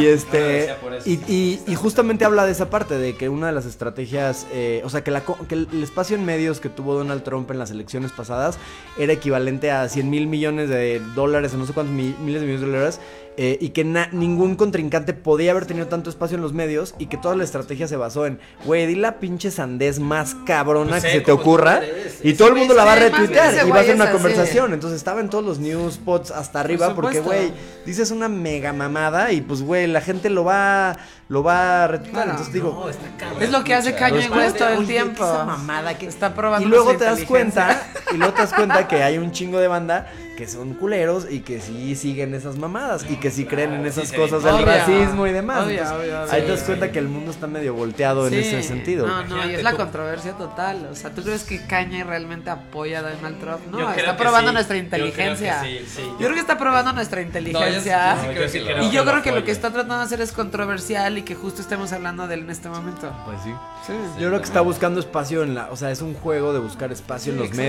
Y 0.00 0.06
este 0.06 0.38
decía 0.38 0.76
por 0.80 0.92
eso. 0.94 1.08
y, 1.08 1.14
y- 1.28 1.60
y 1.66 1.74
justamente 1.74 2.24
habla 2.24 2.44
de 2.46 2.52
esa 2.52 2.68
parte 2.70 2.98
de 2.98 3.16
que 3.16 3.28
una 3.28 3.46
de 3.48 3.52
las 3.52 3.64
estrategias, 3.66 4.46
eh, 4.52 4.82
o 4.84 4.90
sea, 4.90 5.02
que, 5.04 5.10
la, 5.10 5.20
co- 5.22 5.38
que 5.48 5.54
el 5.54 5.68
el 5.72 5.82
espacio 5.82 6.16
en 6.16 6.24
medios 6.24 6.60
que 6.60 6.68
tuvo 6.68 6.94
Donald 6.94 7.22
Trump 7.22 7.50
en 7.50 7.58
las 7.58 7.70
elecciones 7.70 8.12
pasadas 8.12 8.58
era 8.98 9.12
equivalente 9.12 9.70
a 9.70 9.88
100 9.88 10.08
mil 10.10 10.26
millones 10.26 10.68
de 10.68 11.00
dólares, 11.14 11.52
o 11.54 11.58
no 11.58 11.66
sé 11.66 11.72
cuántos 11.72 11.94
mi- 11.94 12.14
miles 12.20 12.40
de 12.40 12.46
millones 12.46 12.60
de 12.60 12.66
dólares, 12.66 13.00
eh, 13.40 13.56
y 13.60 13.68
que 13.70 13.84
na- 13.84 14.08
ningún 14.10 14.56
contrincante 14.56 15.14
podía 15.14 15.52
haber 15.52 15.64
tenido 15.64 15.86
tanto 15.86 16.10
espacio 16.10 16.34
en 16.34 16.42
los 16.42 16.52
medios 16.52 16.96
y 16.98 17.06
que 17.06 17.16
toda 17.16 17.36
la 17.36 17.44
estrategia 17.44 17.86
se 17.86 17.96
basó 17.96 18.26
en, 18.26 18.40
güey, 18.64 18.86
di 18.86 18.96
la 18.96 19.20
pinche 19.20 19.52
sandez 19.52 20.00
más 20.00 20.34
cabrona 20.44 20.90
Pues 20.90 21.04
que 21.04 21.10
sé 21.10 21.18
se 21.18 21.24
te 21.24 21.30
ocurra 21.30 21.78
eres. 21.78 22.18
y 22.24 22.34
todo 22.34 22.48
el 22.48 22.56
mundo 22.56 22.74
la 22.74 22.84
va 22.84 22.94
a 22.94 22.96
retuitear 22.96 23.54
y 23.66 23.70
va 23.70 23.78
a 23.80 23.84
ser 23.84 23.94
una 23.94 24.04
así. 24.04 24.12
conversación. 24.12 24.72
Entonces 24.74 24.96
estaba 24.98 25.20
en 25.20 25.30
todos 25.30 25.44
los 25.44 25.60
news 25.60 25.94
spots 25.94 26.32
hasta 26.32 26.58
arriba 26.60 26.94
porque, 26.96 27.20
güey, 27.20 27.52
dices 27.86 28.10
una 28.10 28.28
mega 28.28 28.72
mamada 28.72 29.30
y 29.32 29.40
pues, 29.40 29.62
güey, 29.62 29.86
la 29.86 30.00
gente 30.00 30.30
lo 30.30 30.42
va, 30.44 30.96
lo 31.28 31.44
va 31.44 31.84
a 31.84 31.86
retuitear. 31.86 32.28
Entonces 32.30 32.52
digo, 32.52 32.72
No, 32.82 32.90
está 32.90 33.06
cabrón. 33.16 33.40
Es 33.42 33.50
lo 33.52 33.62
que 33.62 33.74
hace 33.74 33.94
Kanye 33.94 34.28
West 34.30 34.56
todo 34.58 34.68
el 34.70 34.78
oye, 34.78 34.86
tiempo. 34.88 35.24
esa 35.24 35.44
mamada 35.44 35.96
que- 35.96 36.06
está 36.08 36.34
probando 36.34 36.66
y 36.66 36.70
luego 36.70 36.96
te 36.96 37.04
das 37.04 37.20
cuenta, 37.22 37.80
y 38.12 38.16
luego 38.16 38.32
te 38.34 38.42
das 38.42 38.54
cuenta 38.54 38.88
que 38.88 39.02
hay 39.02 39.18
un 39.18 39.32
chingo 39.32 39.58
de 39.58 39.68
banda 39.68 40.10
que 40.36 40.46
son 40.46 40.74
culeros 40.74 41.26
y 41.28 41.40
que 41.40 41.60
sí 41.60 41.96
siguen 41.96 42.32
esas 42.32 42.56
mamadas 42.58 43.04
y 43.10 43.16
que 43.16 43.30
sí 43.32 43.44
creen 43.44 43.72
en 43.74 43.86
esas 43.86 44.12
cosas 44.12 44.44
del 44.44 44.64
racismo 44.64 45.26
y 45.26 45.32
demás. 45.32 45.66
Obvio, 45.66 45.80
Entonces, 45.80 45.98
obvio, 45.98 46.22
obvio. 46.22 46.32
ahí 46.32 46.42
te 46.42 46.48
das 46.48 46.62
cuenta 46.62 46.86
sí. 46.86 46.92
que 46.92 46.98
el 47.00 47.08
mundo 47.08 47.32
está 47.32 47.48
medio 47.48 47.74
volteado 47.74 48.28
en 48.28 48.34
ese 48.34 48.62
sentido. 48.62 49.06
No, 49.08 49.24
no, 49.24 49.50
y 49.50 49.54
es 49.54 49.64
la 49.64 49.72
tú. 49.72 49.78
controversia 49.78 50.34
total. 50.34 50.88
O 50.92 50.94
sea, 50.94 51.10
¿tú 51.10 51.22
crees 51.22 51.42
que 51.42 51.66
Kanye 51.66 52.04
realmente 52.04 52.50
apoya 52.50 53.00
a 53.00 53.02
Donald 53.02 53.40
Trump? 53.40 53.66
No, 53.68 53.80
Yo 53.80 53.90
está 53.90 54.16
probando 54.16 54.50
sí. 54.50 54.54
nuestra 54.54 54.76
Yo 54.76 54.88
creo 54.88 55.02
que 55.02 55.08
inteligencia. 55.08 55.62
sí, 55.64 55.80
sí. 55.88 56.02
Yo 56.02 56.18
creo 56.18 56.34
que 56.34 56.40
está 56.40 56.56
probando 56.56 56.92
nuestra 56.92 57.20
inteligencia. 57.20 58.14
No, 58.14 58.32
yo 58.32 58.48
sí 58.48 58.60
creo 58.60 58.84
y 58.84 58.90
yo 58.92 59.04
creo 59.04 59.22
que 59.22 59.32
lo 59.32 59.42
que 59.42 59.50
está 59.50 59.70
tratando 59.72 59.98
de 59.98 60.02
hacer 60.04 60.20
es 60.20 60.30
controversial 60.30 61.18
y 61.18 61.22
que 61.22 61.34
justo 61.34 61.60
estemos 61.60 61.92
hablando 61.92 62.28
de 62.28 62.34
él 62.34 62.40
en 62.42 62.50
este 62.50 62.68
momento. 62.68 63.12
Pues 63.24 63.38
sí. 63.42 63.52
Sí. 63.86 63.92
Yo 64.20 64.28
creo 64.28 64.38
que 64.38 64.46
está 64.46 64.60
buscando 64.60 65.00
espacio 65.00 65.42
en 65.42 65.54
la, 65.56 65.68
o 65.72 65.76
sea, 65.76 65.90
es 65.90 66.00
un 66.02 66.14
juego 66.14 66.52
de 66.52 66.60
buscar 66.60 66.92
espacio 66.92 67.32
en 67.32 67.38
los 67.38 67.48
exacto. 67.48 67.62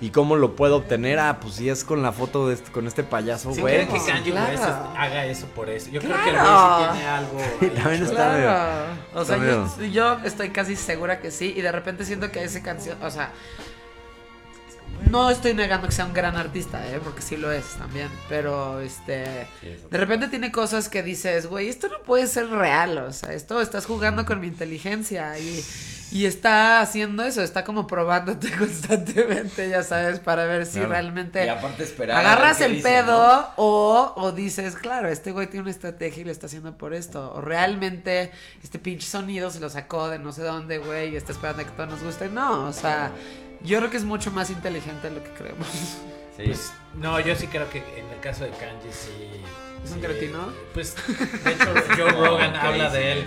Y 0.00 0.10
cómo 0.10 0.36
lo 0.36 0.56
puedo 0.56 0.76
obtener. 0.76 1.18
Ah, 1.18 1.38
pues 1.40 1.54
si 1.54 1.68
es 1.68 1.84
con 1.84 2.02
la 2.02 2.12
foto 2.12 2.48
de 2.48 2.54
este, 2.54 2.70
con 2.72 2.86
este 2.86 3.02
payaso, 3.04 3.52
Sí, 3.52 3.60
güey. 3.60 3.74
creen 3.74 3.88
que 3.88 3.94
pues, 3.94 4.04
Kanye 4.06 4.30
claro. 4.30 4.50
West 4.52 4.64
haga 4.96 5.26
eso 5.26 5.46
por 5.54 5.68
eso. 5.70 5.90
Yo 5.90 6.00
creo 6.00 6.16
que 6.22 6.30
el 6.30 6.36
güey 6.36 6.46
sí 6.48 6.92
tiene 6.92 7.06
algo. 7.06 7.38
También 7.82 8.02
está 8.02 8.32
medio- 8.32 8.46
Claro. 8.46 8.86
O 9.14 9.24
sea, 9.24 9.36
está 9.36 9.76
yo, 9.78 9.84
yo 9.86 10.18
estoy 10.24 10.50
casi 10.50 10.76
segura 10.76 11.20
que 11.20 11.30
sí. 11.30 11.54
Y 11.56 11.60
de 11.62 11.72
repente 11.72 12.04
siento 12.04 12.30
que 12.30 12.42
esa 12.44 12.62
canción. 12.62 12.96
O 13.02 13.10
sea. 13.10 13.32
No 15.10 15.30
estoy 15.30 15.54
negando 15.54 15.86
que 15.86 15.92
sea 15.94 16.04
un 16.06 16.12
gran 16.12 16.36
artista, 16.36 16.86
¿eh? 16.88 17.00
Porque 17.02 17.22
sí 17.22 17.36
lo 17.36 17.52
es 17.52 17.64
también. 17.76 18.08
Pero, 18.28 18.80
este. 18.80 19.46
Sí. 19.60 19.76
De 19.90 19.98
repente 19.98 20.28
tiene 20.28 20.50
cosas 20.52 20.88
que 20.88 21.02
dices, 21.02 21.46
güey, 21.46 21.68
esto 21.68 21.88
no 21.88 22.02
puede 22.02 22.26
ser 22.26 22.48
real. 22.48 22.98
O 22.98 23.12
sea, 23.12 23.32
esto 23.32 23.60
estás 23.60 23.86
jugando 23.86 24.24
con 24.26 24.40
mi 24.40 24.48
inteligencia. 24.48 25.38
Y, 25.38 25.64
y 26.12 26.24
está 26.26 26.80
haciendo 26.80 27.22
eso. 27.24 27.42
Está 27.42 27.64
como 27.64 27.86
probándote 27.86 28.50
constantemente, 28.58 29.68
ya 29.68 29.82
sabes, 29.82 30.20
para 30.20 30.44
ver 30.46 30.66
si 30.66 30.74
Claro. 30.78 30.88
realmente. 30.90 31.44
Y 31.44 31.48
aparte 31.48 31.82
esperar. 31.84 32.18
Agarras 32.18 32.60
el 32.60 32.76
dice, 32.76 32.88
pedo 32.88 33.12
¿no? 33.36 33.48
o, 33.56 34.12
o 34.16 34.32
dices, 34.32 34.74
claro, 34.76 35.08
este 35.08 35.32
güey 35.32 35.46
tiene 35.46 35.62
una 35.62 35.70
estrategia 35.70 36.22
y 36.22 36.24
lo 36.24 36.32
está 36.32 36.46
haciendo 36.46 36.76
por 36.76 36.94
esto. 36.94 37.32
O 37.34 37.40
realmente 37.40 38.30
este 38.62 38.78
pinche 38.78 39.06
sonido 39.06 39.50
se 39.50 39.60
lo 39.60 39.70
sacó 39.70 40.08
de 40.08 40.18
no 40.18 40.32
sé 40.32 40.42
dónde, 40.42 40.78
güey, 40.78 41.10
y 41.12 41.16
está 41.16 41.32
esperando 41.32 41.62
a 41.62 41.64
que 41.64 41.70
todo 41.72 41.86
nos 41.86 42.02
guste. 42.02 42.28
No, 42.28 42.66
o 42.66 42.72
sea, 42.72 43.10
yo 43.62 43.78
creo 43.78 43.90
que 43.90 43.96
es 43.96 44.04
mucho 44.04 44.30
más 44.30 44.50
inteligente 44.50 45.08
de 45.08 45.16
lo 45.16 45.22
que 45.22 45.30
creemos. 45.30 45.66
Sí. 46.36 46.42
Pues, 46.44 46.72
no, 46.94 47.18
yo 47.20 47.34
sí 47.34 47.46
creo 47.46 47.68
que 47.70 47.78
en 47.98 48.08
el 48.10 48.20
caso 48.20 48.44
de 48.44 48.50
Kanye 48.50 48.92
sí. 48.92 49.42
¿Es 49.82 49.90
un 49.90 50.00
sí, 50.00 50.06
cretino? 50.06 50.52
Pues, 50.74 50.94
de 51.44 51.52
hecho, 51.52 51.74
Joe 51.96 52.10
Rogan 52.10 52.54
habla 52.56 52.90
de 52.90 53.12
él. 53.12 53.26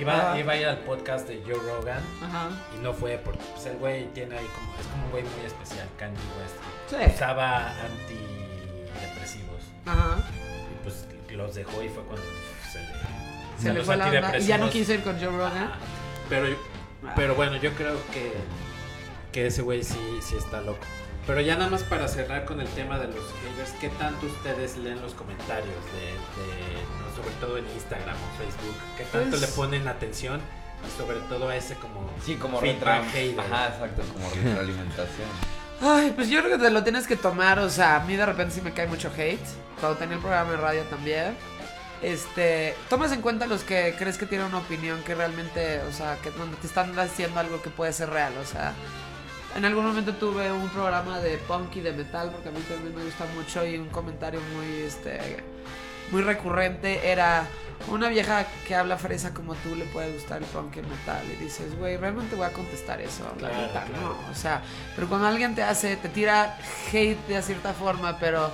Iba, 0.00 0.38
iba 0.38 0.52
a 0.52 0.56
ir 0.56 0.66
al 0.66 0.78
podcast 0.78 1.26
de 1.28 1.42
Joe 1.46 1.54
Rogan 1.54 2.02
Ajá. 2.22 2.50
y 2.76 2.82
no 2.82 2.92
fue 2.92 3.16
porque 3.24 3.42
pues, 3.52 3.66
el 3.66 3.76
güey 3.78 4.06
tiene 4.12 4.36
ahí 4.36 4.46
como. 4.54 4.74
Es 4.80 4.86
como 4.88 5.04
un 5.04 5.10
güey 5.10 5.22
muy 5.22 5.46
especial, 5.46 5.88
Kanye 5.98 6.18
West. 6.38 6.56
Sí. 6.90 7.14
Usaba 7.14 7.70
antidepresivos 7.70 9.62
Ajá. 9.86 10.18
y 10.72 10.82
pues 10.82 11.06
los 11.30 11.54
dejó 11.54 11.82
y 11.82 11.88
fue 11.88 12.02
cuando 12.04 12.22
se 12.70 12.80
le. 12.80 12.88
Se 13.58 13.72
le 13.72 13.82
fue 13.82 13.96
la 13.96 14.06
onda. 14.06 14.38
Y 14.38 14.46
ya 14.46 14.58
no 14.58 14.70
quiso 14.70 14.92
ir 14.94 15.02
con 15.02 15.18
Joe 15.18 15.30
Rogan. 15.30 15.56
Ajá. 15.56 15.78
Pero, 16.28 16.56
pero 17.14 17.34
bueno, 17.34 17.56
yo 17.56 17.72
creo 17.72 17.96
que, 18.12 18.32
que 19.34 19.46
ese 19.48 19.60
güey 19.62 19.82
sí, 19.82 19.98
sí 20.22 20.36
está 20.36 20.60
loco. 20.62 20.78
Pero 21.26 21.40
ya 21.40 21.56
nada 21.56 21.70
más 21.70 21.82
para 21.82 22.06
cerrar 22.06 22.44
con 22.44 22.60
el 22.60 22.68
tema 22.68 22.98
de 22.98 23.06
los 23.08 23.16
haters, 23.42 23.72
¿qué 23.80 23.88
tanto 23.90 24.26
ustedes 24.26 24.76
leen 24.76 25.00
los 25.02 25.12
comentarios 25.14 25.74
de, 25.92 26.06
de- 26.06 26.82
no, 27.00 27.16
sobre 27.16 27.34
todo 27.40 27.58
en 27.58 27.64
Instagram 27.70 28.14
o 28.16 28.38
Facebook? 28.38 28.76
¿Qué 28.96 29.04
tanto 29.04 29.30
Pues- 29.30 29.40
le 29.40 29.46
ponen 29.48 29.88
atención? 29.88 30.40
Y 30.86 30.98
sobre 30.98 31.16
todo 31.30 31.48
a 31.48 31.56
ese 31.56 31.74
como 31.76 32.08
Sí, 32.24 32.36
como 32.36 32.60
feedback 32.60 33.04
retro... 33.14 33.42
Ajá, 33.42 33.68
exacto, 33.68 34.02
como 34.12 34.28
retroalimentación. 34.30 35.28
Ay, 35.80 36.12
pues 36.14 36.28
yo 36.28 36.40
creo 36.42 36.56
que 36.58 36.64
te 36.64 36.70
lo 36.70 36.82
tienes 36.84 37.06
que 37.06 37.16
tomar, 37.16 37.58
o 37.58 37.70
sea, 37.70 37.96
a 37.96 38.00
mí 38.04 38.14
de 38.16 38.26
repente 38.26 38.54
sí 38.54 38.60
me 38.60 38.72
cae 38.72 38.86
mucho 38.86 39.10
hate. 39.16 39.40
Cuando 39.80 39.98
tenía 39.98 40.16
el 40.16 40.20
programa 40.20 40.50
de 40.52 40.56
radio 40.58 40.82
también. 40.82 41.36
Este, 42.02 42.76
tomas 42.90 43.12
en 43.12 43.22
cuenta 43.22 43.46
los 43.46 43.64
que 43.64 43.94
crees 43.98 44.18
que 44.18 44.26
tienen 44.26 44.46
una 44.48 44.58
opinión 44.58 45.02
que 45.04 45.14
realmente, 45.14 45.80
o 45.88 45.92
sea, 45.92 46.18
que 46.22 46.30
te 46.30 46.66
están 46.66 46.96
haciendo 46.98 47.40
algo 47.40 47.62
que 47.62 47.70
puede 47.70 47.92
ser 47.94 48.10
real, 48.10 48.34
o 48.40 48.44
sea. 48.44 48.74
En 49.56 49.64
algún 49.64 49.84
momento 49.86 50.12
tuve 50.14 50.50
un 50.50 50.68
programa 50.70 51.20
de 51.20 51.38
punk 51.38 51.76
y 51.76 51.80
de 51.80 51.92
metal, 51.92 52.30
porque 52.30 52.48
a 52.48 52.52
mí 52.52 52.58
también 52.68 52.94
me 52.96 53.04
gusta 53.04 53.24
mucho, 53.36 53.64
y 53.64 53.76
un 53.78 53.88
comentario 53.88 54.40
muy, 54.56 54.82
este, 54.82 55.20
muy 56.10 56.22
recurrente 56.22 57.08
era 57.10 57.46
una 57.88 58.08
vieja 58.08 58.46
que 58.66 58.74
habla 58.74 58.96
fresa 58.96 59.32
como 59.34 59.54
tú 59.56 59.74
le 59.74 59.84
puede 59.86 60.12
gustar 60.12 60.38
el 60.38 60.44
punk 60.48 60.76
y 60.76 60.78
el 60.80 60.86
metal 60.86 61.22
y 61.32 61.42
dices, 61.44 61.76
güey, 61.78 61.96
realmente 61.96 62.34
voy 62.34 62.46
a 62.46 62.52
contestar 62.52 63.00
eso, 63.00 63.24
la 63.40 63.48
Claro, 63.48 63.66
neta, 63.66 63.84
claro. 63.84 64.02
no, 64.02 64.30
o 64.30 64.34
sea, 64.34 64.62
pero 64.94 65.08
cuando 65.08 65.26
alguien 65.28 65.54
te 65.54 65.62
hace, 65.62 65.96
te 65.96 66.08
tira 66.08 66.56
hate 66.92 67.18
de 67.28 67.42
cierta 67.42 67.72
forma, 67.74 68.18
pero 68.18 68.50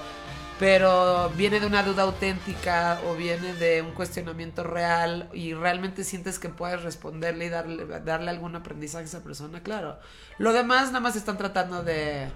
pero 0.60 1.30
viene 1.36 1.58
de 1.58 1.66
una 1.66 1.82
duda 1.82 2.02
auténtica 2.02 3.00
o 3.08 3.14
viene 3.16 3.54
de 3.54 3.80
un 3.80 3.92
cuestionamiento 3.92 4.62
real 4.62 5.30
y 5.32 5.54
realmente 5.54 6.04
sientes 6.04 6.38
que 6.38 6.50
puedes 6.50 6.82
responderle 6.82 7.46
y 7.46 7.48
darle, 7.48 7.86
darle 8.04 8.30
algún 8.30 8.54
aprendizaje 8.54 9.04
a 9.04 9.06
esa 9.06 9.20
persona, 9.24 9.62
claro. 9.62 9.98
Lo 10.36 10.52
demás 10.52 10.88
nada 10.88 11.00
más 11.00 11.16
están 11.16 11.38
tratando 11.38 11.82
de, 11.82 12.28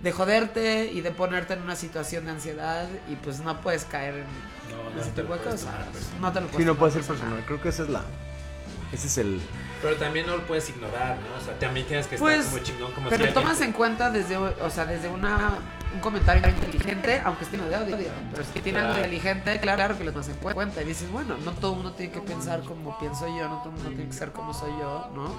de 0.00 0.12
joderte 0.12 0.90
y 0.90 1.02
de 1.02 1.10
ponerte 1.10 1.52
en 1.52 1.62
una 1.62 1.76
situación 1.76 2.24
de 2.24 2.30
ansiedad 2.30 2.88
y 3.06 3.16
pues 3.16 3.40
no 3.40 3.60
puedes 3.60 3.84
caer 3.84 4.14
en 4.14 4.24
No, 4.74 4.90
no 4.94 5.00
ese 5.02 5.10
te 5.10 5.20
tipo 5.20 5.34
de 5.34 5.40
cosas. 5.40 5.64
personal. 5.66 6.20
No 6.22 6.32
te 6.32 6.40
lo 6.40 6.46
Sí, 6.46 6.52
puedes 6.52 6.66
no 6.66 6.72
tomar 6.74 6.78
puede 6.78 6.92
ser 6.92 7.02
personal. 7.02 7.44
Creo 7.44 7.60
que 7.60 7.68
esa 7.68 7.82
es 7.82 7.88
la. 7.90 8.02
Ese 8.94 9.06
es 9.08 9.18
el. 9.18 9.40
Pero 9.82 9.96
también 9.96 10.26
no 10.26 10.38
lo 10.38 10.46
puedes 10.46 10.66
ignorar, 10.70 11.18
¿no? 11.18 11.36
O 11.38 11.44
sea, 11.44 11.58
también 11.58 11.86
tienes 11.86 12.06
que 12.06 12.16
Pues, 12.16 12.38
estar 12.38 12.52
como 12.52 12.64
chingón, 12.64 12.92
como 12.92 13.10
Pero 13.10 13.22
si 13.24 13.28
alguien- 13.28 13.44
tomas 13.44 13.60
en 13.60 13.72
cuenta 13.72 14.10
desde, 14.10 14.38
o 14.38 14.70
sea, 14.70 14.86
desde 14.86 15.08
una, 15.08 15.58
un 15.94 16.00
comentario 16.00 16.48
inteligente, 16.48 17.20
aunque 17.24 17.44
esté 17.44 17.56
de 17.56 17.76
odio, 17.76 17.96
pero 18.30 18.44
si 18.44 18.60
tiene 18.60 18.80
algo 18.80 18.96
inteligente, 18.96 19.58
claro, 19.60 19.96
que 19.96 20.04
lo 20.04 20.12
tomas 20.12 20.28
en 20.28 20.36
cuenta. 20.36 20.82
Y 20.82 20.84
dices, 20.84 21.10
bueno, 21.10 21.36
no 21.44 21.52
todo 21.52 21.72
el 21.72 21.76
mundo 21.78 21.92
tiene 21.92 22.12
que 22.12 22.20
pensar 22.20 22.62
como 22.62 22.98
pienso 22.98 23.26
yo, 23.26 23.48
no 23.48 23.58
todo 23.58 23.70
el 23.70 23.74
mundo 23.76 23.88
tiene 23.90 24.06
que 24.06 24.12
ser 24.12 24.32
como 24.32 24.52
soy 24.54 24.70
yo, 24.78 25.10
¿no? 25.14 25.32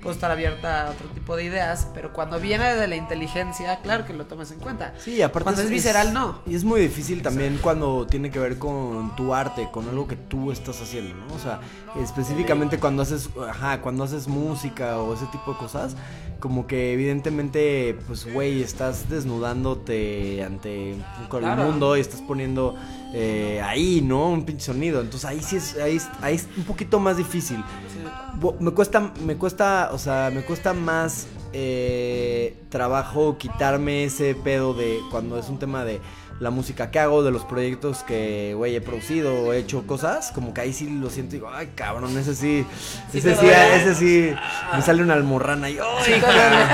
Puedo 0.00 0.14
estar 0.14 0.30
abierta 0.30 0.86
a 0.86 0.90
otro 0.92 1.08
tipo 1.08 1.36
de 1.36 1.44
ideas, 1.44 1.86
pero 1.92 2.14
cuando 2.14 2.40
viene 2.40 2.74
de 2.74 2.88
la 2.88 2.96
inteligencia, 2.96 3.80
claro 3.82 4.06
que 4.06 4.14
lo 4.14 4.24
tomas 4.24 4.50
en 4.50 4.58
cuenta. 4.58 4.94
Sí, 4.98 5.20
aparte. 5.20 5.44
Cuando 5.44 5.60
es 5.60 5.68
visceral, 5.68 6.14
no. 6.14 6.40
Y 6.46 6.54
es 6.54 6.64
muy 6.64 6.80
difícil 6.80 7.20
también 7.20 7.58
cuando 7.60 8.06
tiene 8.06 8.30
que 8.30 8.38
ver 8.38 8.58
con 8.58 9.14
tu 9.14 9.34
arte, 9.34 9.68
con 9.70 9.86
algo 9.90 10.08
que 10.08 10.16
tú 10.16 10.52
estás 10.52 10.80
haciendo, 10.80 11.14
¿no? 11.26 11.34
O 11.34 11.38
sea, 11.38 11.60
específicamente 12.02 12.78
cuando 12.78 13.02
haces, 13.02 13.28
ajá, 13.46 13.82
cuando 13.82 14.04
haces 14.04 14.26
música 14.26 14.96
o 14.96 15.12
ese 15.12 15.26
tipo 15.26 15.52
de 15.52 15.58
cosas, 15.58 15.94
como 16.40 16.66
que 16.66 16.92
evidentemente, 16.94 17.96
pues, 18.06 18.32
güey, 18.32 18.62
estás 18.62 19.08
desnudándote 19.08 20.42
ante 20.42 20.94
un 20.94 21.22
poco 21.24 21.38
el 21.38 21.44
Claro. 21.44 21.64
mundo 21.64 21.96
y 21.96 22.00
estás 22.00 22.20
poniendo 22.22 22.74
eh, 23.12 23.60
ahí, 23.64 24.00
¿no? 24.02 24.30
Un 24.30 24.44
pinche 24.44 24.64
sonido. 24.66 25.00
Entonces 25.00 25.28
ahí 25.28 25.40
sí 25.42 25.56
es, 25.56 25.76
ahí 25.76 25.96
es, 25.96 26.08
ahí 26.22 26.34
es 26.36 26.48
un 26.56 26.64
poquito 26.64 26.98
más 26.98 27.16
difícil. 27.16 27.62
Me 28.58 28.70
cuesta, 28.70 29.12
me 29.24 29.36
cuesta, 29.36 29.90
o 29.92 29.98
sea, 29.98 30.30
me 30.32 30.42
cuesta 30.42 30.72
más 30.72 31.26
eh, 31.52 32.56
trabajo 32.68 33.36
quitarme 33.38 34.04
ese 34.04 34.34
pedo 34.34 34.72
de 34.74 34.98
cuando 35.10 35.38
es 35.38 35.48
un 35.48 35.58
tema 35.58 35.84
de 35.84 36.00
la 36.40 36.50
música 36.50 36.90
que 36.90 36.98
hago, 36.98 37.22
de 37.22 37.30
los 37.30 37.44
proyectos 37.44 38.02
que, 38.02 38.54
güey, 38.56 38.74
he 38.74 38.80
producido 38.80 39.34
o 39.34 39.52
he 39.52 39.58
hecho 39.58 39.86
cosas, 39.86 40.32
como 40.32 40.52
que 40.54 40.62
ahí 40.62 40.72
sí 40.72 40.88
lo 40.88 41.10
siento 41.10 41.36
y 41.36 41.38
digo, 41.38 41.50
ay, 41.52 41.70
cabrón, 41.74 42.16
ese 42.18 42.34
sí, 42.34 42.64
Sí 43.12 43.18
ese 43.18 43.34
sí, 43.36 43.42
duele. 43.46 43.76
ese 43.76 43.94
sí, 43.94 44.32
me 44.74 44.82
sale 44.82 45.02
una 45.02 45.14
almorrana 45.14 45.68
y, 45.70 45.78
ay, 45.78 46.04
Sí, 46.04 46.12
cabrón". 46.20 46.68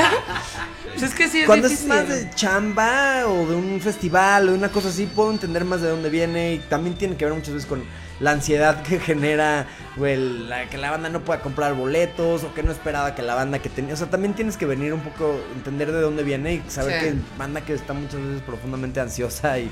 Pues 0.93 1.03
es 1.03 1.14
que 1.14 1.29
sí 1.29 1.41
es 1.41 1.47
Cuando 1.47 1.69
difícil. 1.69 1.93
es 1.93 1.97
más 1.99 2.09
de 2.09 2.31
chamba 2.35 3.27
o 3.27 3.47
de 3.47 3.55
un 3.57 3.81
festival 3.83 4.49
o 4.49 4.53
de 4.53 4.59
una 4.59 4.71
cosa 4.71 4.89
así, 4.89 5.05
puedo 5.07 5.31
entender 5.31 5.64
más 5.64 5.83
de 5.83 5.91
dónde 5.91 6.09
viene 6.09 6.55
y 6.55 6.59
también 6.61 6.97
tiene 6.97 7.17
que 7.17 7.25
ver 7.27 7.35
muchas 7.35 7.53
veces 7.53 7.69
con 7.69 7.83
la 8.21 8.31
ansiedad 8.31 8.83
que 8.83 8.99
genera, 8.99 9.67
güey, 9.97 10.17
la- 10.17 10.69
que 10.69 10.79
la 10.79 10.91
banda 10.91 11.09
no 11.09 11.21
pueda 11.21 11.41
comprar 11.41 11.75
boletos 11.75 12.45
o 12.45 12.55
que 12.55 12.62
no 12.62 12.73
esperaba 12.73 13.14
que 13.14 13.23
la 13.23 13.35
banda 13.35 13.59
que 13.59 13.69
tenía, 13.69 13.95
o 13.95 13.97
sea, 13.97 14.09
también 14.09 14.35
tienes 14.35 14.57
que 14.57 14.64
venir 14.67 14.93
un 14.95 15.01
poco, 15.01 15.39
entender 15.55 15.93
de 15.93 16.01
dónde 16.01 16.23
viene 16.23 16.55
y 16.55 16.62
saber 16.71 17.01
Sí. 17.01 17.07
que 17.07 17.14
banda 17.39 17.61
que 17.61 17.75
está 17.75 17.93
muchas 17.93 18.21
veces 18.21 18.43
profundamente 18.43 19.01
ansiosa 19.01 19.59
y, 19.59 19.71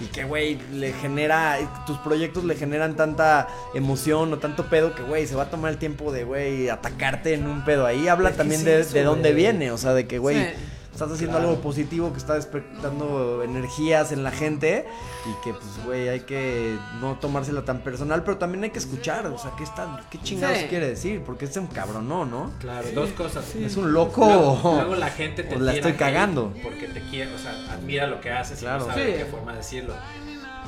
y 0.00 0.06
que, 0.06 0.24
güey, 0.24 0.58
le 0.72 0.92
genera, 0.94 1.58
tus 1.86 1.98
proyectos 1.98 2.44
le 2.44 2.54
generan 2.56 2.96
tanta 2.96 3.48
emoción 3.74 4.32
o 4.32 4.38
tanto 4.38 4.66
pedo 4.66 4.94
que, 4.94 5.02
güey, 5.02 5.26
se 5.26 5.34
va 5.34 5.44
a 5.44 5.50
tomar 5.50 5.70
el 5.72 5.78
tiempo 5.78 6.12
de, 6.12 6.24
güey, 6.24 6.68
atacarte 6.68 7.34
en 7.34 7.46
un 7.46 7.64
pedo 7.64 7.86
ahí. 7.86 8.08
Habla 8.08 8.30
Es 8.30 8.36
también 8.36 8.60
sí, 8.60 8.66
de, 8.66 8.80
eso, 8.80 8.94
de 8.94 9.02
dónde 9.04 9.32
viene, 9.32 9.70
o 9.70 9.78
sea, 9.78 9.92
de 9.94 10.06
que, 10.06 10.18
güey, 10.18 10.36
Sí. 10.36 10.50
Estás 10.92 11.10
haciendo 11.10 11.38
algo 11.38 11.56
positivo 11.60 12.12
que 12.12 12.18
está 12.18 12.34
despertando 12.34 13.42
energías 13.42 14.12
en 14.12 14.22
la 14.22 14.30
gente 14.30 14.86
y 15.26 15.42
que, 15.44 15.52
pues, 15.54 15.84
güey, 15.86 16.08
hay 16.08 16.20
que 16.20 16.76
no 17.00 17.16
tomársela 17.18 17.64
tan 17.64 17.78
personal, 17.80 18.22
pero 18.24 18.36
también 18.38 18.64
hay 18.64 18.70
que 18.70 18.78
escuchar, 18.78 19.26
o 19.26 19.38
sea, 19.38 19.52
¿qué, 19.56 19.64
está, 19.64 20.00
qué 20.10 20.18
chingados 20.20 20.58
Sí. 20.58 20.66
quiere 20.68 20.88
decir? 20.88 21.22
Porque 21.24 21.46
es 21.46 21.56
un 21.56 21.66
cabronón, 21.66 22.30
¿no? 22.30 22.50
Claro, 22.60 22.86
dos 22.94 23.10
cosas. 23.10 23.54
Es 23.56 23.76
un 23.76 23.92
loco 23.92 24.24
Luego, 24.26 24.94
la 24.96 25.08
gente 25.10 25.42
te 25.44 25.56
o 25.56 25.58
la 25.58 25.72
estoy 25.74 25.94
cagando. 25.94 26.52
Porque 26.62 26.86
te 26.88 27.00
quiere, 27.08 27.34
o 27.34 27.38
sea, 27.38 27.52
admira 27.72 28.06
lo 28.06 28.20
que 28.20 28.30
haces 28.30 28.58
Claro. 28.60 28.84
y 28.84 28.88
no 28.88 28.94
sabe 28.94 29.12
Sí. 29.12 29.18
qué 29.18 29.24
forma 29.26 29.54
decirlo. 29.54 29.94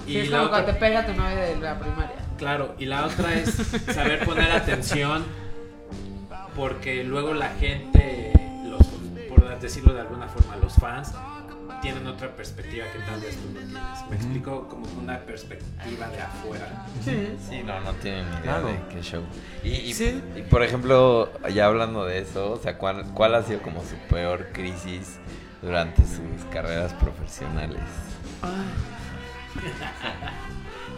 Sí, 0.06 0.18
es 0.18 0.30
la 0.30 0.38
como 0.38 0.48
otra- 0.50 0.62
cuando 0.64 0.72
te 0.72 0.78
pega 0.86 1.06
tu 1.06 1.12
novia 1.14 1.36
de 1.36 1.56
la 1.56 1.78
primaria. 1.78 2.16
Claro, 2.38 2.74
y 2.78 2.86
la 2.86 3.06
otra 3.06 3.34
es 3.34 3.54
saber 3.94 4.24
poner 4.24 4.50
atención 4.52 5.24
porque 6.56 7.02
luego 7.04 7.34
la 7.34 7.48
gente, 7.50 8.23
decirlo 9.60 9.92
de 9.94 10.00
alguna 10.00 10.28
forma, 10.28 10.56
los 10.56 10.74
fans 10.74 11.12
tienen 11.82 12.06
otra 12.06 12.34
perspectiva 12.34 12.86
que 12.92 12.98
tal 13.00 13.20
vez 13.20 13.36
tú 13.36 13.48
no 13.52 13.60
tienes. 13.60 14.08
Me 14.10 14.16
explico 14.16 14.68
como 14.68 14.86
una 15.00 15.18
perspectiva 15.20 16.08
de 16.08 16.20
afuera. 16.22 16.86
Sí, 17.02 17.62
no, 17.64 17.80
no 17.80 17.92
tienen 17.94 18.24
ni 18.26 18.30
idea 18.36 18.42
Claro. 18.42 18.66
de 18.68 18.80
qué 18.90 19.02
show. 19.02 19.22
Y, 19.62 19.68
y- 19.70 19.94
Sí. 19.94 20.22
y, 20.36 20.42
por 20.42 20.62
ejemplo, 20.62 21.30
ya 21.52 21.66
hablando 21.66 22.04
de 22.06 22.18
eso, 22.20 22.52
o 22.52 22.56
sea, 22.58 22.78
¿cuál, 22.78 23.04
cuál 23.14 23.34
ha 23.34 23.42
sido 23.42 23.60
como 23.62 23.82
su 23.82 23.96
peor 24.08 24.48
crisis 24.52 25.18
durante 25.62 26.02
sus 26.04 26.44
carreras 26.50 26.92
profesionales? 26.94 27.82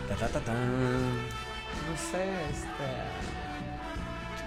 Ta, 0.08 0.14
ta, 0.14 0.28
ta, 0.28 0.40
ta. 0.40 0.52
No 0.52 1.96
sé, 1.96 2.22
este. 2.50 2.86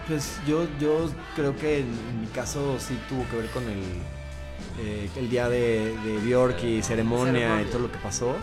Pues 0.10 0.42
yo, 0.48 0.68
yo 0.80 1.08
creo 1.36 1.56
que 1.56 1.80
en, 1.82 1.86
en 1.86 2.22
mi 2.22 2.28
caso 2.28 2.78
sí 2.80 2.98
tuvo 3.08 3.26
que 3.30 3.38
ver 3.38 3.46
con 3.52 3.64
el, 3.64 3.84
eh, 4.82 5.08
el 5.16 5.30
día 5.30 5.48
de, 5.48 5.96
de 6.04 6.18
Bjork 6.26 6.64
y 6.64 6.82
ceremonia, 6.82 7.34
Ceremonia. 7.34 7.62
y 7.62 7.66
todo 7.66 7.80
lo 7.84 7.92
que 7.92 8.00
pasó. 8.00 8.36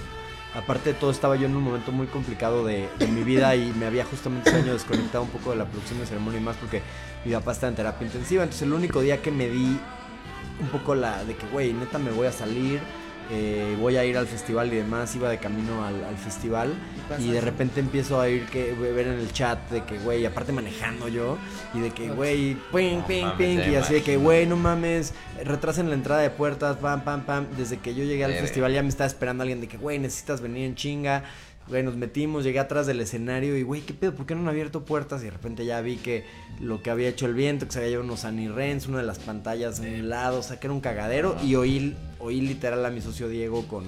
Aparte 0.54 0.92
de 0.92 0.98
todo, 0.98 1.10
estaba 1.10 1.34
yo 1.36 1.46
en 1.46 1.56
un 1.56 1.62
momento 1.64 1.90
muy 1.92 2.06
complicado 2.06 2.64
de, 2.64 2.88
de 2.98 3.08
mi 3.08 3.22
vida 3.24 3.54
y 3.56 3.72
me 3.72 3.84
había 3.84 4.04
justamente 4.04 4.48
ese 4.48 4.60
año 4.60 4.72
desconectado 4.72 5.24
un 5.24 5.30
poco 5.30 5.50
de 5.50 5.56
la 5.56 5.66
producción 5.66 5.98
de 5.98 6.06
ceremonia 6.06 6.40
y 6.40 6.42
más 6.42 6.56
porque 6.56 6.82
mi 7.24 7.32
papá 7.32 7.50
está 7.52 7.66
en 7.68 7.74
terapia 7.74 8.06
intensiva. 8.06 8.44
Entonces, 8.44 8.62
el 8.62 8.72
único 8.72 9.00
día 9.02 9.20
que 9.20 9.32
me 9.32 9.48
di 9.48 9.78
un 10.60 10.68
poco 10.68 10.94
la 10.94 11.24
de 11.24 11.34
que, 11.36 11.46
güey, 11.48 11.72
neta 11.74 11.98
me 11.98 12.10
voy 12.12 12.28
a 12.28 12.32
salir, 12.32 12.80
eh, 13.30 13.76
voy 13.80 13.96
a 13.96 14.04
ir 14.04 14.16
al 14.16 14.26
festival 14.26 14.72
y 14.72 14.76
demás, 14.76 15.14
iba 15.16 15.28
de 15.28 15.38
camino 15.38 15.84
al, 15.84 16.04
al 16.04 16.16
festival 16.16 16.74
y 17.18 17.30
de 17.30 17.40
repente 17.40 17.80
empiezo 17.80 18.20
a 18.20 18.28
ir 18.28 18.46
que 18.46 18.72
ver 18.72 19.06
en 19.06 19.18
el 19.18 19.32
chat 19.32 19.58
de 19.70 19.84
que, 19.84 19.98
güey, 19.98 20.24
aparte 20.26 20.52
manejando 20.52 21.08
yo 21.08 21.38
y 21.74 21.80
de 21.80 21.90
que, 21.90 22.08
güey, 22.08 22.56
ping, 22.72 23.00
ping, 23.06 23.26
ping, 23.36 23.58
ya 23.58 23.68
y 23.68 23.74
así 23.76 23.94
de 23.94 24.02
que, 24.02 24.16
güey, 24.16 24.46
no 24.46 24.56
mames, 24.56 25.12
retrasen 25.44 25.88
la 25.88 25.94
entrada 25.94 26.22
de 26.22 26.30
puertas, 26.30 26.76
pam, 26.76 27.02
pam, 27.02 27.22
pam. 27.22 27.46
Desde 27.56 27.78
que 27.78 27.94
yo 27.94 28.04
llegué 28.04 28.24
al 28.24 28.34
festival 28.34 28.72
ya 28.72 28.82
me 28.82 28.88
estaba 28.88 29.06
esperando 29.06 29.42
alguien 29.42 29.60
de 29.60 29.68
que, 29.68 29.76
güey, 29.76 29.98
necesitas 29.98 30.40
venir 30.40 30.64
en 30.64 30.74
chinga. 30.74 31.24
Güey, 31.68 31.82
nos 31.82 31.96
metimos, 31.96 32.44
llegué 32.44 32.60
atrás 32.60 32.86
del 32.86 33.00
escenario 33.00 33.56
y, 33.56 33.62
güey, 33.62 33.80
¿qué 33.80 33.92
pedo? 33.92 34.14
¿Por 34.14 34.24
qué 34.24 34.34
no 34.36 34.42
han 34.42 34.48
abierto 34.48 34.84
puertas? 34.84 35.22
Y 35.22 35.24
de 35.24 35.32
repente 35.32 35.66
ya 35.66 35.80
vi 35.80 35.96
que 35.96 36.24
lo 36.60 36.80
que 36.80 36.90
había 36.90 37.08
hecho 37.08 37.26
el 37.26 37.34
viento, 37.34 37.66
que 37.66 37.72
se 37.72 37.78
había 37.78 37.90
llevado 37.90 38.08
unos 38.08 38.24
Annie 38.24 38.48
Rens, 38.48 38.86
una 38.86 38.98
de 38.98 39.04
las 39.04 39.18
pantallas 39.18 39.80
en 39.80 40.02
un 40.02 40.08
lado, 40.08 40.38
o 40.38 40.42
sea, 40.42 40.60
que 40.60 40.68
era 40.68 40.74
un 40.74 40.80
cagadero. 40.80 41.36
Y 41.42 41.56
oí, 41.56 41.96
oí 42.20 42.40
literal 42.40 42.84
a 42.84 42.90
mi 42.90 43.00
socio 43.00 43.28
Diego 43.28 43.66
con 43.66 43.84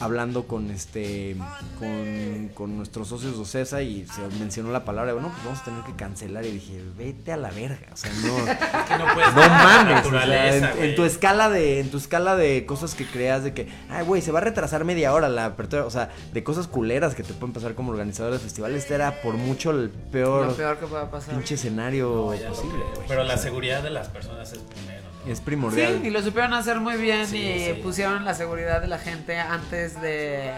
hablando 0.00 0.46
con 0.46 0.70
este 0.70 1.36
con, 1.78 2.50
con 2.54 2.76
nuestros 2.76 3.08
socios 3.08 3.36
de 3.36 3.42
Ocesa 3.42 3.82
y 3.82 4.06
se 4.06 4.22
mencionó 4.38 4.72
la 4.72 4.84
palabra, 4.84 5.12
bueno, 5.12 5.28
pues 5.28 5.44
vamos 5.44 5.60
a 5.60 5.64
tener 5.64 5.84
que 5.84 5.94
cancelar 5.94 6.44
y 6.44 6.52
dije, 6.52 6.82
vete 6.96 7.32
a 7.32 7.36
la 7.36 7.50
verga, 7.50 7.88
o 7.92 7.96
sea, 7.96 8.10
no 8.22 8.36
Que 8.88 8.98
no 8.98 9.14
puedes 9.14 9.34
no 9.34 9.40
mames, 9.40 10.06
o 10.06 10.10
sea, 10.10 10.20
naturaleza, 10.20 10.72
en, 10.78 10.94
tu 10.94 11.04
escala 11.04 11.50
de 11.50 11.80
en 11.80 11.90
tu 11.90 11.98
escala 11.98 12.36
de 12.36 12.66
cosas 12.66 12.94
que 12.94 13.06
creas 13.06 13.44
de 13.44 13.54
que, 13.54 13.68
ay, 13.88 14.04
güey, 14.04 14.22
se 14.22 14.32
va 14.32 14.38
a 14.38 14.42
retrasar 14.42 14.84
media 14.84 15.12
hora 15.12 15.28
la 15.28 15.46
apertura, 15.46 15.84
o 15.84 15.90
sea, 15.90 16.10
de 16.32 16.42
cosas 16.42 16.66
culeras 16.66 17.14
que 17.14 17.22
te 17.22 17.34
pueden 17.34 17.52
pasar 17.52 17.74
como 17.74 17.92
organizador 17.92 18.32
de 18.32 18.38
festivales, 18.38 18.82
este 18.82 18.94
era 18.94 19.20
por 19.22 19.34
mucho 19.34 19.70
el 19.70 19.90
peor, 19.90 20.46
Lo 20.46 20.56
peor 20.56 20.78
que 20.78 20.86
pueda 20.86 21.10
pasar. 21.10 21.34
pinche 21.34 21.54
escenario 21.54 22.32
lo 22.32 22.48
posible. 22.48 22.84
Pero 23.06 23.24
la 23.24 23.36
seguridad 23.36 23.82
de 23.82 23.90
las 23.90 24.08
personas 24.08 24.52
es 24.52 24.58
primero. 24.58 25.09
Es 25.26 25.38
Sí, 25.38 25.44
primordial. 25.44 26.00
y 26.04 26.10
lo 26.10 26.22
supieron 26.22 26.52
hacer 26.54 26.80
muy 26.80 26.96
bien 26.96 27.26
Sí, 27.26 27.38
y 27.38 27.66
sí. 27.66 27.80
pusieron 27.82 28.24
la 28.24 28.34
seguridad 28.34 28.80
de 28.80 28.88
la 28.88 28.98
gente 28.98 29.38
antes 29.38 30.00
de. 30.00 30.52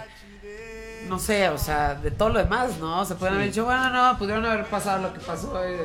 No 1.09 1.18
sé, 1.18 1.48
o 1.50 1.59
sea, 1.59 1.94
de 1.94 2.11
todo 2.11 2.30
lo 2.30 2.38
demás, 2.38 2.78
¿no? 2.80 3.05
Se 3.05 3.14
pueden 3.16 3.34
haber 3.34 3.48
dicho, 3.48 3.64
bueno, 3.66 3.90
no, 3.90 4.16
pudieron 4.18 4.46
haber 4.46 4.64
pasado 4.66 5.03
lo 5.03 5.12
que 5.12 5.20
pasó 5.20 5.62
en, 5.62 5.78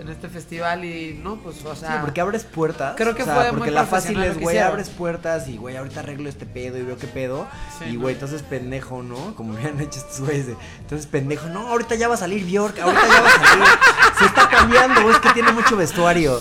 en- 0.00 0.08
este 0.10 0.28
festival 0.28 0.84
y 0.84 1.18
no, 1.22 1.36
pues, 1.36 1.64
o 1.64 1.74
sea. 1.74 1.92
Sí, 1.92 1.94
porque 2.02 2.20
abres 2.20 2.44
puertas. 2.44 2.94
Creo 2.96 3.14
que 3.14 3.22
o 3.22 3.24
sea, 3.24 3.34
fue 3.34 3.44
porque 3.50 3.58
muy 3.66 3.70
la 3.70 3.84
fácil 3.86 4.22
es, 4.22 4.38
güey, 4.38 4.58
abres 4.58 4.90
puertas 4.90 5.48
y, 5.48 5.56
güey, 5.56 5.76
ahorita 5.76 6.00
arreglo 6.00 6.28
este 6.28 6.44
pedo 6.44 6.76
y 6.76 6.82
veo 6.82 6.98
qué 6.98 7.06
pedo. 7.06 7.46
Sí, 7.78 7.86
y, 7.86 7.92
¿no? 7.94 8.00
güey, 8.02 8.14
entonces 8.14 8.42
pendejo, 8.42 9.02
¿no? 9.02 9.34
Como 9.36 9.54
habían 9.54 9.80
hecho 9.80 10.00
estos 10.00 10.20
güeyes. 10.20 10.46
de, 10.48 10.56
Entonces 10.80 11.06
pendejo, 11.06 11.48
no, 11.48 11.68
ahorita 11.68 11.94
ya 11.94 12.08
va 12.08 12.14
a 12.14 12.18
salir 12.18 12.44
Bjork, 12.44 12.78
ahorita 12.78 13.08
ya 13.08 13.20
va 13.22 13.28
a 13.28 13.46
salir. 13.48 13.64
Se 14.18 14.24
está 14.26 14.48
cambiando, 14.50 15.10
es 15.10 15.18
que 15.18 15.30
tiene 15.30 15.52
mucho 15.52 15.76
vestuario. 15.76 16.40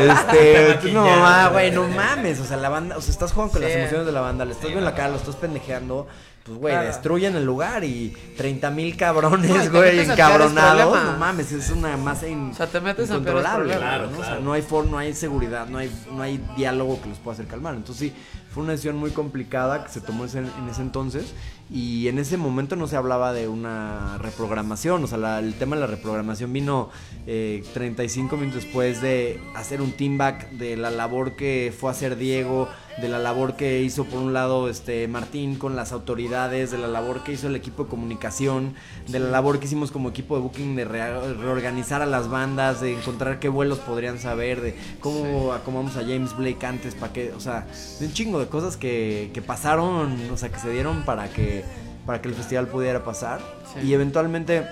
Este, 0.00 0.78
no, 0.92 1.50
güey, 1.52 1.70
no 1.70 1.88
mames. 1.88 2.40
O 2.40 2.44
sea, 2.44 2.56
la 2.56 2.68
banda, 2.68 2.96
o 2.96 3.00
sea, 3.00 3.10
estás 3.12 3.32
jugando 3.32 3.52
con 3.52 3.62
Sí. 3.62 3.68
las 3.68 3.76
emociones 3.76 4.06
de 4.06 4.12
la 4.12 4.20
banda, 4.20 4.44
le 4.44 4.52
estás 4.52 4.66
Sí, 4.66 4.72
viendo 4.72 4.84
la 4.84 4.90
no. 4.90 4.96
cara, 4.96 5.08
lo 5.10 5.16
estás 5.16 5.36
pendejeando. 5.36 6.06
Pues, 6.44 6.58
güey, 6.58 6.74
Claro. 6.74 6.88
destruyen 6.88 7.36
el 7.36 7.44
lugar 7.52 7.84
y 7.84 8.12
30 8.36 8.70
mil 8.70 8.90
No, 8.92 8.96
cabrones, 8.98 9.50
güey, 9.70 9.70
peores 9.70 10.08
encabronados. 10.08 11.04
No 11.04 11.18
mames, 11.18 11.52
es 11.52 11.70
una 11.70 11.96
masa 11.96 12.26
in- 12.28 12.50
O 12.50 12.54
sea, 12.54 12.66
te 12.66 12.80
metes 12.80 13.10
en 13.10 13.22
peores 13.22 13.42
incontrolable, 13.44 13.74
problemas. 13.74 14.00
¿no? 14.00 14.06
Claro, 14.06 14.08
O 14.08 14.16
sea, 14.16 14.24
claro. 14.26 14.40
no 14.42 14.52
hay 14.52 14.62
for, 14.62 14.86
no 14.86 14.98
hay 14.98 15.12
seguridad, 15.14 15.66
no 15.68 15.78
hay, 15.78 15.90
no 16.14 16.22
hay 16.22 16.40
diálogo 16.56 17.00
que 17.02 17.08
los 17.08 17.18
pueda 17.18 17.34
hacer 17.34 17.46
calmar. 17.46 17.74
Entonces 17.74 18.10
sí, 18.10 18.14
fue 18.52 18.62
una 18.62 18.72
decisión 18.72 18.96
muy 18.96 19.10
complicada 19.12 19.84
que 19.84 19.90
se 19.90 20.00
tomó 20.00 20.24
ese- 20.24 20.38
en 20.40 20.68
ese 20.70 20.82
entonces 20.82 21.32
y 21.70 22.08
en 22.08 22.18
ese 22.18 22.36
momento 22.36 22.76
no 22.76 22.86
se 22.86 22.96
hablaba 22.96 23.32
de 23.32 23.48
una 23.48 24.18
reprogramación, 24.18 25.04
o 25.04 25.06
sea, 25.06 25.16
la- 25.18 25.38
el 25.38 25.54
tema 25.54 25.76
de 25.76 25.80
la 25.80 25.86
reprogramación 25.86 26.52
vino 26.52 26.90
eh, 27.26 27.62
35 27.72 28.36
minutos 28.36 28.64
después 28.64 29.00
de 29.00 29.40
hacer 29.54 29.80
un 29.80 29.92
team 29.92 30.18
back 30.18 30.50
de 30.50 30.76
la 30.76 30.90
labor 30.90 31.36
que 31.36 31.72
fue 31.78 31.88
a 31.88 31.92
hacer 31.92 32.16
Diego, 32.16 32.68
de 33.00 33.08
la 33.08 33.18
labor 33.18 33.56
que 33.56 33.80
hizo 33.80 34.04
por 34.04 34.20
un 34.20 34.32
lado 34.32 34.68
este 34.68 35.08
Martín 35.08 35.56
con 35.56 35.76
las 35.76 35.92
autoridades, 35.92 36.70
de 36.70 36.78
la 36.78 36.88
labor 36.88 37.24
que 37.24 37.32
hizo 37.32 37.46
el 37.46 37.56
equipo 37.56 37.84
de 37.84 37.90
comunicación, 37.90 38.74
de 39.08 39.18
la 39.18 39.30
labor 39.30 39.58
que 39.58 39.64
hicimos 39.66 39.90
como 39.90 40.10
equipo 40.10 40.36
de 40.36 40.42
booking 40.42 40.76
de 40.76 40.84
reorganizar 40.84 42.02
a 42.02 42.06
las 42.06 42.28
bandas, 42.28 42.80
de 42.80 42.94
encontrar 42.98 43.38
qué 43.38 43.48
vuelos 43.48 43.78
podrían 43.78 44.18
saber, 44.18 44.60
de 44.60 44.76
cómo 45.00 45.52
acomodamos 45.52 45.96
a 45.96 46.00
James 46.00 46.36
Blake 46.36 46.64
antes 46.66 46.94
para 46.94 47.12
que, 47.12 47.32
o 47.32 47.40
sea, 47.40 47.66
de 47.98 48.06
un 48.06 48.12
chingo 48.12 48.38
de 48.38 48.46
cosas 48.46 48.76
que, 48.76 49.30
que 49.32 49.42
pasaron, 49.42 50.16
o 50.30 50.36
sea, 50.36 50.50
que 50.50 50.58
se 50.58 50.70
dieron 50.70 51.04
para 51.04 51.28
que 51.28 51.64
para 52.06 52.20
que 52.20 52.28
el 52.28 52.34
festival 52.34 52.66
pudiera 52.66 53.04
pasar 53.04 53.40
Sí. 53.72 53.86
y 53.86 53.94
eventualmente 53.94 54.64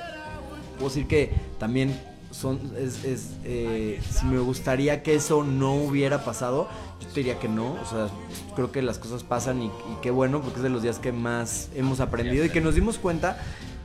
puedo 0.77 0.89
decir 0.91 1.07
que 1.07 1.33
también 1.59 1.99
son 2.33 2.61
es, 2.77 3.05
es, 3.05 3.31
eh, 3.45 4.01
si 4.11 4.27
me 4.27 4.39
gustaría 4.41 5.03
que 5.03 5.14
eso 5.14 5.43
no 5.45 5.75
hubiera 5.75 6.25
pasado 6.25 6.68
yo 7.01 7.09
te 7.09 7.15
diría 7.15 7.39
que 7.39 7.49
no 7.49 7.73
o 7.73 7.87
sea 7.87 8.09
creo 8.55 8.71
que 8.71 8.83
las 8.83 8.99
cosas 8.99 9.23
pasan 9.23 9.63
y, 9.63 9.67
y 9.67 9.97
qué 10.03 10.11
bueno 10.11 10.41
porque 10.41 10.59
es 10.59 10.63
de 10.63 10.71
los 10.71 10.83
días 10.83 10.99
que 10.99 11.13
más 11.13 11.69
hemos 11.75 12.01
aprendido 12.01 12.45
y 12.45 12.51
que 12.51 12.61
nos 12.61 12.75
dimos 12.75 12.99
cuenta 12.99 13.39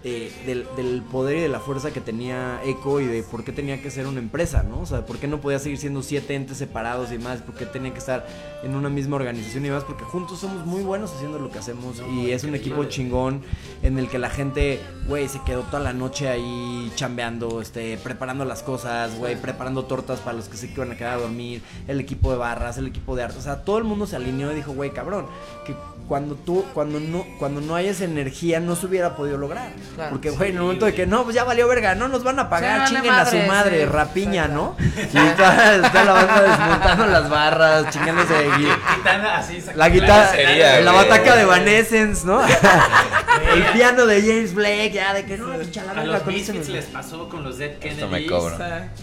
eh, 0.08 0.32
del, 0.46 0.68
del 0.76 1.02
poder 1.02 1.38
y 1.38 1.42
de 1.42 1.50
la 1.50 1.60
fuerza 1.60 1.92
que 1.92 2.00
tenía 2.00 2.62
Eco 2.64 3.02
y 3.02 3.08
de 3.08 3.24
por 3.24 3.44
qué 3.44 3.52
tenía 3.52 3.82
que 3.82 3.90
ser 3.90 4.06
una 4.06 4.20
empresa, 4.20 4.62
¿no? 4.62 4.82
O 4.82 4.86
sea, 4.86 5.04
por 5.04 5.18
qué 5.18 5.28
no 5.28 5.42
podía 5.42 5.58
seguir 5.58 5.80
siendo 5.80 6.04
siete 6.04 6.36
entes 6.36 6.58
separados 6.58 7.12
y 7.12 7.18
más, 7.18 7.42
por 7.42 7.56
qué 7.56 7.66
tenía 7.66 7.92
que 7.92 7.98
estar 7.98 8.28
en 8.62 8.76
una 8.76 8.88
misma 8.88 9.16
organización 9.16 9.66
y 9.66 9.72
más, 9.72 9.84
porque 9.84 10.04
juntos 10.04 10.38
somos 10.38 10.64
muy 10.64 10.84
buenos 10.84 11.12
haciendo 11.12 11.40
lo 11.40 11.50
que 11.50 11.58
hacemos 11.58 12.04
y 12.14 12.30
es 12.30 12.44
un 12.44 12.54
equipo 12.54 12.84
chingón 12.84 13.42
en 13.82 13.98
el 13.98 14.08
que 14.08 14.20
la 14.20 14.30
gente, 14.30 14.80
güey, 15.08 15.28
se 15.28 15.42
quedó 15.42 15.64
toda 15.64 15.80
la 15.80 15.94
noche 15.94 16.30
ahí 16.30 16.92
chambeando, 16.94 17.60
este, 17.60 17.98
preparando 17.98 18.46
las 18.46 18.62
cosas, 18.62 19.18
güey, 19.18 19.42
preparando 19.42 19.86
tortas 19.86 20.20
para 20.20 20.38
los 20.38 20.50
que 20.50 20.58
se 20.58 20.68
iban 20.68 20.92
a 20.92 20.98
quedar 20.98 21.18
a 21.18 21.22
dormir, 21.22 21.64
el 21.88 22.00
equipo 22.00 22.30
de 22.30 22.38
barras, 22.38 22.78
el 22.78 22.86
equipo 22.86 23.16
de 23.16 23.24
arte, 23.24 23.40
o 23.40 23.42
sea, 23.42 23.64
todo 23.64 23.80
el 23.80 23.86
mundo 23.86 24.06
se 24.06 24.18
alineó 24.18 24.52
y 24.52 24.56
dijo, 24.56 24.72
güey, 24.72 24.92
cabrón, 24.92 25.26
que 25.66 25.76
cuando 26.08 26.36
tú, 26.36 26.64
cuando 26.74 27.00
no, 27.00 27.26
cuando 27.40 27.62
no 27.62 27.76
hay 27.76 27.88
esa 27.88 28.04
energía, 28.04 28.60
no 28.60 28.76
se 28.76 28.86
hubiera 28.86 29.16
podido 29.16 29.38
lograr. 29.38 29.72
Claro. 29.96 30.12
Porque, 30.12 30.30
güey, 30.30 30.52
en 30.52 30.58
el 30.58 30.62
momento 30.62 30.86
de 30.86 30.94
que 30.94 31.08
no, 31.08 31.24
pues 31.24 31.36
ya 31.36 31.44
valió 31.44 31.68
verga, 31.68 31.96
no 31.96 32.08
nos 32.08 32.24
van 32.24 32.38
a 32.40 32.48
pagar, 32.50 32.88
chinguen 32.88 33.12
a 33.14 33.26
su 33.26 33.38
madre, 33.40 33.80
sí. 33.82 33.86
rapiña, 33.86 34.48
¿no? 34.48 34.76
Y 34.80 35.18
está, 35.18 35.76
está 35.76 36.04
la 36.04 36.14
banda 36.14 36.42
desmontando 36.44 37.06
las 37.08 37.30
barras, 37.30 37.90
chingándose 37.90 38.34
de 38.34 38.50
gui- 38.52 38.78
Quitando 38.98 39.30
así, 39.30 39.64
la 39.76 39.90
guitarra, 39.90 40.32
sería, 40.32 40.82
la 40.82 40.92
güey. 40.92 41.04
bataca 41.10 41.36
de 41.36 41.42
Evanescence, 41.42 42.26
¿no? 42.26 42.42
el 43.54 43.64
piano 43.74 44.06
de 44.06 44.22
James 44.22 44.54
Blake, 44.54 44.92
ya 44.94 45.14
de 45.14 45.26
que 45.26 45.38
no, 45.38 45.48
la 45.48 45.56
A 45.56 45.94
verga 45.94 46.04
los 46.06 46.26
Misfits 46.28 46.70
les 46.70 46.86
pasó 46.86 47.28
con 47.30 47.44
los 47.44 47.58
Dead 47.58 47.78
Kennedys. 47.80 48.04
Esto 48.04 48.10
me 48.10 48.26
cobro. 48.28 48.58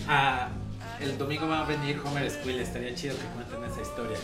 Ah, 0.08 0.48
el 1.00 1.18
domingo 1.18 1.48
va 1.48 1.62
a 1.62 1.64
venir 1.64 2.00
Homer 2.04 2.30
Squill, 2.30 2.60
estaría 2.60 2.94
chido 2.94 3.16
que 3.16 3.24
cuenten 3.34 3.70
esa 3.72 3.82
historia. 3.82 4.16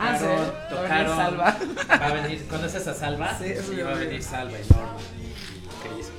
Ah, 0.00 0.16
sí, 0.18 0.24
Tocaron, 0.24 0.28
va 0.28 0.36
a 0.36 0.50
venir 0.50 0.68
tocaron. 0.68 1.16
Salva. 1.16 1.56
Va 2.00 2.06
a 2.06 2.12
venir, 2.12 2.46
¿conoces 2.48 2.86
a 2.86 2.94
Salva? 2.94 3.38
Sí, 3.38 3.54
y 3.72 3.76
yo 3.76 3.84
va 3.86 3.92
a 3.92 3.94
venir 3.94 4.22
Salva 4.22 4.58
y 4.58 4.72
Norman 4.72 4.96
y, 5.18 5.22
y 5.24 5.68
Chris. 5.94 6.10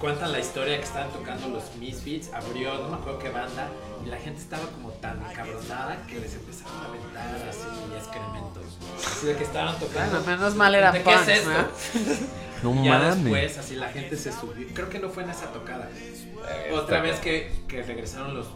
Cuentan 0.00 0.32
la 0.32 0.38
historia 0.38 0.78
que 0.78 0.84
estaban 0.84 1.10
tocando 1.10 1.48
los 1.48 1.76
Misfits, 1.76 2.32
abrió, 2.32 2.72
no 2.78 2.88
me 2.88 2.94
acuerdo 2.96 3.18
qué 3.18 3.28
banda, 3.28 3.68
y 4.02 4.08
la 4.08 4.16
gente 4.16 4.40
estaba 4.40 4.62
como 4.68 4.88
tan 4.92 5.20
cabronada 5.34 6.06
que 6.06 6.18
les 6.20 6.34
empezaron 6.34 6.72
a 6.80 6.86
aventar 6.86 7.48
así 7.48 7.66
excrementos. 7.98 8.78
Así 9.06 9.26
de 9.26 9.36
que 9.36 9.44
estaban 9.44 9.78
tocando. 9.78 10.20
Bueno, 10.22 10.26
menos 10.38 10.54
mal 10.54 10.74
eran 10.74 10.94
¿De 10.94 11.02
¿Qué 11.02 11.10
es 11.10 11.16
punks, 11.16 11.28
esto? 11.28 11.50
¿no? 11.50 12.40
No 12.74 12.84
ya 12.84 12.98
mames. 12.98 13.16
después, 13.24 13.58
así 13.58 13.74
la 13.76 13.88
gente 13.88 14.16
se 14.18 14.32
subió. 14.32 14.66
Creo 14.74 14.90
que 14.90 14.98
no 14.98 15.08
fue 15.08 15.22
en 15.22 15.30
esa 15.30 15.46
tocada. 15.46 15.88
Eh, 15.96 16.70
Otra 16.74 17.00
vez 17.00 17.18
que, 17.18 17.50
que 17.68 17.82
regresaron 17.82 18.34
los 18.34 18.48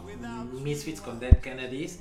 Misfits 0.61 1.01
con 1.01 1.19
Dead 1.19 1.37
Kennedys. 1.39 1.99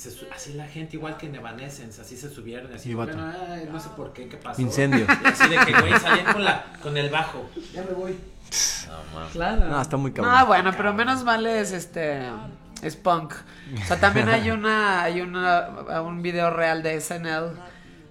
Se 0.00 0.26
así 0.34 0.54
la 0.54 0.66
gente, 0.66 0.96
igual 0.96 1.16
que 1.16 1.26
en 1.26 1.34
Evanescence, 1.34 2.00
así 2.00 2.16
se 2.16 2.30
subieron. 2.30 2.72
Así, 2.72 2.94
bueno, 2.94 3.22
ay, 3.22 3.68
no 3.70 3.78
sé 3.78 3.90
por 3.96 4.12
qué, 4.12 4.28
qué 4.28 4.36
pasó. 4.36 4.62
Incendio. 4.62 5.04
Y 5.04 5.26
así 5.26 5.48
de 5.48 5.58
que, 5.58 5.80
güey, 5.80 5.98
salían 5.98 6.32
con, 6.32 6.44
la, 6.44 6.64
con 6.82 6.96
el 6.96 7.10
bajo. 7.10 7.50
Ya 7.72 7.82
me 7.82 7.92
voy. 7.92 8.16
No. 8.88 9.28
Claro. 9.32 9.66
No, 9.66 9.80
está 9.80 9.96
muy 9.96 10.12
cabrón. 10.12 10.34
No, 10.34 10.46
bueno, 10.46 10.72
pero 10.76 10.94
menos 10.94 11.22
mal 11.24 11.46
es 11.46 11.72
este 11.72 12.22
es 12.82 12.96
punk. 12.96 13.34
O 13.80 13.86
sea, 13.86 14.00
también 14.00 14.28
hay 14.28 14.50
una 14.50 15.02
hay 15.02 15.20
una 15.20 16.00
un 16.02 16.22
video 16.22 16.50
real 16.50 16.82
de 16.82 17.00
SNL 17.00 17.52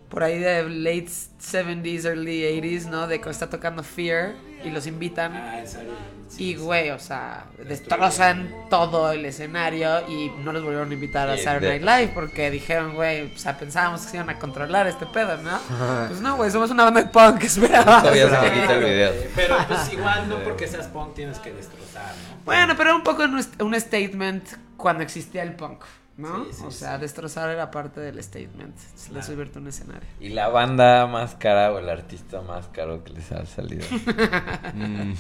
por 0.10 0.24
ahí 0.24 0.40
de 0.40 0.68
late 0.70 1.08
70s 1.08 2.06
early 2.06 2.42
80s, 2.42 2.90
¿no? 2.90 3.08
De 3.08 3.22
que 3.22 3.30
está 3.30 3.50
tocando 3.50 3.84
Fear 3.84 4.36
y 4.64 4.70
los 4.72 4.86
invitan 4.88 5.34
Ah, 5.36 5.62
serio. 5.66 5.94
y 6.38 6.56
güey, 6.56 6.90
o 6.92 7.00
sea, 7.00 7.46
destrozan 7.68 8.54
todo 8.70 9.12
el 9.12 9.26
escenario 9.26 10.08
y 10.10 10.30
no 10.44 10.52
los 10.54 10.64
volvieron 10.64 10.92
a 10.92 10.94
invitar 10.94 11.30
a 11.30 11.38
Sí, 11.38 11.44
Saturday 11.44 11.80
Night 11.80 12.00
Live 12.02 12.12
porque 12.14 12.52
dijeron, 12.52 12.94
güey, 12.96 13.34
o 13.34 13.38
sea, 13.38 13.58
pensábamos 13.58 14.02
que 14.02 14.10
se 14.10 14.18
iban 14.18 14.30
a 14.30 14.38
controlar 14.38 14.88
este 14.88 15.06
pedo, 15.06 15.38
¿no? 15.38 15.60
Pues 16.08 16.22
no, 16.22 16.36
güey, 16.36 16.52
somos 16.52 16.72
una 16.72 16.86
banda 16.86 17.02
de 17.04 17.08
punk, 17.10 17.44
espera. 17.44 17.84
Todavía 17.84 18.30
se 18.30 18.52
quita 18.52 18.74
el 18.74 18.84
video. 18.84 19.12
Pero 19.36 19.58
pues 19.68 19.94
igual, 19.94 20.30
no 20.30 20.44
porque 20.44 20.68
seas 20.68 20.88
punk 20.88 21.16
tienes 21.16 21.40
que 21.40 21.52
destrozar, 21.52 22.04
¿no? 22.04 22.44
Bueno, 22.46 22.74
pero 22.78 22.96
un 22.96 23.04
poco 23.04 23.24
un, 23.24 23.44
un 23.60 23.80
statement 23.80 24.44
cuando 24.78 25.04
existía 25.04 25.44
el 25.44 25.56
punk, 25.56 25.84
¿no? 26.20 26.46
Sí, 26.46 26.52
sí, 26.54 26.64
o 26.66 26.72
sea, 26.72 26.98
destrozar 26.98 27.50
era 27.50 27.72
parte 27.72 28.00
del 28.02 28.22
statement, 28.24 28.76
de 28.76 29.10
Claro. 29.10 29.26
subirte 29.26 29.58
a 29.58 29.62
un 29.62 29.68
escenario. 29.68 30.08
¿Y 30.20 30.30
la 30.30 30.50
banda 30.50 31.08
más 31.08 31.36
cara 31.36 31.72
o 31.74 31.80
el 31.80 31.90
artista 31.90 32.42
más 32.42 32.68
caro 32.68 33.04
que 33.04 33.14
les 33.14 33.32
ha 33.32 33.46
salido? 33.46 33.86
Mm. 34.74 35.14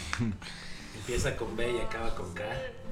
Empieza 0.99 1.35
con 1.35 1.55
B 1.55 1.71
y 1.71 1.77
acaba 1.79 2.13
con 2.15 2.31
K. 2.33 2.43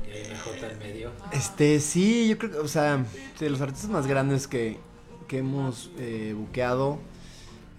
Y 0.07 0.11
hay 0.11 0.25
una 0.31 0.39
J 0.39 0.67
en 0.71 0.79
medio. 0.79 1.11
Este, 1.31 1.79
sí, 1.79 2.29
yo 2.29 2.38
creo 2.38 2.51
que, 2.51 2.57
o 2.57 2.67
sea, 2.67 3.03
de 3.39 3.49
los 3.49 3.61
artistas 3.61 3.89
más 3.89 4.07
grandes 4.07 4.47
que, 4.47 4.79
que 5.27 5.39
hemos 5.39 5.91
eh, 5.99 6.34
buqueado, 6.35 6.99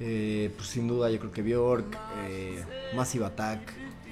eh, 0.00 0.52
pues 0.56 0.68
sin 0.68 0.86
duda 0.86 1.10
yo 1.10 1.18
creo 1.18 1.32
que 1.32 1.42
Bjork, 1.42 1.96
eh, 2.28 2.62
Massive 2.94 3.26
Attack. 3.26 3.60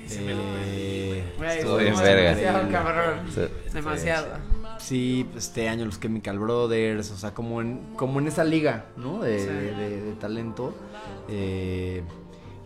Ese 0.04 0.20
me 0.22 0.34
lo 0.34 0.40
eh, 0.64 1.24
Estuvo 1.58 1.76
bien 1.78 1.96
verga. 1.96 2.34
Demasiado 2.34 2.68
cabrón. 2.70 3.20
Sí. 3.32 3.42
Demasiado. 3.72 4.26
Sí, 4.78 5.26
este 5.36 5.68
año 5.68 5.84
los 5.84 5.98
Chemical 6.00 6.38
Brothers, 6.38 7.10
o 7.10 7.16
sea, 7.16 7.32
como 7.34 7.60
en, 7.60 7.80
como 7.96 8.20
en 8.20 8.26
esa 8.28 8.44
liga, 8.44 8.86
¿no? 8.96 9.20
De, 9.22 9.38
Sí. 9.40 9.46
de- 9.46 9.74
de- 9.74 10.02
de 10.02 10.12
talento. 10.14 10.72
Eh, 11.28 12.02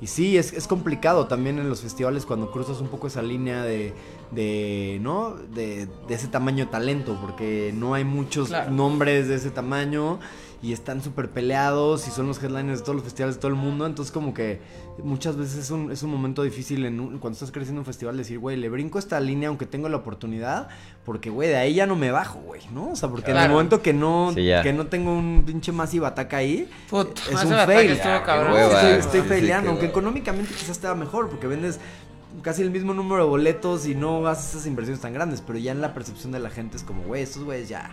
y 0.03 0.07
sí, 0.07 0.39
es, 0.39 0.53
es 0.55 0.67
complicado 0.67 1.27
también 1.27 1.59
en 1.59 1.69
los 1.69 1.83
festivales 1.83 2.25
cuando 2.25 2.51
cruzas 2.51 2.81
un 2.81 2.89
poco 2.89 3.07
esa 3.07 3.21
línea 3.23 3.63
de, 3.63 3.93
de 4.31 4.99
¿no? 5.03 5.35
De, 5.35 5.87
de 6.09 6.15
ese 6.15 6.29
tamaño 6.29 6.65
de 6.65 6.71
talento, 6.71 7.19
porque 7.21 7.73
no 7.77 7.93
hay 7.95 8.05
muchos 8.05 8.49
Claro. 8.49 8.71
nombres 8.71 9.29
de 9.29 9.35
ese 9.35 9.51
tamaño 9.51 10.19
y 10.63 10.75
están 10.75 11.03
súper 11.03 11.31
peleados 11.31 12.07
y 12.07 12.11
son 12.11 12.27
los 12.27 12.43
headliners 12.43 12.81
de 12.81 12.85
todos 12.85 12.95
los 12.97 13.05
festivales 13.05 13.37
de 13.37 13.41
todo 13.41 13.49
el 13.51 13.57
mundo, 13.57 13.87
entonces 13.87 14.13
como 14.13 14.35
que 14.35 14.61
muchas 15.03 15.37
veces 15.37 15.57
es 15.57 15.71
un, 15.71 15.91
es 15.91 16.03
un 16.03 16.11
momento 16.11 16.43
difícil 16.43 16.85
en 16.85 17.01
un- 17.01 17.19
cuando 17.19 17.35
estás 17.35 17.51
creciendo 17.51 17.79
en 17.79 17.81
un 17.81 17.85
festival 17.87 18.17
decir, 18.19 18.39
güey, 18.39 18.59
le 18.59 18.69
brinco 18.69 18.99
esta 18.99 19.19
línea 19.21 19.49
aunque 19.49 19.65
tengo 19.65 19.89
la 19.89 19.97
oportunidad, 19.97 20.69
porque, 21.07 21.31
güey, 21.31 21.49
de 21.49 21.57
ahí 21.57 21.73
ya 21.75 21.87
no 21.87 21.97
me 21.97 22.11
bajo, 22.11 22.41
güey, 22.41 22.61
¿no? 22.75 22.91
O 22.91 22.97
sea, 22.97 23.09
porque 23.09 23.31
en 23.31 23.39
el 23.39 23.49
momento 23.49 23.81
que 23.81 23.95
no, 23.95 24.33
Sí, 24.35 24.51
que 24.63 24.73
no 24.75 24.87
tengo 24.89 25.15
un 25.17 25.45
pinche 25.47 25.73
Massive 25.73 26.07
Attack 26.07 26.35
ahí, 26.35 26.69
Put, 26.91 27.19
es 27.19 27.43
un 27.43 27.53
fail. 27.53 27.91
estuvo 27.93 28.11
Ya, 28.13 28.21
qué 28.21 28.27
cabrón. 28.27 28.53
hueva. 28.53 28.75
estoy, 28.83 28.91
estoy 29.21 29.41
sí, 29.41 29.47
qué 29.47 29.55
aunque 29.55 29.87
económicamente 29.87 30.53
quizás 30.53 30.79
te 30.79 30.87
va 30.89 30.95
mejor, 30.95 31.31
porque 31.31 31.47
vendes 31.47 31.81
casi 32.43 32.61
el 32.61 32.71
mismo 32.71 32.93
número 32.95 33.25
de 33.25 33.29
boletos 33.31 33.87
y 33.87 33.95
no 33.95 34.27
haces 34.27 34.51
esas 34.55 34.67
inversiones 34.67 35.01
tan 35.01 35.15
grandes, 35.15 35.41
pero 35.45 35.59
ya 35.59 35.73
en 35.73 35.81
la 35.81 35.95
percepción 35.95 36.33
de 36.33 36.39
la 36.39 36.51
gente 36.51 36.77
es 36.77 36.83
como, 36.83 37.03
güey, 37.05 37.23
estos 37.23 37.45
güeyes 37.45 37.69
ya, 37.71 37.91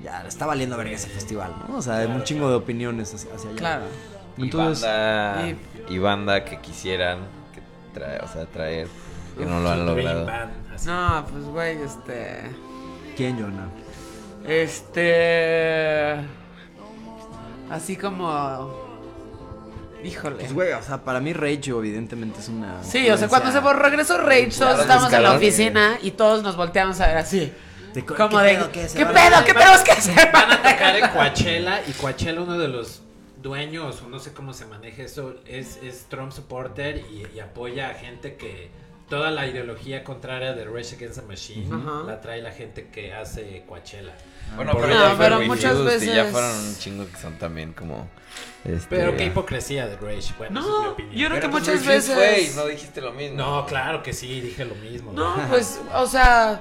ya 0.00 0.24
está 0.26 0.46
valiendo 0.46 0.76
verga 0.76 0.92
ese 0.92 1.08
festival, 1.08 1.54
¿no? 1.68 1.76
O 1.78 1.82
sea, 1.82 1.98
hay 1.98 2.06
un 2.06 2.22
chingo 2.24 2.48
de 2.48 2.56
opiniones 2.56 3.12
hacia 3.14 3.34
hacia 3.34 3.50
allá. 3.50 3.58
Claro. 3.58 3.82
Y 4.36 4.42
Entonces- 4.44 4.84
banda, 4.84 5.48
y- 5.48 5.94
y 5.94 5.98
banda 5.98 6.44
que 6.44 6.60
quisieran 6.60 7.18
que 7.54 7.60
trae, 7.98 8.20
o 8.20 8.28
sea, 8.28 8.46
traer 8.46 8.86
que 9.36 9.44
no 9.44 9.60
lo 9.60 9.70
han 9.70 9.84
logrado. 9.86 10.26
Band. 10.26 10.52
No, 10.86 11.26
pues 11.30 11.44
güey, 11.46 11.82
este 11.82 12.42
¿Quién, 13.16 13.36
Jonah? 13.40 13.68
este 14.46 16.14
así 17.70 17.96
como 17.96 18.86
híjole. 20.04 20.36
Pues, 20.36 20.52
güey, 20.54 20.72
o 20.72 20.82
sea, 20.82 20.98
para 21.02 21.18
mí 21.20 21.32
Rage 21.32 21.70
evidentemente 21.70 22.38
es 22.38 22.48
una... 22.48 22.82
Sí, 22.84 23.10
o 23.10 23.16
sea, 23.16 23.26
cuando 23.28 23.50
se 23.50 23.60
regresó 23.60 24.16
Rage, 24.18 24.50
todos 24.56 24.78
estábamos 24.80 25.12
en 25.12 25.22
la 25.24 25.32
oficina 25.32 25.98
y 26.02 26.12
todos 26.12 26.42
nos 26.44 26.56
volteamos 26.56 27.00
a 27.00 27.08
ver 27.08 27.16
así. 27.18 27.52
Co- 28.02 28.14
Como 28.16 28.38
¿qué 28.38 28.44
de, 28.44 28.54
pedo? 28.56 28.72
¿Qué? 28.72 28.88
¿Se 28.88 28.98
¿qué 28.98 29.04
van 29.04 29.16
a- 29.16 29.28
pedo? 29.30 29.44
¿Qué 29.44 29.54
tenemos 29.54 29.80
que 29.80 29.92
hacer? 29.92 30.30
Van 30.32 30.50
a 30.52 30.56
tocar 30.62 30.96
en 30.96 31.08
Coachella 31.10 31.82
y 31.86 31.92
Coachella 31.92 32.40
uno 32.40 32.58
de 32.58 32.68
los 32.68 33.02
dueños 33.42 34.02
o 34.04 34.08
no 34.08 34.18
sé 34.18 34.32
cómo 34.32 34.52
se 34.52 34.66
maneja 34.66 35.02
eso 35.02 35.34
es, 35.46 35.78
es 35.82 36.06
Trump 36.08 36.32
supporter 36.32 37.04
y, 37.10 37.24
y 37.36 37.40
apoya 37.40 37.90
a 37.90 37.94
gente 37.94 38.34
que 38.36 38.70
toda 39.08 39.30
la 39.30 39.46
ideología 39.46 40.02
contraria 40.04 40.52
de 40.54 40.64
Rage 40.64 40.96
Against 40.96 41.20
the 41.20 41.26
Machine 41.26 41.74
Ajá. 41.74 42.02
la 42.04 42.20
trae 42.20 42.42
la 42.42 42.50
gente 42.52 42.88
que 42.92 43.14
hace 43.14 43.64
Coachella. 43.66 44.12
Bueno, 44.56 44.72
Por- 44.72 44.82
pero, 44.82 45.08
No, 45.08 45.16
pero 45.18 45.40
muchas 45.40 45.74
y 46.02 46.06
ya 46.06 46.24
veces- 46.24 46.32
fueron 46.32 46.50
un 46.56 46.76
chingo 46.78 47.06
que 47.10 47.16
son 47.16 47.38
también 47.38 47.72
como. 47.72 48.08
Este... 48.64 48.96
Pero 48.96 49.16
qué 49.16 49.26
hipocresía 49.26 49.86
de 49.86 49.96
Rage. 49.96 50.34
Bueno, 50.36 50.60
esa 50.60 50.68
es 50.68 50.76
mi 50.78 50.82
No, 50.84 50.90
opinión. 50.90 51.14
yo 51.14 51.26
creo 51.28 51.34
que 51.36 51.40
Pero, 51.40 51.50
pues, 51.52 51.62
muchas 51.68 51.86
veces 51.86 52.14
fue 52.14 52.40
y 52.42 52.50
no 52.56 52.66
dijiste 52.66 53.00
lo 53.00 53.12
mismo. 53.12 53.36
No, 53.38 53.66
claro 53.66 54.02
que 54.02 54.12
sí, 54.12 54.40
dije 54.42 54.64
lo 54.66 54.74
mismo. 54.74 55.12
No, 55.12 55.36
pues, 55.48 55.80
o 55.94 56.06
sea, 56.06 56.60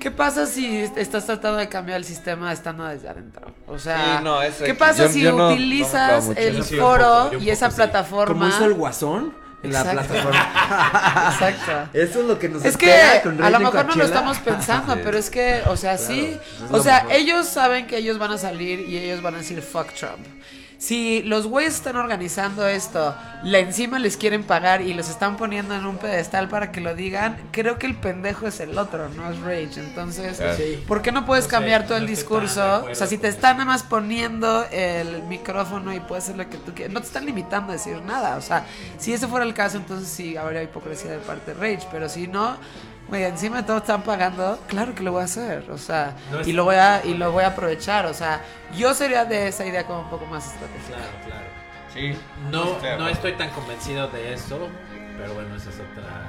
¿qué 0.00 0.10
pasa 0.10 0.46
si 0.46 0.78
estás 0.96 1.26
tratando 1.26 1.58
de 1.58 1.68
cambiar 1.68 1.98
el 1.98 2.04
sistema 2.04 2.52
estando 2.52 2.84
desde 2.86 3.08
adentro? 3.08 3.54
O 3.68 3.78
sea, 3.78 4.18
Sí, 4.18 4.24
no, 4.24 4.42
eso- 4.42 4.64
¿qué 4.64 4.74
pasa 4.74 5.04
yo- 5.04 5.08
si 5.12 5.20
yo 5.20 5.30
no- 5.32 5.36
no 5.38 5.48
me 5.48 5.54
utilizas 5.54 6.28
el 6.36 6.64
foro 6.64 7.28
poco, 7.30 7.42
y 7.42 7.50
esa 7.50 7.70
sí. 7.70 7.76
plataforma? 7.76 8.32
Como 8.32 8.48
hizo 8.48 8.64
el 8.64 8.74
Guasón 8.74 9.34
en 9.62 9.72
la 9.72 9.84
plataforma. 9.84 10.52
Exacto. 11.32 11.88
Eso 11.92 12.20
es 12.22 12.26
lo 12.26 12.38
que 12.38 12.48
nos 12.48 12.64
Es 12.64 12.70
espera 12.72 13.12
que 13.22 13.28
con 13.28 13.42
a 13.44 13.50
lo 13.50 13.60
mejor 13.60 13.86
no 13.86 13.94
lo 13.94 14.04
estamos 14.04 14.38
pensando, 14.38 14.96
pero 15.04 15.18
es 15.18 15.28
que, 15.30 15.62
o 15.66 15.76
sea, 15.76 15.98
sí, 15.98 16.36
o 16.70 16.82
sea, 16.82 17.02
mejor. 17.04 17.12
ellos 17.12 17.46
saben 17.46 17.86
que 17.86 17.98
ellos 17.98 18.18
van 18.18 18.32
a 18.32 18.38
salir 18.38 18.80
y 18.80 18.96
ellos 18.98 19.20
van 19.22 19.34
a 19.34 19.38
decir 19.38 19.60
fuck 19.62 19.92
Trump. 19.92 20.26
Si 20.80 21.22
los 21.24 21.46
güeyes 21.46 21.74
están 21.74 21.96
organizando 21.96 22.66
esto, 22.66 23.14
la 23.42 23.58
encima 23.58 23.98
les 23.98 24.16
quieren 24.16 24.44
pagar 24.44 24.80
y 24.80 24.94
los 24.94 25.10
están 25.10 25.36
poniendo 25.36 25.74
en 25.74 25.84
un 25.84 25.98
pedestal 25.98 26.48
para 26.48 26.72
que 26.72 26.80
lo 26.80 26.94
digan, 26.94 27.36
creo 27.52 27.78
que 27.78 27.86
el 27.86 27.94
pendejo 27.94 28.46
es 28.46 28.60
el 28.60 28.78
otro, 28.78 29.10
no 29.10 29.30
es 29.30 29.38
Rage. 29.40 29.78
Entonces. 29.78 30.40
Sí. 30.56 30.82
¿por 30.88 31.02
qué 31.02 31.12
no 31.12 31.26
puedes 31.26 31.44
No 31.44 31.50
sé, 31.50 31.56
cambiar 31.56 31.86
todo 31.86 31.98
el 31.98 32.04
no 32.04 32.08
discurso? 32.08 32.86
O 32.90 32.94
sea, 32.94 33.06
si 33.06 33.18
te 33.18 33.28
están 33.28 33.58
nada 33.58 33.66
más 33.66 33.82
poniendo 33.82 34.64
el 34.72 35.22
micrófono 35.24 35.92
y 35.92 36.00
puedes 36.00 36.24
hacer 36.24 36.38
lo 36.38 36.48
que 36.48 36.56
tú 36.56 36.72
quieras, 36.74 36.94
no 36.94 37.00
te 37.00 37.08
están 37.08 37.26
limitando 37.26 37.72
a 37.72 37.76
decir 37.76 38.00
nada. 38.00 38.38
O 38.38 38.40
sea, 38.40 38.64
si 38.96 39.12
ese 39.12 39.28
fuera 39.28 39.44
el 39.44 39.52
caso, 39.52 39.76
entonces 39.76 40.08
sí 40.08 40.38
habría 40.38 40.62
hipocresía 40.62 41.10
de 41.10 41.18
parte 41.18 41.52
de 41.52 41.60
Rage, 41.60 41.88
pero 41.92 42.08
si 42.08 42.26
no, 42.26 42.56
güey, 43.10 43.24
encima 43.24 43.58
de 43.58 43.62
todo 43.64 43.76
están 43.78 44.02
pagando, 44.02 44.58
claro 44.68 44.94
que 44.94 45.02
lo 45.02 45.12
voy 45.12 45.20
a 45.22 45.24
hacer, 45.24 45.70
o 45.70 45.76
sea, 45.78 46.14
No 46.30 46.40
y 46.40 46.52
lo 46.52 46.64
voy 46.64 46.76
a 46.76 47.04
y 47.04 47.14
lo 47.14 47.30
voy 47.32 47.44
a 47.44 47.48
aprovechar, 47.48 48.06
o 48.06 48.14
sea, 48.14 48.40
yo 48.76 48.94
sería 48.94 49.24
de 49.26 49.48
esa 49.48 49.66
idea 49.66 49.84
como 49.84 50.00
un 50.00 50.10
poco 50.10 50.24
más 50.26 50.46
estratégica. 50.46 50.96
Claro, 50.96 51.12
claro. 51.26 51.46
Sí. 51.92 52.16
No, 52.50 52.78
no 52.98 53.08
estoy 53.08 53.32
tan 53.32 53.50
convencido 53.50 54.08
de 54.08 54.32
eso, 54.32 54.68
pero 55.18 55.34
bueno, 55.34 55.54
esa 55.56 55.70
es 55.70 55.76
otra. 55.76 56.22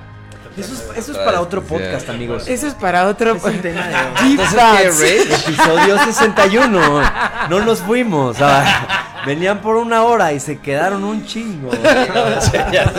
Eso 0.58 0.74
es, 0.74 0.82
eso 0.82 1.00
es 1.00 1.10
Otra 1.12 1.26
para 1.26 1.40
otro 1.42 1.62
podcast, 1.64 2.10
amigos. 2.10 2.48
Eso 2.48 2.68
es 2.68 2.74
para 2.74 3.08
otro 3.08 3.36
Es 3.36 3.44
un 3.44 3.62
tema 3.62 3.88
de- 3.88 3.94
Deep 4.28 4.40
Entonces, 4.40 4.56
Thoughts. 4.58 5.00
¿qué, 5.00 5.24
Rage? 5.30 5.50
Episodio 5.52 5.98
61. 6.04 7.02
No 7.50 7.60
nos 7.62 7.80
fuimos. 7.80 8.38
ah. 8.42 9.22
Venían 9.26 9.60
por 9.62 9.76
una 9.78 10.04
hora 10.04 10.34
y 10.34 10.40
se 10.40 10.60
quedaron 10.60 11.04
un 11.04 11.26
chingo. 11.26 11.70
Ya 12.72 12.92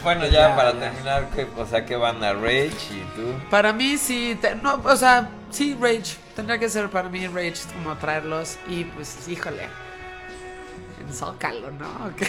sé, 0.00 0.04
ya 0.04 0.04
bueno, 0.04 0.26
ya 0.28 0.56
para 0.56 0.72
terminar, 0.72 1.28
¿qué, 1.34 1.46
o 1.56 1.66
sea, 1.66 1.84
¿qué 1.84 1.96
banda? 1.96 2.32
Rage 2.32 2.68
y 2.90 3.02
tú. 3.14 3.34
Para 3.50 3.72
mí 3.72 3.96
sí, 3.98 4.38
te- 4.40 4.54
no, 4.56 4.80
o 4.84 4.96
sea, 4.96 5.28
sí, 5.50 5.76
Rage. 5.80 6.16
Tendría 6.36 6.58
que 6.58 6.68
ser 6.68 6.88
para 6.90 7.08
mí 7.08 7.26
Rage 7.26 7.54
como 7.74 7.96
traerlos 7.96 8.56
y 8.68 8.84
pues, 8.84 9.28
híjole. 9.28 9.68
En 11.00 11.14
Zócalo, 11.14 11.70
¿no? 11.70 11.86
Ok. 12.06 12.22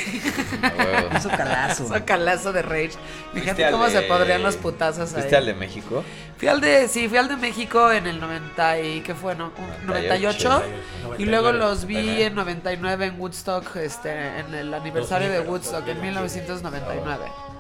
A 0.64 0.84
huevo. 0.84 1.10
Eso 1.18 1.30
calazo. 1.30 1.88
Zócalazo 1.88 2.54
de 2.54 2.62
Rage. 2.62 2.92
¿Fuiste 3.32 3.42
Fíjate 3.54 3.72
cómo 3.72 3.88
se 3.90 4.02
de- 4.02 4.08
podrían 4.08 4.42
los 4.44 4.56
putazos 4.56 5.10
ahí. 5.14 5.20
¿Fuiste 5.20 5.36
al 5.36 5.46
de 5.46 5.54
México? 5.54 6.04
Fui 6.38 6.48
al 6.48 6.62
de, 6.62 6.88
sí, 6.88 7.08
fui 7.10 7.18
al 7.18 7.28
de 7.28 7.36
México 7.36 7.92
en 7.92 8.08
el 8.08 8.20
90 8.20 8.80
y, 8.80 9.02
¿qué 9.02 9.14
fue? 9.14 9.36
No? 9.36 9.48
Un- 9.58 9.88
98. 9.88 10.50
98. 11.04 11.22
Y 11.22 11.26
luego 11.26 11.52
los 11.52 11.86
vi 11.86 11.96
99. 11.96 12.26
en 12.26 12.36
99 12.36 13.06
en 13.08 13.20
Woodstock, 13.20 13.76
este, 13.76 14.40
en 14.40 14.54
el 14.56 14.74
aniversario 14.74 15.28
de 15.30 15.36
2000, 15.38 15.50
Woodstock, 15.52 15.88
en 15.88 16.02
1999. 16.02 17.26
El 17.26 17.51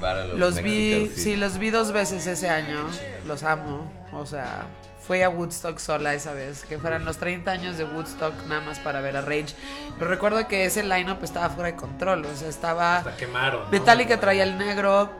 bar 0.00 0.16
a 0.16 0.26
los 0.26 0.38
Los 0.38 0.62
vi, 0.62 1.10
sí, 1.14 1.36
los 1.36 1.58
vi 1.58 1.70
dos 1.70 1.92
veces 1.92 2.26
ese 2.26 2.48
año. 2.48 2.86
Los 3.26 3.42
amo. 3.42 3.90
O 4.12 4.26
sea, 4.26 4.66
fui 5.06 5.22
a 5.22 5.28
Woodstock 5.28 5.78
sola 5.78 6.14
esa 6.14 6.32
vez. 6.32 6.64
Que 6.64 6.78
fueran 6.78 7.04
los 7.04 7.18
30 7.18 7.50
años 7.50 7.78
de 7.78 7.84
Woodstock 7.84 8.34
nada 8.48 8.60
más 8.60 8.78
para 8.78 9.00
ver 9.00 9.16
a 9.16 9.22
Rage. 9.22 9.54
Pero 9.98 10.10
recuerdo 10.10 10.46
que 10.48 10.64
ese 10.64 10.82
lineup 10.82 11.22
estaba 11.22 11.50
fuera 11.50 11.70
de 11.70 11.76
control. 11.76 12.24
O 12.24 12.36
sea, 12.36 12.48
estaba. 12.48 12.98
Hasta 12.98 13.16
quemaron. 13.16 13.64
¿no? 13.64 13.70
Metallica 13.70 14.18
traía 14.20 14.44
el 14.44 14.58
negro. 14.58 15.10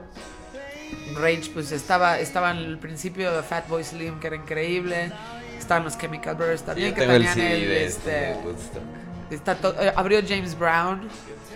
Rage, 1.15 1.51
pues 1.53 1.73
estaba, 1.73 2.19
estaba 2.19 2.51
en 2.51 2.59
el 2.59 2.79
principio 2.79 3.33
de 3.33 3.43
Fatboy 3.43 3.85
Slim, 3.85 4.21
que 4.21 4.29
era 4.29 4.37
increíble. 4.37 5.13
Estaban 5.59 5.85
los 5.85 5.99
Chemical 5.99 6.35
Brothers 6.37 6.63
también, 6.63 6.95
que 6.95 7.03
el 7.03 7.11
tenían 7.11 7.35
CD 7.35 7.55
el, 7.55 7.69
de, 7.69 7.85
este, 7.87 8.11
de 8.11 8.35
Woodstock. 8.45 8.83
Está 9.31 9.57
eh, 9.81 9.93
abrió 9.95 10.21
James 10.27 10.59
Brown. 10.59 11.09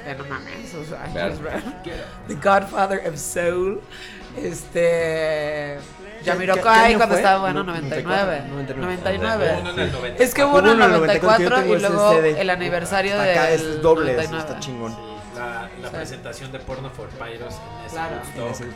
Eh, 0.05 0.15
no 0.19 0.25
mames, 0.25 0.75
o 0.75 0.85
sea, 0.85 1.05
Claro. 1.13 1.35
James 1.35 1.41
Brown. 1.41 1.75
The 2.29 2.35
Godfather 2.35 3.09
of 3.09 3.17
Soul. 3.17 3.81
Este. 4.37 5.79
¿Qué 6.23 6.31
Jamiroquai 6.31 6.91
año 6.91 6.99
cuando 6.99 7.15
fue? 7.15 7.21
estaba 7.23 7.41
bueno, 7.41 7.63
No, 7.65 7.73
99. 7.73 8.43
99. 8.49 8.77
99. 8.77 9.59
Uno 9.61 9.71
en 9.71 9.79
el 9.81 9.93
94. 9.93 10.25
Es 10.25 10.35
que 10.35 10.45
hubo 10.45 10.59
uno 10.59 10.73
en 10.73 10.81
el 10.83 10.91
Hubo 10.91 10.97
uno 10.99 11.05
en 11.05 11.11
el 11.11 11.23
94, 11.23 11.49
94 11.49 11.49
yo 11.49 11.63
tengo 11.63 11.75
y 11.77 11.81
luego 11.81 12.11
CD. 12.13 12.41
el 12.41 12.51
aniversario 12.51 13.15
Acá 13.21 13.45
del 13.47 13.61
es 13.61 13.83
doble, 13.83 14.13
99. 14.15 14.39
está 14.49 14.61
chingón. 14.61 14.93
Sí, 14.93 14.99
la, 15.37 15.69
la 15.81 15.89
Sí. 15.89 15.95
presentación 15.97 16.53
de 16.53 16.59
Porno 16.61 16.91
for 16.91 17.09
Pyros 17.09 17.55
en 17.55 17.87
ese 17.87 17.95
Claro. 17.95 18.17
Woodstock, 18.17 18.67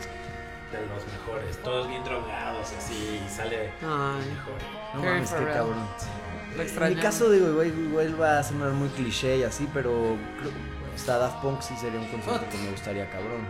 de 0.73 0.81
los 0.89 1.07
mejores, 1.07 1.63
todos 1.63 1.89
bien 1.89 2.03
drogados 2.05 2.73
así, 2.77 3.23
y 3.25 3.31
sale 3.31 3.71
Ay, 3.81 4.27
mejor. 4.35 4.59
No 4.95 5.03
mames, 5.05 5.31
qué 5.31 5.45
cabrón. 5.45 5.89
Lo 6.57 6.87
En 6.87 6.95
mi 6.95 7.01
caso, 7.01 7.31
digo, 7.31 7.49
igual, 7.49 7.67
igual 7.69 8.21
va 8.21 8.39
a 8.39 8.43
sonar 8.43 8.71
muy 8.73 8.89
cliché 8.91 9.39
y 9.39 9.43
así, 9.43 9.69
pero 9.73 9.91
creo, 10.41 10.51
o 10.95 10.99
sea, 10.99 11.19
Daft 11.19 11.43
Punk 11.43 11.61
sí 11.61 11.75
sería 11.81 12.01
un 12.01 12.07
concierto 12.07 12.45
que 12.51 12.59
me 12.59 12.71
gustaría 12.71 13.09
cabrón. 13.11 13.43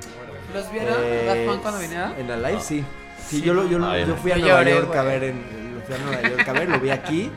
¿Los 0.52 0.70
vieron? 0.72 0.94
Eh, 1.00 1.24
¿Daft 1.26 1.46
Punk 1.46 1.62
cuando 1.62 1.80
vinieron? 1.80 2.12
En 2.18 2.28
la 2.28 2.36
live, 2.36 2.60
sí. 2.60 2.84
Sí, 3.28 3.40
yo, 3.42 3.54
lo, 3.54 3.66
yo, 3.68 3.78
lo- 3.78 3.96
ya. 3.96 4.04
yo 4.06 4.16
fui 4.16 4.32
a 4.32 4.36
Yo 4.36 4.42
Nueva 4.46 4.58
lloré, 4.60 4.74
York 4.76 4.96
a 4.96 5.02
ver, 5.02 5.24
en, 5.24 5.74
lo 5.74 5.80
fui 5.82 5.94
a 5.94 5.98
Nueva 5.98 6.22
York 6.28 6.48
a 6.48 6.52
ver, 6.52 6.68
lo 6.68 6.80
vi 6.80 6.90
aquí, 6.90 7.30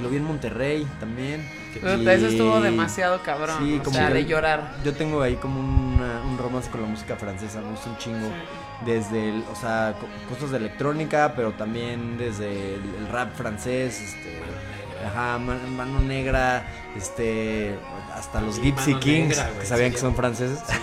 lo 0.00 0.08
vi 0.08 0.16
en 0.18 0.24
Monterrey 0.24 0.86
también. 1.00 1.48
Puta, 1.74 2.12
Eso 2.12 2.26
estuvo 2.26 2.58
Y- 2.58 2.62
demasiado 2.64 3.22
cabrón. 3.22 3.56
Sí, 3.60 3.78
o 3.80 3.82
como 3.82 3.96
sea, 3.96 4.10
de 4.10 4.24
llorar. 4.26 4.74
Yo 4.84 4.92
tengo 4.94 5.22
ahí 5.22 5.36
como 5.36 5.58
una- 5.60 6.20
un 6.22 6.36
romance 6.38 6.70
con 6.70 6.82
la 6.82 6.86
música 6.88 7.16
francesa, 7.16 7.60
me 7.60 7.70
gusta 7.70 7.88
un 7.90 7.96
chingo. 7.98 8.28
Desde, 8.84 9.30
el, 9.30 9.44
o 9.50 9.54
sea, 9.56 9.94
co- 9.98 10.08
cosas 10.34 10.50
de 10.50 10.56
electrónica, 10.58 11.32
pero 11.36 11.52
también 11.52 12.18
desde 12.18 12.74
el, 12.74 12.80
el 12.98 13.08
rap 13.10 13.32
francés, 13.34 14.00
este, 14.00 14.38
ajá, 15.04 15.38
Man- 15.38 15.76
Mano 15.76 16.00
Negra, 16.00 16.64
este, 16.96 17.74
hasta 18.14 18.40
los 18.40 18.56
Sí, 18.56 18.62
Gypsy 18.62 18.94
Kings, 18.96 19.36
Negra, 19.36 19.50
que 19.60 19.66
sabían 19.66 19.88
sí, 19.90 19.94
que 19.94 20.00
son 20.00 20.14
franceses. 20.14 20.58
Sí, 20.68 20.78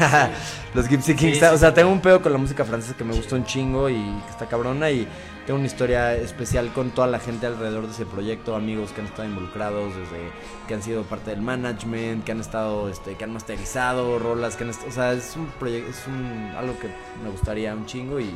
los 0.73 0.87
Gypsy 0.87 1.15
Kings, 1.15 1.41
o 1.43 1.57
sea, 1.57 1.73
tengo 1.73 1.89
un 1.91 2.01
pedo 2.01 2.21
con 2.21 2.31
la 2.31 2.37
música 2.37 2.63
francesa 2.65 2.95
que 2.95 3.03
me 3.03 3.13
gustó 3.15 3.35
un 3.35 3.45
chingo 3.45 3.89
y 3.89 3.95
que 3.95 4.29
está 4.31 4.45
cabrona 4.47 4.89
y 4.91 5.07
tengo 5.47 5.57
una 5.57 5.67
historia 5.67 6.13
especial 6.15 6.71
con 6.73 6.91
toda 6.91 7.07
la 7.07 7.19
gente 7.19 7.47
alrededor 7.47 7.87
de 7.87 7.93
ese 7.93 8.05
proyecto, 8.05 8.55
amigos 8.55 8.91
que 8.91 9.01
han 9.01 9.07
estado 9.07 9.27
involucrados 9.27 9.95
desde 9.95 10.29
que 10.67 10.75
han 10.75 10.83
sido 10.83 11.01
parte 11.03 11.31
del 11.31 11.41
management, 11.41 12.23
que 12.23 12.31
han 12.33 12.39
estado 12.39 12.87
este 12.89 13.15
que 13.15 13.23
han 13.23 13.33
masterizado 13.33 14.19
rolas, 14.19 14.55
que 14.55 14.65
han 14.65 14.69
o 14.69 14.91
sea, 14.91 15.13
es 15.13 15.35
un 15.35 15.47
proyecto 15.59 15.89
es 15.89 16.05
un 16.07 16.51
algo 16.55 16.77
que 16.79 16.87
me 17.23 17.31
gustaría 17.31 17.73
un 17.73 17.87
chingo 17.87 18.19
y 18.19 18.29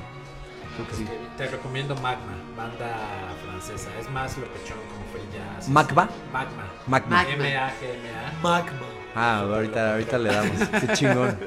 creo 0.76 0.88
que 0.88 0.96
sí. 0.96 1.08
Te 1.38 1.48
recomiendo 1.48 1.96
Magma, 1.96 2.34
banda 2.56 2.98
francesa. 3.44 3.90
Es 4.00 4.10
más 4.10 4.38
locochón 4.38 4.78
como 4.92 5.06
fue 5.12 5.22
el 5.22 5.32
jazz. 5.32 5.70
¿Magma? 5.70 6.10
Magma. 6.32 6.64
Magma. 6.88 7.16
Magma. 7.18 7.32
M-A-G-M-A. 7.34 8.42
Magma. 8.42 8.88
Ah, 9.16 9.40
ahorita 9.40 9.94
ahorita 9.94 10.18
le 10.18 10.34
damos. 10.34 10.68
Qué 10.82 10.88
chingón. 10.94 11.38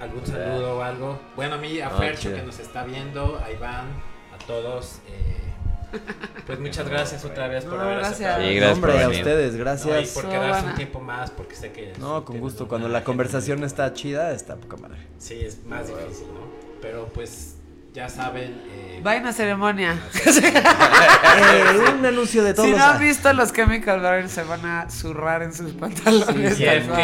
¿Algún 0.00 0.26
saludo 0.26 0.78
o 0.78 0.82
algo? 0.82 1.20
Bueno, 1.36 1.56
a 1.56 1.58
mí, 1.58 1.78
a 1.80 1.88
Ah, 1.88 1.90
Fercho 1.90 2.32
que 2.34 2.42
nos 2.42 2.58
está 2.58 2.84
viendo, 2.84 3.38
a 3.44 3.50
Iván, 3.50 3.86
a 4.34 4.38
todos. 4.46 5.00
eh, 5.08 5.36
pues 6.46 6.58
muchas 6.60 6.88
gracias 6.88 7.24
otra 7.24 7.48
vez 7.48 7.64
por 7.64 7.74
No, 7.74 7.80
haber 7.82 7.98
gracias. 7.98 8.20
aceptado. 8.20 8.42
Sí, 8.48 8.54
gracias 8.54 8.74
Hombre, 8.76 8.92
por 8.92 9.02
a 9.02 9.08
ustedes, 9.08 9.52
No, 9.52 9.56
y 9.56 9.60
gracias. 9.60 10.08
por 10.12 10.22
So 10.22 10.28
quedarse 10.30 10.50
buena. 10.52 10.70
un 10.70 10.76
tiempo 10.76 11.00
más, 11.00 11.30
porque 11.32 11.54
sé 11.56 11.72
que... 11.72 11.92
No, 11.98 12.24
con 12.24 12.38
gusto. 12.40 12.68
Cuando 12.68 12.88
la 12.88 13.02
conversación 13.04 13.62
está 13.64 13.92
chida, 13.92 14.30
está 14.32 14.56
poca 14.56 14.76
madre. 14.76 14.98
Sí, 15.18 15.40
es 15.40 15.64
más 15.66 15.88
difícil, 15.88 16.28
¿no? 16.28 16.40
Pero 16.80 17.06
pues, 17.12 17.56
ya 17.92 18.08
saben... 18.08 18.60
eh, 18.70 19.00
Vayan 19.02 19.26
a 19.26 19.32
ceremonia. 19.32 19.98
Eh, 21.32 21.92
un 21.96 22.04
anuncio 22.04 22.42
de 22.42 22.54
todos 22.54 22.68
Si 22.68 22.74
no 22.74 22.82
han 22.84 22.98
visto 23.00 23.32
los 23.32 23.52
Chemical 23.52 24.00
Brothers 24.00 24.32
se 24.32 24.42
van 24.42 24.64
a 24.66 24.90
zurrar 24.90 25.42
en 25.42 25.52
sus 25.54 25.72
pantalones. 25.72 26.56
Sí, 26.56 26.64
tal 26.64 26.80
FK. 26.82 26.98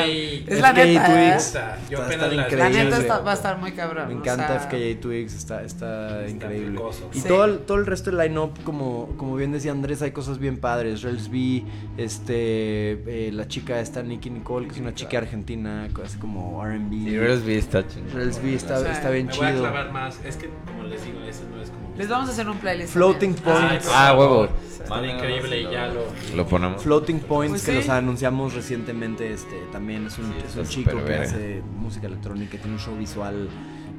Es 0.52 0.60
la 0.60 0.70
FK 0.72 0.84
neta. 0.84 1.28
¿eh? 1.28 1.38
puta, 1.38 1.78
yo 1.88 1.98
Va 1.98 2.04
a 2.04 2.06
apenas 2.06 2.32
La 2.32 2.42
increíble. 2.42 2.84
neta 2.84 2.98
está- 2.98 3.18
va 3.20 3.30
a 3.30 3.34
estar 3.34 3.58
muy 3.58 3.72
cabrón. 3.72 4.08
Me 4.08 4.14
o 4.14 4.18
encanta 4.18 4.48
sea, 4.48 4.60
FKJ 4.60 5.00
Twigs, 5.00 5.34
está, 5.34 5.62
está 5.62 6.28
increíble. 6.28 6.80
Y 7.14 7.20
Sí. 7.20 7.28
todo, 7.28 7.44
el, 7.44 7.58
todo 7.60 7.78
el 7.78 7.86
resto 7.86 8.10
del 8.10 8.18
line-up, 8.18 8.52
como, 8.64 9.14
como 9.16 9.36
bien 9.36 9.52
decía 9.52 9.70
Andrés, 9.72 10.02
hay 10.02 10.10
cosas 10.10 10.38
bien 10.38 10.58
padres. 10.58 11.02
Rels 11.02 11.30
B, 11.30 11.62
este, 11.96 13.28
eh, 13.28 13.30
la 13.32 13.46
chica 13.48 13.80
está 13.80 14.02
Nicky 14.02 14.30
Nicole, 14.30 14.66
que 14.68 14.74
es 14.74 14.80
una 14.80 14.94
chica 14.94 15.18
argentina, 15.18 15.88
hace 16.04 16.18
como 16.18 16.62
RB. 16.64 16.90
Sí, 16.90 17.18
Relsby 17.18 17.54
está 17.54 17.86
chingón. 17.86 18.12
Rels 18.12 18.42
B 18.42 18.54
está, 18.54 18.78
Sí. 18.80 18.86
está 18.90 19.10
bien 19.10 19.26
Me 19.26 19.36
voy 19.36 19.46
a 19.46 19.50
chido. 19.50 19.62
clavar 19.62 19.92
más. 19.92 20.18
Es 20.24 20.36
que, 20.36 20.50
como 20.66 20.82
les 20.86 21.04
digo, 21.04 21.20
eso 21.20 21.42
no 21.54 21.62
es 21.62 21.70
como... 21.70 21.94
Les 21.96 22.08
vamos 22.08 22.28
a 22.28 22.32
hacer 22.32 22.48
un 22.48 22.58
playlist. 22.58 22.92
Floating 22.92 23.34
Points. 23.34 23.88
Ah, 23.92 24.08
favor. 24.08 24.18
huevo. 24.48 24.48
Mándanos 24.88 25.16
increíble 25.16 25.60
y 25.62 25.64
ya 25.64 25.88
lo... 25.88 26.02
Lo 26.36 26.46
ponemos. 26.46 26.82
Floating 26.82 27.20
Points, 27.20 27.50
Pues 27.52 27.64
que 27.64 27.72
sí. 27.72 27.76
los 27.78 27.88
anunciamos 27.88 28.54
recientemente, 28.54 29.32
este, 29.32 29.56
también 29.72 30.06
es 30.06 30.16
un, 30.18 30.26
Sí, 30.26 30.38
es 30.38 30.44
está 30.46 30.60
un 30.60 30.66
chico 30.68 31.04
que 31.04 31.14
hace 31.14 31.62
música 31.76 32.06
electrónica, 32.06 32.56
tiene 32.58 32.74
un 32.74 32.78
show 32.80 32.96
visual 32.96 33.48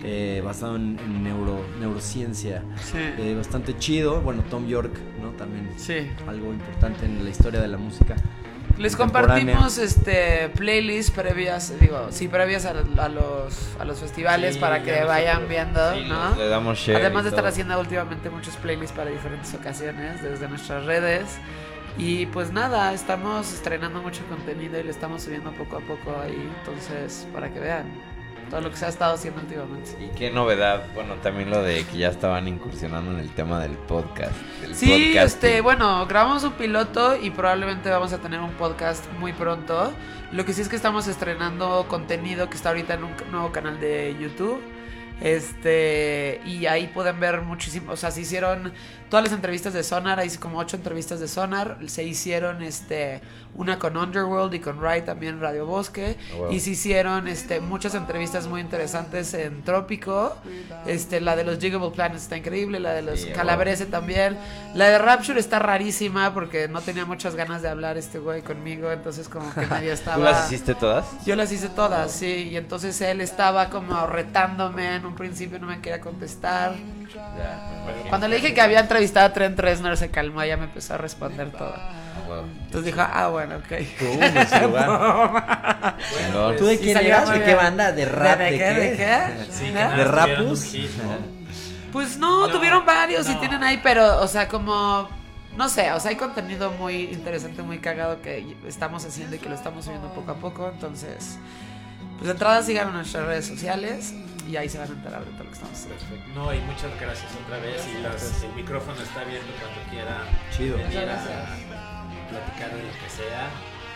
eh, 0.03 0.41
basado 0.45 0.75
en, 0.77 0.97
en 0.99 1.23
neuro, 1.23 1.59
neurociencia. 1.79 2.63
Sí. 2.77 2.97
Eh, 3.17 3.33
bastante 3.35 3.77
chido. 3.77 4.21
Bueno, 4.21 4.43
Tom 4.49 4.67
York, 4.67 4.91
¿no? 5.21 5.29
También 5.31 5.69
Sí. 5.75 6.07
algo 6.27 6.53
importante 6.53 7.05
en 7.05 7.23
la 7.23 7.29
historia 7.31 7.59
de 7.59 7.67
la 7.67 7.77
música. 7.77 8.15
Les 8.77 8.95
compartimos 8.95 9.77
este 9.79 10.49
playlists 10.55 11.11
previas, 11.11 11.73
digo, 11.79 12.07
sí, 12.11 12.27
previas 12.27 12.65
a, 12.65 12.71
a 12.71 13.09
los, 13.09 13.75
a 13.79 13.85
los 13.85 13.99
festivales 13.99 14.55
Sí, 14.55 14.59
para 14.61 14.83
que 14.83 14.91
nosotros- 14.91 15.07
vayan 15.09 15.47
viendo, 15.49 15.93
Sí, 15.93 16.05
¿no? 16.07 16.35
Le 16.35 16.47
damos 16.47 16.77
share. 16.77 16.97
Además 16.97 17.23
de 17.23 17.29
estar 17.31 17.45
haciendo 17.47 17.79
últimamente 17.79 18.29
muchos 18.29 18.55
playlists 18.57 18.95
para 18.95 19.09
diferentes 19.09 19.53
ocasiones 19.53 20.21
desde 20.21 20.47
nuestras 20.47 20.85
redes. 20.85 21.25
Y 21.97 22.27
pues 22.27 22.51
nada, 22.51 22.93
estamos 22.93 23.51
estrenando 23.51 23.99
mucho 24.03 24.21
contenido 24.29 24.79
y 24.79 24.83
le 24.83 24.91
estamos 24.91 25.23
subiendo 25.23 25.51
poco 25.53 25.77
a 25.77 25.79
poco 25.79 26.15
ahí. 26.21 26.47
Entonces, 26.59 27.27
para 27.33 27.51
que 27.51 27.59
vean 27.59 27.85
todo 28.49 28.61
lo 28.61 28.69
que 28.71 28.77
se 28.77 28.85
ha 28.85 28.89
estado 28.89 29.13
haciendo 29.15 29.41
últimamente. 29.41 29.91
Y 29.99 30.09
qué 30.17 30.29
novedad, 30.31 30.83
bueno, 30.93 31.15
también 31.15 31.49
lo 31.49 31.61
de 31.61 31.85
que 31.85 31.97
ya 31.97 32.09
estaban 32.09 32.47
incursionando 32.47 33.11
en 33.11 33.19
el 33.19 33.29
tema 33.31 33.59
del 33.59 33.73
podcast. 33.73 34.33
del 34.61 34.75
Sí, 34.75 34.85
podcasting. 34.87 35.17
este, 35.21 35.61
bueno, 35.61 36.05
grabamos 36.07 36.43
un 36.43 36.53
piloto 36.53 37.15
y 37.21 37.29
probablemente 37.31 37.89
vamos 37.89 38.13
a 38.13 38.19
tener 38.19 38.39
un 38.39 38.51
podcast 38.53 39.03
muy 39.19 39.33
pronto. 39.33 39.91
Lo 40.31 40.45
que 40.45 40.53
sí 40.53 40.61
es 40.61 40.69
que 40.69 40.75
estamos 40.75 41.07
estrenando 41.07 41.85
contenido 41.87 42.49
que 42.49 42.55
está 42.57 42.69
ahorita 42.69 42.95
en 42.95 43.03
un 43.05 43.11
nuevo 43.31 43.51
canal 43.51 43.79
de 43.79 44.15
YouTube. 44.19 44.61
Este, 45.19 46.41
y 46.45 46.67
ahí 46.67 46.87
pueden 46.87 47.19
ver 47.19 47.41
muchísimo, 47.41 47.91
o 47.91 47.95
sea, 47.97 48.11
se 48.11 48.21
hicieron 48.21 48.71
todas 49.09 49.23
las 49.25 49.33
entrevistas 49.33 49.73
de 49.73 49.83
Sonar, 49.83 50.19
hay 50.19 50.29
como 50.37 50.59
ocho 50.59 50.75
entrevistas 50.77 51.19
de 51.19 51.27
Sonar, 51.27 51.77
se 51.87 52.03
hicieron 52.03 52.61
este 52.61 53.21
una 53.55 53.79
con 53.79 53.97
Underworld 53.97 54.53
y 54.53 54.59
con 54.59 54.81
Rai 54.81 55.03
también 55.03 55.41
Radio 55.41 55.65
Bosque 55.65 56.15
Oh, 56.33 56.37
wow. 56.37 56.51
y 56.51 56.59
se 56.59 56.71
hicieron 56.71 57.27
este 57.27 57.59
muchas 57.59 57.95
entrevistas 57.95 58.47
muy 58.47 58.61
interesantes 58.61 59.33
en 59.33 59.63
Trópico. 59.63 60.35
Este, 60.85 61.19
la 61.21 61.35
de 61.35 61.43
los 61.43 61.57
Jigable 61.59 61.89
Planets 61.91 62.23
está 62.23 62.37
increíble, 62.37 62.79
la 62.79 62.91
de 62.93 63.01
los 63.01 63.25
wow. 63.25 63.33
Calabrese 63.33 63.85
también. 63.87 64.37
La 64.75 64.89
de 64.89 64.97
Rapture 64.99 65.39
está 65.39 65.59
rarísima 65.59 66.33
porque 66.33 66.67
no 66.67 66.81
tenía 66.81 67.05
muchas 67.05 67.35
ganas 67.35 67.61
de 67.61 67.69
hablar 67.69 67.97
este 67.97 68.19
güey 68.19 68.41
conmigo, 68.41 68.91
entonces 68.91 69.27
como 69.27 69.51
que 69.53 69.65
medio 69.65 69.91
estaba 69.93 70.17
¿Tú 70.17 70.23
las 70.23 70.45
hiciste 70.51 70.75
todas? 70.75 71.05
yo 71.25 71.35
las 71.35 71.51
hice 71.51 71.69
todas, 71.69 72.11
sí, 72.11 72.49
y 72.51 72.57
entonces 72.57 72.99
él 73.01 73.21
estaba 73.21 73.69
como 73.69 74.05
retándome, 74.07 74.95
en 74.95 75.05
un 75.05 75.15
principio 75.15 75.57
no 75.59 75.67
me 75.67 75.79
quería 75.81 75.99
contestar. 76.01 76.75
Cuando 78.09 78.27
le 78.27 78.35
dije 78.37 78.53
que 78.53 78.61
había 78.61 78.79
entrevistado 78.81 79.27
a 79.27 79.33
Trent 79.33 79.57
Reznor 79.59 79.97
se 79.97 80.09
calmó, 80.11 80.43
ya 80.43 80.57
me 80.57 80.65
empezó 80.65 80.93
a 80.93 80.97
responder 80.97 81.51
todo. 81.51 81.73
Entonces 82.65 82.85
dijo, 82.93 83.01
ah, 83.01 83.27
bueno, 83.29 83.55
ok. 83.57 83.67
Pum, 83.99 84.23
ese 84.23 84.61
lugar. 84.67 85.95
Chingón. 86.09 86.55
¿Tú 86.57 86.65
de 86.65 86.73
Y 86.73 86.77
quién 86.77 86.97
eras? 86.97 87.29
¿De 87.31 87.43
qué 87.43 87.55
banda? 87.55 87.91
¿De 87.91 88.05
rap? 88.05 88.37
¿De 88.39 88.51
¿De 88.51 88.57
qué? 88.57 88.63
¿De 88.65 88.97
qué? 88.97 89.51
Sí, 89.51 89.71
¿De 89.71 90.03
Rapus? 90.03 90.73
Pues 91.91 92.17
no, 92.17 92.47
No, 92.47 92.53
tuvieron 92.53 92.85
varios 92.85 93.29
y 93.29 93.35
tienen 93.35 93.63
ahí, 93.63 93.79
pero, 93.81 94.21
o 94.21 94.27
sea, 94.27 94.47
como, 94.47 95.07
no 95.55 95.69
sé, 95.69 95.91
o 95.93 95.99
sea, 95.99 96.09
hay 96.11 96.17
contenido 96.17 96.71
muy 96.71 97.05
interesante, 97.05 97.61
muy 97.63 97.79
cagado 97.79 98.21
que 98.21 98.55
estamos 98.67 99.05
haciendo 99.05 99.35
y 99.37 99.39
que 99.39 99.47
lo 99.49 99.55
estamos 99.55 99.85
subiendo 99.85 100.09
poco 100.13 100.31
a 100.31 100.35
poco, 100.35 100.69
entonces, 100.71 101.39
pues 102.17 102.25
de 102.25 102.31
entrada 102.31 102.61
sigan 102.61 102.91
nuestras 102.93 103.25
redes 103.25 103.47
sociales 103.47 104.13
y 104.47 104.57
ahí 104.57 104.67
se 104.69 104.77
van 104.77 104.89
a 104.89 104.93
enterar 104.93 105.21
de 105.25 105.31
todo 105.31 105.43
lo 105.45 105.49
que 105.49 105.53
estamos 105.55 105.73
haciendo. 105.77 105.97
Perfecto. 105.99 106.29
No, 106.35 106.53
y 106.53 106.59
muchas 106.59 106.91
gracias 107.01 107.31
otra 107.45 107.57
vez. 107.59 107.87
Y 107.87 108.01
las- 108.01 108.43
el 108.43 108.51
micrófono 108.53 109.01
está 109.01 109.21
abierto 109.21 109.47
cuando 109.59 109.89
quieran 109.89 110.23
Chido. 110.55 110.77
venir 110.77 111.09
a 111.09 111.96
platicar 112.29 112.69
de 112.75 112.83
lo 112.83 112.91
que 112.91 113.09
sea. 113.09 113.49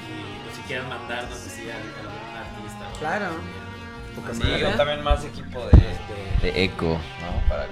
Y 0.08 0.44
pues, 0.44 0.56
si 0.56 0.62
quieren 0.64 0.90
mandarnos 0.90 1.44
decir 1.44 1.72
algún 1.72 2.38
artista. 2.38 2.90
¿no? 2.90 3.00
Claro. 3.00 3.30
Sí, 4.34 4.64
o 4.64 4.76
también 4.76 5.04
más 5.04 5.24
equipo 5.24 5.66
de, 5.68 6.52
de 6.52 6.64
eco, 6.66 7.00
¿no? 7.22 7.48
Para. 7.48 7.68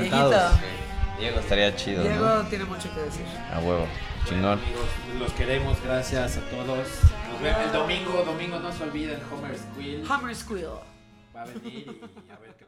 Sí. 0.00 0.10
Diego 1.18 1.38
estaría 1.38 1.76
chido, 1.76 2.02
Diego 2.02 2.24
¿no? 2.26 2.42
tiene 2.48 2.64
mucho 2.64 2.92
que 2.94 3.00
decir. 3.00 3.26
A 3.52 3.58
huevo. 3.60 3.86
Chingón. 4.26 4.58
Amigos, 4.58 4.86
los 5.18 5.32
queremos. 5.34 5.76
Gracias 5.84 6.38
a 6.38 6.40
todos. 6.48 6.88
Nos 7.30 7.42
vemos 7.42 7.60
el 7.66 7.72
domingo. 7.72 8.22
Domingo 8.24 8.58
no 8.58 8.72
se 8.72 8.82
olviden. 8.84 9.20
Homer 9.30 9.56
Squill 9.58 10.04
Hammer 10.10 10.34
Squill. 10.34 10.66
va 11.36 11.42
a 11.42 11.44
venir 11.44 12.00
y 12.26 12.30
a 12.32 12.38
ver 12.38 12.54
qué 12.56 12.63